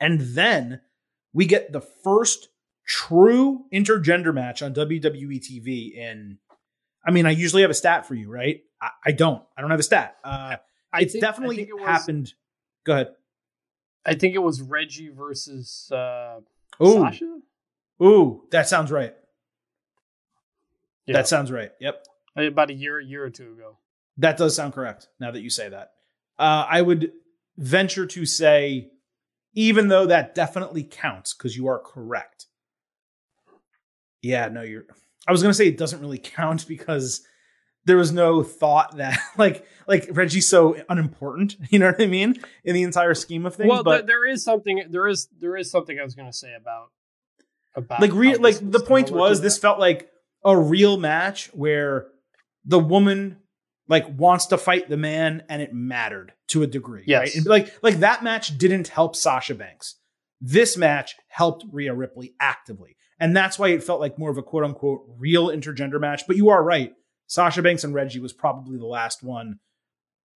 And 0.00 0.20
then 0.20 0.80
we 1.32 1.46
get 1.46 1.72
the 1.72 1.80
first 1.80 2.48
true 2.86 3.64
intergender 3.72 4.34
match 4.34 4.62
on 4.62 4.74
WWE 4.74 5.40
TV 5.40 5.94
in 5.94 6.38
I 7.06 7.12
mean, 7.12 7.24
I 7.24 7.30
usually 7.30 7.62
have 7.62 7.70
a 7.70 7.74
stat 7.74 8.04
for 8.04 8.14
you, 8.14 8.28
right? 8.28 8.62
I, 8.82 8.90
I 9.06 9.12
don't. 9.12 9.40
I 9.56 9.60
don't 9.60 9.70
have 9.70 9.78
a 9.78 9.84
stat. 9.84 10.16
Uh, 10.24 10.56
I 10.96 11.00
it's 11.00 11.12
think, 11.12 11.22
definitely 11.22 11.60
it 11.60 11.74
was, 11.74 11.84
happened. 11.84 12.32
Go 12.84 12.94
ahead. 12.94 13.08
I 14.04 14.14
think 14.14 14.34
it 14.34 14.38
was 14.38 14.62
Reggie 14.62 15.10
versus 15.10 15.90
uh, 15.92 16.40
Ooh. 16.82 16.94
Sasha. 16.94 17.38
Ooh, 18.02 18.44
that 18.50 18.68
sounds 18.68 18.90
right. 18.90 19.14
Yeah. 21.06 21.14
That 21.14 21.28
sounds 21.28 21.52
right. 21.52 21.70
Yep. 21.80 22.04
About 22.36 22.70
a 22.70 22.74
year, 22.74 22.98
a 22.98 23.04
year 23.04 23.24
or 23.24 23.30
two 23.30 23.52
ago. 23.52 23.78
That 24.18 24.36
does 24.36 24.56
sound 24.56 24.72
correct. 24.72 25.08
Now 25.20 25.30
that 25.30 25.40
you 25.40 25.50
say 25.50 25.68
that, 25.68 25.92
uh, 26.38 26.66
I 26.68 26.82
would 26.82 27.12
venture 27.58 28.06
to 28.06 28.24
say, 28.26 28.90
even 29.54 29.88
though 29.88 30.06
that 30.06 30.34
definitely 30.34 30.82
counts 30.82 31.34
because 31.34 31.56
you 31.56 31.66
are 31.66 31.78
correct. 31.78 32.46
Yeah, 34.22 34.48
no, 34.48 34.62
you're. 34.62 34.86
I 35.28 35.32
was 35.32 35.42
going 35.42 35.50
to 35.50 35.54
say 35.54 35.68
it 35.68 35.78
doesn't 35.78 36.00
really 36.00 36.18
count 36.18 36.66
because 36.68 37.26
there 37.86 37.96
was 37.96 38.12
no 38.12 38.42
thought 38.42 38.98
that 38.98 39.18
like 39.38 39.64
like 39.86 40.08
Reggie's 40.10 40.48
so 40.48 40.76
unimportant. 40.88 41.56
You 41.70 41.78
know 41.78 41.86
what 41.86 42.00
I 42.00 42.06
mean 42.06 42.36
in 42.64 42.74
the 42.74 42.82
entire 42.82 43.14
scheme 43.14 43.46
of 43.46 43.54
things. 43.54 43.70
Well, 43.70 43.82
but 43.82 44.06
there 44.06 44.26
is 44.26 44.44
something. 44.44 44.84
There 44.90 45.06
is 45.06 45.28
there 45.40 45.56
is 45.56 45.70
something 45.70 45.98
I 45.98 46.04
was 46.04 46.14
going 46.14 46.30
to 46.30 46.36
say 46.36 46.54
about 46.54 46.90
about 47.74 48.00
like 48.00 48.12
re- 48.12 48.36
like 48.36 48.58
the 48.60 48.80
point 48.80 49.10
was 49.10 49.40
this 49.40 49.58
felt 49.58 49.78
like 49.78 50.10
a 50.44 50.56
real 50.56 50.96
match 50.96 51.48
where 51.54 52.08
the 52.64 52.78
woman 52.78 53.38
like 53.88 54.06
wants 54.18 54.46
to 54.46 54.58
fight 54.58 54.88
the 54.88 54.96
man 54.96 55.44
and 55.48 55.62
it 55.62 55.72
mattered 55.72 56.32
to 56.48 56.62
a 56.62 56.66
degree. 56.66 57.04
Yes. 57.06 57.36
Right? 57.36 57.46
like 57.46 57.78
like 57.82 57.96
that 58.00 58.22
match 58.24 58.56
didn't 58.58 58.88
help 58.88 59.16
Sasha 59.16 59.54
Banks. 59.54 59.96
This 60.40 60.76
match 60.76 61.14
helped 61.28 61.64
Rhea 61.72 61.94
Ripley 61.94 62.34
actively. 62.40 62.96
And 63.18 63.34
that's 63.34 63.58
why 63.58 63.68
it 63.68 63.82
felt 63.82 64.00
like 64.00 64.18
more 64.18 64.30
of 64.30 64.38
a 64.38 64.42
quote 64.42 64.64
unquote 64.64 65.04
real 65.18 65.48
intergender 65.48 66.00
match. 66.00 66.26
But 66.26 66.36
you 66.36 66.50
are 66.50 66.62
right. 66.62 66.92
Sasha 67.26 67.62
Banks 67.62 67.84
and 67.84 67.94
Reggie 67.94 68.20
was 68.20 68.32
probably 68.32 68.78
the 68.78 68.86
last 68.86 69.22
one 69.22 69.58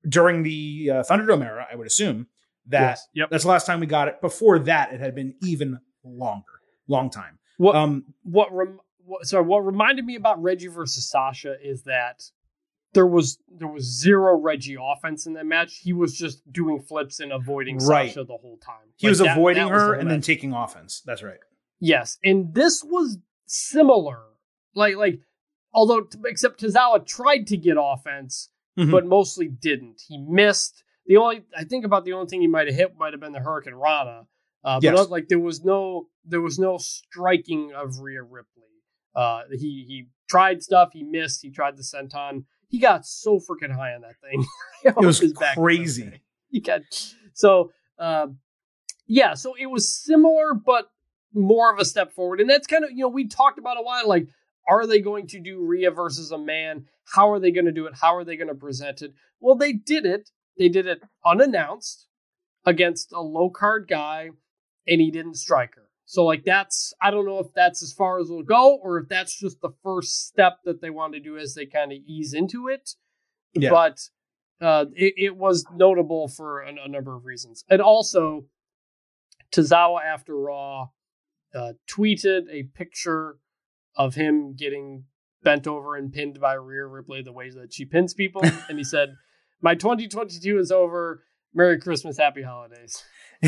during 0.08 0.42
the 0.42 0.90
uh, 0.90 1.02
Thunderdome 1.02 1.44
era, 1.44 1.66
I 1.70 1.76
would 1.76 1.86
assume 1.86 2.26
that 2.66 2.80
yes. 2.80 3.08
yep. 3.14 3.30
that's 3.30 3.44
the 3.44 3.50
last 3.50 3.66
time 3.66 3.80
we 3.80 3.86
got 3.86 4.08
it. 4.08 4.20
Before 4.20 4.58
that, 4.60 4.92
it 4.92 5.00
had 5.00 5.14
been 5.14 5.34
even 5.42 5.78
longer, 6.04 6.60
long 6.88 7.10
time. 7.10 7.38
What 7.58 7.76
um, 7.76 8.04
what, 8.22 8.52
rem- 8.52 8.80
what 9.04 9.26
sorry, 9.26 9.44
what 9.44 9.60
reminded 9.60 10.04
me 10.04 10.16
about 10.16 10.42
Reggie 10.42 10.68
versus 10.68 11.08
Sasha 11.08 11.56
is 11.62 11.82
that 11.82 12.22
there 12.92 13.06
was 13.06 13.38
there 13.48 13.68
was 13.68 13.84
zero 13.84 14.38
Reggie 14.38 14.76
offense 14.80 15.26
in 15.26 15.34
that 15.34 15.46
match. 15.46 15.80
He 15.82 15.92
was 15.92 16.16
just 16.16 16.50
doing 16.50 16.80
flips 16.80 17.20
and 17.20 17.32
avoiding 17.32 17.78
right. 17.78 18.08
Sasha 18.08 18.24
the 18.24 18.36
whole 18.36 18.58
time. 18.64 18.76
He 18.96 19.06
like 19.06 19.12
was 19.12 19.18
that, 19.18 19.36
avoiding 19.36 19.66
that 19.66 19.72
her 19.72 19.90
was 19.90 20.00
and 20.00 20.10
then 20.10 20.20
taking 20.20 20.52
offense. 20.52 21.02
That's 21.04 21.22
right. 21.22 21.38
Yes, 21.80 22.18
and 22.24 22.54
this 22.54 22.82
was 22.82 23.18
similar. 23.46 24.20
Like 24.74 24.96
like 24.96 25.20
although 25.72 26.06
except 26.26 26.60
Tozawa 26.62 27.06
tried 27.06 27.46
to 27.48 27.56
get 27.56 27.76
offense, 27.78 28.48
mm-hmm. 28.78 28.90
but 28.90 29.06
mostly 29.06 29.48
didn't. 29.48 30.02
He 30.08 30.18
missed. 30.18 30.82
The 31.06 31.16
only 31.16 31.42
I 31.56 31.64
think 31.64 31.84
about 31.84 32.04
the 32.04 32.12
only 32.12 32.28
thing 32.28 32.40
he 32.40 32.46
might 32.46 32.66
have 32.66 32.76
hit 32.76 32.96
might 32.98 33.12
have 33.12 33.20
been 33.20 33.32
the 33.32 33.40
Hurricane 33.40 33.74
Rana. 33.74 34.26
Uh, 34.62 34.76
but 34.76 34.82
yes. 34.82 35.08
like 35.08 35.28
there 35.28 35.38
was 35.38 35.64
no 35.64 36.08
there 36.24 36.40
was 36.40 36.58
no 36.58 36.78
striking 36.78 37.72
of 37.74 38.00
Rhea 38.00 38.22
Ripley. 38.22 38.62
Uh, 39.14 39.42
he 39.50 39.84
he 39.86 40.08
tried 40.28 40.62
stuff, 40.62 40.90
he 40.92 41.02
missed. 41.02 41.42
He 41.42 41.50
tried 41.50 41.76
the 41.76 41.82
senton. 41.82 42.44
He 42.68 42.78
got 42.78 43.04
so 43.04 43.38
freaking 43.40 43.74
high 43.74 43.94
on 43.94 44.02
that 44.02 44.16
thing. 44.20 44.44
it 44.84 44.96
was 44.96 45.20
crazy. 45.54 46.20
He 46.50 46.60
got 46.60 46.82
so 47.32 47.72
uh, 47.98 48.28
yeah. 49.06 49.34
So 49.34 49.54
it 49.58 49.66
was 49.66 49.88
similar, 49.88 50.54
but 50.54 50.90
more 51.32 51.72
of 51.72 51.78
a 51.78 51.84
step 51.84 52.12
forward. 52.12 52.40
And 52.40 52.48
that's 52.48 52.66
kind 52.66 52.84
of 52.84 52.90
you 52.90 52.98
know 52.98 53.08
we 53.08 53.26
talked 53.26 53.58
about 53.58 53.78
a 53.78 53.82
while 53.82 54.06
like 54.06 54.28
are 54.68 54.86
they 54.86 55.00
going 55.00 55.26
to 55.28 55.40
do 55.40 55.64
Rhea 55.64 55.90
versus 55.90 56.30
a 56.30 56.38
man? 56.38 56.86
How 57.14 57.30
are 57.30 57.40
they 57.40 57.50
going 57.50 57.66
to 57.66 57.72
do 57.72 57.86
it? 57.86 57.94
How 58.00 58.14
are 58.16 58.24
they 58.24 58.36
going 58.36 58.48
to 58.48 58.54
present 58.54 59.02
it? 59.02 59.12
Well, 59.40 59.56
they 59.56 59.72
did 59.72 60.06
it. 60.06 60.30
They 60.58 60.68
did 60.68 60.86
it 60.86 61.00
unannounced 61.24 62.06
against 62.66 63.12
a 63.12 63.20
low 63.20 63.50
card 63.50 63.86
guy, 63.88 64.30
and 64.86 65.00
he 65.00 65.10
didn't 65.10 65.34
strike 65.34 65.74
her. 65.74 65.88
So, 66.04 66.24
like, 66.24 66.44
that's, 66.44 66.92
I 67.00 67.10
don't 67.10 67.24
know 67.24 67.38
if 67.38 67.52
that's 67.54 67.82
as 67.82 67.92
far 67.92 68.18
as 68.18 68.28
it'll 68.28 68.42
go 68.42 68.76
or 68.82 68.98
if 68.98 69.08
that's 69.08 69.38
just 69.38 69.60
the 69.60 69.70
first 69.82 70.26
step 70.26 70.58
that 70.64 70.80
they 70.80 70.90
want 70.90 71.14
to 71.14 71.20
do 71.20 71.38
as 71.38 71.54
they 71.54 71.66
kind 71.66 71.92
of 71.92 71.98
ease 72.04 72.34
into 72.34 72.68
it. 72.68 72.90
Yeah. 73.54 73.70
But 73.70 74.00
uh, 74.60 74.86
it, 74.94 75.14
it, 75.16 75.36
was 75.36 75.64
notable 75.72 76.28
for 76.28 76.62
a, 76.62 76.74
a, 76.84 76.88
number 76.88 77.14
of 77.14 77.24
reasons. 77.24 77.64
And 77.70 77.80
also, 77.80 78.44
Tozawa 79.52 80.00
after 80.04 80.36
Raw 80.36 80.88
uh, 81.54 81.72
tweeted 81.88 82.42
a 82.50 82.64
picture 82.74 83.38
of 84.00 84.14
him 84.14 84.54
getting 84.54 85.04
bent 85.42 85.66
over 85.66 85.94
and 85.94 86.12
pinned 86.12 86.40
by 86.40 86.54
Rhea 86.54 86.86
Ripley 86.86 87.22
the 87.22 87.32
way 87.32 87.50
that 87.50 87.74
she 87.74 87.84
pins 87.84 88.14
people. 88.14 88.42
and 88.68 88.78
he 88.78 88.84
said, 88.84 89.10
My 89.60 89.74
2022 89.74 90.58
is 90.58 90.72
over. 90.72 91.22
Merry 91.52 91.78
Christmas, 91.78 92.16
Happy 92.16 92.42
Holidays. 92.42 93.04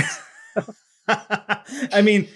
I 1.08 2.02
mean, 2.02 2.28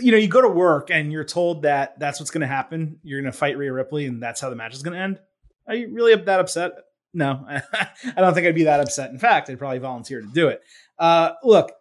you 0.00 0.12
know, 0.12 0.16
you 0.16 0.28
go 0.28 0.40
to 0.40 0.48
work 0.48 0.90
and 0.90 1.12
you're 1.12 1.24
told 1.24 1.62
that 1.62 1.98
that's 1.98 2.18
what's 2.18 2.30
going 2.30 2.42
to 2.42 2.46
happen. 2.46 2.98
You're 3.02 3.20
going 3.20 3.30
to 3.30 3.36
fight 3.36 3.58
Rhea 3.58 3.72
Ripley 3.72 4.06
and 4.06 4.22
that's 4.22 4.40
how 4.40 4.48
the 4.50 4.56
match 4.56 4.74
is 4.74 4.82
going 4.82 4.94
to 4.94 5.02
end. 5.02 5.18
Are 5.66 5.74
you 5.74 5.92
really 5.92 6.14
that 6.14 6.40
upset? 6.40 6.72
No, 7.12 7.44
I 7.48 7.90
don't 8.16 8.34
think 8.34 8.46
I'd 8.46 8.54
be 8.54 8.64
that 8.64 8.80
upset. 8.80 9.10
In 9.10 9.18
fact, 9.18 9.50
I'd 9.50 9.58
probably 9.58 9.78
volunteer 9.78 10.20
to 10.20 10.26
do 10.26 10.48
it. 10.48 10.62
Uh, 10.98 11.32
look, 11.42 11.72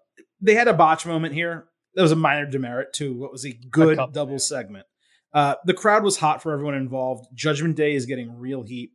they 0.41 0.55
had 0.55 0.67
a 0.67 0.73
botch 0.73 1.05
moment 1.05 1.33
here. 1.33 1.65
That 1.95 2.01
was 2.01 2.11
a 2.11 2.15
minor 2.15 2.45
demerit 2.45 2.93
to 2.95 3.13
what 3.13 3.31
was 3.31 3.45
a 3.45 3.53
good 3.53 3.99
a 3.99 4.07
double 4.11 4.39
segment. 4.39 4.85
Uh, 5.33 5.55
the 5.65 5.73
crowd 5.73 6.03
was 6.03 6.17
hot 6.17 6.41
for 6.41 6.51
everyone 6.51 6.75
involved. 6.75 7.27
Judgment 7.33 7.75
Day 7.75 7.95
is 7.95 8.05
getting 8.05 8.37
real 8.37 8.61
heat. 8.61 8.91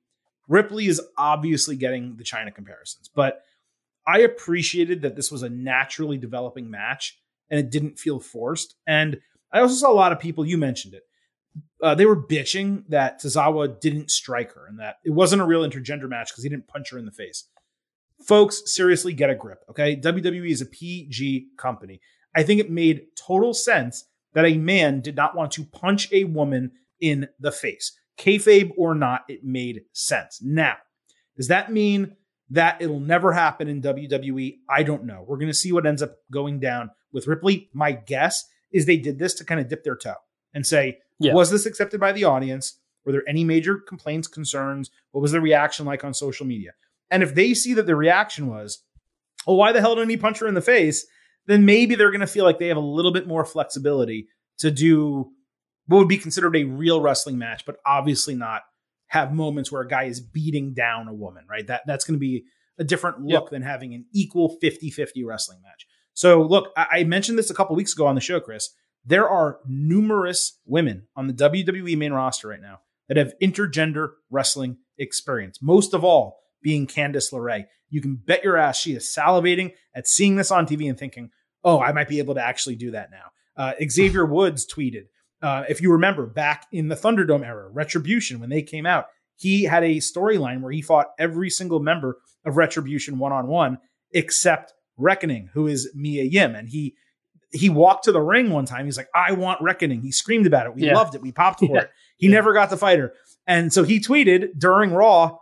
Ripley 0.47 0.87
is 0.87 1.01
obviously 1.17 1.77
getting 1.77 2.17
the 2.17 2.25
Chyna 2.25 2.55
comparisons, 2.55 3.11
but 3.15 3.43
I 4.07 4.21
appreciated 4.21 5.03
that 5.03 5.17
this 5.17 5.31
was 5.31 5.43
a 5.43 5.51
naturally 5.51 6.17
developing 6.17 6.71
match 6.71 7.19
and 7.51 7.61
it 7.61 7.71
didn't 7.71 7.99
feel 7.99 8.21
forced. 8.21 8.75
And 8.87 9.21
I 9.53 9.61
also 9.61 9.75
saw 9.75 9.91
a 9.91 9.95
lot 9.95 10.13
of 10.13 10.19
people, 10.19 10.47
you 10.47 10.57
mentioned 10.57 10.95
it, 10.95 11.03
uh, 11.83 11.95
they 11.95 12.07
were 12.07 12.17
bitching 12.17 12.85
that 12.89 13.21
Tozawa 13.21 13.81
didn't 13.81 14.11
strike 14.11 14.53
her 14.55 14.67
and 14.67 14.79
that 14.79 14.97
it 15.05 15.11
wasn't 15.11 15.43
a 15.43 15.45
real 15.45 15.69
intergender 15.69 16.09
match 16.09 16.31
because 16.31 16.45
he 16.45 16.49
didn't 16.49 16.69
punch 16.69 16.91
her 16.91 16.99
in 16.99 17.05
the 17.05 17.13
face. 17.13 17.45
Folks, 18.27 18.63
seriously, 18.67 19.13
get 19.13 19.31
a 19.31 19.35
grip, 19.35 19.65
okay? 19.71 19.97
WWE 19.97 20.51
is 20.51 20.61
a 20.61 20.67
PG 20.67 21.49
company. 21.57 22.01
I 22.35 22.43
think 22.43 22.61
it 22.61 22.71
made 22.71 23.07
total 23.17 23.55
sense 23.55 24.05
that 24.35 24.45
a 24.45 24.57
man 24.57 25.01
did 25.01 25.17
not 25.17 25.35
want 25.35 25.53
to 25.53 25.65
punch 25.65 26.13
a 26.13 26.25
woman 26.25 26.73
in 27.01 27.29
the 27.39 27.53
face. 27.53 27.99
Kayfabe 28.19 28.73
or 28.77 28.95
not, 28.95 29.23
it 29.29 29.45
made 29.45 29.83
sense. 29.93 30.41
Now, 30.43 30.77
does 31.37 31.49
that 31.49 31.73
mean 31.73 32.17
that 32.51 32.83
it'll 32.83 33.01
never 33.01 33.33
happen 33.33 33.69
in 33.69 33.83
WWE? 33.83 34.59
I 34.69 34.83
don't 34.83 35.05
know. 35.05 35.25
We're 35.27 35.37
going 35.37 35.49
to 35.49 35.55
see 35.55 35.73
what 35.73 35.87
ends 35.87 36.03
up 36.03 36.17
going 36.31 36.59
down 36.59 36.91
with 37.13 37.27
Ripley. 37.27 37.71
My 37.73 37.93
guess 37.93 38.45
is 38.73 38.87
they 38.87 38.97
did 38.97 39.19
this 39.19 39.35
to 39.35 39.45
kind 39.45 39.61
of 39.61 39.69
dip 39.69 39.85
their 39.85 39.97
toe 39.97 40.15
and 40.53 40.67
say, 40.67 40.99
yeah. 41.21 41.33
was 41.33 41.51
this 41.51 41.67
accepted 41.67 42.01
by 42.01 42.13
the 42.13 42.25
audience? 42.25 42.79
Were 43.05 43.13
there 43.13 43.29
any 43.29 43.45
major 43.45 43.77
complaints, 43.77 44.29
concerns? 44.29 44.91
What 45.13 45.23
was 45.23 45.33
the 45.33 45.41
reaction 45.41 45.87
like 45.87 46.05
on 46.05 46.13
social 46.13 46.45
media? 46.45 46.73
And 47.11 47.23
if 47.23 47.35
they 47.35 47.55
see 47.55 47.73
that 47.75 47.87
the 47.87 47.97
reaction 47.97 48.49
was, 48.49 48.83
well, 49.47 49.57
why 49.57 49.73
the 49.73 49.81
hell 49.81 49.95
didn't 49.95 50.11
he 50.11 50.17
punch 50.17 50.41
her 50.41 50.49
in 50.49 50.55
the 50.55 50.61
face? 50.61 51.07
Then 51.49 51.65
maybe 51.65 51.95
they're 51.95 52.11
going 52.11 52.21
to 52.21 52.27
feel 52.27 52.45
like 52.45 52.59
they 52.59 52.69
have 52.69 52.77
a 52.77 52.81
little 52.81 53.13
bit 53.13 53.27
more 53.27 53.45
flexibility 53.45 54.29
to 54.59 54.71
do 54.71 55.31
what 55.87 55.99
would 55.99 56.09
be 56.09 56.19
considered 56.19 56.55
a 56.55 56.65
real 56.65 57.01
wrestling 57.01 57.39
match, 57.39 57.65
but 57.65 57.77
obviously 57.87 58.35
not 58.35 58.63
have 59.07 59.33
moments 59.33 59.73
where 59.73 59.81
a 59.81 59.89
guy 59.89 60.05
is 60.05 60.21
beating 60.21 60.75
down 60.75 61.09
a 61.09 61.15
woman, 61.15 61.45
right? 61.49 61.67
That 61.67 61.83
that's 61.87 62.05
going 62.05 62.17
to 62.17 62.21
be 62.21 62.45
a 62.79 62.85
different 62.85 63.23
look 63.23 63.45
yep. 63.45 63.51
than 63.51 63.63
having 63.63 63.95
an 63.95 64.05
equal 64.13 64.59
50-50 64.63 65.25
wrestling 65.25 65.61
match. 65.63 65.87
So 66.13 66.43
look, 66.43 66.71
I, 66.77 66.87
I 66.91 67.05
mentioned 67.05 67.39
this 67.39 67.51
a 67.51 67.55
couple 67.55 67.75
weeks 67.75 67.95
ago 67.95 68.07
on 68.07 68.15
the 68.15 68.21
show, 68.21 68.39
Chris. 68.39 68.69
There 69.05 69.29
are 69.29 69.59
numerous 69.67 70.61
women 70.67 71.07
on 71.17 71.27
the 71.27 71.33
WWE 71.33 71.97
main 71.97 72.13
roster 72.13 72.49
right 72.49 72.61
now 72.61 72.81
that 73.09 73.17
have 73.17 73.33
intergender 73.43 74.11
wrestling 74.31 74.77
experience. 74.99 75.63
Most 75.63 75.95
of 75.95 76.05
all, 76.05 76.41
being 76.63 76.87
Candice 76.87 77.33
LeRae. 77.33 77.67
You 77.89 78.03
can 78.03 78.17
bet 78.17 78.45
your 78.45 78.57
ass 78.57 78.79
she 78.79 78.93
is 78.93 79.13
salivating 79.17 79.73
at 79.95 80.07
seeing 80.07 80.37
this 80.37 80.51
on 80.51 80.67
TV 80.67 80.89
and 80.89 80.99
thinking, 80.99 81.31
oh, 81.65 81.81
I 81.81 81.93
might 81.93 82.09
be 82.09 82.19
able 82.19 82.35
to 82.35 82.45
actually 82.45 82.77
do 82.77 82.93
that 82.93 83.11
now. 83.11 83.31
Uh, 83.57 83.73
Xavier 83.89 84.25
Woods 84.31 84.67
tweeted, 84.67 85.07
uh, 85.43 85.65
if 85.69 85.81
you 85.81 85.93
remember 85.93 86.27
back 86.27 86.67
in 86.73 86.89
the 86.89 86.97
Thunderdome 86.97 87.45
era, 87.45 87.69
Retribution, 87.69 88.41
when 88.41 88.51
they 88.51 88.63
came 88.63 88.87
out, 88.87 89.07
he 89.37 89.65
had 89.65 89.85
a 89.85 89.97
storyline 89.99 90.63
where 90.63 90.73
he 90.73 90.83
fought 90.83 91.09
every 91.19 91.49
single 91.49 91.79
member 91.79 92.19
of 92.45 92.57
Retribution 92.57 93.19
one 93.19 93.33
on 93.33 93.47
one 93.47 93.79
except 94.13 94.75
Reckoning, 94.97 95.51
who 95.53 95.69
is 95.69 95.91
Mia 95.95 96.25
Yim. 96.25 96.57
And 96.57 96.69
he 96.69 96.97
he 97.51 97.71
walked 97.71 98.05
to 98.05 98.13
the 98.13 98.21
ring 98.21 98.51
one 98.51 98.67
time. 98.67 98.85
He's 98.85 98.97
like, 98.97 99.09
I 99.15 99.33
want 99.33 99.63
Reckoning. 99.63 100.03
He 100.03 100.13
screamed 100.13 100.47
about 100.47 100.67
it. 100.67 100.75
We 100.75 100.83
yeah. 100.83 100.95
loved 100.95 101.15
it. 101.15 101.23
We 101.23 101.33
popped 101.33 101.61
for 101.61 101.67
yeah. 101.75 101.83
it. 101.83 101.91
He 102.17 102.27
yeah. 102.27 102.35
never 102.35 102.53
got 102.53 102.71
to 102.71 102.77
fight 102.77 102.99
her. 102.99 103.15
And 103.47 103.73
so 103.73 103.85
he 103.85 104.01
tweeted 104.01 104.59
during 104.59 104.91
Raw, 104.91 105.39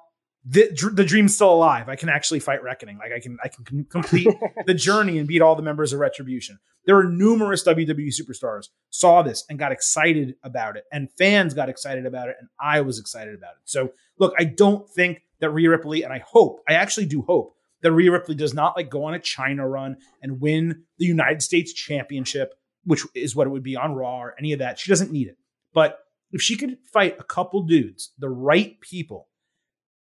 the, 0.49 0.93
the 0.95 1.05
dream's 1.05 1.35
still 1.35 1.53
alive. 1.53 1.89
I 1.89 1.97
can 1.97 2.09
actually 2.09 2.39
fight 2.39 2.63
Reckoning. 2.63 2.99
Like 2.99 3.13
I 3.13 3.19
can, 3.19 3.37
I 3.43 3.49
can 3.49 3.85
complete 3.85 4.29
the 4.67 4.75
journey 4.75 5.19
and 5.19 5.27
beat 5.27 5.43
all 5.43 5.57
the 5.57 5.63
members 5.63 5.93
of 5.93 5.99
Retribution. 5.99 6.61
There 6.85 6.97
are 6.97 7.05
numerous 7.05 7.65
WWE 7.65 8.15
superstars 8.15 8.69
saw 8.91 9.23
this 9.23 9.45
and 9.51 9.59
got 9.59 9.73
excited 9.73 10.37
about 10.45 10.77
it, 10.77 10.85
and 10.93 11.11
fans 11.19 11.53
got 11.53 11.69
excited 11.69 12.07
about 12.07 12.29
it, 12.29 12.37
and 12.39 12.49
I 12.61 12.83
was 12.83 13.01
excited 13.01 13.35
about 13.35 13.53
it. 13.53 13.63
So, 13.65 13.93
look, 14.19 14.35
I 14.39 14.45
don't 14.45 14.89
think 14.89 15.23
that 15.41 15.51
Rhea 15.51 15.69
Ripley, 15.69 16.05
and 16.05 16.13
I 16.13 16.23
hope, 16.25 16.61
I 16.69 16.75
actually 16.75 17.07
do 17.07 17.23
hope 17.23 17.57
that 17.83 17.91
Rhea 17.91 18.13
Ripley 18.13 18.37
does 18.37 18.55
not 18.55 18.77
like 18.77 18.89
go 18.89 19.05
on 19.05 19.15
a 19.15 19.19
Chyna 19.19 19.69
run 19.69 19.97
and 20.23 20.41
win 20.41 20.85
the 20.99 21.07
United 21.07 21.43
States 21.43 21.73
Championship, 21.73 22.55
which 22.85 23.03
is 23.17 23.35
what 23.35 23.49
it 23.49 23.51
would 23.51 23.65
be 23.65 23.77
on 23.77 23.95
Raw 23.95 24.19
or 24.19 24.37
any 24.39 24.53
of 24.53 24.61
that. 24.61 24.79
She 24.79 24.91
doesn't 24.91 25.11
need 25.11 25.27
it, 25.27 25.39
but 25.75 25.99
if 26.31 26.41
she 26.41 26.57
could 26.57 26.79
fight 26.93 27.17
a 27.19 27.25
couple 27.25 27.63
dudes, 27.63 28.13
the 28.19 28.29
right 28.29 28.81
people 28.81 29.29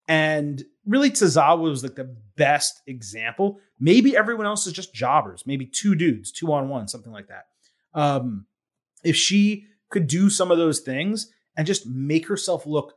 and 0.07 0.63
really, 0.85 1.09
Tozawa 1.09 1.59
was 1.59 1.84
like 1.84 1.95
the 1.95 2.15
best 2.35 2.81
example. 2.88 3.59
Maybe 3.80 4.17
everyone 4.17 4.45
else 4.45 4.67
is 4.67 4.73
just 4.73 4.93
jobbers, 4.93 5.43
maybe 5.45 5.65
two 5.65 5.95
dudes, 5.95 6.31
two 6.31 6.51
on 6.51 6.69
one, 6.69 6.88
something 6.88 7.11
like 7.11 7.27
that. 7.27 7.45
Um, 7.93 8.45
if 9.03 9.15
she 9.15 9.67
could 9.89 10.07
do 10.07 10.30
some 10.30 10.51
of 10.51 10.57
those 10.57 10.80
things 10.80 11.31
and 11.55 11.67
just 11.67 11.85
make 11.85 12.27
herself 12.27 12.65
look 12.65 12.95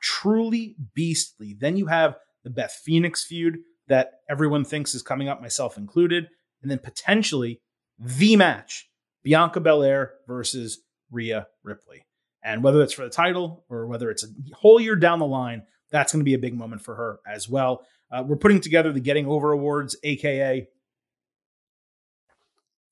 truly 0.00 0.76
beastly, 0.94 1.56
then 1.58 1.76
you 1.76 1.86
have 1.86 2.16
the 2.44 2.50
Beth 2.50 2.72
Phoenix 2.72 3.24
feud 3.24 3.58
that 3.88 4.20
everyone 4.30 4.64
thinks 4.64 4.94
is 4.94 5.02
coming 5.02 5.28
up, 5.28 5.40
myself 5.40 5.76
included, 5.76 6.28
and 6.62 6.70
then 6.70 6.78
potentially 6.78 7.60
the 7.98 8.36
match 8.36 8.88
Bianca 9.22 9.60
Belair 9.60 10.12
versus 10.26 10.80
Rhea 11.10 11.48
Ripley. 11.62 12.04
And 12.42 12.62
whether 12.62 12.82
it's 12.82 12.92
for 12.92 13.02
the 13.02 13.10
title 13.10 13.64
or 13.68 13.86
whether 13.86 14.10
it's 14.10 14.24
a 14.24 14.28
whole 14.54 14.78
year 14.78 14.94
down 14.94 15.18
the 15.18 15.26
line, 15.26 15.64
that's 15.90 16.12
going 16.12 16.20
to 16.20 16.24
be 16.24 16.34
a 16.34 16.38
big 16.38 16.54
moment 16.54 16.82
for 16.82 16.94
her 16.94 17.20
as 17.26 17.48
well. 17.48 17.84
Uh, 18.10 18.24
we're 18.26 18.36
putting 18.36 18.60
together 18.60 18.92
the 18.92 19.00
Getting 19.00 19.26
Over 19.26 19.52
Awards, 19.52 19.96
aka 20.02 20.66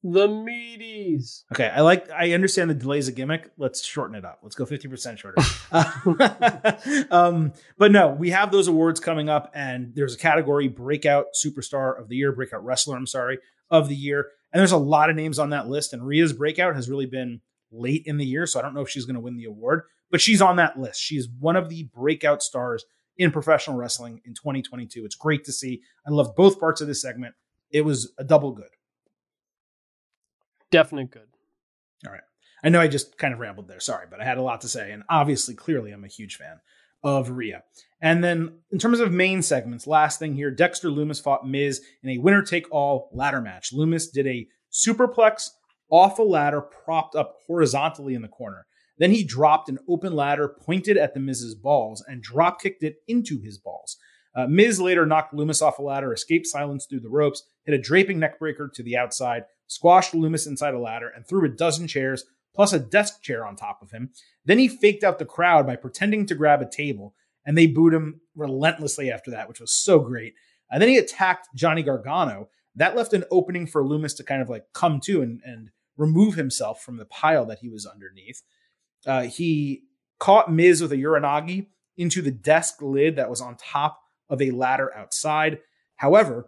The 0.02 0.28
meaties. 0.28 1.42
Okay, 1.52 1.68
I 1.68 1.80
like. 1.80 2.08
I 2.10 2.32
understand 2.32 2.70
the 2.70 2.74
delay's 2.74 3.08
a 3.08 3.12
gimmick. 3.12 3.50
Let's 3.56 3.84
shorten 3.84 4.14
it 4.14 4.24
up. 4.24 4.40
Let's 4.42 4.54
go 4.54 4.66
fifty 4.66 4.88
percent 4.88 5.18
shorter. 5.18 5.42
um, 7.10 7.52
but 7.78 7.90
no, 7.90 8.10
we 8.10 8.30
have 8.30 8.52
those 8.52 8.68
awards 8.68 9.00
coming 9.00 9.28
up, 9.28 9.50
and 9.54 9.94
there's 9.94 10.14
a 10.14 10.18
category: 10.18 10.68
breakout 10.68 11.26
superstar 11.34 11.98
of 11.98 12.08
the 12.08 12.16
year, 12.16 12.30
breakout 12.30 12.64
wrestler. 12.64 12.96
I'm 12.96 13.06
sorry, 13.06 13.38
of 13.70 13.88
the 13.88 13.96
year, 13.96 14.28
and 14.52 14.60
there's 14.60 14.72
a 14.72 14.76
lot 14.76 15.10
of 15.10 15.16
names 15.16 15.38
on 15.38 15.50
that 15.50 15.66
list. 15.66 15.92
And 15.92 16.06
Rhea's 16.06 16.32
breakout 16.32 16.76
has 16.76 16.88
really 16.88 17.06
been 17.06 17.40
late 17.72 18.02
in 18.06 18.16
the 18.16 18.26
year, 18.26 18.46
so 18.46 18.58
I 18.58 18.62
don't 18.62 18.74
know 18.74 18.82
if 18.82 18.88
she's 18.88 19.06
going 19.06 19.14
to 19.14 19.20
win 19.20 19.36
the 19.36 19.46
award, 19.46 19.82
but 20.10 20.20
she's 20.20 20.42
on 20.42 20.56
that 20.56 20.78
list. 20.78 21.00
She's 21.00 21.28
one 21.28 21.56
of 21.56 21.68
the 21.68 21.88
breakout 21.94 22.42
stars 22.42 22.84
in 23.16 23.30
professional 23.30 23.76
wrestling 23.76 24.20
in 24.24 24.34
2022. 24.34 25.04
It's 25.04 25.14
great 25.14 25.44
to 25.44 25.52
see. 25.52 25.80
I 26.06 26.10
loved 26.10 26.36
both 26.36 26.60
parts 26.60 26.80
of 26.80 26.86
this 26.86 27.02
segment. 27.02 27.34
It 27.70 27.82
was 27.82 28.12
a 28.18 28.24
double 28.24 28.52
good. 28.52 28.68
Definite 30.70 31.10
good. 31.10 31.28
All 32.06 32.12
right. 32.12 32.20
I 32.64 32.68
know 32.68 32.80
I 32.80 32.88
just 32.88 33.18
kind 33.18 33.32
of 33.32 33.40
rambled 33.40 33.68
there. 33.68 33.80
Sorry, 33.80 34.06
but 34.10 34.20
I 34.20 34.24
had 34.24 34.38
a 34.38 34.42
lot 34.42 34.62
to 34.62 34.68
say. 34.68 34.92
And 34.92 35.02
obviously, 35.08 35.54
clearly, 35.54 35.92
I'm 35.92 36.04
a 36.04 36.08
huge 36.08 36.36
fan 36.36 36.60
of 37.02 37.30
Rhea. 37.30 37.62
And 38.00 38.22
then, 38.22 38.58
in 38.70 38.78
terms 38.78 39.00
of 39.00 39.12
main 39.12 39.42
segments, 39.42 39.86
last 39.86 40.18
thing 40.18 40.34
here 40.34 40.50
Dexter 40.50 40.88
Lumis 40.88 41.22
fought 41.22 41.46
Miz 41.46 41.80
in 42.02 42.10
a 42.10 42.18
winner 42.18 42.42
take 42.42 42.70
all 42.72 43.10
ladder 43.12 43.40
match. 43.40 43.72
Lumis 43.72 44.10
did 44.12 44.26
a 44.26 44.48
superplex 44.72 45.50
off 45.90 46.18
a 46.18 46.22
ladder 46.22 46.60
propped 46.60 47.14
up 47.14 47.36
horizontally 47.46 48.14
in 48.14 48.22
the 48.22 48.28
corner. 48.28 48.66
Then 48.98 49.10
he 49.10 49.24
dropped 49.24 49.68
an 49.68 49.78
open 49.88 50.14
ladder 50.14 50.48
pointed 50.48 50.96
at 50.96 51.14
the 51.14 51.20
Miz's 51.20 51.54
balls 51.54 52.04
and 52.06 52.22
drop 52.22 52.60
kicked 52.60 52.82
it 52.82 52.96
into 53.06 53.40
his 53.40 53.58
balls. 53.58 53.96
Uh, 54.34 54.46
Miz 54.46 54.80
later 54.80 55.06
knocked 55.06 55.34
Lumis 55.34 55.62
off 55.62 55.78
a 55.78 55.82
ladder, 55.82 56.12
escaped 56.12 56.46
silence 56.46 56.86
through 56.86 57.00
the 57.00 57.08
ropes, 57.08 57.42
hit 57.64 57.74
a 57.74 57.78
draping 57.78 58.18
neckbreaker 58.18 58.70
to 58.72 58.82
the 58.82 58.96
outside, 58.96 59.44
squashed 59.66 60.12
Lumis 60.12 60.46
inside 60.46 60.74
a 60.74 60.78
ladder, 60.78 61.08
and 61.08 61.26
threw 61.26 61.44
a 61.44 61.48
dozen 61.48 61.86
chairs 61.86 62.24
plus 62.54 62.72
a 62.72 62.78
desk 62.78 63.22
chair 63.22 63.46
on 63.46 63.54
top 63.54 63.80
of 63.82 63.90
him. 63.90 64.10
Then 64.44 64.58
he 64.58 64.68
faked 64.68 65.04
out 65.04 65.18
the 65.18 65.24
crowd 65.24 65.66
by 65.66 65.76
pretending 65.76 66.26
to 66.26 66.34
grab 66.34 66.62
a 66.62 66.68
table, 66.68 67.14
and 67.44 67.56
they 67.56 67.66
booed 67.66 67.94
him 67.94 68.20
relentlessly 68.34 69.10
after 69.10 69.30
that, 69.30 69.48
which 69.48 69.60
was 69.60 69.72
so 69.72 70.00
great. 70.00 70.34
And 70.70 70.82
then 70.82 70.88
he 70.88 70.96
attacked 70.96 71.48
Johnny 71.54 71.82
Gargano. 71.82 72.48
That 72.74 72.96
left 72.96 73.12
an 73.12 73.24
opening 73.30 73.66
for 73.66 73.84
Lumis 73.84 74.16
to 74.16 74.24
kind 74.24 74.42
of 74.42 74.48
like 74.48 74.64
come 74.72 75.00
to 75.04 75.22
and, 75.22 75.40
and 75.44 75.70
remove 75.96 76.34
himself 76.34 76.82
from 76.82 76.96
the 76.96 77.04
pile 77.04 77.46
that 77.46 77.60
he 77.60 77.68
was 77.68 77.86
underneath. 77.86 78.42
Uh, 79.06 79.22
he 79.22 79.84
caught 80.18 80.52
Miz 80.52 80.82
with 80.82 80.92
a 80.92 80.96
Uranage 80.96 81.66
into 81.96 82.22
the 82.22 82.30
desk 82.30 82.82
lid 82.82 83.16
that 83.16 83.30
was 83.30 83.40
on 83.40 83.56
top 83.56 84.00
of 84.28 84.42
a 84.42 84.50
ladder 84.50 84.94
outside. 84.94 85.58
However, 85.96 86.46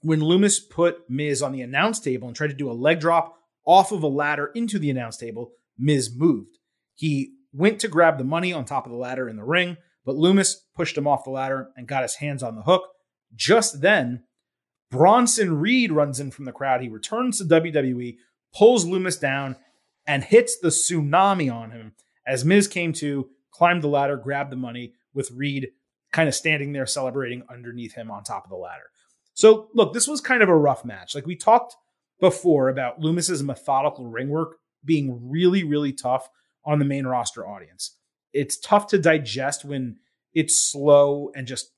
when 0.00 0.20
Lumis 0.20 0.58
put 0.68 1.08
Miz 1.08 1.42
on 1.42 1.52
the 1.52 1.62
announce 1.62 2.00
table 2.00 2.26
and 2.26 2.36
tried 2.36 2.50
to 2.50 2.54
do 2.54 2.70
a 2.70 2.72
leg 2.72 3.00
drop 3.00 3.36
off 3.64 3.92
of 3.92 4.02
a 4.02 4.08
ladder 4.08 4.50
into 4.54 4.78
the 4.78 4.90
announce 4.90 5.16
table, 5.16 5.52
Miz 5.78 6.10
moved. 6.14 6.58
He 6.94 7.34
went 7.52 7.78
to 7.80 7.88
grab 7.88 8.18
the 8.18 8.24
money 8.24 8.52
on 8.52 8.64
top 8.64 8.86
of 8.86 8.92
the 8.92 8.98
ladder 8.98 9.28
in 9.28 9.36
the 9.36 9.44
ring, 9.44 9.76
but 10.04 10.16
Lumis 10.16 10.56
pushed 10.74 10.98
him 10.98 11.06
off 11.06 11.24
the 11.24 11.30
ladder 11.30 11.68
and 11.76 11.86
got 11.86 12.02
his 12.02 12.16
hands 12.16 12.42
on 12.42 12.56
the 12.56 12.62
hook. 12.62 12.82
Just 13.34 13.80
then, 13.80 14.24
Bronson 14.90 15.58
Reed 15.58 15.92
runs 15.92 16.18
in 16.18 16.30
from 16.30 16.44
the 16.44 16.52
crowd. 16.52 16.82
He 16.82 16.88
returns 16.88 17.38
to 17.38 17.44
WWE, 17.44 18.16
pulls 18.54 18.84
Lumis 18.84 19.20
down, 19.20 19.56
and 20.06 20.24
hits 20.24 20.58
the 20.58 20.68
tsunami 20.68 21.52
on 21.52 21.70
him 21.70 21.92
as 22.26 22.44
Miz 22.44 22.68
came 22.68 22.92
to, 22.94 23.28
climbed 23.50 23.82
the 23.82 23.88
ladder, 23.88 24.16
grabbed 24.16 24.50
the 24.52 24.56
money, 24.56 24.94
with 25.14 25.30
Reed 25.32 25.68
kind 26.12 26.28
of 26.28 26.34
standing 26.34 26.72
there 26.72 26.86
celebrating 26.86 27.42
underneath 27.50 27.94
him 27.94 28.10
on 28.10 28.22
top 28.22 28.44
of 28.44 28.50
the 28.50 28.56
ladder. 28.56 28.90
So, 29.34 29.68
look, 29.74 29.92
this 29.94 30.08
was 30.08 30.20
kind 30.20 30.42
of 30.42 30.48
a 30.48 30.56
rough 30.56 30.84
match. 30.84 31.14
Like 31.14 31.26
we 31.26 31.36
talked 31.36 31.76
before 32.20 32.68
about 32.68 33.00
Lumis's 33.00 33.42
methodical 33.42 34.06
ring 34.06 34.28
work 34.28 34.58
being 34.84 35.30
really, 35.30 35.64
really 35.64 35.92
tough 35.92 36.28
on 36.64 36.78
the 36.78 36.84
main 36.84 37.06
roster 37.06 37.46
audience. 37.46 37.96
It's 38.32 38.58
tough 38.58 38.86
to 38.88 38.98
digest 38.98 39.64
when 39.64 39.96
it's 40.32 40.70
slow 40.70 41.30
and 41.34 41.46
just, 41.46 41.72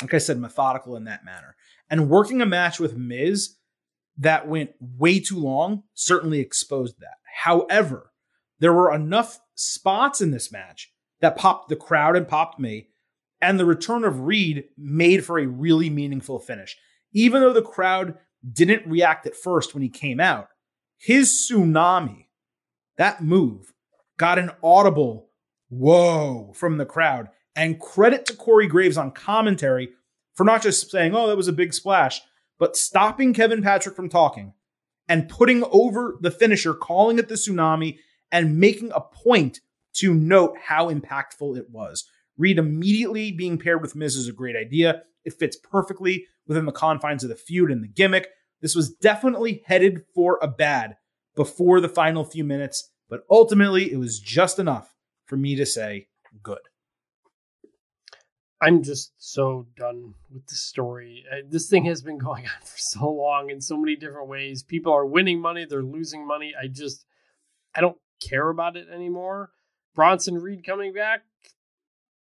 like 0.00 0.14
I 0.14 0.18
said, 0.18 0.38
methodical 0.38 0.96
in 0.96 1.04
that 1.04 1.24
manner. 1.24 1.56
And 1.90 2.08
working 2.08 2.40
a 2.40 2.46
match 2.46 2.78
with 2.78 2.96
Miz 2.96 3.55
that 4.18 4.48
went 4.48 4.70
way 4.80 5.20
too 5.20 5.38
long 5.38 5.82
certainly 5.94 6.40
exposed 6.40 7.00
that. 7.00 7.16
However, 7.42 8.12
there 8.58 8.72
were 8.72 8.94
enough 8.94 9.40
spots 9.54 10.20
in 10.20 10.30
this 10.30 10.50
match 10.50 10.92
that 11.20 11.36
popped 11.36 11.68
the 11.68 11.76
crowd 11.76 12.16
and 12.16 12.28
popped 12.28 12.58
me, 12.58 12.88
and 13.40 13.58
the 13.58 13.66
return 13.66 14.04
of 14.04 14.20
Reed 14.20 14.64
made 14.76 15.24
for 15.24 15.38
a 15.38 15.46
really 15.46 15.90
meaningful 15.90 16.38
finish. 16.38 16.76
Even 17.12 17.40
though 17.40 17.52
the 17.52 17.62
crowd 17.62 18.14
didn't 18.50 18.86
react 18.86 19.26
at 19.26 19.36
first 19.36 19.74
when 19.74 19.82
he 19.82 19.88
came 19.88 20.20
out, 20.20 20.48
his 20.98 21.48
tsunami, 21.50 22.26
that 22.96 23.22
move, 23.22 23.72
got 24.16 24.38
an 24.38 24.50
audible 24.62 25.28
whoa 25.68 26.52
from 26.54 26.78
the 26.78 26.86
crowd. 26.86 27.28
And 27.54 27.80
credit 27.80 28.26
to 28.26 28.34
Corey 28.34 28.66
Graves 28.66 28.98
on 28.98 29.10
commentary 29.10 29.90
for 30.34 30.44
not 30.44 30.62
just 30.62 30.90
saying, 30.90 31.14
oh, 31.14 31.26
that 31.26 31.36
was 31.36 31.48
a 31.48 31.52
big 31.52 31.72
splash, 31.72 32.20
but 32.58 32.76
stopping 32.76 33.34
Kevin 33.34 33.62
Patrick 33.62 33.96
from 33.96 34.08
talking 34.08 34.52
and 35.08 35.28
putting 35.28 35.64
over 35.64 36.16
the 36.20 36.30
finisher, 36.30 36.74
calling 36.74 37.18
it 37.18 37.28
the 37.28 37.34
tsunami, 37.34 37.98
and 38.32 38.58
making 38.58 38.90
a 38.92 39.00
point 39.00 39.60
to 39.94 40.12
note 40.12 40.56
how 40.66 40.90
impactful 40.90 41.56
it 41.56 41.70
was. 41.70 42.08
Reed 42.36 42.58
immediately 42.58 43.32
being 43.32 43.58
paired 43.58 43.80
with 43.80 43.96
Miz 43.96 44.16
is 44.16 44.28
a 44.28 44.32
great 44.32 44.56
idea. 44.56 45.02
It 45.24 45.34
fits 45.34 45.56
perfectly 45.56 46.26
within 46.46 46.66
the 46.66 46.72
confines 46.72 47.22
of 47.22 47.30
the 47.30 47.36
feud 47.36 47.70
and 47.70 47.82
the 47.82 47.88
gimmick. 47.88 48.28
This 48.60 48.74
was 48.74 48.90
definitely 48.90 49.62
headed 49.66 50.02
for 50.14 50.38
a 50.42 50.48
bad 50.48 50.96
before 51.34 51.80
the 51.80 51.88
final 51.88 52.24
few 52.24 52.44
minutes, 52.44 52.90
but 53.08 53.22
ultimately 53.30 53.92
it 53.92 53.96
was 53.96 54.20
just 54.20 54.58
enough 54.58 54.94
for 55.24 55.36
me 55.36 55.56
to 55.56 55.66
say 55.66 56.08
good. 56.42 56.58
I'm 58.60 58.82
just 58.82 59.12
so 59.18 59.66
done 59.76 60.14
with 60.32 60.46
the 60.46 60.54
story. 60.54 61.24
Uh, 61.30 61.42
this 61.48 61.68
thing 61.68 61.84
has 61.84 62.02
been 62.02 62.18
going 62.28 62.44
on 62.44 62.60
for 62.62 62.78
so 62.78 63.10
long 63.10 63.50
in 63.50 63.60
so 63.60 63.76
many 63.76 63.96
different 63.96 64.28
ways. 64.28 64.62
People 64.62 64.92
are 64.92 65.06
winning 65.06 65.40
money, 65.40 65.66
they're 65.68 65.82
losing 65.82 66.26
money. 66.26 66.54
I 66.60 66.68
just, 66.68 67.04
I 67.74 67.80
don't 67.80 67.98
care 68.26 68.48
about 68.48 68.76
it 68.76 68.86
anymore. 68.92 69.50
Bronson 69.94 70.36
Reed 70.36 70.64
coming 70.64 70.92
back, 70.92 71.22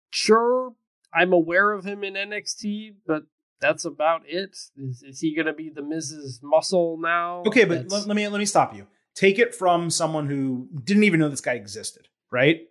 sure, 0.10 0.74
I'm 1.14 1.34
aware 1.34 1.72
of 1.72 1.86
him 1.86 2.04
in 2.04 2.14
NXT, 2.14 2.96
but 3.06 3.24
that's 3.62 3.86
about 3.86 4.24
it. 4.28 4.58
Is, 4.78 5.04
is 5.04 5.20
he 5.22 5.36
going 5.36 5.46
to 5.46 5.54
be 5.54 5.70
the 5.70 5.82
Miz's 5.82 6.40
Muscle 6.44 6.98
now? 7.00 7.44
Okay, 7.48 7.66
but 7.66 7.90
let, 7.90 8.08
let 8.08 8.16
me 8.16 8.28
let 8.28 8.40
me 8.40 8.46
stop 8.46 8.76
you. 8.76 8.88
Take 9.14 9.40
it 9.40 9.56
from 9.56 9.90
someone 9.90 10.28
who 10.28 10.68
didn't 10.84 11.04
even 11.04 11.20
know 11.20 11.30
this 11.30 11.42
guy 11.42 11.54
existed, 11.54 12.10
right? 12.32 12.62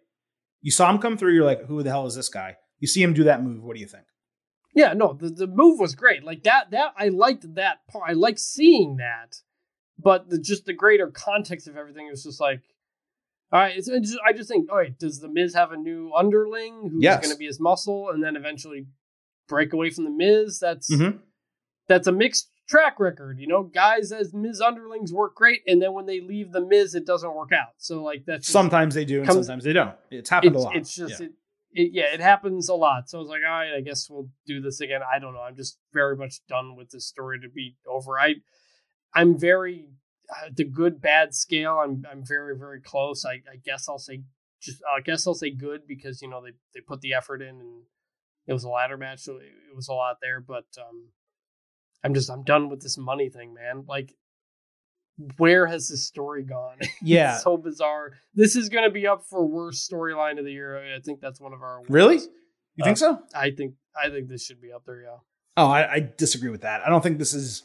You 0.61 0.70
saw 0.70 0.91
him 0.91 0.99
come 0.99 1.16
through. 1.16 1.35
You're 1.35 1.45
like, 1.45 1.66
who 1.66 1.82
the 1.82 1.91
hell 1.91 2.07
is 2.07 2.15
this 2.15 2.28
guy? 2.28 2.57
You 2.80 2.88
see 2.88 3.02
him 3.02 3.14
do 3.14 3.24
that 3.24 3.42
move. 3.42 3.62
What 3.62 3.74
do 3.74 3.80
you 3.80 3.86
think? 3.86 4.05
Yeah, 4.74 4.92
no, 4.92 5.12
the, 5.12 5.28
the 5.30 5.46
move 5.46 5.78
was 5.78 5.94
great. 5.94 6.24
Like 6.24 6.42
that, 6.42 6.72
that 6.72 6.94
I 6.98 7.09
liked 7.09 7.55
that 7.55 7.86
part. 7.88 8.10
I 8.10 8.14
like 8.14 8.38
seeing 8.38 8.96
that, 8.96 9.36
but 9.98 10.28
the, 10.28 10.38
just 10.38 10.66
the 10.66 10.72
greater 10.72 11.06
context 11.09 11.68
of 11.68 11.76
everything 11.76 12.09
is 12.12 12.24
just 12.24 12.40
like, 12.40 12.62
all 13.52 13.60
right. 13.60 13.76
It's, 13.76 13.86
it's 13.86 14.10
just, 14.10 14.20
I 14.26 14.32
just 14.32 14.48
think, 14.48 14.70
all 14.72 14.78
right, 14.78 14.98
does 14.98 15.20
the 15.20 15.28
Miz 15.28 15.55
have 15.55 15.70
a 15.70 15.76
new 15.76 16.12
underling 16.12 16.90
who's 16.90 17.05
yes. 17.05 17.20
going 17.20 17.32
to 17.32 17.38
be 17.38 17.46
his 17.46 17.60
muscle, 17.60 18.10
and 18.10 18.22
then 18.22 18.34
eventually 18.34 18.86
break 19.48 19.72
away 19.72 19.90
from 19.90 20.05
the 20.05 20.10
Miz? 20.10 20.59
That's 20.59 20.92
mm-hmm. 20.92 21.18
that's 21.86 22.09
a 22.09 22.12
mixed 22.12 22.51
track 22.68 22.98
record. 22.98 23.38
You 23.38 23.46
know, 23.46 23.62
guys 23.62 24.10
as 24.10 24.34
Miz 24.34 24.60
underlings 24.60 25.12
work 25.12 25.36
great, 25.36 25.60
and 25.68 25.80
then 25.80 25.92
when 25.92 26.06
they 26.06 26.20
leave 26.20 26.51
the 26.51 26.60
Miz, 26.60 26.96
it 26.96 27.06
doesn't 27.06 27.32
work 27.32 27.52
out. 27.52 27.74
So 27.78 28.02
like 28.02 28.24
that's 28.26 28.48
sometimes 28.48 28.96
they 28.96 29.05
do, 29.05 29.18
and 29.18 29.28
comes, 29.28 29.46
sometimes 29.46 29.62
they 29.62 29.72
don't. 29.72 29.94
It's 30.10 30.30
happened 30.30 30.56
it's, 30.56 30.64
a 30.64 30.66
lot. 30.66 30.76
It's 30.76 30.94
just 30.96 31.20
yeah. 31.20 31.26
It, 31.26 31.32
it, 31.74 31.90
yeah, 31.92 32.14
it 32.14 32.20
happens 32.20 32.68
a 32.68 32.74
lot. 32.74 33.09
So 33.09 33.18
I 33.18 33.20
was 33.20 33.28
like, 33.28 33.42
all 33.46 33.52
right, 33.52 33.74
I 33.76 33.80
guess 33.80 34.09
we'll 34.09 34.30
do 34.46 34.60
this 34.60 34.80
again. 34.80 35.01
I 35.02 35.18
don't 35.18 35.34
know. 35.34 35.42
I'm 35.42 35.56
just 35.56 35.78
very 35.92 36.16
much 36.16 36.36
done 36.48 36.76
with 36.76 36.90
this 36.90 37.06
story 37.06 37.40
to 37.40 37.48
be 37.48 37.76
over. 37.86 38.18
I, 38.18 38.36
I'm 39.12 39.38
very 39.38 39.88
uh, 40.30 40.51
the 40.55 40.64
good 40.64 41.01
bad 41.01 41.34
scale. 41.34 41.80
I'm 41.84 42.05
I'm 42.10 42.24
very 42.24 42.56
very 42.56 42.80
close. 42.80 43.24
I, 43.24 43.34
I 43.52 43.56
guess 43.64 43.88
I'll 43.88 43.98
say 43.98 44.22
just 44.62 44.82
I 44.84 45.01
guess 45.01 45.26
I'll 45.26 45.34
say 45.34 45.51
good 45.51 45.82
because 45.86 46.22
you 46.22 46.28
know 46.28 46.42
they 46.42 46.52
they 46.74 46.80
put 46.80 47.01
the 47.01 47.14
effort 47.14 47.42
in 47.42 47.60
and 47.60 47.82
it 48.46 48.52
was 48.52 48.64
a 48.64 48.68
ladder 48.68 48.96
match, 48.96 49.20
so 49.20 49.36
it, 49.36 49.44
it 49.70 49.76
was 49.76 49.88
a 49.88 49.92
lot 49.92 50.18
there. 50.22 50.40
But 50.40 50.66
um, 50.78 51.09
I'm 52.02 52.14
just 52.14 52.30
I'm 52.30 52.44
done 52.44 52.68
with 52.68 52.82
this 52.82 52.96
money 52.96 53.28
thing, 53.28 53.55
man. 53.55 53.84
Like 53.88 54.14
where 55.36 55.66
has 55.66 55.89
this 55.89 56.07
story 56.07 56.43
gone? 56.43 56.78
Yeah, 57.03 57.36
so 57.39 57.57
bizarre. 57.57 58.12
This 58.35 58.57
is 58.57 58.69
going 58.69 58.85
to 58.85 58.91
be 58.91 59.07
up 59.07 59.24
for 59.28 59.45
worst 59.45 59.91
storyline 59.91 60.39
of 60.39 60.45
the 60.45 60.53
year. 60.53 60.95
I 60.95 61.01
think 61.01 61.20
that's 61.20 61.41
one 61.41 61.53
of 61.53 61.62
our 61.62 61.77
awards. 61.77 61.91
really. 61.91 62.16
You 62.77 62.82
uh, 62.82 62.85
think 62.85 62.99
so? 62.99 63.20
I 63.35 63.51
think 63.51 63.74
I 64.01 64.11
think 64.11 64.28
this 64.28 64.45
should 64.45 64.61
be 64.61 64.73
up 64.73 64.85
there. 64.86 65.03
Yeah. 65.03 65.16
Oh, 65.57 65.66
I, 65.66 65.93
I 65.93 66.11
disagree 66.16 66.51
with 66.51 66.62
that. 66.62 66.82
I 66.85 66.89
don't 66.89 67.03
think 67.03 67.19
this 67.19 67.35
is 67.35 67.62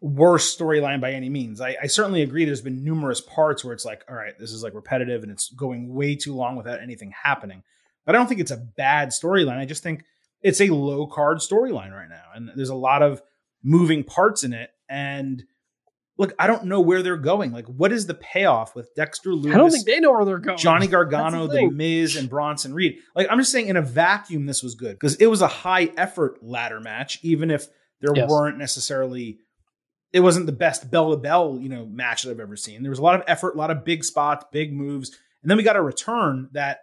worst 0.00 0.58
storyline 0.58 1.00
by 1.00 1.12
any 1.12 1.28
means. 1.28 1.60
I, 1.60 1.76
I, 1.82 1.86
certainly 1.86 2.22
agree. 2.22 2.44
There's 2.44 2.62
been 2.62 2.82
numerous 2.82 3.20
parts 3.20 3.64
where 3.64 3.74
it's 3.74 3.84
like, 3.84 4.02
all 4.08 4.14
right, 4.14 4.36
this 4.38 4.50
is 4.50 4.62
like 4.62 4.74
repetitive 4.74 5.22
and 5.22 5.30
it's 5.30 5.50
going 5.50 5.92
way 5.92 6.16
too 6.16 6.34
long 6.34 6.56
without 6.56 6.80
anything 6.80 7.12
happening. 7.22 7.62
But 8.06 8.14
I 8.14 8.18
don't 8.18 8.26
think 8.26 8.40
it's 8.40 8.50
a 8.50 8.56
bad 8.56 9.10
storyline. 9.10 9.58
I 9.58 9.66
just 9.66 9.82
think 9.82 10.04
it's 10.42 10.60
a 10.60 10.68
low 10.68 11.06
card 11.06 11.38
storyline 11.38 11.92
right 11.92 12.08
now, 12.08 12.24
and 12.34 12.50
there's 12.56 12.70
a 12.70 12.74
lot 12.74 13.02
of 13.02 13.22
moving 13.62 14.04
parts 14.04 14.42
in 14.42 14.54
it. 14.54 14.70
And 14.88 15.44
look, 16.20 16.34
I 16.38 16.46
don't 16.46 16.66
know 16.66 16.82
where 16.82 17.02
they're 17.02 17.16
going. 17.16 17.50
Like, 17.50 17.64
what 17.64 17.92
is 17.92 18.04
the 18.04 18.12
payoff 18.12 18.76
with 18.76 18.94
Dexter 18.94 19.30
Lumis? 19.30 19.54
I 19.54 19.56
don't 19.56 19.70
think 19.70 19.86
they 19.86 20.00
know 20.00 20.12
where 20.12 20.26
they're 20.26 20.38
going. 20.38 20.58
Johnny 20.58 20.86
Gargano, 20.86 21.46
the, 21.46 21.60
the, 21.60 21.70
Miz, 21.70 22.14
and 22.14 22.28
Bronson 22.28 22.74
Reed. 22.74 22.98
Like, 23.16 23.26
I'm 23.30 23.38
just 23.38 23.50
saying, 23.50 23.68
in 23.68 23.78
a 23.78 23.82
vacuum, 23.82 24.44
this 24.44 24.62
was 24.62 24.74
good 24.74 24.92
because 24.92 25.16
it 25.16 25.26
was 25.28 25.40
a 25.40 25.48
high 25.48 25.90
effort 25.96 26.42
ladder 26.42 26.78
match, 26.78 27.20
even 27.22 27.50
if 27.50 27.68
there 28.02 28.12
yes. 28.14 28.28
weren't 28.30 28.58
necessarily. 28.58 29.38
It 30.12 30.20
wasn't 30.20 30.44
the 30.46 30.52
best 30.52 30.90
bell 30.90 31.12
to 31.12 31.16
bell, 31.16 31.56
you 31.58 31.70
know, 31.70 31.86
match 31.86 32.24
that 32.24 32.32
I've 32.32 32.40
ever 32.40 32.56
seen. 32.56 32.82
There 32.82 32.90
was 32.90 32.98
a 32.98 33.02
lot 33.02 33.14
of 33.14 33.22
effort, 33.26 33.54
a 33.54 33.58
lot 33.58 33.70
of 33.70 33.84
big 33.84 34.04
spots, 34.04 34.44
big 34.52 34.74
moves, 34.74 35.10
and 35.42 35.50
then 35.50 35.56
we 35.56 35.62
got 35.62 35.76
a 35.76 35.82
return 35.82 36.50
that, 36.52 36.80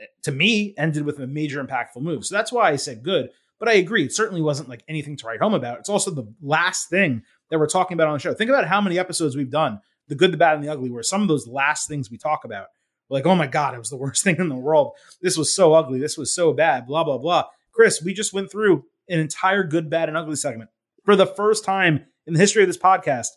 eh, 0.00 0.06
to 0.22 0.32
me, 0.32 0.74
ended 0.76 1.04
with 1.04 1.20
a 1.20 1.26
major 1.28 1.62
impactful 1.62 2.00
move. 2.00 2.24
So 2.24 2.34
that's 2.34 2.50
why 2.50 2.70
I 2.70 2.76
said 2.76 3.04
good. 3.04 3.30
But 3.60 3.68
I 3.68 3.74
agree, 3.74 4.04
it 4.04 4.12
certainly 4.12 4.42
wasn't 4.42 4.68
like 4.68 4.82
anything 4.88 5.16
to 5.18 5.26
write 5.26 5.40
home 5.40 5.54
about. 5.54 5.78
It's 5.78 5.88
also 5.88 6.10
the 6.10 6.26
last 6.42 6.88
thing 6.88 7.22
that 7.50 7.58
we're 7.58 7.66
talking 7.66 7.94
about 7.94 8.08
on 8.08 8.14
the 8.14 8.18
show. 8.20 8.34
Think 8.34 8.50
about 8.50 8.66
how 8.66 8.80
many 8.80 8.98
episodes 8.98 9.36
we've 9.36 9.50
done, 9.50 9.80
the 10.08 10.14
good, 10.14 10.32
the 10.32 10.36
bad, 10.36 10.54
and 10.54 10.64
the 10.64 10.70
ugly, 10.70 10.90
where 10.90 11.02
some 11.02 11.22
of 11.22 11.28
those 11.28 11.46
last 11.46 11.88
things 11.88 12.10
we 12.10 12.18
talk 12.18 12.44
about, 12.44 12.66
we're 13.08 13.18
like, 13.18 13.26
oh 13.26 13.34
my 13.34 13.46
God, 13.46 13.74
it 13.74 13.78
was 13.78 13.90
the 13.90 13.96
worst 13.96 14.24
thing 14.24 14.36
in 14.36 14.48
the 14.48 14.56
world. 14.56 14.92
This 15.20 15.36
was 15.36 15.54
so 15.54 15.74
ugly. 15.74 15.98
This 15.98 16.16
was 16.16 16.34
so 16.34 16.52
bad, 16.52 16.86
blah, 16.86 17.04
blah, 17.04 17.18
blah. 17.18 17.44
Chris, 17.72 18.02
we 18.02 18.14
just 18.14 18.32
went 18.32 18.50
through 18.50 18.84
an 19.08 19.18
entire 19.20 19.64
good, 19.64 19.90
bad, 19.90 20.08
and 20.08 20.16
ugly 20.16 20.36
segment. 20.36 20.70
For 21.04 21.16
the 21.16 21.26
first 21.26 21.64
time 21.64 22.06
in 22.26 22.34
the 22.34 22.40
history 22.40 22.62
of 22.62 22.68
this 22.68 22.78
podcast, 22.78 23.28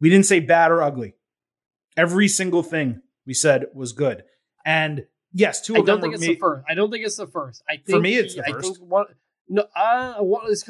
we 0.00 0.10
didn't 0.10 0.26
say 0.26 0.40
bad 0.40 0.70
or 0.70 0.82
ugly. 0.82 1.14
Every 1.96 2.28
single 2.28 2.62
thing 2.62 3.00
we 3.26 3.34
said 3.34 3.66
was 3.74 3.92
good. 3.92 4.24
And 4.64 5.06
yes, 5.32 5.60
two 5.60 5.76
of 5.76 5.82
I 5.82 5.84
don't 5.84 6.00
think 6.00 6.14
it's 6.14 6.20
made, 6.20 6.36
the 6.36 6.40
first. 6.40 6.64
I 6.68 6.74
don't 6.74 6.90
think 6.90 7.06
it's 7.06 7.16
the 7.16 7.26
first. 7.26 7.62
I 7.68 7.76
think 7.76 7.88
for 7.88 8.00
me, 8.00 8.16
it's 8.16 8.34
the 8.34 8.42
first. 8.42 8.58
I 8.58 8.72
think 8.72 8.90
one. 8.90 9.06
No, 9.48 9.64
uh, 9.76 10.22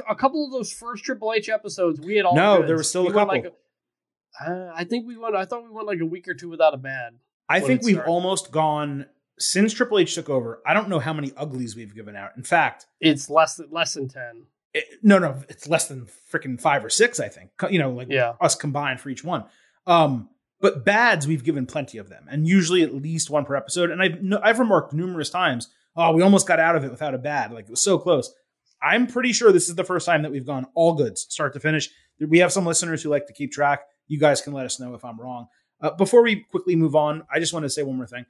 a 0.09 0.15
couple 0.15 0.45
of 0.45 0.53
those 0.53 0.73
first 0.73 1.05
Triple 1.05 1.33
H 1.33 1.49
episodes 1.49 2.01
we 2.01 2.17
had 2.17 2.27
all. 2.27 2.35
No, 2.35 2.63
there 2.63 2.77
was 2.77 2.89
still 2.89 3.05
we 3.05 3.11
a 3.11 3.13
couple. 3.13 3.35
Like 3.35 3.45
a, 3.45 4.51
uh, 4.51 4.73
I 4.75 4.85
think 4.85 5.07
we 5.07 5.17
went. 5.17 5.35
I 5.35 5.47
thought 5.47 5.65
we 5.65 5.71
went 5.71 5.87
like 5.87 6.01
a 6.01 6.07
week 6.07 6.29
or 6.29 6.35
two 6.35 6.51
without 6.51 6.75
a 6.75 6.77
bad. 6.77 7.15
I 7.49 7.61
think 7.61 7.83
we've 7.83 7.95
started. 7.95 8.11
almost 8.11 8.51
gone 8.51 9.07
since 9.39 9.73
Triple 9.73 9.99
H 9.99 10.15
took 10.15 10.29
over. 10.29 10.61
I 10.67 10.75
don't 10.75 10.89
know 10.89 10.99
how 10.99 11.13
many 11.13 11.33
uglies 11.37 11.75
we've 11.75 11.95
given 11.95 12.17
out. 12.17 12.33
In 12.37 12.43
fact, 12.43 12.87
it's 13.01 13.31
less 13.31 13.57
than 13.57 13.69
less 13.71 13.95
than 13.95 14.09
ten. 14.09 14.45
It, 14.75 14.85
no, 15.03 15.19
no, 15.19 15.43
it's 15.49 15.67
less 15.67 15.89
than 15.89 16.07
freaking 16.31 16.61
five 16.61 16.85
or 16.85 16.91
six. 16.91 17.19
I 17.19 17.29
think 17.29 17.51
you 17.71 17.79
know, 17.79 17.91
like 17.91 18.09
yeah. 18.11 18.35
us 18.41 18.55
combined 18.55 19.01
for 19.01 19.09
each 19.09 19.25
one. 19.25 19.45
Um, 19.87 20.29
but 20.61 20.85
bads 20.85 21.27
we've 21.27 21.45
given 21.45 21.65
plenty 21.65 21.97
of 21.97 22.09
them, 22.09 22.27
and 22.31 22.47
usually 22.47 22.83
at 22.83 22.95
least 22.95 23.31
one 23.31 23.47
per 23.47 23.57
episode. 23.57 23.91
And 23.91 24.03
I've 24.03 24.19
I've 24.43 24.59
remarked 24.59 24.93
numerous 24.93 25.31
times, 25.31 25.69
oh, 25.97 26.13
we 26.13 26.23
almost 26.23 26.47
got 26.47 26.61
out 26.61 26.77
of 26.77 26.85
it 26.85 26.91
without 26.91 27.15
a 27.15 27.19
bad. 27.19 27.53
Like 27.53 27.65
it 27.65 27.71
was 27.71 27.83
so 27.83 27.99
close. 27.99 28.35
I'm 28.83 29.07
pretty 29.07 29.33
sure 29.33 29.53
this 29.53 29.69
is 29.69 29.75
the 29.75 29.85
first 29.85 30.07
time 30.07 30.23
that 30.23 30.33
we've 30.33 30.47
gone 30.47 30.67
all 30.75 30.95
goods, 30.95 31.27
start 31.29 31.53
to 31.55 31.61
finish. 31.61 31.89
We 32.21 32.39
have 32.39 32.53
some 32.53 32.67
listeners 32.67 33.03
who 33.03 33.09
like 33.09 33.27
to 33.27 33.33
keep 33.33 33.53
track. 33.53 33.81
You 34.07 34.19
guys 34.19 34.41
can 34.41 34.53
let 34.53 34.67
us 34.67 34.79
know 34.79 34.95
if 34.95 35.05
I'm 35.05 35.21
wrong. 35.21 35.49
Uh, 35.81 35.91
before 35.91 36.23
we 36.23 36.45
quickly 36.51 36.77
move 36.77 36.95
on, 36.95 37.25
I 37.33 37.39
just 37.39 37.53
want 37.53 37.65
to 37.65 37.71
say 37.71 37.83
one 37.83 37.97
more 37.97 38.07
thing. 38.07 38.25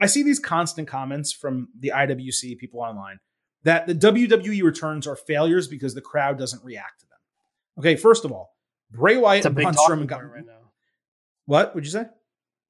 I 0.00 0.06
see 0.06 0.22
these 0.22 0.38
constant 0.38 0.88
comments 0.88 1.32
from 1.32 1.68
the 1.78 1.92
IWC 1.94 2.58
people 2.58 2.80
online 2.80 3.20
that 3.64 3.86
the 3.86 3.94
WWE 3.94 4.62
returns 4.62 5.06
are 5.06 5.16
failures 5.16 5.68
because 5.68 5.94
the 5.94 6.00
crowd 6.00 6.38
doesn't 6.38 6.64
react 6.64 7.00
to 7.00 7.06
them. 7.06 7.18
Okay, 7.78 7.96
first 7.96 8.24
of 8.24 8.32
all, 8.32 8.54
Bray 8.90 9.16
Wyatt 9.16 9.44
and 9.44 9.54
Braun 9.54 9.74
Strowman 9.74 10.06
got 10.06 10.30
right 10.30 10.44
now. 10.44 10.70
What 11.46 11.74
would 11.74 11.84
you 11.84 11.90
say? 11.90 12.06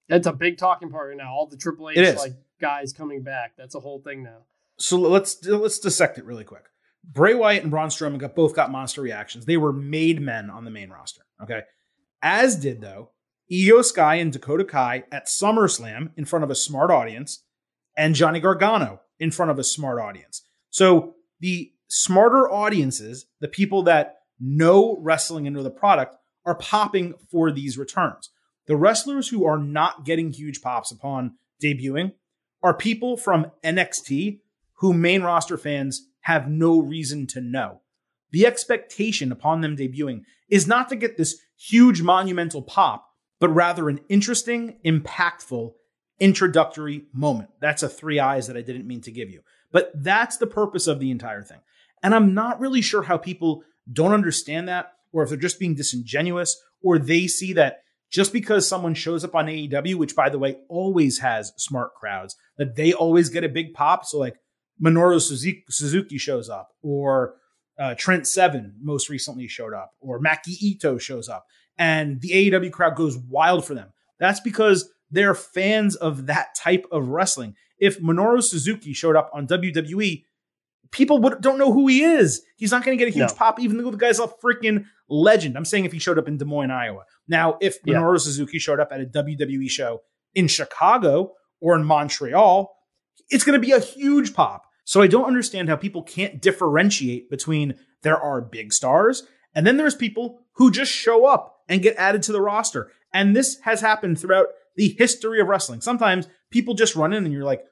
That's 0.09 0.27
a 0.27 0.33
big 0.33 0.59
talking 0.59 0.91
part 0.91 1.09
right 1.09 1.17
now. 1.17 1.33
All 1.33 1.47
the 1.47 1.57
Triple 1.57 1.91
H 1.91 2.17
like 2.17 2.33
guys 2.61 2.93
coming 2.93 3.23
back. 3.23 3.53
That's 3.57 3.75
a 3.75 3.81
whole 3.81 4.01
thing 4.01 4.23
now. 4.23 4.39
So 4.79 4.99
let's 4.99 5.45
let's 5.45 5.79
dissect 5.79 6.19
it 6.19 6.25
really 6.25 6.45
quick. 6.45 6.65
Bray 7.05 7.35
Wyatt 7.35 7.63
and 7.63 7.71
Braun 7.71 7.89
Strowman 7.89 8.19
got 8.19 8.35
both 8.35 8.55
got 8.55 8.71
monster 8.71 9.03
reactions. 9.03 9.47
They 9.47 9.57
were 9.57 9.73
made 9.73 10.21
men 10.21 10.51
on 10.51 10.65
the 10.65 10.71
main 10.71 10.91
roster. 10.91 11.23
Okay. 11.43 11.63
As 12.23 12.57
did 12.57 12.81
though 12.81 13.11
Iyo 13.51 13.85
Sky 13.85 14.17
and 14.17 14.33
Dakota 14.33 14.65
Kai 14.65 15.05
at 15.11 15.27
SummerSlam 15.27 16.11
in 16.17 16.25
front 16.25 16.45
of 16.45 16.51
a 16.51 16.55
smart 16.55 16.91
audience, 16.91 17.43
and 17.97 18.15
Johnny 18.15 18.41
Gargano 18.41 19.01
in 19.19 19.31
front 19.31 19.51
of 19.51 19.59
a 19.59 19.65
smart 19.65 20.01
audience. 20.01 20.43
So 20.71 21.17
the 21.41 21.73
smarter 21.89 22.51
audiences, 22.51 23.27
the 23.41 23.49
people 23.49 23.83
that 23.85 24.19
know 24.39 24.99
wrestling 25.01 25.47
and 25.47 25.55
know 25.55 25.63
the 25.63 25.71
product, 25.71 26.17
are 26.47 26.55
popping 26.55 27.15
for 27.31 27.51
these 27.51 27.77
returns. 27.77 28.31
The 28.67 28.77
wrestlers 28.77 29.29
who 29.29 29.45
are 29.45 29.59
not 29.59 30.05
getting 30.05 30.33
huge 30.33 30.63
pops 30.63 30.93
upon 30.93 31.35
debuting 31.63 32.13
are 32.63 32.73
people 32.73 33.17
from 33.17 33.51
NXT 33.65 34.41
who 34.75 34.95
main 34.95 35.23
roster 35.23 35.59
fans 35.59 36.09
have 36.31 36.49
no 36.49 36.79
reason 36.79 37.27
to 37.27 37.41
know. 37.41 37.81
The 38.31 38.47
expectation 38.47 39.33
upon 39.33 39.61
them 39.61 39.77
debuting 39.77 40.23
is 40.49 40.67
not 40.67 40.89
to 40.91 40.97
get 40.97 41.17
this 41.17 41.41
huge 41.59 42.03
monumental 42.03 42.63
pop, 42.63 43.05
but 43.41 43.49
rather 43.49 43.89
an 43.89 43.99
interesting, 44.09 44.79
impactful 44.85 45.73
introductory 46.21 47.07
moment. 47.13 47.51
That's 47.61 47.83
a 47.83 47.89
three 47.89 48.21
eyes 48.21 48.47
that 48.47 48.57
I 48.57 48.63
didn't 48.63 48.87
mean 48.87 49.01
to 49.03 49.11
give 49.11 49.31
you. 49.31 49.41
But 49.73 49.91
that's 49.95 50.37
the 50.37 50.47
purpose 50.47 50.87
of 50.87 51.01
the 51.01 51.11
entire 51.11 51.43
thing. 51.43 51.61
And 52.03 52.15
I'm 52.15 52.35
not 52.35 52.61
really 52.61 52.83
sure 52.83 53.03
how 53.03 53.19
people 53.19 53.65
don't 53.93 54.13
understand 54.13 54.69
that, 54.69 54.93
or 55.13 55.23
if 55.23 55.31
they're 55.31 55.39
just 55.39 55.59
being 55.59 55.75
disingenuous, 55.75 56.57
or 56.83 56.99
they 56.99 57.27
see 57.27 57.53
that 57.55 57.83
just 58.11 58.33
because 58.33 58.69
someone 58.69 58.95
shows 58.95 59.25
up 59.25 59.35
on 59.35 59.47
AEW, 59.47 59.97
which 59.97 60.17
by 60.17 60.29
the 60.29 60.39
way 60.39 60.59
always 60.69 61.19
has 61.19 61.53
smart 61.57 61.95
crowds, 61.95 62.37
that 62.57 62.77
they 62.77 62.93
always 62.93 63.31
get 63.31 63.45
a 63.45 63.49
big 63.49 63.75
pop. 63.75 64.05
So 64.05 64.19
like 64.19 64.37
Minoru 64.83 65.21
Suzuki 65.21 66.19
shows 66.19 66.49
up, 66.49 66.73
or 66.83 67.35
uh, 67.79 67.95
Trent 67.97 68.27
Seven 68.27 68.75
most 68.81 69.09
recently 69.09 69.49
showed 69.49 69.75
up, 69.75 69.93
or 70.01 70.21
Maki 70.21 70.57
Itoh 70.63 71.01
shows 71.01 71.29
up, 71.29 71.47
and 71.79 72.21
the 72.21 72.51
AEW 72.51 72.73
crowd 72.73 72.97
goes 72.97 73.17
wild 73.17 73.65
for 73.65 73.75
them. 73.75 73.93
That's 74.19 74.41
because 74.41 74.91
they're 75.11 75.35
fans 75.35 75.97
of 75.97 76.27
that 76.27 76.55
type 76.57 76.87
of 76.93 77.09
wrestling. 77.09 77.57
If 77.79 78.01
Minoru 78.01 78.43
Suzuki 78.43 78.93
showed 78.93 79.17
up 79.17 79.31
on 79.33 79.47
WWE, 79.47 80.25
people 80.91 81.19
would, 81.21 81.41
don't 81.41 81.59
know 81.59 81.73
who 81.73 81.87
he 81.87 82.03
is. 82.03 82.43
He's 82.57 82.71
not 82.71 82.85
going 82.85 82.97
to 82.97 83.03
get 83.03 83.13
a 83.13 83.17
huge 83.17 83.31
no. 83.31 83.35
pop, 83.35 83.61
even 83.61 83.79
though 83.79 83.91
the 83.91 83.97
guy's 83.97 84.19
a 84.19 84.27
freaking 84.27 84.85
legend. 85.09 85.57
I'm 85.57 85.65
saying 85.65 85.85
if 85.85 85.93
he 85.93 85.99
showed 85.99 86.19
up 86.19 86.29
in 86.29 86.37
Des 86.37 86.45
Moines, 86.45 86.71
Iowa. 86.71 87.05
Now, 87.29 87.57
if 87.61 87.83
Minoru 87.83 88.15
yeah. 88.15 88.25
Suzuki 88.25 88.59
showed 88.59 88.81
up 88.81 88.93
at 88.93 89.01
a 89.01 89.07
WWE 89.07 89.71
show 89.71 90.03
in 90.35 90.49
Chicago 90.49 91.33
or 91.61 91.77
in 91.77 91.85
Montreal, 91.85 92.75
it's 93.29 93.45
going 93.45 93.61
to 93.61 93.67
be 93.67 93.73
a 93.73 93.81
huge 93.81 94.35
pop. 94.35 94.65
So 94.91 95.01
I 95.01 95.07
don't 95.07 95.27
understand 95.27 95.69
how 95.69 95.77
people 95.77 96.03
can't 96.03 96.43
differentiate 96.43 97.31
between 97.31 97.77
there 98.03 98.21
are 98.21 98.41
big 98.41 98.73
stars 98.73 99.23
and 99.55 99.65
then 99.65 99.77
there's 99.77 99.95
people 99.95 100.41
who 100.55 100.73
just 100.73 100.91
show 100.91 101.27
up 101.27 101.61
and 101.69 101.81
get 101.81 101.95
added 101.95 102.25
to 102.25 102.33
the 102.33 102.41
roster. 102.41 102.91
And 103.15 103.37
this 103.37 103.61
has 103.61 103.81
happened 103.81 104.19
throughout 104.19 104.49
the 104.75 104.97
history 104.99 105.41
of 105.41 105.47
wrestling. 105.47 105.81
Sometimes 105.81 106.27
people 106.51 106.75
just 106.75 106.97
run 106.97 107.13
in 107.13 107.25
and 107.25 107.33
you're 107.33 107.45
like, 107.45 107.63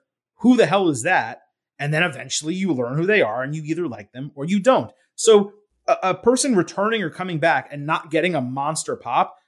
who 0.42 0.56
the 0.56 0.66
hell 0.66 0.90
is 0.90 1.02
that? 1.02 1.42
And 1.76 1.92
then 1.92 2.04
eventually 2.04 2.54
you 2.54 2.72
learn 2.72 2.96
who 2.96 3.04
they 3.04 3.20
are 3.20 3.42
and 3.42 3.52
you 3.52 3.64
either 3.64 3.88
like 3.88 4.12
them 4.12 4.30
or 4.36 4.44
you 4.44 4.60
don't. 4.60 4.92
So 5.16 5.54
a, 5.88 5.96
a 6.04 6.14
person 6.14 6.54
returning 6.54 7.02
or 7.02 7.10
coming 7.10 7.40
back 7.40 7.68
and 7.72 7.84
not 7.84 8.12
getting 8.12 8.36
a 8.36 8.40
monster 8.40 8.94
pop, 8.94 9.38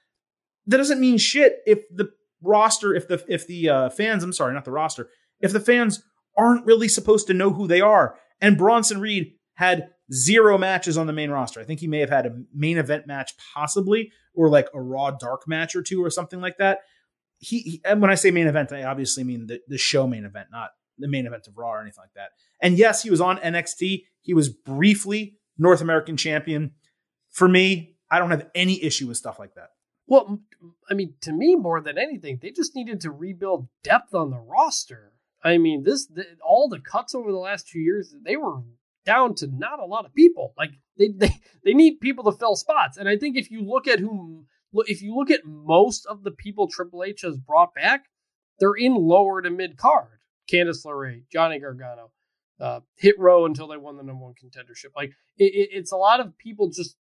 that 0.67 0.75
doesn't 0.75 0.99
mean 0.99 1.17
shit 1.17 1.59
if 1.65 1.87
the 1.89 2.11
roster, 2.41 2.93
if 2.93 3.07
the 3.07 3.23
if 3.29 3.47
the 3.47 3.69
uh, 3.69 3.89
fans, 3.91 4.25
I'm 4.25 4.33
sorry, 4.33 4.53
not 4.53 4.65
the 4.65 4.71
roster, 4.71 5.07
if 5.39 5.53
the 5.53 5.61
fans 5.61 6.03
aren't 6.37 6.65
really 6.65 6.87
supposed 6.87 7.27
to 7.27 7.33
know 7.33 7.51
who 7.51 7.67
they 7.67 7.81
are. 7.81 8.15
And 8.39 8.57
Bronson 8.57 8.99
Reed 8.99 9.33
had 9.55 9.89
zero 10.11 10.57
matches 10.57 10.97
on 10.97 11.07
the 11.07 11.13
main 11.13 11.29
roster. 11.29 11.59
I 11.59 11.63
think 11.63 11.79
he 11.79 11.87
may 11.87 11.99
have 11.99 12.09
had 12.09 12.25
a 12.25 12.35
main 12.53 12.77
event 12.77 13.07
match, 13.07 13.33
possibly, 13.53 14.11
or 14.33 14.49
like 14.49 14.67
a 14.73 14.81
Raw 14.81 15.11
dark 15.11 15.47
match 15.47 15.75
or 15.75 15.81
two 15.81 16.03
or 16.03 16.09
something 16.09 16.41
like 16.41 16.57
that. 16.57 16.79
He, 17.37 17.59
he 17.59 17.81
and 17.85 18.01
when 18.01 18.11
I 18.11 18.15
say 18.15 18.31
main 18.31 18.47
event, 18.47 18.71
I 18.71 18.83
obviously 18.83 19.23
mean 19.23 19.47
the, 19.47 19.59
the 19.67 19.77
show 19.77 20.07
main 20.07 20.25
event, 20.25 20.47
not 20.51 20.71
the 20.97 21.07
main 21.07 21.25
event 21.25 21.47
of 21.47 21.57
Raw 21.57 21.71
or 21.71 21.81
anything 21.81 22.01
like 22.01 22.13
that. 22.15 22.29
And 22.61 22.77
yes, 22.77 23.03
he 23.03 23.09
was 23.09 23.21
on 23.21 23.37
NXT. 23.37 24.03
He 24.21 24.33
was 24.33 24.49
briefly 24.49 25.37
North 25.57 25.81
American 25.81 26.17
champion. 26.17 26.71
For 27.31 27.47
me, 27.47 27.95
I 28.09 28.19
don't 28.19 28.31
have 28.31 28.49
any 28.53 28.83
issue 28.83 29.07
with 29.07 29.17
stuff 29.17 29.39
like 29.39 29.55
that. 29.55 29.69
Well, 30.07 30.41
I 30.89 30.93
mean, 30.93 31.13
to 31.21 31.31
me, 31.31 31.55
more 31.55 31.79
than 31.79 31.97
anything, 31.97 32.39
they 32.41 32.51
just 32.51 32.75
needed 32.75 33.01
to 33.01 33.11
rebuild 33.11 33.69
depth 33.83 34.13
on 34.13 34.29
the 34.29 34.39
roster. 34.39 35.10
I 35.43 35.57
mean, 35.57 35.83
this 35.83 36.07
the, 36.07 36.25
all 36.45 36.69
the 36.69 36.79
cuts 36.79 37.15
over 37.15 37.31
the 37.31 37.37
last 37.37 37.67
two 37.67 37.79
years, 37.79 38.13
they 38.23 38.37
were 38.37 38.61
down 39.05 39.35
to 39.35 39.47
not 39.47 39.79
a 39.79 39.85
lot 39.85 40.05
of 40.05 40.13
people. 40.13 40.53
Like 40.57 40.71
they 40.97 41.07
they 41.15 41.39
they 41.63 41.73
need 41.73 41.99
people 41.99 42.29
to 42.31 42.37
fill 42.37 42.55
spots. 42.55 42.97
And 42.97 43.09
I 43.09 43.17
think 43.17 43.37
if 43.37 43.51
you 43.51 43.61
look 43.61 43.87
at 43.87 43.99
whom 43.99 44.47
if 44.73 45.01
you 45.01 45.15
look 45.15 45.31
at 45.31 45.45
most 45.45 46.05
of 46.05 46.23
the 46.23 46.31
people 46.31 46.67
Triple 46.67 47.03
H 47.03 47.21
has 47.21 47.37
brought 47.37 47.73
back, 47.73 48.05
they're 48.59 48.73
in 48.73 48.95
lower 48.95 49.41
to 49.41 49.49
mid 49.49 49.77
card. 49.77 50.19
Candice 50.51 50.85
LeRae, 50.85 51.23
Johnny 51.31 51.59
Gargano, 51.59 52.11
uh, 52.59 52.81
Hit 52.97 53.17
Row 53.17 53.45
until 53.45 53.67
they 53.67 53.77
won 53.77 53.95
the 53.97 54.03
number 54.03 54.25
one 54.25 54.33
contendership. 54.33 54.89
Like 54.95 55.11
it, 55.37 55.45
it, 55.45 55.69
it's 55.71 55.91
a 55.91 55.97
lot 55.97 56.19
of 56.19 56.37
people 56.37 56.69
just 56.69 56.95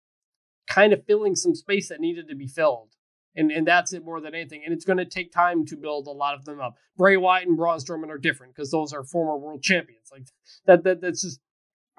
kind 0.68 0.92
of 0.92 1.04
filling 1.06 1.34
some 1.34 1.54
space 1.54 1.88
that 1.88 2.00
needed 2.00 2.28
to 2.28 2.36
be 2.36 2.46
filled. 2.46 2.90
And, 3.38 3.52
and 3.52 3.64
that's 3.64 3.92
it 3.92 4.04
more 4.04 4.20
than 4.20 4.34
anything. 4.34 4.62
And 4.64 4.74
it's 4.74 4.84
going 4.84 4.98
to 4.98 5.04
take 5.04 5.30
time 5.32 5.64
to 5.66 5.76
build 5.76 6.08
a 6.08 6.10
lot 6.10 6.34
of 6.34 6.44
them 6.44 6.60
up. 6.60 6.74
Bray 6.96 7.16
Wyatt 7.16 7.46
and 7.46 7.56
Braun 7.56 7.78
Strowman 7.78 8.10
are 8.10 8.18
different 8.18 8.54
because 8.54 8.72
those 8.72 8.92
are 8.92 9.04
former 9.04 9.36
world 9.38 9.62
champions. 9.62 10.08
Like 10.10 10.24
that, 10.66 10.82
that 10.82 11.00
that's 11.00 11.22
just 11.22 11.38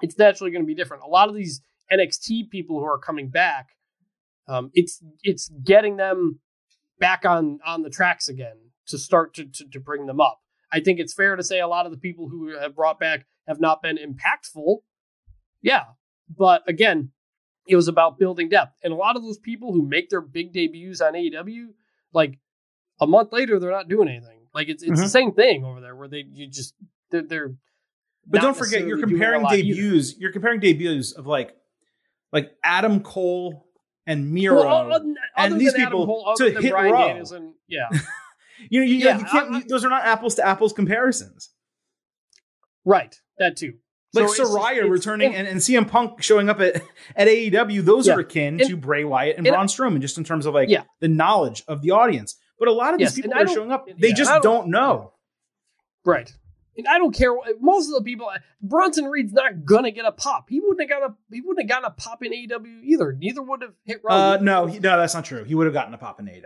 it's 0.02 0.18
naturally 0.18 0.50
going 0.50 0.62
to 0.62 0.66
be 0.66 0.74
different. 0.74 1.02
A 1.02 1.08
lot 1.08 1.30
of 1.30 1.34
these 1.34 1.62
NXT 1.90 2.50
people 2.50 2.78
who 2.78 2.84
are 2.84 2.98
coming 2.98 3.30
back, 3.30 3.68
Um, 4.46 4.70
it's 4.74 5.02
it's 5.22 5.50
getting 5.64 5.96
them 5.96 6.40
back 6.98 7.24
on 7.24 7.58
on 7.64 7.82
the 7.82 7.90
tracks 7.90 8.28
again 8.28 8.72
to 8.88 8.98
start 8.98 9.32
to, 9.34 9.44
to 9.46 9.64
to 9.72 9.80
bring 9.80 10.06
them 10.06 10.20
up. 10.20 10.40
I 10.70 10.80
think 10.80 11.00
it's 11.00 11.14
fair 11.14 11.36
to 11.36 11.42
say 11.42 11.58
a 11.60 11.68
lot 11.68 11.86
of 11.86 11.92
the 11.92 11.98
people 11.98 12.28
who 12.28 12.58
have 12.58 12.76
brought 12.76 13.00
back 13.00 13.26
have 13.48 13.60
not 13.60 13.82
been 13.82 13.96
impactful. 13.96 14.78
Yeah, 15.62 15.84
but 16.28 16.62
again, 16.68 17.12
it 17.70 17.76
was 17.76 17.88
about 17.88 18.18
building 18.18 18.48
depth, 18.48 18.76
and 18.82 18.92
a 18.92 18.96
lot 18.96 19.16
of 19.16 19.22
those 19.22 19.38
people 19.38 19.72
who 19.72 19.86
make 19.86 20.10
their 20.10 20.20
big 20.20 20.52
debuts 20.52 21.00
on 21.00 21.14
AEW, 21.14 21.68
like 22.12 22.38
a 23.00 23.06
month 23.06 23.32
later, 23.32 23.58
they're 23.58 23.70
not 23.70 23.88
doing 23.88 24.08
anything. 24.08 24.40
Like 24.52 24.68
it's 24.68 24.82
it's 24.82 24.92
mm-hmm. 24.92 25.02
the 25.02 25.08
same 25.08 25.32
thing 25.32 25.64
over 25.64 25.80
there 25.80 25.94
where 25.94 26.08
they 26.08 26.24
you 26.32 26.48
just 26.48 26.74
they're, 27.10 27.22
they're 27.22 27.54
but 28.26 28.40
don't 28.40 28.56
forget 28.56 28.86
you're 28.86 28.98
comparing 28.98 29.42
debuts. 29.42 30.12
Either. 30.12 30.20
You're 30.20 30.32
comparing 30.32 30.60
debuts 30.60 31.12
of 31.12 31.26
like 31.26 31.54
like 32.32 32.52
Adam 32.62 33.00
Cole 33.00 33.66
and 34.06 34.32
Miro 34.32 34.56
well, 34.56 35.14
and 35.36 35.60
these 35.60 35.72
people 35.72 36.06
Cole, 36.06 36.34
to 36.36 36.50
hit 36.50 36.72
Brian 36.72 36.92
row. 36.92 37.08
Danielson, 37.08 37.54
yeah. 37.68 37.88
you 38.70 38.80
know, 38.80 38.86
you, 38.86 38.96
yeah, 38.96 39.18
you 39.18 39.24
can't. 39.24 39.54
I, 39.54 39.62
those 39.68 39.84
are 39.84 39.88
not 39.88 40.04
apples 40.04 40.34
to 40.36 40.46
apples 40.46 40.72
comparisons. 40.72 41.50
Right. 42.84 43.14
That 43.38 43.56
too. 43.56 43.74
Like 44.12 44.28
so 44.30 44.44
Saraya 44.44 44.80
just, 44.80 44.90
returning 44.90 45.34
and, 45.34 45.46
and 45.46 45.60
CM 45.60 45.88
Punk 45.88 46.22
showing 46.22 46.48
up 46.48 46.60
at, 46.60 46.82
at 47.16 47.28
AEW, 47.28 47.82
those 47.82 48.06
yeah. 48.06 48.14
are 48.14 48.20
akin 48.20 48.60
and, 48.60 48.68
to 48.68 48.76
Bray 48.76 49.04
Wyatt 49.04 49.36
and, 49.38 49.46
and 49.46 49.54
Braun 49.54 49.66
Strowman, 49.66 50.00
just 50.00 50.18
in 50.18 50.24
terms 50.24 50.46
of 50.46 50.54
like 50.54 50.68
yeah. 50.68 50.82
the 51.00 51.08
knowledge 51.08 51.62
of 51.68 51.82
the 51.82 51.92
audience. 51.92 52.36
But 52.58 52.68
a 52.68 52.72
lot 52.72 52.94
of 52.94 53.00
yes, 53.00 53.14
these 53.14 53.24
people 53.24 53.38
are 53.38 53.46
showing 53.46 53.72
up, 53.72 53.86
they 53.98 54.12
just 54.12 54.30
don't, 54.30 54.42
don't, 54.42 54.68
know. 54.68 55.12
Right. 56.04 56.32
And 56.76 56.86
I 56.88 56.98
don't 56.98 57.14
care. 57.14 57.30
Most 57.60 57.88
of 57.88 57.94
the 57.94 58.02
people, 58.02 58.28
Bronson 58.60 59.06
Reed's 59.06 59.32
not 59.32 59.64
gonna 59.64 59.90
get 59.90 60.04
a 60.04 60.12
pop. 60.12 60.48
He 60.48 60.60
wouldn't 60.60 60.80
have 60.80 60.88
got 60.88 61.10
a. 61.10 61.14
He 61.32 61.40
wouldn't 61.40 61.60
have 61.60 61.68
gotten 61.68 61.84
a 61.84 61.94
pop 61.94 62.22
in 62.22 62.32
AEW 62.32 62.84
either. 62.84 63.12
Neither 63.12 63.42
would 63.42 63.62
have 63.62 63.74
hit. 63.84 64.00
Uh, 64.08 64.38
no, 64.40 64.66
he, 64.66 64.78
no, 64.78 64.98
that's 64.98 65.14
not 65.14 65.24
true. 65.24 65.44
He 65.44 65.54
would 65.54 65.66
have 65.66 65.74
gotten 65.74 65.94
a 65.94 65.98
pop 65.98 66.20
in 66.20 66.26
AEW. 66.26 66.44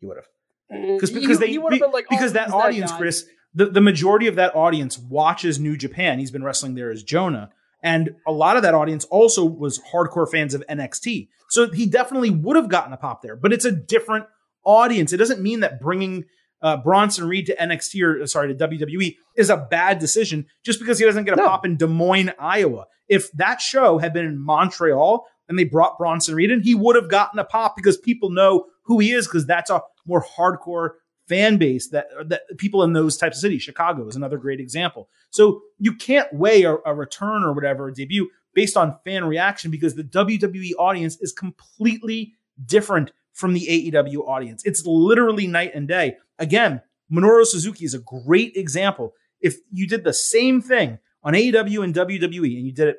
He 0.00 0.06
would 0.06 0.16
have. 0.16 0.26
Because 0.70 1.10
mm, 1.10 1.20
because 1.20 1.38
he, 1.38 1.46
they 1.46 1.52
he 1.52 1.58
be, 1.58 1.84
like, 1.92 2.08
because 2.08 2.30
oh, 2.30 2.34
that 2.34 2.50
audience, 2.50 2.90
that 2.90 2.98
Chris, 2.98 3.26
the, 3.54 3.66
the 3.66 3.80
majority 3.80 4.26
of 4.26 4.34
that 4.36 4.54
audience 4.56 4.98
watches 4.98 5.60
New 5.60 5.76
Japan. 5.76 6.18
He's 6.18 6.30
been 6.30 6.44
wrestling 6.44 6.74
there 6.74 6.90
as 6.90 7.02
Jonah. 7.02 7.50
And 7.82 8.16
a 8.26 8.32
lot 8.32 8.56
of 8.56 8.62
that 8.62 8.74
audience 8.74 9.04
also 9.06 9.44
was 9.44 9.80
hardcore 9.92 10.30
fans 10.30 10.54
of 10.54 10.64
NXT. 10.68 11.28
So 11.50 11.70
he 11.70 11.86
definitely 11.86 12.30
would 12.30 12.56
have 12.56 12.68
gotten 12.68 12.92
a 12.92 12.96
pop 12.96 13.22
there, 13.22 13.36
but 13.36 13.52
it's 13.52 13.66
a 13.66 13.70
different 13.70 14.26
audience. 14.64 15.12
It 15.12 15.18
doesn't 15.18 15.42
mean 15.42 15.60
that 15.60 15.80
bringing 15.80 16.24
uh, 16.62 16.78
Bronson 16.78 17.28
Reed 17.28 17.46
to 17.46 17.56
NXT 17.56 18.02
or 18.02 18.22
uh, 18.22 18.26
sorry 18.26 18.54
to 18.54 18.68
WWE 18.68 19.16
is 19.36 19.50
a 19.50 19.56
bad 19.58 19.98
decision 19.98 20.46
just 20.64 20.80
because 20.80 20.98
he 20.98 21.04
doesn't 21.04 21.24
get 21.24 21.34
a 21.34 21.36
no. 21.36 21.46
pop 21.46 21.66
in 21.66 21.76
Des 21.76 21.86
Moines, 21.86 22.32
Iowa. 22.38 22.86
If 23.06 23.30
that 23.32 23.60
show 23.60 23.98
had 23.98 24.14
been 24.14 24.24
in 24.24 24.38
Montreal 24.38 25.26
and 25.46 25.58
they 25.58 25.64
brought 25.64 25.98
Bronson 25.98 26.34
Reed 26.34 26.50
in, 26.50 26.62
he 26.62 26.74
would 26.74 26.96
have 26.96 27.10
gotten 27.10 27.38
a 27.38 27.44
pop 27.44 27.76
because 27.76 27.98
people 27.98 28.30
know 28.30 28.64
who 28.84 28.98
he 28.98 29.12
is 29.12 29.26
because 29.26 29.46
that's 29.46 29.68
a 29.68 29.82
more 30.06 30.24
hardcore 30.24 30.92
fan 31.28 31.56
base 31.56 31.88
that 31.88 32.06
that 32.26 32.42
people 32.58 32.82
in 32.82 32.92
those 32.92 33.16
types 33.16 33.38
of 33.38 33.40
cities. 33.40 33.62
Chicago 33.62 34.06
is 34.06 34.16
another 34.16 34.38
great 34.38 34.60
example. 34.60 35.08
So 35.30 35.62
you 35.78 35.94
can't 35.94 36.32
weigh 36.32 36.62
a, 36.62 36.76
a 36.84 36.94
return 36.94 37.42
or 37.42 37.52
whatever 37.52 37.88
a 37.88 37.94
debut 37.94 38.30
based 38.54 38.76
on 38.76 38.98
fan 39.04 39.24
reaction 39.24 39.70
because 39.70 39.94
the 39.94 40.04
WWE 40.04 40.72
audience 40.78 41.20
is 41.20 41.32
completely 41.32 42.34
different 42.64 43.12
from 43.32 43.52
the 43.52 43.66
AEW 43.66 44.28
audience. 44.28 44.62
It's 44.64 44.84
literally 44.86 45.46
night 45.46 45.72
and 45.74 45.88
day. 45.88 46.16
Again, 46.38 46.80
Minoru 47.12 47.44
Suzuki 47.44 47.84
is 47.84 47.94
a 47.94 47.98
great 47.98 48.56
example. 48.56 49.14
If 49.40 49.56
you 49.70 49.86
did 49.86 50.04
the 50.04 50.12
same 50.12 50.60
thing 50.60 50.98
on 51.22 51.34
AEW 51.34 51.82
and 51.82 51.94
WWE 51.94 52.56
and 52.56 52.66
you 52.66 52.72
did 52.72 52.88
it 52.88 52.98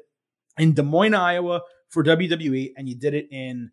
in 0.57 0.73
Des 0.73 0.83
Moines, 0.83 1.15
Iowa 1.15 1.61
for 1.89 2.03
WWE 2.03 2.73
and 2.75 2.89
you 2.89 2.95
did 2.95 3.13
it 3.13 3.27
in 3.31 3.71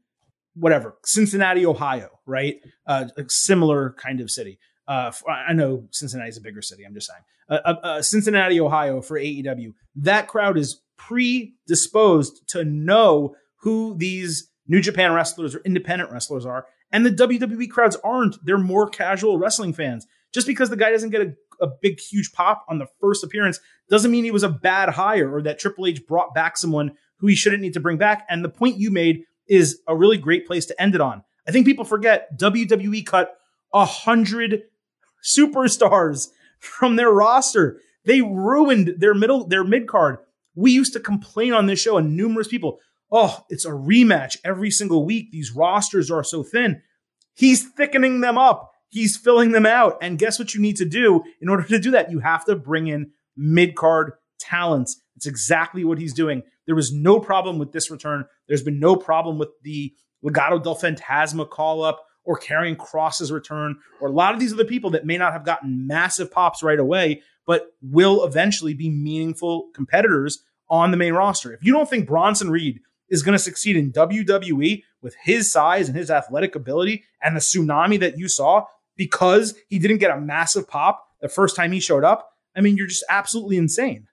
whatever 0.55 0.97
Cincinnati, 1.05 1.67
Ohio, 1.67 2.21
right? 2.27 2.61
Uh, 2.87 3.07
a 3.17 3.25
similar 3.29 3.95
kind 3.99 4.21
of 4.21 4.31
city. 4.31 4.59
Uh, 4.87 5.13
I 5.29 5.53
know 5.53 5.87
Cincinnati 5.91 6.31
is 6.31 6.37
a 6.37 6.41
bigger 6.41 6.63
city. 6.63 6.85
I'm 6.85 6.95
just 6.95 7.09
saying. 7.09 7.23
Uh, 7.49 7.61
uh, 7.65 7.87
uh 7.87 8.03
Cincinnati, 8.03 8.61
Ohio 8.61 9.01
for 9.01 9.19
AEW. 9.19 9.75
That 9.97 10.29
crowd 10.29 10.59
is 10.59 10.81
predisposed 10.97 12.49
to 12.49 12.65
know 12.65 13.35
who 13.57 13.95
these 13.97 14.51
New 14.67 14.81
Japan 14.81 15.13
wrestlers 15.13 15.55
or 15.55 15.61
independent 15.61 16.11
wrestlers 16.11 16.45
are, 16.45 16.67
and 16.91 17.07
the 17.07 17.11
WWE 17.11 17.71
crowds 17.71 17.97
aren't. 18.05 18.45
They're 18.45 18.59
more 18.59 18.89
casual 18.89 19.39
wrestling 19.39 19.73
fans. 19.73 20.07
Just 20.33 20.47
because 20.47 20.71
the 20.71 20.77
guy 20.77 20.91
doesn't 20.91 21.11
get 21.11 21.21
a, 21.21 21.35
a 21.61 21.69
big, 21.81 22.01
huge 22.01 22.33
pop 22.33 22.65
on 22.69 22.79
the 22.79 22.87
first 23.01 23.23
appearance 23.23 23.61
doesn't 23.91 24.11
mean 24.11 24.25
he 24.25 24.31
was 24.31 24.43
a 24.43 24.49
bad 24.49 24.89
hire 24.89 25.33
or 25.33 25.43
that 25.43 25.59
Triple 25.59 25.87
H 25.87 26.07
brought 26.07 26.35
back 26.35 26.57
someone 26.57 26.93
who 27.19 27.27
he 27.27 27.35
shouldn't 27.35 27.63
need 27.63 27.75
to 27.75 27.81
bring 27.81 27.99
back. 27.99 28.27
And 28.29 28.45
the 28.45 28.49
point 28.49 28.79
you 28.79 28.91
made 28.91 29.25
is 29.53 29.83
a 29.87 29.95
really 29.95 30.17
great 30.17 30.47
place 30.47 30.65
to 30.65 30.83
end 30.83 30.95
it 30.95 31.03
on. 31.03 31.23
I 31.47 31.51
think 31.51 31.67
people 31.67 31.85
forget 31.85 32.39
WWE 32.39 33.05
cut 33.05 33.37
a 33.75 33.85
hundred 33.85 34.63
superstars 35.23 36.29
from 36.59 36.97
their 36.97 37.11
roster. 37.11 37.79
They 38.07 38.23
ruined 38.23 38.95
their 38.97 39.13
middle, 39.13 39.47
their 39.47 39.63
mid 39.63 39.87
card. 39.87 40.19
We 40.55 40.71
used 40.71 40.95
to 40.95 41.01
complain 41.01 41.53
on 41.53 41.67
this 41.67 41.81
show, 41.81 41.99
and 41.99 42.17
numerous 42.17 42.49
people, 42.49 42.79
oh, 43.11 43.45
it's 43.51 43.67
a 43.67 43.71
rematch 43.71 44.39
every 44.43 44.71
single 44.71 45.05
week. 45.05 45.31
These 45.31 45.53
rosters 45.53 46.11
are 46.11 46.25
so 46.25 46.43
thin. 46.43 46.81
He's 47.35 47.63
thickening 47.63 48.23
them 48.23 48.39
up. 48.39 48.73
He's 48.89 49.19
filling 49.19 49.53
them 49.53 49.67
out. 49.67 49.99
And 50.01 50.19
guess 50.19 50.39
what 50.39 50.55
you 50.55 50.63
need 50.63 50.77
to 50.77 50.85
do 50.87 51.23
in 51.43 51.51
order 51.51 51.65
to 51.65 51.79
do 51.79 51.91
that? 51.91 52.11
You 52.11 52.21
have 52.21 52.47
to 52.47 52.57
bring 52.57 52.89
in 52.89 53.11
mid 53.37 53.77
card 53.77 54.13
talents. 54.39 55.01
It's 55.23 55.29
exactly 55.29 55.85
what 55.85 55.99
he's 55.99 56.13
doing. 56.13 56.43
There 56.67 56.75
was 56.75 56.93
no 56.93 57.21
problem 57.21 57.61
with 57.61 57.71
this 57.71 57.93
return. 57.93 58.25
There's 58.49 58.65
been 58.65 58.81
no 58.81 58.97
problem 58.97 59.39
with 59.39 59.51
the 59.63 59.95
Legado 60.25 60.61
del 60.61 60.75
Fantasma 60.75 61.49
call 61.49 61.85
up 61.85 62.05
or 62.25 62.37
Karrion 62.41 62.77
Kross's 62.77 63.31
return 63.31 63.77
or 64.01 64.09
a 64.09 64.13
lot 64.13 64.35
of 64.35 64.41
these 64.41 64.53
other 64.53 64.65
people 64.65 64.91
that 64.91 65.07
may 65.07 65.17
not 65.17 65.33
have 65.33 65.45
gotten 65.45 65.87
massive 65.87 66.29
pops 66.29 66.61
right 66.61 66.79
away, 66.81 67.23
but 67.47 67.69
will 67.81 68.25
eventually 68.25 68.75
be 68.75 68.91
meaningful 68.91 69.69
competitors 69.77 70.43
on 70.69 70.91
the 70.91 70.97
main 70.97 71.13
roster. 71.13 71.53
If 71.53 71.63
you 71.63 71.73
don't 71.73 71.89
think 71.89 72.09
Bronson 72.09 72.51
Reed 72.51 72.81
is 73.09 73.23
going 73.23 73.39
to 73.39 73.45
succeed 73.45 73.77
in 73.77 73.93
WWE 73.93 74.83
with 75.03 75.15
his 75.23 75.53
size 75.53 75.87
and 75.87 75.97
his 75.97 76.11
athletic 76.11 76.57
ability 76.57 77.05
and 77.23 77.37
the 77.37 77.41
tsunami 77.41 78.01
that 78.01 78.19
you 78.19 78.27
saw 78.27 78.65
because 78.97 79.55
he 79.69 79.79
didn't 79.79 79.99
get 79.99 80.11
a 80.11 80.21
massive 80.21 80.67
pop 80.67 81.07
the 81.21 81.29
first 81.29 81.55
time 81.55 81.71
he 81.71 81.79
showed 81.79 82.03
up, 82.03 82.33
I 82.57 82.61
mean, 82.61 82.77
you're 82.77 82.89
just 82.89 83.05
absolutely 83.09 83.57
insane. 83.57 84.09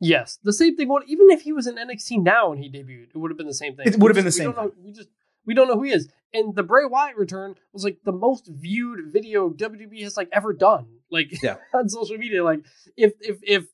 Yes, 0.00 0.38
the 0.42 0.52
same 0.52 0.76
thing. 0.76 0.88
Well, 0.88 1.02
Even 1.06 1.30
if 1.30 1.42
he 1.42 1.52
was 1.52 1.66
in 1.66 1.76
NXT 1.76 2.22
now 2.22 2.52
and 2.52 2.62
he 2.62 2.70
debuted, 2.70 3.08
it 3.14 3.18
would 3.18 3.30
have 3.30 3.38
been 3.38 3.46
the 3.46 3.54
same 3.54 3.76
thing. 3.76 3.86
It 3.86 3.98
would 3.98 4.10
have 4.10 4.16
been 4.16 4.24
the 4.24 4.32
same. 4.32 4.50
Know, 4.50 4.72
we 4.82 4.92
just 4.92 5.08
we 5.46 5.54
don't 5.54 5.68
know 5.68 5.74
who 5.74 5.84
he 5.84 5.92
is. 5.92 6.08
And 6.34 6.54
the 6.54 6.62
Bray 6.62 6.84
Wyatt 6.84 7.16
return 7.16 7.54
was 7.72 7.84
like 7.84 7.98
the 8.04 8.12
most 8.12 8.48
viewed 8.48 9.12
video 9.12 9.48
WWE 9.48 10.02
has 10.02 10.16
like 10.16 10.28
ever 10.32 10.52
done. 10.52 10.86
Like 11.10 11.42
yeah. 11.42 11.56
on 11.74 11.88
social 11.88 12.18
media. 12.18 12.44
Like 12.44 12.60
if 12.96 13.12
if 13.20 13.38
if 13.42 13.64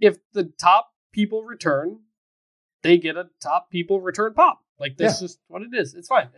if 0.00 0.18
the 0.32 0.44
top 0.60 0.90
people 1.12 1.42
return, 1.42 2.00
they 2.82 2.98
get 2.98 3.16
a 3.16 3.28
top 3.40 3.70
people 3.70 4.00
return 4.00 4.34
pop. 4.34 4.60
Like 4.78 4.96
that's 4.96 5.20
yeah. 5.20 5.26
just 5.26 5.40
what 5.48 5.62
it 5.62 5.70
is. 5.72 5.94
It's 5.94 6.08
fine. 6.08 6.28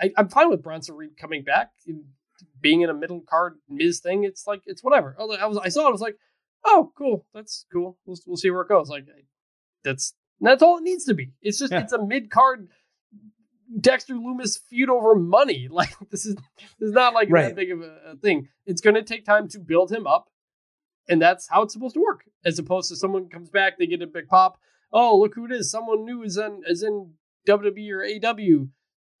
I, 0.00 0.10
am 0.16 0.28
fine 0.28 0.50
with 0.50 0.62
Bronson 0.62 0.96
Reed 0.96 1.16
coming 1.16 1.44
back 1.44 1.70
and 1.86 2.04
being 2.60 2.80
in 2.82 2.90
a 2.90 2.94
middle 2.94 3.20
card 3.20 3.56
Miz 3.68 4.00
thing. 4.00 4.24
It's 4.24 4.46
like 4.46 4.62
it's 4.66 4.82
whatever. 4.82 5.16
I 5.18 5.46
was 5.46 5.58
I 5.58 5.68
saw 5.68 5.86
it. 5.86 5.88
I 5.88 5.92
was 5.92 6.00
like, 6.00 6.16
oh, 6.64 6.92
cool. 6.96 7.26
That's 7.34 7.66
cool. 7.72 7.98
We'll, 8.04 8.18
we'll 8.26 8.36
see 8.36 8.50
where 8.50 8.62
it 8.62 8.68
goes. 8.68 8.88
Like 8.88 9.06
that's 9.84 10.14
that's 10.40 10.62
all 10.62 10.78
it 10.78 10.84
needs 10.84 11.04
to 11.04 11.14
be. 11.14 11.32
It's 11.40 11.58
just 11.58 11.72
yeah. 11.72 11.80
it's 11.80 11.92
a 11.92 12.04
mid 12.04 12.30
card 12.30 12.68
Dexter 13.80 14.14
Lumis 14.14 14.58
feud 14.68 14.90
over 14.90 15.14
money. 15.14 15.68
Like 15.72 15.94
this 16.10 16.26
is 16.26 16.36
this 16.78 16.88
is 16.88 16.92
not 16.92 17.14
like 17.14 17.28
right. 17.30 17.48
that 17.48 17.56
big 17.56 17.70
of 17.70 17.80
a, 17.80 18.12
a 18.12 18.16
thing. 18.16 18.48
It's 18.66 18.80
going 18.80 18.94
to 18.94 19.02
take 19.02 19.24
time 19.24 19.48
to 19.48 19.58
build 19.58 19.90
him 19.90 20.06
up, 20.06 20.28
and 21.08 21.20
that's 21.20 21.48
how 21.48 21.62
it's 21.62 21.72
supposed 21.72 21.94
to 21.94 22.00
work. 22.00 22.24
As 22.44 22.58
opposed 22.58 22.90
to 22.90 22.96
someone 22.96 23.28
comes 23.28 23.48
back, 23.48 23.78
they 23.78 23.86
get 23.86 24.02
a 24.02 24.06
big 24.06 24.28
pop. 24.28 24.58
Oh, 24.92 25.18
look 25.18 25.34
who 25.34 25.46
it 25.46 25.52
is! 25.52 25.70
Someone 25.70 26.04
new 26.04 26.22
is 26.22 26.36
in 26.36 26.62
is 26.66 26.82
in 26.82 27.14
WWE 27.48 27.90
or 27.90 28.28
AW, 28.28 28.66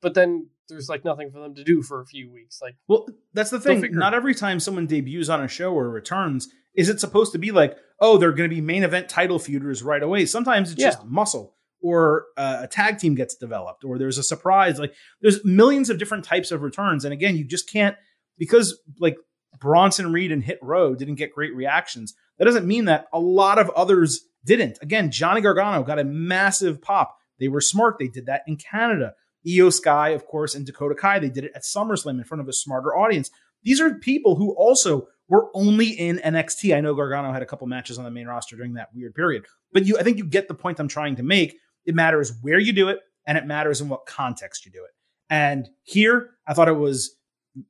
but 0.00 0.14
then 0.14 0.48
there's 0.72 0.88
like 0.88 1.04
nothing 1.04 1.30
for 1.30 1.40
them 1.40 1.54
to 1.54 1.64
do 1.64 1.82
for 1.82 2.00
a 2.00 2.06
few 2.06 2.30
weeks. 2.30 2.60
Like, 2.60 2.76
well, 2.88 3.06
that's 3.32 3.50
the 3.50 3.60
thing. 3.60 3.86
Not 3.92 4.14
every 4.14 4.34
time 4.34 4.60
someone 4.60 4.86
debuts 4.86 5.28
on 5.28 5.42
a 5.42 5.48
show 5.48 5.72
or 5.72 5.88
returns 5.88 6.48
is 6.74 6.88
it 6.88 7.00
supposed 7.00 7.32
to 7.32 7.38
be 7.38 7.52
like, 7.52 7.76
oh, 8.00 8.18
they're 8.18 8.32
going 8.32 8.48
to 8.48 8.54
be 8.54 8.60
main 8.60 8.82
event 8.82 9.08
title 9.08 9.38
feuders 9.38 9.82
right 9.82 10.02
away. 10.02 10.26
Sometimes 10.26 10.72
it's 10.72 10.80
yeah. 10.80 10.88
just 10.88 11.04
muscle 11.04 11.54
or 11.82 12.26
uh, 12.36 12.60
a 12.62 12.68
tag 12.68 12.98
team 12.98 13.14
gets 13.14 13.34
developed 13.36 13.84
or 13.84 13.98
there's 13.98 14.18
a 14.18 14.22
surprise. 14.22 14.78
Like 14.78 14.94
there's 15.20 15.44
millions 15.44 15.90
of 15.90 15.98
different 15.98 16.24
types 16.24 16.50
of 16.50 16.62
returns. 16.62 17.04
And 17.04 17.12
again, 17.12 17.36
you 17.36 17.44
just 17.44 17.70
can't 17.70 17.96
because 18.38 18.78
like 18.98 19.16
Bronson 19.58 20.12
Reed 20.12 20.32
and 20.32 20.42
Hit 20.42 20.58
Row 20.62 20.94
didn't 20.94 21.16
get 21.16 21.34
great 21.34 21.54
reactions. 21.54 22.14
That 22.38 22.46
doesn't 22.46 22.66
mean 22.66 22.86
that 22.86 23.06
a 23.12 23.20
lot 23.20 23.58
of 23.58 23.70
others 23.70 24.22
didn't. 24.44 24.78
Again, 24.80 25.10
Johnny 25.10 25.40
Gargano 25.40 25.82
got 25.82 25.98
a 25.98 26.04
massive 26.04 26.80
pop. 26.80 27.16
They 27.38 27.48
were 27.48 27.60
smart. 27.60 27.98
They 27.98 28.08
did 28.08 28.26
that 28.26 28.42
in 28.46 28.56
Canada. 28.56 29.14
Iyo 29.46 29.72
Sky, 29.72 30.10
of 30.10 30.26
course, 30.26 30.54
and 30.54 30.64
Dakota 30.64 30.94
Kai, 30.94 31.18
they 31.18 31.30
did 31.30 31.44
it 31.44 31.52
at 31.54 31.62
SummerSlam 31.62 32.18
in 32.18 32.24
front 32.24 32.40
of 32.40 32.48
a 32.48 32.52
smarter 32.52 32.96
audience. 32.96 33.30
These 33.62 33.80
are 33.80 33.94
people 33.94 34.36
who 34.36 34.54
also 34.54 35.08
were 35.28 35.50
only 35.54 35.88
in 35.88 36.18
NXT. 36.18 36.76
I 36.76 36.80
know 36.80 36.94
Gargano 36.94 37.32
had 37.32 37.42
a 37.42 37.46
couple 37.46 37.66
matches 37.66 37.98
on 37.98 38.04
the 38.04 38.10
main 38.10 38.26
roster 38.26 38.56
during 38.56 38.74
that 38.74 38.94
weird 38.94 39.14
period, 39.14 39.44
but 39.72 39.86
you, 39.86 39.98
I 39.98 40.02
think 40.02 40.18
you 40.18 40.24
get 40.24 40.48
the 40.48 40.54
point 40.54 40.80
I'm 40.80 40.88
trying 40.88 41.16
to 41.16 41.22
make. 41.22 41.56
It 41.84 41.94
matters 41.94 42.32
where 42.42 42.58
you 42.58 42.72
do 42.72 42.88
it, 42.88 43.00
and 43.26 43.38
it 43.38 43.46
matters 43.46 43.80
in 43.80 43.88
what 43.88 44.06
context 44.06 44.66
you 44.66 44.72
do 44.72 44.84
it. 44.84 44.90
And 45.30 45.68
here, 45.82 46.30
I 46.46 46.54
thought 46.54 46.68
it 46.68 46.72
was 46.76 47.16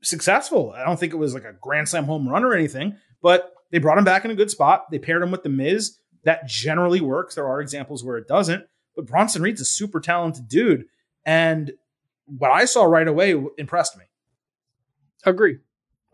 successful. 0.03 0.73
I 0.77 0.85
don't 0.85 0.99
think 0.99 1.13
it 1.13 1.17
was 1.17 1.35
like 1.35 1.45
a 1.45 1.55
grand 1.61 1.89
slam 1.89 2.05
home 2.05 2.29
run 2.29 2.45
or 2.45 2.55
anything, 2.55 2.97
but 3.23 3.53
they 3.71 3.79
brought 3.79 3.99
him 3.99 4.05
back 4.05 4.25
in 4.25 4.31
a 4.31 4.35
good 4.35 4.51
spot. 4.51 4.91
They 4.91 4.99
paired 4.99 5.23
him 5.23 5.31
with 5.31 5.43
The 5.43 5.49
Miz. 5.49 5.99
That 6.25 6.47
generally 6.47 7.01
works. 7.01 7.35
There 7.35 7.49
are 7.49 7.61
examples 7.61 8.05
where 8.05 8.17
it 8.17 8.29
doesn't, 8.29 8.65
but 8.95 9.07
Bronson 9.07 9.43
Reed's 9.43 9.61
a 9.61 9.65
super 9.65 10.01
talented 10.01 10.49
dude. 10.49 10.85
And 11.25 11.73
what 12.27 12.51
I 12.51 12.65
saw 12.65 12.85
right 12.85 13.07
away 13.07 13.41
impressed 13.59 13.97
me. 13.97 14.05
Agree. 15.25 15.59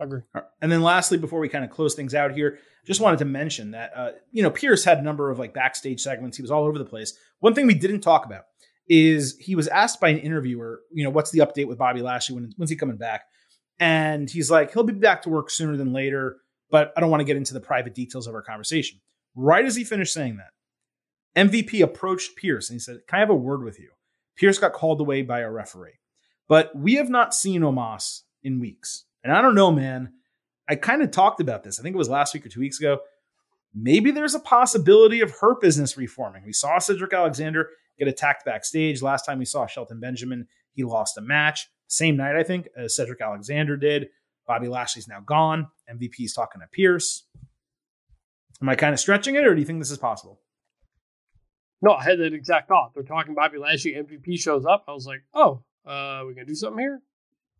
Agree. 0.00 0.20
And 0.62 0.70
then 0.70 0.82
lastly, 0.82 1.18
before 1.18 1.40
we 1.40 1.48
kind 1.48 1.64
of 1.64 1.70
close 1.70 1.94
things 1.94 2.14
out 2.14 2.32
here, 2.32 2.58
just 2.86 3.00
wanted 3.00 3.18
to 3.18 3.24
mention 3.24 3.72
that 3.72 3.92
uh, 3.94 4.10
you 4.30 4.42
know 4.42 4.50
Pearce 4.50 4.84
had 4.84 4.98
a 4.98 5.02
number 5.02 5.30
of 5.30 5.38
like 5.38 5.52
backstage 5.52 6.00
segments. 6.00 6.36
He 6.36 6.42
was 6.42 6.50
all 6.50 6.64
over 6.64 6.78
the 6.78 6.84
place. 6.84 7.12
One 7.40 7.54
thing 7.54 7.66
we 7.66 7.74
didn't 7.74 8.00
talk 8.00 8.24
about 8.24 8.44
is 8.88 9.36
he 9.38 9.54
was 9.54 9.68
asked 9.68 10.00
by 10.00 10.08
an 10.08 10.18
interviewer, 10.18 10.80
you 10.92 11.04
know, 11.04 11.10
what's 11.10 11.30
the 11.30 11.40
update 11.40 11.66
with 11.66 11.78
Bobby 11.78 12.00
Lashley? 12.00 12.34
When 12.36 12.52
when's 12.56 12.70
he 12.70 12.76
coming 12.76 12.96
back? 12.96 13.24
And 13.80 14.30
he's 14.30 14.50
like, 14.50 14.72
he'll 14.72 14.82
be 14.82 14.92
back 14.92 15.22
to 15.22 15.28
work 15.28 15.50
sooner 15.50 15.76
than 15.76 15.92
later, 15.92 16.38
but 16.70 16.92
I 16.96 17.00
don't 17.00 17.10
want 17.10 17.20
to 17.20 17.26
get 17.26 17.36
into 17.36 17.54
the 17.54 17.60
private 17.60 17.94
details 17.94 18.26
of 18.26 18.34
our 18.34 18.42
conversation. 18.42 19.00
Right 19.36 19.64
as 19.64 19.76
he 19.76 19.84
finished 19.84 20.12
saying 20.12 20.38
that, 20.38 21.48
MVP 21.48 21.82
approached 21.82 22.36
Pearce 22.36 22.70
and 22.70 22.76
he 22.76 22.80
said, 22.80 22.98
Can 23.06 23.18
I 23.18 23.20
have 23.20 23.30
a 23.30 23.34
word 23.34 23.62
with 23.62 23.78
you? 23.78 23.90
Pearce 24.38 24.58
got 24.58 24.72
called 24.72 25.00
away 25.00 25.22
by 25.22 25.40
a 25.40 25.50
referee. 25.50 25.98
But 26.48 26.74
we 26.74 26.94
have 26.94 27.10
not 27.10 27.34
seen 27.34 27.62
Omos 27.62 28.22
in 28.42 28.60
weeks. 28.60 29.04
And 29.22 29.32
I 29.32 29.42
don't 29.42 29.54
know, 29.54 29.70
man. 29.70 30.12
I 30.68 30.76
kind 30.76 31.02
of 31.02 31.10
talked 31.10 31.40
about 31.40 31.64
this. 31.64 31.78
I 31.78 31.82
think 31.82 31.94
it 31.94 31.98
was 31.98 32.08
last 32.08 32.34
week 32.34 32.46
or 32.46 32.48
two 32.48 32.60
weeks 32.60 32.78
ago. 32.78 33.00
Maybe 33.74 34.10
there's 34.10 34.34
a 34.34 34.40
possibility 34.40 35.20
of 35.20 35.30
Hurt 35.30 35.60
Business 35.60 35.96
reforming. 35.96 36.44
We 36.46 36.52
saw 36.52 36.78
Cedric 36.78 37.12
Alexander 37.12 37.68
get 37.98 38.08
attacked 38.08 38.44
backstage. 38.44 39.02
Last 39.02 39.24
time 39.24 39.38
we 39.38 39.44
saw 39.44 39.66
Shelton 39.66 40.00
Benjamin, 40.00 40.46
he 40.72 40.84
lost 40.84 41.18
a 41.18 41.20
match. 41.20 41.68
Same 41.86 42.16
night, 42.16 42.36
I 42.36 42.42
think, 42.42 42.68
as 42.76 42.96
Cedric 42.96 43.20
Alexander 43.20 43.76
did. 43.76 44.08
Bobby 44.46 44.68
Lashley's 44.68 45.08
now 45.08 45.20
gone. 45.20 45.68
MVP's 45.92 46.32
talking 46.32 46.60
to 46.60 46.66
Pearce. 46.72 47.26
Am 48.62 48.68
I 48.68 48.74
kind 48.74 48.92
of 48.92 49.00
stretching 49.00 49.34
it, 49.34 49.46
or 49.46 49.54
do 49.54 49.60
you 49.60 49.66
think 49.66 49.78
this 49.78 49.90
is 49.90 49.98
possible? 49.98 50.40
No, 51.80 51.92
I 51.92 52.02
had 52.02 52.18
that 52.18 52.32
exact 52.32 52.68
thought. 52.68 52.92
They're 52.94 53.04
talking 53.04 53.34
Bobby 53.34 53.58
Lashley. 53.58 53.92
MVP 53.94 54.38
shows 54.38 54.64
up. 54.64 54.84
I 54.88 54.92
was 54.92 55.06
like, 55.06 55.22
oh, 55.32 55.62
uh, 55.86 56.22
we 56.26 56.34
gonna 56.34 56.46
do 56.46 56.54
something 56.54 56.80
here. 56.80 57.00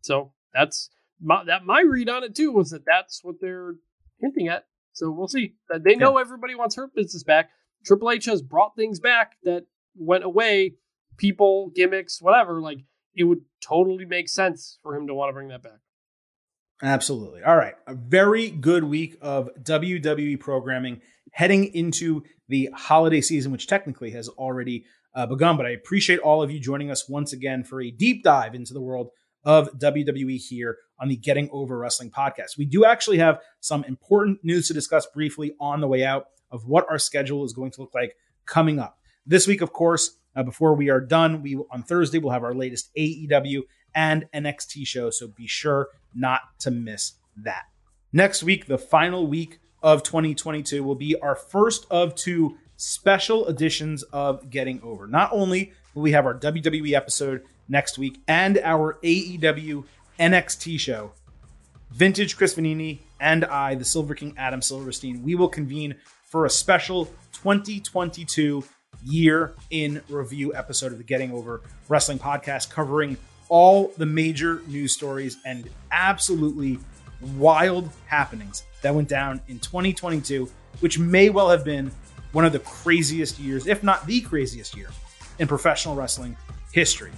So 0.01 0.33
that's 0.53 0.89
my, 1.21 1.43
that. 1.45 1.65
My 1.65 1.81
read 1.81 2.09
on 2.09 2.23
it 2.23 2.35
too 2.35 2.51
was 2.51 2.71
that 2.71 2.85
that's 2.85 3.23
what 3.23 3.35
they're 3.39 3.75
hinting 4.19 4.47
at. 4.47 4.65
So 4.93 5.09
we'll 5.11 5.27
see. 5.27 5.55
They 5.69 5.95
know 5.95 6.15
yeah. 6.15 6.21
everybody 6.21 6.55
wants 6.55 6.75
Hurt 6.75 6.93
Business 6.93 7.23
back. 7.23 7.49
Triple 7.85 8.11
H 8.11 8.25
has 8.25 8.41
brought 8.41 8.75
things 8.75 8.99
back 8.99 9.33
that 9.43 9.65
went 9.95 10.25
away. 10.25 10.75
People, 11.17 11.71
gimmicks, 11.73 12.21
whatever. 12.21 12.61
Like 12.61 12.79
it 13.15 13.23
would 13.23 13.41
totally 13.61 14.05
make 14.05 14.27
sense 14.27 14.77
for 14.83 14.95
him 14.95 15.07
to 15.07 15.13
want 15.13 15.29
to 15.29 15.33
bring 15.33 15.49
that 15.49 15.63
back. 15.63 15.79
Absolutely. 16.81 17.43
All 17.43 17.57
right. 17.57 17.75
A 17.87 17.93
very 17.93 18.49
good 18.49 18.83
week 18.85 19.17
of 19.21 19.49
WWE 19.61 20.39
programming 20.39 21.01
heading 21.31 21.65
into 21.73 22.23
the 22.49 22.69
holiday 22.73 23.21
season, 23.21 23.51
which 23.51 23.67
technically 23.67 24.11
has 24.11 24.27
already 24.27 24.83
uh, 25.15 25.25
begun. 25.25 25.55
But 25.55 25.65
I 25.65 25.71
appreciate 25.71 26.19
all 26.19 26.43
of 26.43 26.51
you 26.51 26.59
joining 26.59 26.91
us 26.91 27.07
once 27.07 27.31
again 27.31 27.63
for 27.63 27.81
a 27.81 27.91
deep 27.91 28.23
dive 28.23 28.55
into 28.55 28.73
the 28.73 28.81
world 28.81 29.11
of 29.45 29.69
WWE 29.79 30.37
here 30.37 30.77
on 30.99 31.07
the 31.07 31.15
Getting 31.15 31.49
Over 31.51 31.77
Wrestling 31.77 32.11
podcast. 32.11 32.57
We 32.57 32.65
do 32.65 32.83
actually 32.83 33.19
have 33.19 33.39
some 33.61 33.83
important 33.85 34.43
news 34.43 34.67
to 34.67 34.73
discuss 34.73 35.05
briefly 35.05 35.55
on 35.59 35.79
the 35.79 35.87
way 35.87 36.03
out 36.03 36.25
of 36.51 36.67
what 36.67 36.85
our 36.89 36.99
schedule 36.99 37.45
is 37.45 37.53
going 37.53 37.71
to 37.71 37.81
look 37.81 37.93
like 37.93 38.15
coming 38.45 38.79
up. 38.79 38.97
This 39.25 39.47
week, 39.47 39.61
of 39.61 39.71
course, 39.71 40.17
uh, 40.35 40.43
before 40.43 40.73
we 40.73 40.89
are 40.89 40.99
done, 40.99 41.41
we 41.41 41.55
on 41.71 41.83
Thursday 41.83 42.17
we'll 42.17 42.33
have 42.33 42.43
our 42.43 42.53
latest 42.53 42.89
AEW 42.97 43.61
and 43.95 44.27
NXT 44.33 44.85
show, 44.85 45.09
so 45.09 45.27
be 45.27 45.47
sure 45.47 45.89
not 46.13 46.41
to 46.59 46.71
miss 46.71 47.13
that. 47.37 47.63
Next 48.11 48.43
week, 48.43 48.65
the 48.65 48.77
final 48.77 49.27
week 49.27 49.59
of 49.81 50.03
2022 50.03 50.83
will 50.83 50.95
be 50.95 51.17
our 51.19 51.35
first 51.35 51.85
of 51.89 52.15
two 52.15 52.57
special 52.77 53.47
editions 53.47 54.03
of 54.03 54.49
Getting 54.49 54.81
Over. 54.81 55.07
Not 55.07 55.31
only 55.33 55.73
will 55.93 56.01
we 56.01 56.11
have 56.11 56.25
our 56.25 56.33
WWE 56.33 56.93
episode 56.93 57.43
next 57.67 57.97
week 57.97 58.19
and 58.27 58.57
our 58.63 58.97
AEW 59.03 59.83
NXT 60.19 60.79
show, 60.79 61.11
Vintage 61.91 62.37
Chris 62.37 62.55
Vannini 62.55 62.99
and 63.19 63.45
I, 63.45 63.75
the 63.75 63.85
Silver 63.85 64.15
King 64.15 64.33
Adam 64.37 64.61
Silverstein, 64.61 65.23
we 65.23 65.35
will 65.35 65.49
convene 65.49 65.95
for 66.23 66.45
a 66.45 66.49
special 66.49 67.05
2022 67.33 68.63
year 69.03 69.53
in 69.69 70.01
review 70.09 70.53
episode 70.53 70.91
of 70.91 70.97
the 70.97 71.03
Getting 71.03 71.31
Over 71.31 71.61
Wrestling 71.87 72.19
podcast 72.19 72.69
covering 72.69 73.17
all 73.49 73.91
the 73.97 74.05
major 74.05 74.61
news 74.67 74.93
stories 74.93 75.37
and 75.45 75.69
absolutely 75.91 76.79
wild 77.37 77.89
happenings 78.05 78.63
that 78.81 78.93
went 78.93 79.07
down 79.07 79.41
in 79.47 79.59
2022, 79.59 80.49
which 80.79 80.99
may 80.99 81.29
well 81.29 81.49
have 81.49 81.63
been 81.63 81.91
one 82.31 82.45
of 82.45 82.53
the 82.53 82.59
craziest 82.59 83.39
years, 83.39 83.67
if 83.67 83.83
not 83.83 84.05
the 84.05 84.21
craziest 84.21 84.75
year, 84.75 84.89
in 85.39 85.47
professional 85.47 85.95
wrestling 85.95 86.37
history. 86.71 87.11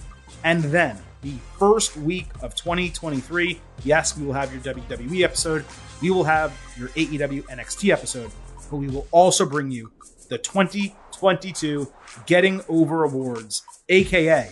And 0.44 0.62
then 0.64 0.98
the 1.22 1.34
first 1.58 1.96
week 1.96 2.26
of 2.40 2.54
2023, 2.54 3.60
yes, 3.84 4.16
we 4.16 4.26
will 4.26 4.32
have 4.32 4.52
your 4.52 4.74
WWE 4.74 5.22
episode, 5.22 5.64
we 6.00 6.10
will 6.10 6.24
have 6.24 6.52
your 6.76 6.88
AEW 6.90 7.44
NXT 7.44 7.92
episode, 7.92 8.30
but 8.70 8.78
we 8.78 8.88
will 8.88 9.06
also 9.10 9.46
bring 9.46 9.70
you 9.70 9.92
the 10.28 10.38
2022 10.38 11.92
Getting 12.26 12.62
Over 12.68 13.04
Awards, 13.04 13.62
aka 13.88 14.50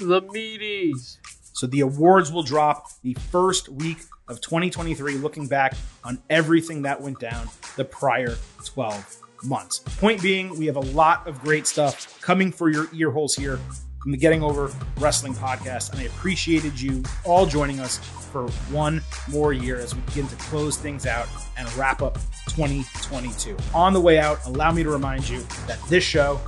the 0.00 0.22
meaties. 0.22 1.17
So 1.58 1.66
the 1.66 1.80
awards 1.80 2.30
will 2.30 2.44
drop 2.44 2.86
the 3.02 3.14
first 3.32 3.68
week 3.68 3.98
of 4.28 4.40
2023, 4.40 5.14
looking 5.14 5.48
back 5.48 5.74
on 6.04 6.22
everything 6.30 6.82
that 6.82 7.00
went 7.00 7.18
down 7.18 7.48
the 7.74 7.84
prior 7.84 8.36
12 8.64 9.16
months. 9.42 9.80
Point 9.98 10.22
being, 10.22 10.56
we 10.56 10.66
have 10.66 10.76
a 10.76 10.86
lot 10.94 11.26
of 11.26 11.40
great 11.40 11.66
stuff 11.66 12.22
coming 12.22 12.52
for 12.52 12.70
your 12.70 12.86
ear 12.94 13.10
holes 13.10 13.34
here 13.34 13.58
from 14.00 14.12
the 14.12 14.16
Getting 14.16 14.40
Over 14.40 14.70
Wrestling 14.98 15.34
podcast. 15.34 15.90
And 15.90 15.98
I 15.98 16.04
appreciated 16.04 16.80
you 16.80 17.02
all 17.24 17.44
joining 17.44 17.80
us 17.80 17.98
for 18.30 18.46
one 18.70 19.02
more 19.28 19.52
year 19.52 19.80
as 19.80 19.96
we 19.96 20.00
begin 20.02 20.28
to 20.28 20.36
close 20.36 20.76
things 20.76 21.06
out 21.06 21.26
and 21.56 21.68
wrap 21.74 22.02
up 22.02 22.20
2022. 22.50 23.56
On 23.74 23.92
the 23.92 24.00
way 24.00 24.20
out, 24.20 24.46
allow 24.46 24.70
me 24.70 24.84
to 24.84 24.90
remind 24.90 25.28
you 25.28 25.40
that 25.66 25.82
this 25.88 26.04
show 26.04 26.40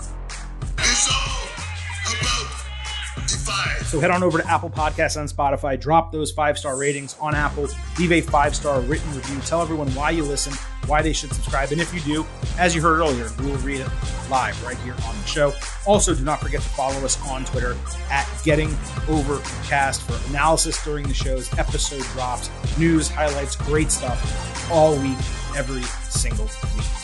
So 3.85 3.99
head 3.99 4.11
on 4.11 4.23
over 4.23 4.39
to 4.39 4.47
Apple 4.49 4.71
Podcasts 4.71 5.21
on 5.21 5.27
Spotify, 5.27 5.79
drop 5.81 6.13
those 6.13 6.31
five 6.31 6.59
star 6.59 6.79
ratings 6.79 7.17
on 7.21 7.35
Apple, 7.35 7.69
leave 7.99 8.13
a 8.13 8.21
five 8.21 8.55
star 8.55 8.81
written 8.83 9.13
review, 9.15 9.41
tell 9.41 9.63
everyone 9.63 9.89
why 9.95 10.11
you 10.11 10.23
listen, 10.23 10.53
why 10.87 11.03
they 11.03 11.13
should 11.13 11.33
subscribe. 11.33 11.73
And 11.73 11.81
if 11.81 11.93
you 11.93 12.01
do, 12.01 12.27
as 12.59 12.75
you 12.75 12.83
heard 12.83 13.01
earlier, 13.01 13.29
we 13.39 13.47
will 13.47 13.59
read 13.59 13.81
it 13.81 13.89
live 14.31 14.63
right 14.65 14.79
here 14.79 14.95
on 15.07 15.17
the 15.17 15.27
show. 15.27 15.53
Also, 15.87 16.15
do 16.15 16.25
not 16.25 16.41
forget 16.41 16.61
to 16.61 16.69
follow 16.69 17.05
us 17.05 17.21
on 17.29 17.45
Twitter 17.45 17.77
at 18.11 18.29
Getting 18.45 18.77
Overcast 19.09 20.03
for 20.03 20.31
analysis 20.31 20.83
during 20.85 21.07
the 21.09 21.15
show's 21.15 21.53
episode 21.59 22.03
drops, 22.13 22.51
news, 22.79 23.09
highlights, 23.09 23.57
great 23.57 23.91
stuff 23.91 24.71
all 24.71 24.97
week, 24.97 25.19
every 25.57 25.83
single 26.11 26.47
week. 26.77 27.00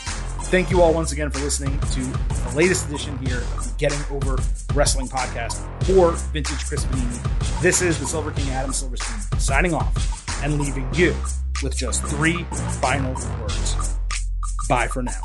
Thank 0.48 0.70
you 0.70 0.80
all 0.80 0.94
once 0.94 1.10
again 1.10 1.28
for 1.30 1.40
listening 1.40 1.78
to 1.80 2.00
the 2.00 2.52
latest 2.54 2.86
edition 2.86 3.18
here 3.18 3.38
of 3.38 3.64
the 3.64 3.74
Getting 3.78 3.98
Over 4.14 4.38
Wrestling 4.74 5.08
podcast 5.08 5.56
for 5.84 6.12
Vintage 6.32 6.64
Chris 6.66 6.84
Vannini. 6.84 7.60
This 7.60 7.82
is 7.82 7.98
the 7.98 8.06
Silver 8.06 8.30
King 8.30 8.50
Adam 8.50 8.72
Silverstein 8.72 9.40
signing 9.40 9.74
off 9.74 10.42
and 10.44 10.60
leaving 10.60 10.88
you 10.94 11.16
with 11.64 11.76
just 11.76 12.04
three 12.04 12.44
final 12.80 13.14
words. 13.40 13.98
Bye 14.68 14.86
for 14.86 15.02
now. 15.02 15.20